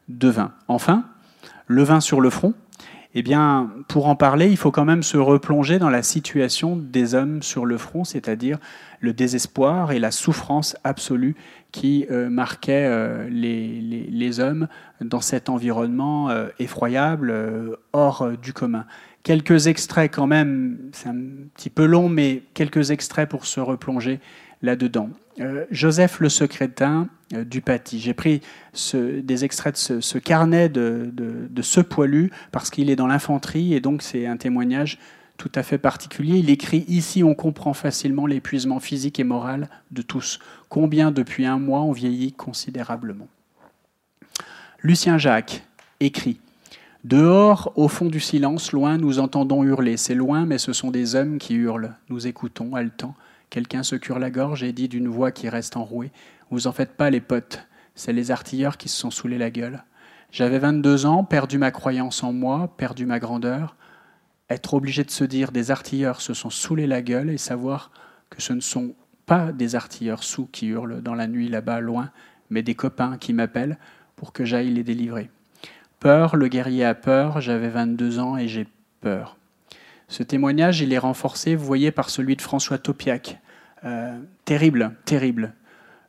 de 0.08 0.28
vin. 0.28 0.52
Enfin, 0.68 1.04
le 1.66 1.82
vin 1.82 1.98
sur 1.98 2.20
le 2.20 2.30
front, 2.30 2.54
eh 3.14 3.22
bien, 3.22 3.68
pour 3.88 4.06
en 4.06 4.14
parler, 4.14 4.48
il 4.48 4.56
faut 4.56 4.70
quand 4.70 4.84
même 4.84 5.02
se 5.02 5.16
replonger 5.16 5.80
dans 5.80 5.90
la 5.90 6.04
situation 6.04 6.76
des 6.76 7.16
hommes 7.16 7.42
sur 7.42 7.66
le 7.66 7.78
front, 7.78 8.04
c'est-à-dire 8.04 8.58
le 9.00 9.12
désespoir 9.12 9.90
et 9.90 9.98
la 9.98 10.12
souffrance 10.12 10.76
absolue 10.84 11.34
qui 11.72 12.06
euh, 12.12 12.30
marquaient 12.30 13.28
les, 13.28 14.38
hommes 14.38 14.68
dans 15.00 15.20
cet 15.20 15.48
environnement 15.48 16.30
effroyable, 16.60 17.34
hors 17.92 18.30
du 18.40 18.52
commun. 18.52 18.86
Quelques 19.26 19.66
extraits 19.66 20.14
quand 20.14 20.28
même, 20.28 20.78
c'est 20.92 21.08
un 21.08 21.16
petit 21.56 21.68
peu 21.68 21.84
long, 21.84 22.08
mais 22.08 22.44
quelques 22.54 22.92
extraits 22.92 23.28
pour 23.28 23.44
se 23.44 23.58
replonger 23.58 24.20
là-dedans. 24.62 25.10
Joseph 25.72 26.20
le 26.20 26.28
secrétin 26.28 27.08
euh, 27.32 27.42
du 27.42 27.60
Paty. 27.60 27.98
J'ai 27.98 28.14
pris 28.14 28.40
des 28.94 29.44
extraits 29.44 29.74
de 29.74 30.00
ce, 30.00 30.18
carnet 30.18 30.68
de, 30.68 31.12
ce 31.60 31.80
poilu 31.80 32.30
parce 32.52 32.70
qu'il 32.70 32.88
est 32.88 32.94
dans 32.94 33.08
l'infanterie 33.08 33.74
et 33.74 33.80
donc 33.80 34.02
c'est 34.02 34.26
un 34.26 34.36
témoignage 34.36 35.00
tout 35.38 35.50
à 35.56 35.64
fait 35.64 35.78
particulier. 35.78 36.38
Il 36.38 36.48
écrit 36.48 36.84
Ici, 36.86 37.24
on 37.24 37.34
comprend 37.34 37.74
facilement 37.74 38.26
l'épuisement 38.26 38.78
physique 38.78 39.18
et 39.18 39.24
moral 39.24 39.68
de 39.90 40.02
tous. 40.02 40.38
Combien 40.68 41.10
depuis 41.10 41.46
un 41.46 41.58
mois 41.58 41.80
on 41.80 41.90
vieillit 41.90 42.32
considérablement. 42.32 43.26
Lucien 44.84 45.18
Jacques 45.18 45.64
écrit 45.98 46.38
Dehors, 47.06 47.72
au 47.76 47.86
fond 47.86 48.06
du 48.06 48.18
silence, 48.18 48.72
loin, 48.72 48.98
nous 48.98 49.20
entendons 49.20 49.62
hurler. 49.62 49.96
C'est 49.96 50.16
loin, 50.16 50.44
mais 50.44 50.58
ce 50.58 50.72
sont 50.72 50.90
des 50.90 51.14
hommes 51.14 51.38
qui 51.38 51.54
hurlent. 51.54 51.94
Nous 52.08 52.26
écoutons, 52.26 52.74
haletant. 52.74 53.14
Quelqu'un 53.48 53.84
se 53.84 53.94
cure 53.94 54.18
la 54.18 54.28
gorge 54.28 54.64
et 54.64 54.72
dit 54.72 54.88
d'une 54.88 55.06
voix 55.06 55.30
qui 55.30 55.48
reste 55.48 55.76
enrouée 55.76 56.10
vous 56.50 56.66
en 56.66 56.72
faites 56.72 56.96
pas, 56.96 57.08
les 57.08 57.20
potes. 57.20 57.64
C'est 57.94 58.12
les 58.12 58.32
artilleurs 58.32 58.76
qui 58.76 58.88
se 58.88 58.98
sont 58.98 59.12
saoulés 59.12 59.38
la 59.38 59.52
gueule. 59.52 59.84
J'avais 60.32 60.58
22 60.58 61.06
ans, 61.06 61.22
perdu 61.22 61.58
ma 61.58 61.70
croyance 61.70 62.24
en 62.24 62.32
moi, 62.32 62.74
perdu 62.76 63.06
ma 63.06 63.20
grandeur. 63.20 63.76
Être 64.50 64.74
obligé 64.74 65.04
de 65.04 65.10
se 65.12 65.22
dire 65.22 65.52
des 65.52 65.70
artilleurs 65.70 66.20
se 66.20 66.34
sont 66.34 66.50
saoulés 66.50 66.88
la 66.88 67.02
gueule 67.02 67.30
et 67.30 67.38
savoir 67.38 67.92
que 68.30 68.42
ce 68.42 68.52
ne 68.52 68.60
sont 68.60 68.96
pas 69.26 69.52
des 69.52 69.76
artilleurs 69.76 70.24
sous 70.24 70.46
qui 70.46 70.66
hurlent 70.66 71.02
dans 71.02 71.14
la 71.14 71.28
nuit 71.28 71.48
là-bas 71.48 71.78
loin, 71.78 72.10
mais 72.50 72.64
des 72.64 72.74
copains 72.74 73.16
qui 73.16 73.32
m'appellent 73.32 73.78
pour 74.16 74.32
que 74.32 74.44
j'aille 74.44 74.70
les 74.70 74.82
délivrer. 74.82 75.30
Le 76.06 76.46
guerrier 76.46 76.84
a 76.84 76.94
peur, 76.94 77.40
j'avais 77.40 77.68
22 77.68 78.20
ans 78.20 78.36
et 78.36 78.46
j'ai 78.46 78.68
peur. 79.00 79.36
Ce 80.06 80.22
témoignage, 80.22 80.80
il 80.80 80.92
est 80.92 80.98
renforcé, 80.98 81.56
vous 81.56 81.66
voyez, 81.66 81.90
par 81.90 82.10
celui 82.10 82.36
de 82.36 82.42
François 82.42 82.78
Topiac. 82.78 83.40
Euh, 83.84 84.16
terrible, 84.44 84.92
terrible. 85.04 85.52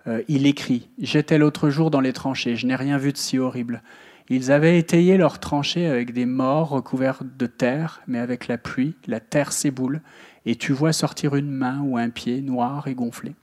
Euh, 0.06 0.22
il 0.28 0.46
écrit 0.46 0.88
J'étais 1.00 1.40
l'autre 1.40 1.72
jour 1.72 1.90
dans 1.90 2.00
les 2.00 2.14
tranchées, 2.14 2.56
je 2.56 2.68
n'ai 2.68 2.76
rien 2.76 3.00
vu 3.00 3.12
de 3.12 3.18
si 3.18 3.40
horrible. 3.40 3.82
Ils 4.30 4.52
avaient 4.52 4.78
étayé 4.78 5.18
leurs 5.18 5.40
tranchées 5.40 5.88
avec 5.88 6.14
des 6.14 6.28
morts 6.28 6.70
recouverts 6.70 7.24
de 7.24 7.48
terre, 7.48 8.02
mais 8.06 8.20
avec 8.20 8.48
la 8.48 8.60
pluie, 8.60 8.94
la 9.08 9.20
terre 9.20 9.52
s'éboule, 9.52 10.02
et 10.46 10.58
tu 10.58 10.74
vois 10.74 10.94
sortir 10.94 11.36
une 11.36 11.50
main 11.50 11.80
ou 11.82 11.98
un 11.98 12.12
pied 12.12 12.42
noir 12.42 12.88
et 12.88 12.94
gonflé. 12.94 13.34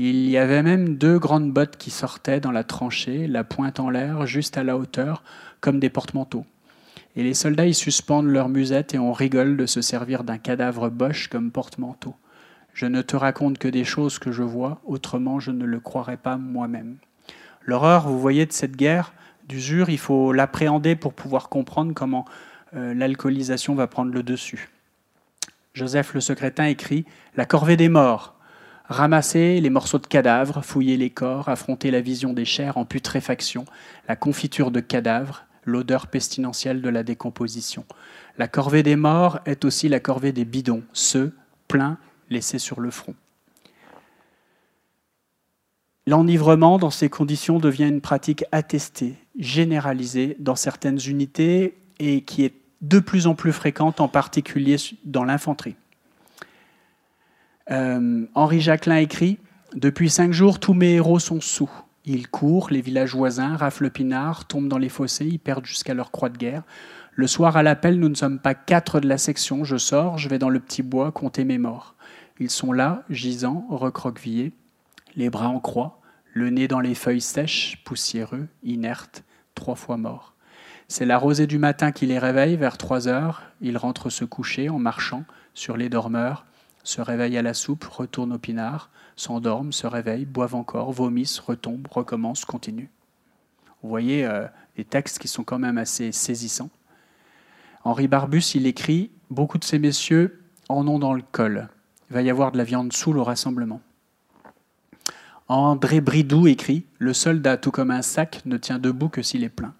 Il 0.00 0.30
y 0.30 0.38
avait 0.38 0.62
même 0.62 0.96
deux 0.96 1.18
grandes 1.18 1.52
bottes 1.52 1.76
qui 1.76 1.90
sortaient 1.90 2.38
dans 2.38 2.52
la 2.52 2.62
tranchée, 2.62 3.26
la 3.26 3.42
pointe 3.42 3.80
en 3.80 3.90
l'air, 3.90 4.26
juste 4.26 4.56
à 4.56 4.62
la 4.62 4.76
hauteur, 4.76 5.24
comme 5.60 5.80
des 5.80 5.90
porte-manteaux. 5.90 6.46
Et 7.16 7.24
les 7.24 7.34
soldats 7.34 7.66
y 7.66 7.74
suspendent 7.74 8.28
leurs 8.28 8.48
musettes 8.48 8.94
et 8.94 8.98
on 9.00 9.12
rigole 9.12 9.56
de 9.56 9.66
se 9.66 9.82
servir 9.82 10.22
d'un 10.22 10.38
cadavre 10.38 10.88
boche 10.88 11.26
comme 11.26 11.50
porte-manteau. 11.50 12.14
Je 12.74 12.86
ne 12.86 13.02
te 13.02 13.16
raconte 13.16 13.58
que 13.58 13.66
des 13.66 13.82
choses 13.82 14.20
que 14.20 14.30
je 14.30 14.44
vois, 14.44 14.80
autrement 14.86 15.40
je 15.40 15.50
ne 15.50 15.64
le 15.64 15.80
croirais 15.80 16.16
pas 16.16 16.36
moi-même. 16.36 16.98
L'horreur, 17.62 18.06
vous 18.06 18.20
voyez, 18.20 18.46
de 18.46 18.52
cette 18.52 18.76
guerre 18.76 19.12
d'usure, 19.48 19.90
il 19.90 19.98
faut 19.98 20.32
l'appréhender 20.32 20.94
pour 20.94 21.12
pouvoir 21.12 21.48
comprendre 21.48 21.92
comment 21.92 22.24
euh, 22.76 22.94
l'alcoolisation 22.94 23.74
va 23.74 23.88
prendre 23.88 24.12
le 24.12 24.22
dessus. 24.22 24.70
Joseph 25.74 26.14
le 26.14 26.20
secrétin 26.20 26.66
écrit 26.66 27.04
La 27.34 27.46
corvée 27.46 27.76
des 27.76 27.88
morts. 27.88 28.37
Ramasser 28.88 29.60
les 29.60 29.68
morceaux 29.68 29.98
de 29.98 30.06
cadavres, 30.06 30.64
fouiller 30.64 30.96
les 30.96 31.10
corps, 31.10 31.50
affronter 31.50 31.90
la 31.90 32.00
vision 32.00 32.32
des 32.32 32.46
chairs 32.46 32.78
en 32.78 32.86
putréfaction, 32.86 33.66
la 34.08 34.16
confiture 34.16 34.70
de 34.70 34.80
cadavres, 34.80 35.44
l'odeur 35.64 36.06
pestilentielle 36.06 36.80
de 36.80 36.88
la 36.88 37.02
décomposition. 37.02 37.84
La 38.38 38.48
corvée 38.48 38.82
des 38.82 38.96
morts 38.96 39.40
est 39.44 39.66
aussi 39.66 39.90
la 39.90 40.00
corvée 40.00 40.32
des 40.32 40.46
bidons, 40.46 40.82
ceux 40.94 41.36
pleins 41.68 41.98
laissé 42.30 42.58
sur 42.58 42.80
le 42.80 42.90
front. 42.90 43.14
L'enivrement, 46.06 46.78
dans 46.78 46.88
ces 46.88 47.10
conditions, 47.10 47.58
devient 47.58 47.88
une 47.88 48.00
pratique 48.00 48.46
attestée, 48.52 49.16
généralisée 49.38 50.36
dans 50.38 50.56
certaines 50.56 51.00
unités 51.06 51.76
et 51.98 52.22
qui 52.22 52.46
est 52.46 52.54
de 52.80 53.00
plus 53.00 53.26
en 53.26 53.34
plus 53.34 53.52
fréquente, 53.52 54.00
en 54.00 54.08
particulier 54.08 54.76
dans 55.04 55.24
l'infanterie. 55.24 55.76
Euh, 57.70 58.26
Henri 58.34 58.60
Jacquelin 58.60 58.96
écrit 58.96 59.38
Depuis 59.74 60.10
cinq 60.10 60.32
jours, 60.32 60.58
tous 60.58 60.74
mes 60.74 60.94
héros 60.94 61.18
sont 61.18 61.40
sous. 61.40 61.70
Ils 62.04 62.28
courent, 62.28 62.70
les 62.70 62.80
villages 62.80 63.14
voisins, 63.14 63.56
raflent 63.56 63.84
le 63.84 63.90
pinard, 63.90 64.46
tombent 64.46 64.68
dans 64.68 64.78
les 64.78 64.88
fossés, 64.88 65.26
ils 65.26 65.38
perdent 65.38 65.66
jusqu'à 65.66 65.92
leur 65.92 66.10
croix 66.10 66.30
de 66.30 66.38
guerre. 66.38 66.62
Le 67.12 67.26
soir 67.26 67.56
à 67.56 67.62
l'appel, 67.62 67.98
nous 67.98 68.08
ne 68.08 68.14
sommes 68.14 68.38
pas 68.38 68.54
quatre 68.54 69.00
de 69.00 69.08
la 69.08 69.18
section. 69.18 69.64
Je 69.64 69.76
sors, 69.76 70.18
je 70.18 70.28
vais 70.28 70.38
dans 70.38 70.48
le 70.48 70.60
petit 70.60 70.82
bois 70.82 71.12
compter 71.12 71.44
mes 71.44 71.58
morts. 71.58 71.94
Ils 72.40 72.50
sont 72.50 72.72
là, 72.72 73.04
gisants, 73.10 73.66
recroquevillés, 73.68 74.52
les 75.16 75.28
bras 75.28 75.48
en 75.48 75.58
croix, 75.58 76.00
le 76.32 76.50
nez 76.50 76.68
dans 76.68 76.80
les 76.80 76.94
feuilles 76.94 77.20
sèches, 77.20 77.82
poussiéreux, 77.84 78.46
inertes, 78.62 79.24
trois 79.54 79.74
fois 79.74 79.96
morts. 79.96 80.34
C'est 80.86 81.04
la 81.04 81.18
rosée 81.18 81.46
du 81.46 81.58
matin 81.58 81.92
qui 81.92 82.06
les 82.06 82.18
réveille 82.18 82.56
vers 82.56 82.78
trois 82.78 83.08
heures. 83.08 83.42
Ils 83.60 83.76
rentrent 83.76 84.08
se 84.08 84.24
coucher 84.24 84.70
en 84.70 84.78
marchant 84.78 85.24
sur 85.52 85.76
les 85.76 85.90
dormeurs, 85.90 86.46
se 86.88 87.02
réveillent 87.02 87.36
à 87.36 87.42
la 87.42 87.52
soupe, 87.52 87.84
retournent 87.84 88.32
au 88.32 88.38
pinard, 88.38 88.88
s'endorment, 89.14 89.72
se 89.72 89.86
réveillent, 89.86 90.24
boivent 90.24 90.54
encore, 90.54 90.90
vomissent, 90.90 91.38
retombent, 91.38 91.86
recommencent, 91.90 92.46
continuent. 92.46 92.88
Vous 93.82 93.90
voyez 93.90 94.24
euh, 94.24 94.46
des 94.74 94.84
textes 94.84 95.18
qui 95.18 95.28
sont 95.28 95.44
quand 95.44 95.58
même 95.58 95.76
assez 95.76 96.12
saisissants. 96.12 96.70
Henri 97.84 98.08
Barbus, 98.08 98.54
il 98.54 98.66
écrit 98.66 99.10
Beaucoup 99.28 99.58
de 99.58 99.64
ces 99.64 99.78
messieurs 99.78 100.42
en 100.70 100.88
ont 100.88 100.98
dans 100.98 101.12
le 101.12 101.22
col 101.30 101.68
il 102.08 102.14
va 102.14 102.22
y 102.22 102.30
avoir 102.30 102.52
de 102.52 102.56
la 102.56 102.64
viande 102.64 102.94
sous 102.94 103.12
le 103.12 103.20
rassemblement. 103.20 103.82
André 105.48 106.00
Bridou 106.00 106.46
écrit 106.46 106.86
Le 106.98 107.12
soldat, 107.12 107.58
tout 107.58 107.70
comme 107.70 107.90
un 107.90 108.00
sac, 108.00 108.40
ne 108.46 108.56
tient 108.56 108.78
debout 108.78 109.10
que 109.10 109.20
s'il 109.20 109.44
est 109.44 109.50
plein. 109.50 109.74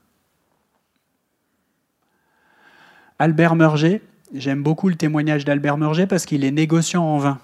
Albert 3.19 3.57
Murger, 3.57 4.03
j'aime 4.35 4.63
beaucoup 4.63 4.89
le 4.89 4.95
témoignage 4.95 5.45
d'Albert 5.45 5.79
Murger 5.79 6.07
parce 6.07 6.27
qu'il 6.27 6.45
est 6.45 6.51
négociant 6.51 7.05
en 7.05 7.19
vin. 7.19 7.39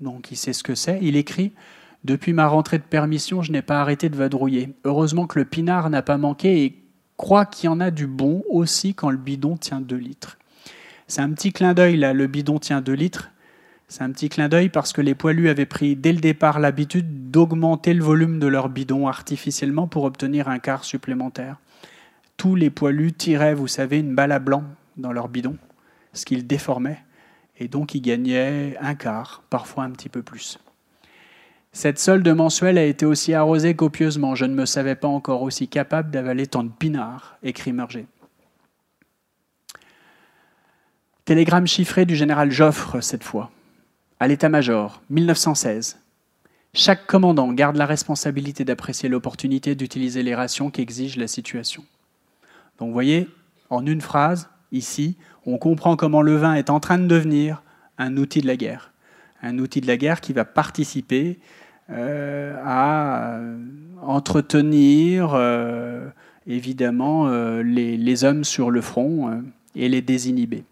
Donc 0.00 0.30
il 0.30 0.36
sait 0.36 0.52
ce 0.52 0.62
que 0.62 0.74
c'est. 0.74 0.98
Il 1.02 1.16
écrit 1.16 1.52
Depuis 2.04 2.32
ma 2.32 2.46
rentrée 2.46 2.78
de 2.78 2.84
permission, 2.84 3.42
je 3.42 3.52
n'ai 3.52 3.62
pas 3.62 3.80
arrêté 3.80 4.08
de 4.08 4.16
vadrouiller. 4.16 4.74
Heureusement 4.84 5.26
que 5.26 5.38
le 5.38 5.44
pinard 5.44 5.90
n'a 5.90 6.02
pas 6.02 6.18
manqué 6.18 6.64
et 6.64 6.78
croit 7.16 7.46
qu'il 7.46 7.66
y 7.66 7.68
en 7.68 7.80
a 7.80 7.90
du 7.90 8.06
bon 8.06 8.42
aussi 8.50 8.94
quand 8.94 9.10
le 9.10 9.16
bidon 9.16 9.56
tient 9.56 9.80
2 9.80 9.96
litres. 9.96 10.38
C'est 11.06 11.20
un 11.20 11.30
petit 11.30 11.52
clin 11.52 11.74
d'œil 11.74 11.96
là, 11.96 12.12
le 12.12 12.26
bidon 12.26 12.58
tient 12.58 12.80
2 12.80 12.92
litres. 12.92 13.30
C'est 13.88 14.02
un 14.02 14.10
petit 14.10 14.28
clin 14.28 14.48
d'œil 14.48 14.70
parce 14.70 14.92
que 14.92 15.02
les 15.02 15.14
poilus 15.14 15.48
avaient 15.48 15.66
pris 15.66 15.94
dès 15.94 16.12
le 16.12 16.20
départ 16.20 16.58
l'habitude 16.58 17.30
d'augmenter 17.30 17.94
le 17.94 18.02
volume 18.02 18.40
de 18.40 18.46
leur 18.46 18.68
bidon 18.68 19.06
artificiellement 19.06 19.86
pour 19.86 20.04
obtenir 20.04 20.48
un 20.48 20.58
quart 20.58 20.84
supplémentaire. 20.84 21.58
Tous 22.36 22.56
les 22.56 22.70
poilus 22.70 23.12
tiraient, 23.12 23.54
vous 23.54 23.68
savez, 23.68 24.00
une 24.00 24.14
balle 24.14 24.32
à 24.32 24.38
blanc 24.38 24.64
dans 24.96 25.12
leur 25.12 25.28
bidon, 25.28 25.56
ce 26.14 26.24
qu'ils 26.24 26.46
déformait, 26.46 27.04
et 27.58 27.68
donc 27.68 27.94
ils 27.94 28.00
gagnaient 28.00 28.76
un 28.80 28.94
quart, 28.94 29.44
parfois 29.50 29.84
un 29.84 29.90
petit 29.90 30.08
peu 30.08 30.22
plus. 30.22 30.58
Cette 31.72 31.98
solde 31.98 32.28
mensuelle 32.28 32.78
a 32.78 32.84
été 32.84 33.04
aussi 33.04 33.34
arrosée 33.34 33.74
copieusement. 33.74 34.36
Je 34.36 34.44
ne 34.44 34.54
me 34.54 34.64
savais 34.64 34.94
pas 34.94 35.08
encore 35.08 35.42
aussi 35.42 35.66
capable 35.66 36.10
d'avaler 36.10 36.46
tant 36.46 36.62
de 36.62 36.70
pinards, 36.70 37.36
écrit 37.42 37.72
Murger. 37.72 38.06
Télégramme 41.24 41.66
chiffré 41.66 42.06
du 42.06 42.14
général 42.16 42.50
Joffre 42.50 43.00
cette 43.00 43.24
fois 43.24 43.50
à 44.20 44.28
l'état-major, 44.28 45.02
1916. 45.10 45.98
Chaque 46.72 47.06
commandant 47.06 47.52
garde 47.52 47.76
la 47.76 47.86
responsabilité 47.86 48.64
d'apprécier 48.64 49.08
l'opportunité 49.08 49.74
d'utiliser 49.74 50.22
les 50.22 50.34
rations 50.34 50.70
qu'exige 50.70 51.16
la 51.16 51.26
situation. 51.26 51.84
Donc 52.78 52.88
vous 52.88 52.94
voyez, 52.94 53.28
en 53.70 53.84
une 53.84 54.00
phrase, 54.00 54.48
ici, 54.72 55.16
on 55.46 55.58
comprend 55.58 55.96
comment 55.96 56.22
le 56.22 56.36
vin 56.36 56.54
est 56.54 56.70
en 56.70 56.80
train 56.80 56.98
de 56.98 57.06
devenir 57.06 57.62
un 57.98 58.16
outil 58.16 58.40
de 58.40 58.46
la 58.46 58.56
guerre. 58.56 58.92
un 59.42 59.58
outil 59.58 59.80
de 59.80 59.86
la 59.86 59.96
guerre 59.96 60.20
qui 60.20 60.32
va 60.32 60.44
participer 60.44 61.38
à 61.90 63.38
entretenir 64.00 65.38
évidemment 66.46 67.28
les, 67.60 67.98
les, 67.98 68.24
hommes 68.24 68.44
sur 68.44 68.70
le 68.70 68.80
front 68.80 69.42
et 69.76 69.88
les 69.90 70.00
désinhiber. 70.00 70.64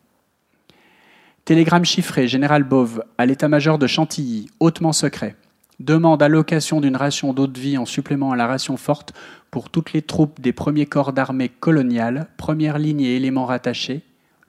Télégramme 1.45 1.85
chiffré, 1.85 2.29
Général 2.29 2.63
Bove, 2.63 3.03
à 3.19 3.27
l'état-major 3.27 3.77
de 3.77 3.89
Chantilly, 3.89 4.49
hautement 4.61 4.93
secret. 4.93 5.35
Demande 5.81 6.23
allocation 6.23 6.81
d'une 6.81 6.95
ration 6.95 7.33
d'eau 7.33 7.49
de 7.49 7.59
vie 7.59 7.77
en 7.77 7.85
supplément 7.85 8.31
à 8.31 8.37
la 8.37 8.47
ration 8.47 8.77
forte 8.77 9.13
pour 9.51 9.69
toutes 9.69 9.93
les 9.93 10.03
troupes 10.03 10.41
des 10.41 10.53
premiers 10.53 10.87
corps 10.87 11.13
d'armée 11.13 11.49
coloniales, 11.49 12.29
première 12.37 12.79
ligne 12.79 13.01
et 13.01 13.17
éléments 13.17 13.47
rattachés, 13.47 14.03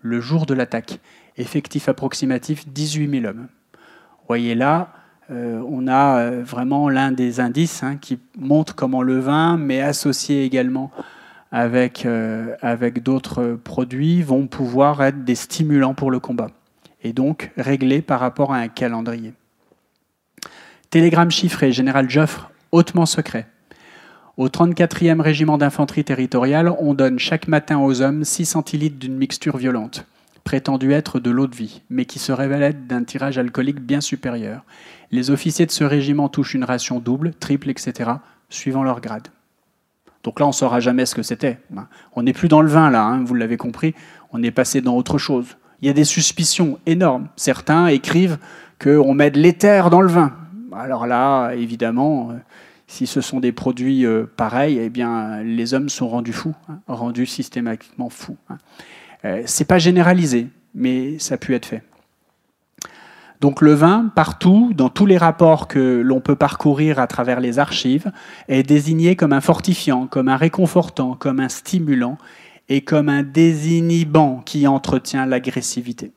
le 0.04 0.22
jour 0.22 0.46
de 0.46 0.54
l'attaque. 0.54 1.00
Effectif 1.38 1.90
approximatif 1.90 2.68
18 2.68 3.22
000 3.22 3.26
hommes. 3.26 3.48
Vous 3.74 4.28
voyez 4.28 4.54
là, 4.54 4.94
euh, 5.32 5.64
on 5.68 5.88
a 5.88 6.20
euh, 6.20 6.44
vraiment 6.44 6.90
l'un 6.90 7.12
des 7.12 7.40
indices 7.40 7.82
hein, 7.82 7.98
qui 7.98 8.20
montre 8.38 8.76
comment 8.76 9.02
le 9.02 9.20
vin, 9.20 9.58
mais 9.58 9.82
associé 9.82 10.44
également 10.44 10.92
avec, 11.52 12.06
euh, 12.06 12.56
avec 12.62 13.02
d'autres 13.02 13.58
produits, 13.64 14.22
vont 14.22 14.48
pouvoir 14.48 15.02
être 15.04 15.24
des 15.24 15.36
stimulants 15.36 15.94
pour 15.94 16.12
le 16.12 16.20
combat 16.20 16.50
et 17.04 17.14
donc 17.14 17.52
réglé 17.58 18.02
par 18.02 18.20
rapport 18.20 18.54
à 18.54 18.58
un 18.58 18.68
calendrier. 18.68 19.34
Télégramme 20.90 21.32
chiffré, 21.32 21.72
général 21.72 22.10
Joffre, 22.10 22.52
hautement 22.72 23.06
secret. 23.06 23.48
Au 24.36 24.48
34e 24.48 25.22
régiment 25.22 25.58
d'infanterie 25.58 26.04
territoriale, 26.04 26.74
on 26.80 26.94
donne 26.94 27.20
chaque 27.20 27.48
matin 27.48 27.80
aux 27.80 28.02
hommes 28.02 28.24
6 28.24 28.46
centilitres 28.46 28.98
d'une 28.98 29.16
mixture 29.16 29.58
violente, 29.58 30.06
prétendue 30.44 30.92
être 30.92 31.20
de 31.20 31.30
l'eau 31.30 31.48
de 31.48 31.56
vie, 31.56 31.82
mais 31.90 32.06
qui 32.06 32.20
se 32.20 32.32
révèle 32.32 32.64
être 32.64 32.88
d'un 32.88 33.04
tirage 33.04 33.38
alcoolique 33.38 33.80
bien 33.80 34.02
supérieur. 34.02 34.64
Les 35.12 35.30
officiers 35.30 35.66
de 35.66 35.72
ce 35.72 35.84
régiment 35.84 36.30
touchent 36.30 36.56
une 36.56 36.64
ration 36.64 37.00
double, 37.00 37.34
triple, 37.34 37.70
etc., 37.70 38.12
suivant 38.50 38.84
leur 38.84 39.02
grade. 39.02 39.28
Donc 40.24 40.40
là, 40.40 40.46
on 40.46 40.50
ne 40.50 40.54
saura 40.54 40.80
jamais 40.80 41.06
ce 41.06 41.16
que 41.16 41.22
c'était. 41.24 41.60
On 42.16 42.24
n'est 42.24 42.34
plus 42.34 42.48
dans 42.48 42.62
le 42.62 42.70
vin, 42.70 42.90
là, 42.90 43.04
hein, 43.04 43.24
vous 43.24 43.36
l'avez 43.36 43.58
compris, 43.58 43.94
on 44.32 44.42
est 44.42 44.52
passé 44.52 44.82
dans 44.82 44.96
autre 44.96 45.18
chose 45.18 45.58
il 45.84 45.88
y 45.88 45.90
a 45.90 45.94
des 45.94 46.06
suspicions 46.06 46.80
énormes. 46.86 47.28
Certains 47.36 47.88
écrivent 47.88 48.38
qu'on 48.82 49.14
met 49.14 49.32
de 49.32 49.38
l'éther 49.38 49.90
dans 49.90 50.00
le 50.00 50.08
vin. 50.08 50.32
Alors 50.72 51.06
là, 51.08 51.52
évidemment, 51.52 52.30
euh, 52.32 52.36
si 52.88 53.08
ce 53.08 53.22
sont 53.22 53.40
des 53.40 53.52
produits 53.52 54.06
euh, 54.06 54.26
pareils, 54.38 54.78
eh 54.80 54.90
bien, 54.90 55.42
les 55.44 55.74
hommes 55.74 55.90
sont 55.90 56.08
rendus 56.08 56.34
fous, 56.34 56.56
hein, 56.70 56.80
rendus 56.88 57.26
systématiquement 57.26 58.10
fous. 58.10 58.38
Hein. 58.50 58.58
Euh, 59.26 59.44
c'est 59.46 59.66
pas 59.66 59.80
généralisé, 59.80 60.48
mais 60.76 61.18
ça 61.20 61.36
a 61.36 61.38
pu 61.38 61.56
être 61.56 61.66
fait. 61.66 61.84
Donc 63.42 63.62
le 63.62 63.74
vin, 63.74 64.10
partout, 64.16 64.72
dans 64.74 64.90
tous 64.90 65.06
les 65.06 65.18
rapports 65.18 65.68
que 65.68 66.02
l'on 66.02 66.22
peut 66.22 66.36
parcourir 66.36 67.00
à 67.00 67.08
travers 67.08 67.42
les 67.42 67.60
archives, 67.60 68.12
est 68.48 68.64
désigné 68.64 69.16
comme 69.18 69.34
un 69.34 69.42
fortifiant, 69.42 70.08
comme 70.08 70.30
un 70.30 70.38
réconfortant, 70.38 71.16
comme 71.16 71.42
un 71.42 71.50
stimulant, 71.50 72.18
et 72.70 72.82
comme 72.82 73.10
un 73.10 73.24
désinhibant 73.24 74.42
qui 74.46 74.66
entretient 74.68 75.26
l'agressivité. 75.26 76.14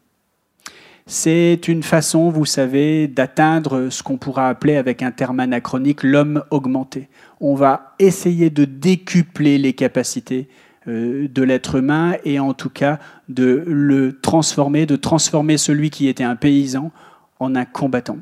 C'est 1.08 1.68
une 1.68 1.84
façon, 1.84 2.30
vous 2.30 2.46
savez, 2.46 3.06
d'atteindre 3.06 3.90
ce 3.90 4.02
qu'on 4.02 4.16
pourra 4.16 4.48
appeler 4.48 4.74
avec 4.74 5.04
un 5.04 5.12
terme 5.12 5.38
anachronique 5.38 6.02
l'homme 6.02 6.42
augmenté. 6.50 7.08
On 7.40 7.54
va 7.54 7.94
essayer 8.00 8.50
de 8.50 8.64
décupler 8.64 9.56
les 9.56 9.72
capacités 9.72 10.48
euh, 10.88 11.28
de 11.28 11.42
l'être 11.44 11.76
humain 11.76 12.16
et 12.24 12.40
en 12.40 12.54
tout 12.54 12.70
cas 12.70 12.98
de 13.28 13.62
le 13.68 14.18
transformer, 14.18 14.84
de 14.84 14.96
transformer 14.96 15.58
celui 15.58 15.90
qui 15.90 16.08
était 16.08 16.24
un 16.24 16.34
paysan 16.34 16.90
en 17.38 17.54
un 17.54 17.64
combattant. 17.64 18.18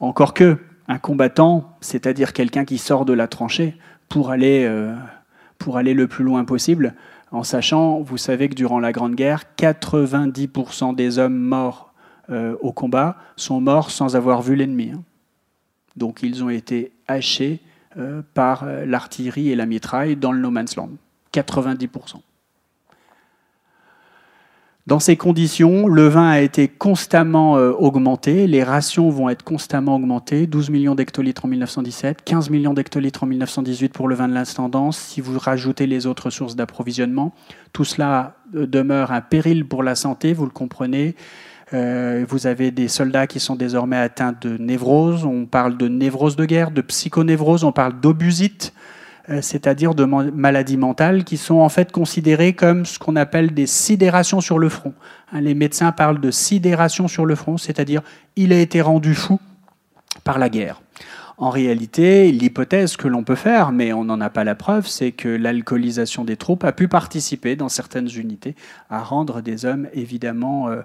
Encore 0.00 0.34
que 0.34 0.58
un 0.88 0.98
combattant, 0.98 1.76
c'est-à-dire 1.80 2.32
quelqu'un 2.32 2.64
qui 2.64 2.78
sort 2.78 3.04
de 3.04 3.12
la 3.12 3.28
tranchée 3.28 3.76
pour 4.08 4.32
aller, 4.32 4.64
euh, 4.64 4.92
pour 5.58 5.76
aller 5.76 5.94
le 5.94 6.08
plus 6.08 6.24
loin 6.24 6.44
possible, 6.44 6.94
en 7.30 7.44
sachant, 7.44 8.00
vous 8.00 8.18
savez 8.18 8.48
que 8.48 8.56
durant 8.56 8.80
la 8.80 8.90
Grande 8.90 9.14
Guerre, 9.14 9.44
90% 9.56 10.96
des 10.96 11.20
hommes 11.20 11.38
morts 11.38 11.91
euh, 12.30 12.54
au 12.60 12.72
combat 12.72 13.16
sont 13.36 13.60
morts 13.60 13.90
sans 13.90 14.14
avoir 14.14 14.42
vu 14.42 14.54
l'ennemi. 14.54 14.92
Hein. 14.94 15.02
Donc 15.96 16.20
ils 16.22 16.44
ont 16.44 16.50
été 16.50 16.92
hachés 17.08 17.60
euh, 17.98 18.22
par 18.34 18.62
euh, 18.64 18.86
l'artillerie 18.86 19.50
et 19.50 19.56
la 19.56 19.66
mitraille 19.66 20.14
dans 20.14 20.30
le 20.30 20.38
No 20.38 20.50
Man's 20.50 20.76
Land. 20.76 20.90
90%. 21.34 22.20
Dans 24.86 25.00
ces 25.00 25.16
conditions, 25.16 25.86
le 25.86 26.08
vin 26.08 26.28
a 26.28 26.40
été 26.40 26.66
constamment 26.66 27.52
augmenté, 27.52 28.48
les 28.48 28.64
rations 28.64 29.10
vont 29.10 29.28
être 29.28 29.44
constamment 29.44 29.94
augmentées, 29.94 30.48
12 30.48 30.70
millions 30.70 30.96
d'hectolitres 30.96 31.44
en 31.44 31.48
1917, 31.48 32.24
15 32.24 32.50
millions 32.50 32.74
d'hectolitres 32.74 33.22
en 33.22 33.26
1918 33.28 33.92
pour 33.92 34.08
le 34.08 34.16
vin 34.16 34.26
de 34.26 34.34
l'instandance, 34.34 34.98
si 34.98 35.20
vous 35.20 35.38
rajoutez 35.38 35.86
les 35.86 36.06
autres 36.06 36.30
sources 36.30 36.56
d'approvisionnement. 36.56 37.32
Tout 37.72 37.84
cela 37.84 38.34
demeure 38.52 39.12
un 39.12 39.20
péril 39.20 39.66
pour 39.68 39.84
la 39.84 39.94
santé, 39.94 40.32
vous 40.32 40.46
le 40.46 40.50
comprenez. 40.50 41.14
Euh, 41.74 42.24
vous 42.28 42.46
avez 42.46 42.70
des 42.70 42.88
soldats 42.88 43.26
qui 43.26 43.40
sont 43.40 43.56
désormais 43.56 43.96
atteints 43.96 44.34
de 44.38 44.56
névrose, 44.58 45.24
on 45.24 45.46
parle 45.46 45.76
de 45.76 45.88
névrose 45.88 46.36
de 46.36 46.44
guerre, 46.44 46.70
de 46.70 46.82
psychonévrose, 46.82 47.64
on 47.64 47.72
parle 47.72 47.98
d'obusite, 47.98 48.74
euh, 49.30 49.40
c'est-à-dire 49.40 49.94
de 49.94 50.04
maladies 50.04 50.76
mentales 50.76 51.24
qui 51.24 51.38
sont 51.38 51.56
en 51.56 51.68
fait 51.68 51.90
considérées 51.90 52.52
comme 52.52 52.84
ce 52.84 52.98
qu'on 52.98 53.16
appelle 53.16 53.54
des 53.54 53.66
sidérations 53.66 54.40
sur 54.40 54.58
le 54.58 54.68
front. 54.68 54.92
Hein, 55.32 55.40
les 55.40 55.54
médecins 55.54 55.92
parlent 55.92 56.20
de 56.20 56.30
sidération 56.30 57.08
sur 57.08 57.24
le 57.24 57.34
front, 57.34 57.56
c'est-à-dire 57.56 58.02
il 58.36 58.52
a 58.52 58.58
été 58.58 58.82
rendu 58.82 59.14
fou 59.14 59.40
par 60.24 60.38
la 60.38 60.50
guerre. 60.50 60.82
En 61.38 61.48
réalité, 61.48 62.30
l'hypothèse 62.30 62.96
que 62.96 63.08
l'on 63.08 63.24
peut 63.24 63.34
faire, 63.34 63.72
mais 63.72 63.92
on 63.92 64.04
n'en 64.04 64.20
a 64.20 64.28
pas 64.28 64.44
la 64.44 64.54
preuve, 64.54 64.86
c'est 64.86 65.12
que 65.12 65.28
l'alcoolisation 65.28 66.24
des 66.24 66.36
troupes 66.36 66.64
a 66.64 66.72
pu 66.72 66.86
participer 66.86 67.56
dans 67.56 67.70
certaines 67.70 68.10
unités 68.14 68.54
à 68.90 69.02
rendre 69.02 69.40
des 69.40 69.64
hommes 69.64 69.88
évidemment 69.94 70.68
euh, 70.68 70.82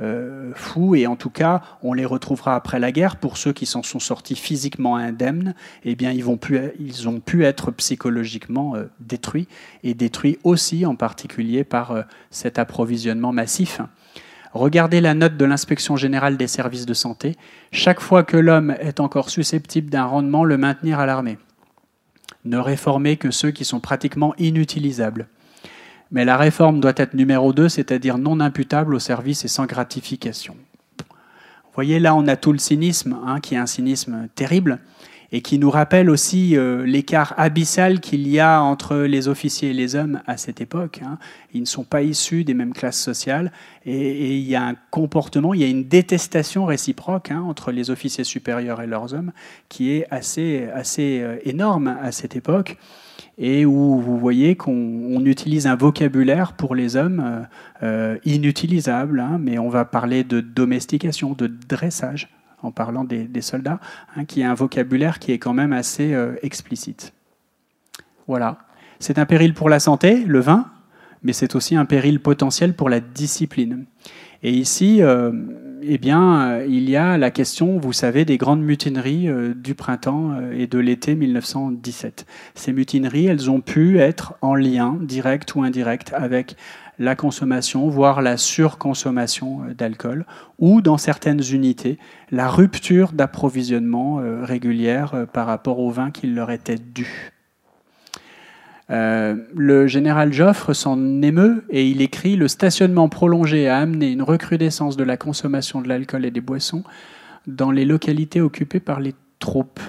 euh, 0.00 0.52
fous, 0.54 0.94
et 0.94 1.06
en 1.06 1.16
tout 1.16 1.30
cas, 1.30 1.60
on 1.82 1.92
les 1.92 2.04
retrouvera 2.04 2.54
après 2.54 2.78
la 2.78 2.92
guerre. 2.92 3.16
Pour 3.16 3.36
ceux 3.36 3.52
qui 3.52 3.66
s'en 3.66 3.82
sont 3.82 3.98
sortis 3.98 4.36
physiquement 4.36 4.96
indemnes, 4.96 5.54
eh 5.84 5.96
bien, 5.96 6.12
ils, 6.12 6.28
ont 6.28 6.36
pu 6.36 7.44
être 7.44 7.70
psychologiquement 7.72 8.76
euh, 8.76 8.84
détruits, 9.00 9.48
et 9.82 9.94
détruits 9.94 10.38
aussi 10.44 10.86
en 10.86 10.94
particulier 10.94 11.64
par 11.64 11.90
euh, 11.90 12.02
cet 12.30 12.58
approvisionnement 12.58 13.32
massif. 13.32 13.80
Regardez 14.52 15.00
la 15.00 15.14
note 15.14 15.36
de 15.36 15.44
l'inspection 15.44 15.96
générale 15.96 16.36
des 16.36 16.46
services 16.46 16.86
de 16.86 16.94
santé. 16.94 17.36
Chaque 17.72 18.00
fois 18.00 18.22
que 18.22 18.36
l'homme 18.36 18.74
est 18.80 19.00
encore 19.00 19.30
susceptible 19.30 19.90
d'un 19.90 20.04
rendement, 20.04 20.44
le 20.44 20.56
maintenir 20.56 21.00
à 21.00 21.06
l'armée. 21.06 21.38
Ne 22.44 22.58
réformer 22.58 23.16
que 23.16 23.30
ceux 23.30 23.50
qui 23.50 23.64
sont 23.64 23.80
pratiquement 23.80 24.34
inutilisables. 24.38 25.28
Mais 26.10 26.24
la 26.24 26.36
réforme 26.36 26.80
doit 26.80 26.94
être 26.96 27.14
numéro 27.14 27.52
2, 27.52 27.68
c'est-à-dire 27.68 28.18
non 28.18 28.40
imputable 28.40 28.94
au 28.94 28.98
service 28.98 29.44
et 29.44 29.48
sans 29.48 29.66
gratification. 29.66 30.56
Vous 30.98 31.74
voyez, 31.74 32.00
là, 32.00 32.14
on 32.14 32.26
a 32.26 32.36
tout 32.36 32.52
le 32.52 32.58
cynisme, 32.58 33.16
hein, 33.24 33.40
qui 33.40 33.54
est 33.54 33.58
un 33.58 33.66
cynisme 33.66 34.28
terrible, 34.34 34.80
et 35.30 35.42
qui 35.42 35.58
nous 35.58 35.70
rappelle 35.70 36.08
aussi 36.08 36.56
euh, 36.56 36.86
l'écart 36.86 37.34
abyssal 37.36 38.00
qu'il 38.00 38.26
y 38.26 38.40
a 38.40 38.62
entre 38.62 38.96
les 38.96 39.28
officiers 39.28 39.70
et 39.70 39.74
les 39.74 39.94
hommes 39.94 40.22
à 40.26 40.38
cette 40.38 40.62
époque. 40.62 41.00
Hein. 41.04 41.18
Ils 41.52 41.60
ne 41.60 41.66
sont 41.66 41.84
pas 41.84 42.02
issus 42.02 42.44
des 42.44 42.54
mêmes 42.54 42.72
classes 42.72 43.00
sociales, 43.00 43.52
et, 43.84 44.36
il 44.38 44.48
y 44.48 44.56
a 44.56 44.64
un 44.64 44.74
comportement, 44.90 45.52
il 45.52 45.60
y 45.60 45.64
a 45.64 45.68
une 45.68 45.86
détestation 45.86 46.64
réciproque 46.64 47.30
hein, 47.30 47.42
entre 47.42 47.72
les 47.72 47.90
officiers 47.90 48.24
supérieurs 48.24 48.80
et 48.80 48.86
leurs 48.86 49.12
hommes 49.12 49.32
qui 49.68 49.92
est 49.92 50.06
assez, 50.10 50.68
assez 50.74 51.20
euh, 51.20 51.36
énorme 51.44 51.98
à 52.02 52.10
cette 52.10 52.34
époque 52.34 52.78
et 53.38 53.64
où 53.64 54.00
vous 54.00 54.18
voyez 54.18 54.56
qu'on 54.56 55.24
utilise 55.24 55.68
un 55.68 55.76
vocabulaire 55.76 56.54
pour 56.54 56.74
les 56.74 56.96
hommes 56.96 57.22
euh, 57.24 57.42
euh, 57.84 58.18
inutilisable, 58.24 59.20
hein, 59.20 59.38
mais 59.40 59.58
on 59.58 59.68
va 59.68 59.84
parler 59.84 60.24
de 60.24 60.40
domestication, 60.40 61.34
de 61.34 61.46
dressage, 61.46 62.28
en 62.62 62.72
parlant 62.72 63.04
des, 63.04 63.28
soldats, 63.40 63.78
hein, 64.16 64.24
qui 64.24 64.40
est 64.40 64.44
un 64.44 64.54
vocabulaire 64.54 65.20
qui 65.20 65.30
est 65.30 65.38
quand 65.38 65.54
même 65.54 65.72
assez 65.72 66.12
euh, 66.12 66.34
explicite. 66.42 67.12
Voilà. 68.26 68.58
C'est 68.98 69.20
un 69.20 69.26
péril 69.26 69.54
pour 69.54 69.68
la 69.68 69.78
santé, 69.78 70.24
le 70.26 70.40
vin, 70.40 70.66
mais 71.22 71.32
c'est 71.32 71.54
aussi 71.54 71.76
un 71.76 71.84
péril 71.84 72.18
potentiel 72.18 72.74
pour 72.74 72.88
la 72.88 72.98
discipline. 72.98 73.84
Et 74.42 74.52
ici, 74.52 75.00
eh 75.90 75.96
bien, 75.96 76.50
euh, 76.50 76.66
il 76.68 76.90
y 76.90 76.96
a 76.96 77.16
la 77.16 77.30
question, 77.30 77.78
vous 77.78 77.94
savez, 77.94 78.26
des 78.26 78.36
grandes 78.36 78.60
mutineries 78.60 79.26
euh, 79.28 79.54
du 79.54 79.74
printemps 79.74 80.32
euh, 80.32 80.52
et 80.52 80.66
de 80.66 80.78
l'été 80.78 81.14
1917. 81.14 82.26
Ces 82.54 82.74
mutineries, 82.74 83.24
elles 83.24 83.50
ont 83.50 83.62
pu 83.62 83.98
être 83.98 84.34
en 84.42 84.54
lien 84.54 84.98
direct 85.00 85.54
ou 85.54 85.62
indirect 85.62 86.12
avec 86.12 86.56
la 86.98 87.16
consommation, 87.16 87.88
voire 87.88 88.20
la 88.20 88.36
surconsommation 88.36 89.62
d'alcool, 89.76 90.26
ou 90.58 90.82
dans 90.82 90.98
certaines 90.98 91.42
unités, 91.52 91.96
la 92.30 92.48
rupture 92.48 93.12
d'approvisionnement 93.12 94.20
régulière 94.42 95.26
par 95.32 95.46
rapport 95.46 95.78
au 95.78 95.90
vin 95.90 96.10
qui 96.10 96.26
leur 96.26 96.50
était 96.50 96.76
dû. 96.76 97.37
Euh, 98.90 99.36
le 99.54 99.86
général 99.86 100.32
Joffre 100.32 100.72
s'en 100.72 101.20
émeut 101.20 101.64
et 101.68 101.86
il 101.88 102.00
écrit 102.00 102.36
Le 102.36 102.48
stationnement 102.48 103.08
prolongé 103.08 103.68
a 103.68 103.78
amené 103.78 104.10
une 104.10 104.22
recrudescence 104.22 104.96
de 104.96 105.04
la 105.04 105.16
consommation 105.16 105.82
de 105.82 105.88
l'alcool 105.88 106.24
et 106.24 106.30
des 106.30 106.40
boissons 106.40 106.84
dans 107.46 107.70
les 107.70 107.84
localités 107.84 108.40
occupées 108.40 108.80
par 108.80 109.00
les 109.00 109.14
troupes. 109.38 109.80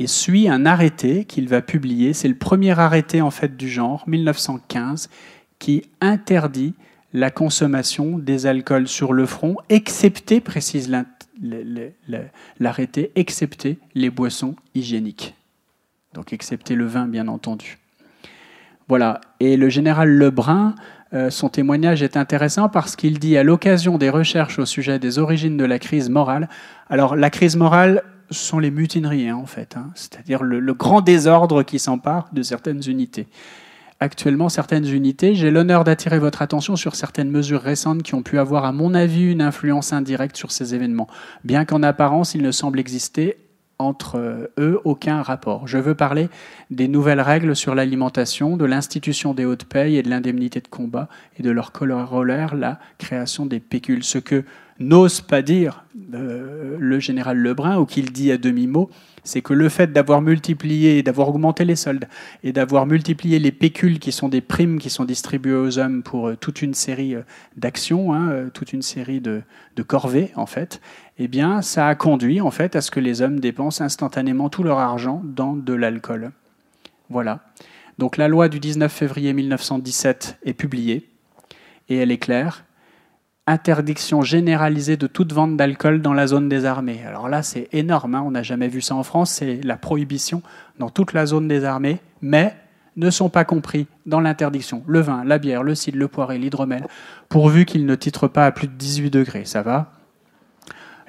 Et 0.00 0.06
suit 0.06 0.48
un 0.48 0.66
arrêté 0.66 1.24
qu'il 1.24 1.48
va 1.48 1.60
publier, 1.60 2.12
c'est 2.12 2.28
le 2.28 2.36
premier 2.36 2.78
arrêté 2.78 3.20
en 3.20 3.30
fait 3.30 3.56
du 3.56 3.68
genre, 3.68 4.04
1915, 4.06 5.08
qui 5.58 5.82
interdit 6.00 6.74
la 7.12 7.30
consommation 7.30 8.18
des 8.18 8.46
alcools 8.46 8.86
sur 8.86 9.12
le 9.12 9.26
front, 9.26 9.56
excepté, 9.68 10.40
précise 10.40 10.92
l'arrêté, 12.60 13.10
excepté 13.16 13.78
les 13.94 14.10
boissons 14.10 14.54
hygiéniques. 14.74 15.37
Donc 16.14 16.32
excepté 16.32 16.74
le 16.74 16.86
vin, 16.86 17.06
bien 17.06 17.28
entendu. 17.28 17.78
Voilà. 18.88 19.20
Et 19.40 19.56
le 19.56 19.68
général 19.68 20.08
Lebrun, 20.08 20.74
euh, 21.14 21.30
son 21.30 21.48
témoignage 21.48 22.02
est 22.02 22.16
intéressant 22.16 22.68
parce 22.68 22.96
qu'il 22.96 23.18
dit 23.18 23.36
à 23.36 23.42
l'occasion 23.42 23.98
des 23.98 24.10
recherches 24.10 24.58
au 24.58 24.66
sujet 24.66 24.98
des 24.98 25.18
origines 25.18 25.56
de 25.56 25.64
la 25.64 25.78
crise 25.78 26.10
morale. 26.10 26.48
Alors 26.90 27.16
la 27.16 27.30
crise 27.30 27.56
morale, 27.56 28.02
ce 28.30 28.44
sont 28.44 28.58
les 28.58 28.70
mutineries, 28.70 29.28
hein, 29.28 29.36
en 29.36 29.46
fait, 29.46 29.76
hein. 29.76 29.90
c'est-à-dire 29.94 30.42
le, 30.42 30.74
grand 30.74 31.00
désordre 31.00 31.62
qui 31.62 31.78
s'empare 31.78 32.28
de 32.32 32.42
certaines 32.42 32.82
unités. 32.86 33.26
Actuellement, 34.00 34.48
certaines 34.48 34.86
unités, 34.86 35.34
j'ai 35.34 35.50
l'honneur 35.50 35.82
d'attirer 35.82 36.18
votre 36.18 36.42
attention 36.42 36.76
sur 36.76 36.94
certaines 36.94 37.30
mesures 37.30 37.62
récentes 37.62 38.02
qui 38.02 38.14
ont 38.14 38.22
pu 38.22 38.38
avoir, 38.38 38.64
à 38.64 38.72
mon 38.72 38.94
avis, 38.94 39.32
une 39.32 39.40
influence 39.42 39.92
indirecte 39.92 40.36
sur 40.36 40.52
ces 40.52 40.74
événements, 40.74 41.08
bien 41.42 41.64
qu'en 41.64 41.82
apparence, 41.82 42.34
il 42.34 42.42
ne 42.42 42.52
semble 42.52 42.78
exister 42.78 43.38
entre 43.78 44.16
euh, 44.16 44.46
eux 44.58 44.80
aucun 44.84 45.22
rapport. 45.22 45.68
Je 45.68 45.78
veux 45.78 45.94
parler 45.94 46.28
des 46.70 46.88
nouvelles 46.88 47.20
règles 47.20 47.54
sur 47.54 47.74
l'alimentation, 47.74 48.56
de 48.56 48.64
l'institution 48.64 49.34
des 49.34 49.44
hautes 49.44 49.64
payes 49.64 49.96
et 49.96 50.02
de 50.02 50.10
l'indemnité 50.10 50.60
de 50.60 50.68
combat, 50.68 51.08
et 51.38 51.42
de 51.42 51.50
leur 51.50 51.72
corollaire, 51.72 52.54
la 52.54 52.78
création 52.98 53.46
des 53.46 53.60
pécules. 53.60 54.04
Ce 54.04 54.18
que 54.18 54.44
n'ose 54.78 55.20
pas 55.20 55.42
dire 55.42 55.84
euh, 56.14 56.76
le 56.78 57.00
général 57.00 57.38
Lebrun, 57.38 57.78
ou 57.78 57.86
qu'il 57.86 58.12
dit 58.12 58.32
à 58.32 58.38
demi-mot, 58.38 58.90
c'est 59.24 59.42
que 59.42 59.52
le 59.52 59.68
fait 59.68 59.92
d'avoir 59.92 60.22
multiplié, 60.22 61.02
d'avoir 61.02 61.28
augmenté 61.28 61.64
les 61.64 61.76
soldes 61.76 62.08
et 62.42 62.52
d'avoir 62.52 62.86
multiplié 62.86 63.38
les 63.38 63.52
pécules 63.52 63.98
qui 63.98 64.12
sont 64.12 64.28
des 64.28 64.40
primes 64.40 64.78
qui 64.78 64.90
sont 64.90 65.04
distribuées 65.04 65.54
aux 65.54 65.78
hommes 65.78 66.02
pour 66.02 66.28
euh, 66.28 66.36
toute 66.36 66.62
une 66.62 66.74
série 66.74 67.14
euh, 67.14 67.22
d'actions, 67.56 68.14
hein, 68.14 68.48
toute 68.52 68.72
une 68.72 68.82
série 68.82 69.20
de, 69.20 69.42
de, 69.76 69.82
corvées 69.82 70.32
en 70.36 70.46
fait, 70.46 70.80
eh 71.18 71.28
bien 71.28 71.62
ça 71.62 71.88
a 71.88 71.94
conduit 71.94 72.40
en 72.40 72.50
fait 72.50 72.76
à 72.76 72.80
ce 72.80 72.90
que 72.90 73.00
les 73.00 73.22
hommes 73.22 73.40
dépensent 73.40 73.84
instantanément 73.84 74.48
tout 74.48 74.62
leur 74.62 74.78
argent 74.78 75.22
dans 75.24 75.54
de 75.54 75.72
l'alcool. 75.72 76.32
Voilà. 77.10 77.40
Donc 77.98 78.16
la 78.16 78.28
loi 78.28 78.48
du 78.48 78.60
19 78.60 78.92
février 78.92 79.32
1917 79.32 80.38
est 80.44 80.54
publiée 80.54 81.08
et 81.88 81.96
elle 81.96 82.10
est 82.10 82.18
claire 82.18 82.64
interdiction 83.48 84.20
généralisée 84.22 84.96
de 84.96 85.06
toute 85.06 85.32
vente 85.32 85.56
d'alcool 85.56 86.02
dans 86.02 86.12
la 86.12 86.26
zone 86.26 86.48
des 86.48 86.66
armées. 86.66 87.00
Alors 87.06 87.28
là, 87.28 87.42
c'est 87.42 87.68
énorme, 87.72 88.14
hein. 88.14 88.22
on 88.24 88.30
n'a 88.30 88.42
jamais 88.42 88.68
vu 88.68 88.80
ça 88.80 88.94
en 88.94 89.02
France, 89.02 89.30
c'est 89.30 89.60
la 89.64 89.76
prohibition 89.76 90.42
dans 90.78 90.90
toute 90.90 91.14
la 91.14 91.26
zone 91.26 91.48
des 91.48 91.64
armées, 91.64 92.00
mais 92.20 92.54
ne 92.96 93.10
sont 93.10 93.30
pas 93.30 93.44
compris 93.44 93.86
dans 94.06 94.20
l'interdiction 94.20 94.82
le 94.86 95.00
vin, 95.00 95.24
la 95.24 95.38
bière, 95.38 95.62
le 95.62 95.74
cidre, 95.74 95.98
le 95.98 96.08
poiré, 96.08 96.36
l'hydromel, 96.36 96.86
pourvu 97.28 97.64
qu'ils 97.64 97.86
ne 97.86 97.94
titrent 97.94 98.28
pas 98.28 98.44
à 98.44 98.52
plus 98.52 98.66
de 98.66 98.72
18 98.74 99.10
degrés, 99.10 99.44
ça 99.44 99.62
va 99.62 99.92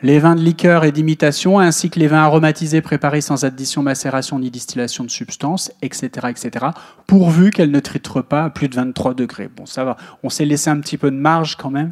les 0.01 0.19
vins 0.19 0.35
de 0.35 0.41
liqueur 0.41 0.85
et 0.85 0.91
d'imitation, 0.91 1.59
ainsi 1.59 1.89
que 1.89 1.99
les 1.99 2.07
vins 2.07 2.23
aromatisés 2.23 2.81
préparés 2.81 3.21
sans 3.21 3.43
addition, 3.45 3.83
macération 3.83 4.39
ni 4.39 4.49
distillation 4.49 5.03
de 5.03 5.09
substances, 5.09 5.71
etc., 5.81 6.27
etc., 6.29 6.67
pourvu 7.07 7.51
qu'elles 7.51 7.71
ne 7.71 7.79
titrent 7.79 8.23
pas 8.23 8.45
à 8.45 8.49
plus 8.49 8.69
de 8.69 8.75
23 8.75 9.13
degrés. 9.13 9.49
Bon, 9.53 9.65
ça 9.65 9.83
va. 9.83 9.97
On 10.23 10.29
s'est 10.29 10.45
laissé 10.45 10.69
un 10.69 10.79
petit 10.79 10.97
peu 10.97 11.11
de 11.11 11.17
marge 11.17 11.55
quand 11.55 11.71
même 11.71 11.91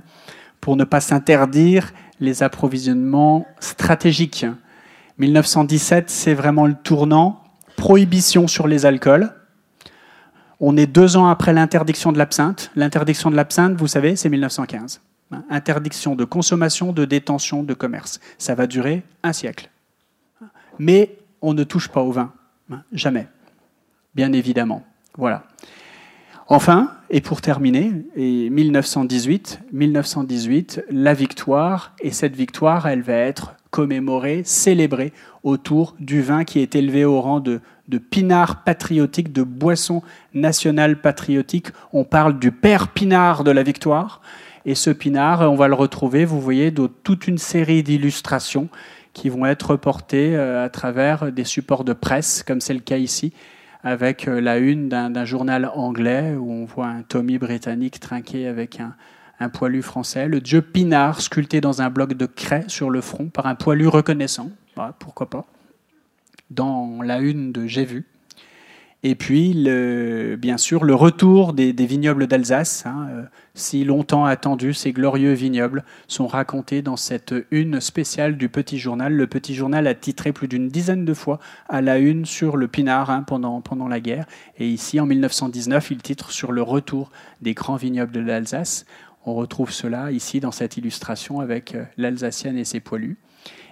pour 0.62 0.76
ne 0.76 0.84
pas 0.84 1.02
s'interdire 1.02 1.92
les 2.20 2.44
approvisionnements 2.44 3.46
stratégiques. 3.60 4.46
1917, 5.18 6.10
c'est 6.10 6.34
vraiment 6.34 6.66
le 6.66 6.76
tournant. 6.76 7.44
Prohibition 7.76 8.48
sur 8.48 8.68
les 8.68 8.86
alcools. 8.86 9.34
On 10.60 10.76
est 10.76 10.88
deux 10.88 11.18
ans 11.18 11.28
après 11.28 11.54
l'interdiction 11.54 12.12
de 12.12 12.18
l'absinthe. 12.18 12.72
L'interdiction 12.76 13.30
de 13.30 13.36
l'absinthe, 13.36 13.76
vous 13.76 13.88
savez, 13.88 14.16
c'est 14.16 14.30
1915. 14.30 15.02
Interdiction 15.50 16.16
de 16.16 16.24
consommation, 16.24 16.94
de 16.94 17.06
détention, 17.06 17.64
de 17.64 17.74
commerce. 17.74 18.20
Ça 18.38 18.56
va 18.56 18.68
durer 18.68 19.04
un 19.24 19.34
siècle. 19.34 19.70
Mais 20.80 21.18
on 21.42 21.54
ne 21.54 21.64
touche 21.64 21.90
pas 21.90 22.02
au 22.02 22.12
vin. 22.12 22.34
Jamais. 22.92 23.28
Bien 24.16 24.32
évidemment. 24.34 24.86
Voilà. 25.18 25.44
Enfin, 26.48 26.92
et 27.10 27.20
pour 27.20 27.42
terminer, 27.42 27.92
et 28.16 28.50
1918, 28.50 29.60
1918, 29.74 30.86
la 30.90 31.14
victoire, 31.14 31.94
et 32.00 32.12
cette 32.12 32.36
victoire, 32.36 32.88
elle 32.88 33.02
va 33.02 33.16
être 33.16 33.56
commémorée, 33.70 34.44
célébrée 34.46 35.12
autour 35.44 35.96
du 36.00 36.22
vin 36.22 36.46
qui 36.46 36.60
est 36.60 36.74
élevé 36.76 37.04
au 37.04 37.20
rang 37.20 37.42
de, 37.42 37.60
de 37.90 37.98
pinard 37.98 38.64
patriotique, 38.64 39.34
de 39.34 39.44
boisson 39.44 40.02
nationale 40.34 41.02
patriotique. 41.02 41.68
On 41.92 42.06
parle 42.06 42.40
du 42.40 42.52
père 42.52 42.88
pinard 42.90 43.44
de 43.44 43.52
la 43.52 43.64
victoire. 43.64 44.22
Et 44.68 44.76
ce 44.76 44.90
pinard, 44.90 45.50
on 45.50 45.56
va 45.56 45.70
le 45.70 45.76
retrouver, 45.76 46.26
vous 46.26 46.42
voyez, 46.42 46.72
dans 46.72 46.90
toute 46.90 47.30
une 47.30 47.38
série 47.38 47.84
d'illustrations 47.84 48.68
qui 49.14 49.30
vont 49.30 49.46
être 49.46 49.78
portées 49.78 50.36
euh, 50.36 50.66
à 50.66 50.68
travers 50.68 51.32
des 51.32 51.46
supports 51.46 51.86
de 51.86 51.94
presse, 51.94 52.44
comme 52.44 52.60
c'est 52.60 52.74
le 52.74 52.82
cas 52.82 52.98
ici, 52.98 53.32
avec 53.82 54.28
euh, 54.28 54.42
la 54.42 54.58
une 54.58 54.90
d'un 54.90 55.24
journal 55.24 55.72
anglais 55.74 56.36
où 56.36 56.52
on 56.52 56.66
voit 56.66 56.88
un 56.88 57.02
Tommy 57.02 57.38
britannique 57.38 58.02
trinqué 58.02 58.46
avec 58.46 58.82
un, 59.40 59.50
poilu 59.50 59.82
français, 59.82 60.28
le 60.28 60.42
dieu 60.42 60.62
Pinard 60.62 61.22
sculpté 61.22 61.62
dans 61.62 61.82
un 61.82 61.90
bloc 61.90 62.16
de 62.16 62.26
craie 62.26 62.66
sur 62.68 62.90
le 62.90 63.00
front 63.00 63.30
par 63.30 63.46
un 63.46 63.56
poilu 63.56 63.88
reconnaissant, 63.88 64.52
pourquoi 65.00 65.30
pas, 65.30 65.46
dans 66.52 67.02
la 67.02 67.20
une 67.20 67.54
de 67.54 67.68
J'ai 67.68 67.86
vu. 67.86 68.06
Et 69.04 69.14
puis, 69.14 69.54
bien 70.40 70.58
sûr, 70.58 70.84
le 70.84 70.96
retour 70.96 71.54
des, 71.54 71.72
vignobles 71.72 72.26
d'Alsace, 72.26 72.84
hein, 72.88 73.08
euh, 73.12 73.24
si 73.54 73.84
longtemps 73.84 74.26
attendus, 74.26 74.74
ces 74.74 74.92
glorieux 74.92 75.34
vignobles 75.34 75.84
sont 76.08 76.26
racontés 76.26 76.82
dans 76.82 76.98
cette 76.98 77.34
une 77.52 77.80
spéciale 77.80 78.38
du 78.38 78.50
Petit 78.50 78.80
Journal. 78.80 79.14
Le 79.14 79.28
Petit 79.28 79.54
Journal 79.54 79.86
a 79.86 79.94
titré 79.94 80.34
plus 80.34 80.48
d'une 80.48 80.68
dizaine 80.68 81.06
de 81.06 81.14
fois 81.14 81.40
à 81.70 81.82
la 81.82 82.00
une 82.00 82.26
sur 82.26 82.58
le 82.58 82.68
Pinard 82.68 83.12
hein, 83.12 83.22
pendant, 83.22 83.62
pendant 83.62 83.88
la 83.88 84.00
guerre. 84.00 84.26
Et 84.58 84.68
ici, 84.68 85.00
en 85.00 85.06
1919, 85.06 85.92
il 85.92 86.02
titre 86.02 86.32
sur 86.32 86.52
le 86.52 86.64
retour 86.64 87.12
des 87.42 87.54
grands 87.54 87.76
vignobles 87.76 88.12
de 88.12 88.20
l'Alsace. 88.20 88.86
On 89.26 89.36
retrouve 89.36 89.72
cela 89.72 90.12
ici 90.12 90.40
dans 90.40 90.52
cette 90.52 90.76
illustration 90.78 91.40
avec 91.40 91.76
euh, 91.76 91.84
l'Alsacienne 91.98 92.58
et 92.58 92.66
ses 92.66 92.80
poilus. 92.80 93.18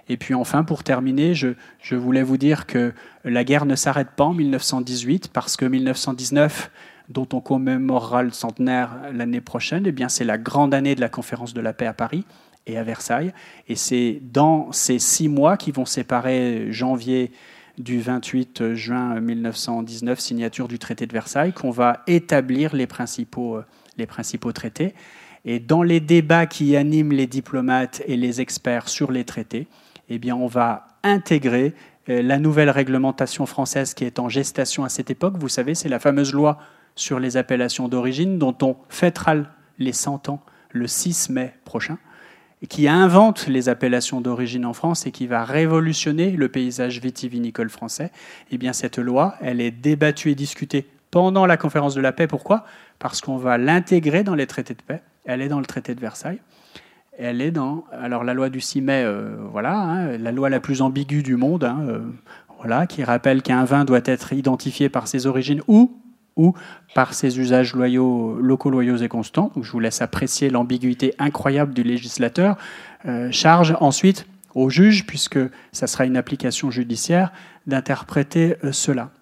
Et 0.08 0.16
puis 0.16 0.34
enfin, 0.34 0.62
pour 0.62 0.84
terminer, 0.84 1.34
je, 1.34 1.54
voulais 1.92 2.22
vous 2.22 2.36
dire 2.36 2.66
que 2.66 2.92
la 3.24 3.44
guerre 3.44 3.66
ne 3.66 3.74
s'arrête 3.74 4.10
pas 4.10 4.24
en 4.24 4.34
1918 4.34 5.28
parce 5.32 5.56
que 5.56 5.64
1919 5.64 6.70
dont 7.08 7.28
on 7.32 7.40
commémorera 7.40 8.24
le 8.24 8.30
centenaire 8.30 8.90
l'année 9.12 9.40
prochaine, 9.40 9.84
eh 9.86 10.08
c'est 10.08 10.24
la 10.24 10.38
grande 10.38 10.74
année 10.74 10.96
de 10.96 11.00
la 11.00 11.08
conférence 11.08 11.54
de 11.54 11.60
la 11.60 11.72
paix 11.72 11.86
à 11.86 11.92
Paris 11.92 12.24
et 12.66 12.78
à 12.78 12.82
Versailles. 12.82 13.32
Et 13.68 13.76
c'est 13.76 14.20
dans 14.32 14.72
ces 14.72 14.98
six 14.98 15.28
mois 15.28 15.56
qui 15.56 15.70
vont 15.70 15.84
séparer 15.84 16.72
janvier 16.72 17.30
du 17.78 18.00
28 18.00 18.74
juin 18.74 19.20
1919, 19.20 20.18
signature 20.18 20.66
du 20.66 20.78
traité 20.78 21.06
de 21.06 21.12
Versailles, 21.12 21.52
qu'on 21.52 21.70
va 21.70 22.02
établir 22.08 22.74
les 22.74 22.86
principaux 22.86 23.62
traités. 24.52 24.94
Et 25.44 25.60
dans 25.60 25.84
les 25.84 26.00
débats 26.00 26.46
qui 26.46 26.74
animent 26.74 27.12
les 27.12 27.28
diplomates 27.28 28.02
et 28.06 28.16
les 28.16 28.40
experts 28.40 28.88
sur 28.88 29.12
les 29.12 29.24
traités, 29.24 29.68
eh 30.08 30.18
bien, 30.18 30.36
on 30.36 30.46
va 30.46 30.86
intégrer 31.02 31.74
euh, 32.08 32.22
la 32.22 32.38
nouvelle 32.38 32.70
réglementation 32.70 33.46
française 33.46 33.94
qui 33.94 34.04
est 34.04 34.18
en 34.18 34.28
gestation 34.28 34.84
à 34.84 34.88
cette 34.88 35.10
époque. 35.10 35.34
Vous 35.38 35.48
savez, 35.48 35.74
c'est 35.74 35.88
la 35.88 35.98
fameuse 35.98 36.32
loi 36.32 36.58
sur 36.94 37.20
les 37.20 37.36
appellations 37.36 37.88
d'origine 37.88 38.38
dont 38.38 38.56
on 38.62 38.76
fêtera 38.88 39.34
les 39.78 39.92
100 39.92 40.28
ans 40.28 40.40
le 40.70 40.86
6 40.86 41.30
mai 41.30 41.54
prochain, 41.64 41.98
qui 42.68 42.88
invente 42.88 43.46
les 43.46 43.68
appellations 43.68 44.20
d'origine 44.20 44.64
en 44.64 44.72
France 44.72 45.06
et 45.06 45.10
qui 45.10 45.26
va 45.26 45.44
révolutionner 45.44 46.30
le 46.30 46.48
paysage 46.48 47.00
vitivinicole 47.00 47.70
français. 47.70 48.10
Eh 48.50 48.58
bien, 48.58 48.72
cette 48.72 48.98
loi, 48.98 49.36
elle 49.40 49.60
est 49.60 49.70
débattue 49.70 50.30
et 50.30 50.34
discutée 50.34 50.88
pendant 51.10 51.46
la 51.46 51.56
conférence 51.56 51.94
de 51.94 52.00
la 52.00 52.12
paix. 52.12 52.26
Pourquoi? 52.26 52.64
Parce 52.98 53.20
qu'on 53.20 53.36
va 53.36 53.58
l'intégrer 53.58 54.22
dans 54.22 54.34
les 54.34 54.46
traités 54.46 54.74
de 54.74 54.82
paix. 54.82 55.02
Elle 55.24 55.42
est 55.42 55.48
dans 55.48 55.60
le 55.60 55.66
traité 55.66 55.94
de 55.94 56.00
Versailles 56.00 56.40
elle 57.18 57.40
est 57.40 57.50
dans 57.50 57.84
alors 57.92 58.24
la 58.24 58.34
loi 58.34 58.50
du 58.50 58.60
6 58.60 58.80
mai, 58.82 59.02
euh, 59.04 59.36
voilà, 59.50 59.78
hein, 59.78 60.18
la 60.18 60.32
loi 60.32 60.50
la 60.50 60.60
plus 60.60 60.82
ambiguë 60.82 61.22
du 61.22 61.36
monde, 61.36 61.64
hein, 61.64 61.78
euh, 61.88 62.00
voilà, 62.58 62.86
qui 62.86 63.04
rappelle 63.04 63.42
qu'un 63.42 63.64
vin 63.64 63.84
doit 63.84 64.00
être 64.04 64.32
identifié 64.32 64.88
par 64.88 65.08
ses 65.08 65.26
origines 65.26 65.62
ou 65.68 65.96
ou 66.36 66.52
par 66.94 67.14
ses 67.14 67.40
usages 67.40 67.74
loyaux, 67.74 68.38
locaux 68.42 68.68
loyaux 68.68 68.96
et 68.96 69.08
constants. 69.08 69.50
je 69.58 69.72
vous 69.72 69.80
laisse 69.80 70.02
apprécier 70.02 70.50
l'ambiguïté 70.50 71.14
incroyable 71.18 71.72
du 71.72 71.82
législateur. 71.82 72.58
Euh, 73.06 73.30
charge 73.32 73.74
ensuite 73.80 74.26
au 74.54 74.68
juge, 74.68 75.06
puisque 75.06 75.38
ça 75.72 75.86
sera 75.86 76.04
une 76.04 76.18
application 76.18 76.70
judiciaire, 76.70 77.32
d'interpréter 77.66 78.56
cela. 78.70 79.12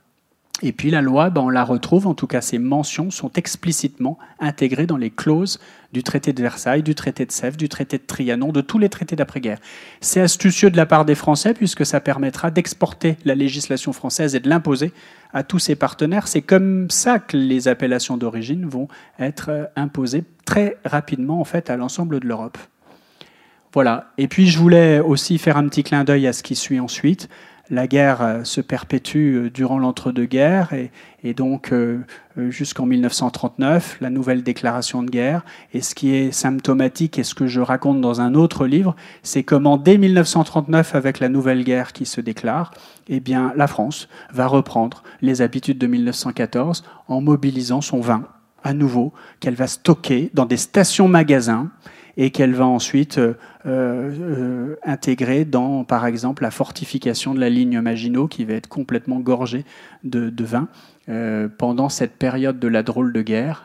Et 0.63 0.73
puis 0.73 0.91
la 0.91 1.03
loi, 1.03 1.31
ben, 1.31 1.41
on 1.43 1.49
la 1.49 1.65
retrouve, 1.65 2.07
en 2.07 2.15
tout 2.15 2.29
cas 2.29 2.41
ces 2.41 2.59
mentions 2.59 3.11
sont 3.11 3.33
explicitement 3.33 4.19
intégrées 4.39 4.87
dans 4.87 4.97
les 4.97 5.11
clauses 5.11 5.59
du 5.93 6.05
traité 6.05 6.33
de 6.33 6.41
Versailles, 6.41 6.85
du 6.85 6.95
traité 6.95 7.27
de 7.27 7.33
Sèvres, 7.33 7.57
du 7.57 7.69
traité 7.69 7.99
de 7.99 8.05
Trianon, 8.05 8.53
de 8.53 8.61
tous 8.61 8.79
les 8.79 8.89
traités 8.89 9.17
d'après-guerre. 9.17 9.59
C'est 10.01 10.21
astucieux 10.21 10.71
de 10.71 10.77
la 10.77 10.87
part 10.87 11.05
des 11.05 11.17
Français 11.17 11.55
puisque 11.55 11.85
ça 11.85 12.01
permettra 12.01 12.53
d'exporter 12.53 13.17
la 13.25 13.35
législation 13.35 13.93
française 13.93 14.37
et 14.37 14.41
de 14.41 14.49
l'imposer 14.49 14.93
à 15.33 15.43
tous 15.43 15.59
ses 15.59 15.75
partenaires. 15.75 16.29
C'est 16.29 16.43
comme 16.43 16.89
ça 16.89 17.19
que 17.19 17.37
les 17.37 17.67
appellations 17.67 18.17
d'origine 18.17 18.65
vont 18.65 18.87
être 19.19 19.51
euh, 19.51 19.65
imposées 19.75 20.23
très 20.45 20.79
rapidement 20.85 21.41
en 21.41 21.45
fait 21.45 21.69
à 21.69 21.77
l'ensemble 21.77 22.21
de 22.21 22.29
l'Europe. 22.29 22.59
Voilà. 23.73 24.13
Et 24.19 24.29
puis 24.29 24.47
je 24.47 24.59
voulais 24.59 25.01
aussi 25.01 25.39
faire 25.39 25.57
un 25.57 25.67
petit 25.67 25.83
clin 25.83 26.05
d'œil 26.05 26.29
à 26.29 26.33
ce 26.33 26.45
qui 26.45 26.55
suit 26.55 26.79
ensuite 26.79 27.29
la 27.75 27.87
guerre 27.87 28.23
euh, 28.23 28.45
se 28.45 28.61
perpétue 28.61 29.37
euh, 29.37 29.51
durant 29.51 29.79
l'entre-deux-guerres 29.79 30.73
et, 30.73 31.35
donc 31.35 31.73
euh, 31.73 32.01
jusqu'en 32.37 32.85
1939, 32.85 33.99
la 34.01 34.11
nouvelle 34.11 34.43
déclaration 34.43 35.03
de 35.03 35.11
guerre. 35.11 35.43
Et 35.73 35.81
ce 35.81 35.95
qui 35.95 36.15
est 36.15 36.33
symptomatique 36.33 37.19
et 37.19 37.25
ce 37.25 37.35
que 37.35 37.47
je 37.47 37.61
raconte 37.61 38.01
dans 38.01 38.21
un 38.21 38.35
autre 38.35 38.67
livre, 38.67 38.95
c'est 39.23 39.43
comment 39.43 39.79
dès 39.79 39.97
1939, 39.97 40.95
avec 40.95 41.21
la 41.21 41.31
nouvelle 41.31 41.65
guerre 41.65 41.95
qui 41.95 42.05
se 42.05 42.21
déclare, 42.21 42.73
eh 43.09 43.21
bien, 43.21 43.53
la 43.57 43.67
France 43.67 44.09
va 44.33 44.47
reprendre 44.47 45.03
les 45.23 45.41
habitudes 45.41 45.79
de 45.79 45.87
1914 45.87 46.85
en 47.09 47.23
mobilisant 47.23 47.81
son 47.81 48.01
vin 48.01 48.25
à 48.65 48.73
nouveau, 48.73 49.13
qu'elle 49.41 49.55
va 49.55 49.67
stocker 49.67 50.31
dans 50.33 50.47
des 50.47 50.57
stations-magasins 50.57 51.71
et 52.17 52.31
qu'elle 52.31 52.55
va 52.55 52.67
ensuite 52.67 53.19
euh, 53.19 53.35
euh, 53.67 54.77
intégrer 54.85 55.45
dans, 55.45 55.85
par 55.85 56.07
exemple, 56.07 56.43
la 56.43 56.51
fortification 56.51 57.35
de 57.35 57.41
la 57.41 57.49
ligne 57.49 57.81
Maginot, 57.81 58.29
qui 58.29 58.45
va 58.45 58.55
être 58.55 58.69
complètement 58.69 59.21
gorgée 59.21 59.65
de, 60.05 60.33
vin 60.45 60.69
euh, 61.09 61.49
pendant 61.49 61.89
cette 61.89 62.17
période 62.17 62.59
de 62.59 62.69
la 62.69 62.83
drôle 62.83 63.13
de 63.13 63.23
guerre, 63.23 63.65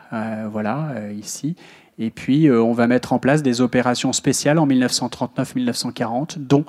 voilà, 0.50 0.94
ici. 1.14 1.56
Et 1.98 2.10
puis, 2.10 2.50
on 2.50 2.72
va 2.72 2.86
mettre 2.86 3.12
en 3.12 3.18
place 3.18 3.42
des 3.42 3.60
opérations 3.60 4.12
spéciales 4.12 4.58
en 4.58 4.66
1939-1940, 4.66 6.38
dont 6.38 6.64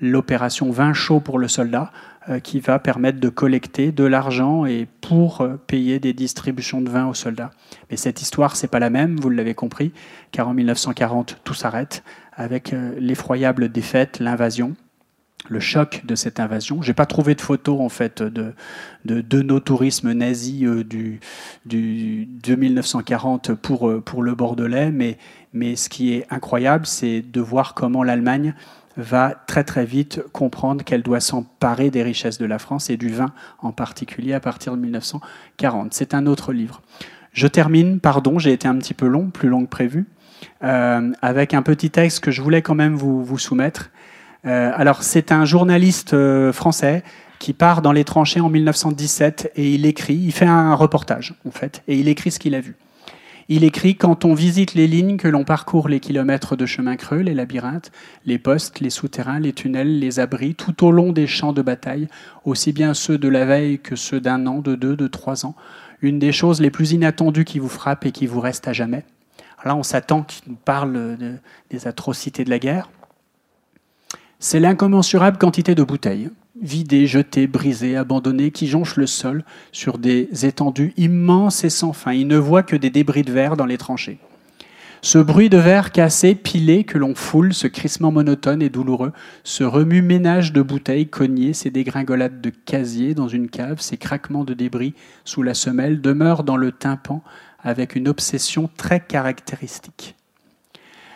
l'opération 0.00 0.70
vin 0.70 0.92
chaud 0.92 1.20
pour 1.20 1.38
le 1.38 1.46
soldat, 1.48 1.92
qui 2.42 2.60
va 2.60 2.78
permettre 2.78 3.20
de 3.20 3.28
collecter 3.28 3.92
de 3.92 4.04
l'argent 4.04 4.64
et 4.66 4.86
pour 5.00 5.40
euh, 5.40 5.56
payer 5.66 5.98
des 5.98 6.12
distributions 6.12 6.80
de 6.80 6.88
vin 6.88 7.06
aux 7.06 7.14
soldats. 7.14 7.50
Mais 7.90 7.96
cette 7.96 8.22
histoire, 8.22 8.56
c'est 8.56 8.68
pas 8.68 8.78
la 8.78 8.90
même, 8.90 9.18
vous 9.18 9.30
l'avez 9.30 9.54
compris, 9.54 9.92
car 10.30 10.48
en 10.48 10.54
1940, 10.54 11.38
tout 11.44 11.54
s'arrête 11.54 12.04
avec 12.32 12.72
euh, 12.72 12.94
l'effroyable 12.98 13.70
défaite, 13.70 14.18
l'invasion 14.20 14.74
le 15.48 15.58
choc 15.58 16.02
de 16.04 16.14
cette 16.14 16.38
invasion. 16.38 16.82
J'ai 16.82 16.94
pas 16.94 17.04
trouvé 17.04 17.34
de 17.34 17.40
photos 17.40 17.80
en 17.80 17.88
fait 17.88 18.22
de, 18.22 18.54
de, 19.04 19.42
nos 19.42 19.58
tourismes 19.58 20.12
nazis 20.12 20.68
du, 20.84 21.18
du, 21.66 22.28
de 22.44 22.54
1940 22.54 23.52
pour, 23.54 23.92
pour 24.04 24.22
le 24.22 24.36
Bordelais, 24.36 24.92
mais, 24.92 25.18
mais 25.52 25.74
ce 25.74 25.88
qui 25.88 26.14
est 26.14 26.26
incroyable, 26.30 26.86
c'est 26.86 27.22
de 27.22 27.40
voir 27.40 27.74
comment 27.74 28.04
l'Allemagne 28.04 28.54
va 28.96 29.34
très 29.46 29.64
très 29.64 29.84
vite 29.84 30.22
comprendre 30.32 30.84
qu'elle 30.84 31.02
doit 31.02 31.20
s'emparer 31.20 31.90
des 31.90 32.02
richesses 32.02 32.38
de 32.38 32.46
la 32.46 32.58
France 32.58 32.90
et 32.90 32.96
du 32.96 33.08
vin 33.08 33.32
en 33.60 33.72
particulier 33.72 34.32
à 34.34 34.40
partir 34.40 34.74
de 34.74 34.78
1940. 34.80 35.94
C'est 35.94 36.14
un 36.14 36.26
autre 36.26 36.52
livre. 36.52 36.82
Je 37.32 37.46
termine, 37.46 38.00
pardon, 38.00 38.38
j'ai 38.38 38.52
été 38.52 38.68
un 38.68 38.76
petit 38.76 38.94
peu 38.94 39.06
long, 39.06 39.30
plus 39.30 39.48
long 39.48 39.64
que 39.64 39.70
prévu, 39.70 40.06
euh, 40.62 41.12
avec 41.22 41.54
un 41.54 41.62
petit 41.62 41.90
texte 41.90 42.20
que 42.20 42.30
je 42.30 42.42
voulais 42.42 42.62
quand 42.62 42.74
même 42.74 42.94
vous, 42.94 43.24
vous 43.24 43.38
soumettre. 43.38 43.90
Euh, 44.44 44.72
alors 44.74 45.02
c'est 45.02 45.32
un 45.32 45.44
journaliste 45.44 46.14
euh, 46.14 46.52
français 46.52 47.02
qui 47.38 47.52
part 47.52 47.80
dans 47.80 47.92
les 47.92 48.04
tranchées 48.04 48.40
en 48.40 48.48
1917 48.48 49.52
et 49.56 49.74
il 49.74 49.86
écrit, 49.86 50.14
il 50.14 50.32
fait 50.32 50.46
un 50.46 50.74
reportage 50.74 51.34
en 51.46 51.50
fait, 51.50 51.82
et 51.88 51.96
il 51.96 52.08
écrit 52.08 52.30
ce 52.30 52.38
qu'il 52.38 52.54
a 52.54 52.60
vu. 52.60 52.76
Il 53.54 53.64
écrit 53.64 53.96
Quand 53.96 54.24
on 54.24 54.32
visite 54.32 54.72
les 54.72 54.86
lignes, 54.86 55.18
que 55.18 55.28
l'on 55.28 55.44
parcourt 55.44 55.86
les 55.86 56.00
kilomètres 56.00 56.56
de 56.56 56.64
chemin 56.64 56.96
creux, 56.96 57.18
les 57.18 57.34
labyrinthes, 57.34 57.92
les 58.24 58.38
postes, 58.38 58.80
les 58.80 58.88
souterrains, 58.88 59.40
les 59.40 59.52
tunnels, 59.52 59.98
les 59.98 60.20
abris, 60.20 60.54
tout 60.54 60.86
au 60.86 60.90
long 60.90 61.12
des 61.12 61.26
champs 61.26 61.52
de 61.52 61.60
bataille, 61.60 62.08
aussi 62.46 62.72
bien 62.72 62.94
ceux 62.94 63.18
de 63.18 63.28
la 63.28 63.44
veille 63.44 63.78
que 63.78 63.94
ceux 63.94 64.22
d'un 64.22 64.46
an, 64.46 64.60
de 64.60 64.74
deux, 64.74 64.96
de 64.96 65.06
trois 65.06 65.44
ans, 65.44 65.54
une 66.00 66.18
des 66.18 66.32
choses 66.32 66.62
les 66.62 66.70
plus 66.70 66.92
inattendues 66.92 67.44
qui 67.44 67.58
vous 67.58 67.68
frappent 67.68 68.06
et 68.06 68.10
qui 68.10 68.26
vous 68.26 68.40
restent 68.40 68.68
à 68.68 68.72
jamais. 68.72 69.04
là, 69.66 69.76
on 69.76 69.82
s'attend 69.82 70.22
qu'il 70.22 70.50
nous 70.50 70.56
parle 70.56 71.18
des 71.68 71.86
atrocités 71.86 72.44
de 72.44 72.50
la 72.50 72.58
guerre. 72.58 72.88
C'est 74.38 74.60
l'incommensurable 74.60 75.36
quantité 75.36 75.74
de 75.74 75.82
bouteilles, 75.82 76.30
vidés, 76.60 77.06
jetés, 77.06 77.46
brisés, 77.46 77.96
abandonnés, 77.96 78.50
qui 78.50 78.66
jonchent 78.66 78.96
le 78.96 79.06
sol 79.06 79.44
sur 79.72 79.98
des 79.98 80.28
étendues 80.44 80.92
immenses 80.96 81.64
et 81.64 81.70
sans 81.70 81.92
fin. 81.92 82.12
Il 82.12 82.26
ne 82.26 82.36
voit 82.36 82.62
que 82.62 82.76
des 82.76 82.90
débris 82.90 83.22
de 83.22 83.32
verre 83.32 83.56
dans 83.56 83.66
les 83.66 83.78
tranchées. 83.78 84.18
Ce 85.04 85.18
bruit 85.18 85.50
de 85.50 85.58
verre 85.58 85.90
cassé, 85.90 86.36
pilé, 86.36 86.84
que 86.84 86.96
l'on 86.96 87.16
foule, 87.16 87.52
ce 87.54 87.66
crissement 87.66 88.12
monotone 88.12 88.62
et 88.62 88.68
douloureux, 88.68 89.12
ce 89.42 89.64
remue-ménage 89.64 90.52
de 90.52 90.62
bouteilles 90.62 91.08
cognées, 91.08 91.54
ces 91.54 91.70
dégringolades 91.70 92.40
de 92.40 92.50
casiers 92.50 93.12
dans 93.12 93.26
une 93.26 93.48
cave, 93.48 93.80
ces 93.80 93.96
craquements 93.96 94.44
de 94.44 94.54
débris 94.54 94.94
sous 95.24 95.42
la 95.42 95.54
semelle, 95.54 96.00
demeurent 96.00 96.44
dans 96.44 96.56
le 96.56 96.70
tympan 96.70 97.20
avec 97.64 97.96
une 97.96 98.06
obsession 98.06 98.70
très 98.76 99.00
caractéristique. 99.00 100.14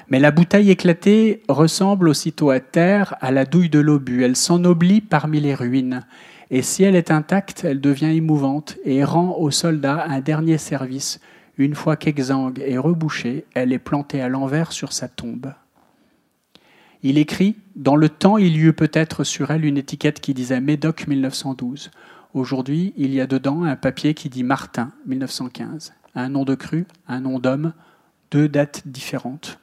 Mais 0.08 0.20
la 0.20 0.30
bouteille 0.30 0.70
éclatée 0.70 1.42
ressemble 1.48 2.08
aussitôt 2.08 2.50
à 2.50 2.60
terre 2.60 3.16
à 3.20 3.32
la 3.32 3.44
douille 3.44 3.70
de 3.70 3.80
l'obus. 3.80 4.22
Elle 4.22 4.36
s'ennoblit 4.36 5.00
parmi 5.00 5.40
les 5.40 5.54
ruines. 5.54 6.06
Et 6.50 6.62
si 6.62 6.84
elle 6.84 6.94
est 6.94 7.10
intacte, 7.10 7.64
elle 7.64 7.80
devient 7.80 8.14
émouvante 8.16 8.76
et 8.84 9.02
rend 9.02 9.36
au 9.38 9.50
soldat 9.50 10.06
un 10.08 10.20
dernier 10.20 10.58
service. 10.58 11.20
Une 11.58 11.74
fois 11.74 11.96
qu'exangue 11.96 12.62
et 12.64 12.78
rebouchée, 12.78 13.46
elle 13.54 13.72
est 13.72 13.80
plantée 13.80 14.20
à 14.20 14.28
l'envers 14.28 14.70
sur 14.70 14.92
sa 14.92 15.08
tombe. 15.08 15.52
Il 17.02 17.18
écrit 17.18 17.56
Dans 17.74 17.96
le 17.96 18.08
temps, 18.08 18.38
il 18.38 18.56
y 18.56 18.60
eut 18.60 18.72
peut-être 18.72 19.24
sur 19.24 19.50
elle 19.50 19.64
une 19.64 19.78
étiquette 19.78 20.20
qui 20.20 20.34
disait 20.34 20.60
Médoc 20.60 21.08
1912. 21.08 21.90
Aujourd'hui, 22.32 22.92
il 22.96 23.12
y 23.12 23.20
a 23.20 23.26
dedans 23.26 23.64
un 23.64 23.76
papier 23.76 24.14
qui 24.14 24.28
dit 24.28 24.44
Martin 24.44 24.92
1915. 25.06 25.94
Un 26.14 26.28
nom 26.28 26.44
de 26.44 26.54
cru, 26.54 26.86
un 27.08 27.20
nom 27.20 27.38
d'homme, 27.38 27.72
deux 28.30 28.48
dates 28.48 28.82
différentes. 28.86 29.58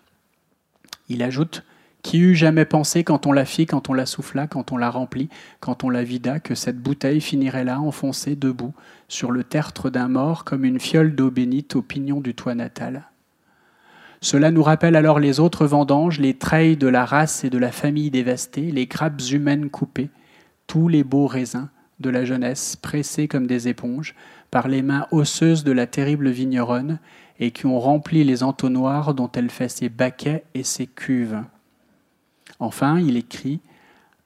Il 1.14 1.22
ajoute 1.22 1.64
Qui 2.02 2.19
eût 2.19 2.34
jamais 2.34 2.65
pensé 2.65 3.03
quand 3.03 3.27
on 3.27 3.31
la 3.31 3.45
fit, 3.45 3.68
quand 3.68 3.88
on 3.88 3.94
la 3.94 4.07
souffla, 4.07 4.48
quand 4.48 4.72
on 4.72 4.77
la 4.77 4.90
remplit, 4.90 5.30
quand 5.60 5.84
on 5.84 5.91
la 5.91 6.03
vida, 6.03 6.40
que 6.40 6.56
cette 6.56 6.80
bouteille 6.80 7.22
finirait 7.22 7.64
là, 7.64 7.80
enfoncée, 7.80 8.35
debout, 8.35 8.73
sur 9.07 9.30
le 9.30 9.44
tertre 9.44 9.91
d'un 9.91 10.07
mort, 10.07 10.44
comme 10.44 10.65
une 10.65 10.80
fiole 10.80 11.14
d'eau 11.14 11.30
bénite 11.30 11.76
au 11.76 11.84
pignon 11.84 12.19
du 12.19 12.34
toit 12.34 12.56
natal. 12.56 13.10
Cela 14.22 14.49
nous 14.49 14.64
rappelle 14.64 14.95
alors 14.95 15.19
les 15.19 15.40
autres 15.40 15.68
vendanges, 15.68 16.19
les 16.19 16.34
treilles 16.34 16.77
de 16.77 16.88
la 16.88 17.06
race 17.06 17.44
et 17.44 17.52
de 17.52 17.60
la 17.60 17.72
famille 17.72 18.10
dévastées, 18.10 18.72
les 18.72 18.88
grappes 18.88 19.22
humaines 19.31 19.69
coupées, 19.69 20.10
tous 20.65 20.88
les 20.88 21.03
beaux 21.03 21.27
raisins 21.27 21.69
de 21.99 22.10
la 22.10 22.26
jeunesse 22.26 22.76
pressés 22.76 23.27
comme 23.27 23.45
des 23.45 23.68
éponges 23.68 24.15
par 24.49 24.68
les 24.68 24.81
mains 24.81 25.06
osseuses 25.11 25.64
de 25.64 25.72
la 25.72 25.85
terrible 25.85 26.30
vigneronne 26.30 26.99
et 27.39 27.51
qui 27.51 27.65
ont 27.65 27.80
rempli 27.80 28.23
les 28.23 28.43
entonnoirs 28.43 29.14
dont 29.14 29.31
elle 29.34 29.49
fait 29.49 29.69
ses 29.69 29.89
baquets 29.89 30.43
et 30.53 30.64
ses 30.64 30.88
cuves. 30.88 31.41
Enfin, 32.60 32.99
il 32.99 33.18
écrit 33.18 33.60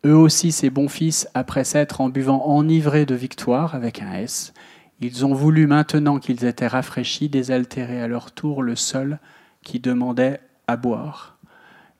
Eux 0.05 0.15
aussi, 0.15 0.51
ces 0.51 0.69
bons 0.69 0.89
fils, 0.89 1.27
après 1.33 1.63
s'être 1.63 2.01
en 2.01 2.09
buvant 2.09 2.45
enivrés 2.45 3.05
de 3.05 3.15
victoire, 3.15 3.75
avec 3.75 4.01
un 4.01 4.13
S, 4.13 4.53
ils 4.99 5.25
ont 5.25 5.33
voulu, 5.33 5.67
maintenant 5.67 6.17
qu'ils 6.17 6.45
étaient 6.45 6.67
rafraîchis, 6.67 7.29
désaltérer 7.29 8.01
à 8.01 8.07
leur 8.07 8.31
tour 8.31 8.63
le 8.63 8.75
sol 8.75 9.19
qui 9.61 9.79
demandait 9.79 10.39
à 10.65 10.75
boire. 10.75 11.37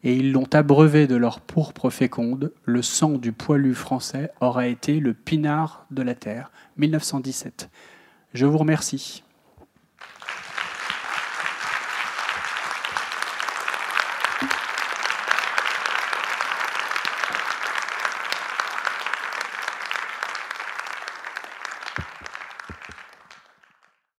Et 0.04 0.16
ils 0.16 0.32
l'ont 0.32 0.48
abreuvé 0.54 1.06
de 1.06 1.16
leur 1.16 1.40
pourpre 1.42 1.90
féconde. 1.90 2.54
Le 2.66 2.82
sang 2.82 3.14
du 3.14 3.34
poilu 3.34 3.76
français 3.76 4.32
aura 4.42 4.68
été 4.68 5.00
le 5.00 5.14
pinard 5.14 5.86
de 5.92 6.02
la 6.02 6.16
terre. 6.16 6.52
1917. 6.78 7.70
Je 8.34 8.46
vous 8.46 8.58
remercie. 8.58 9.24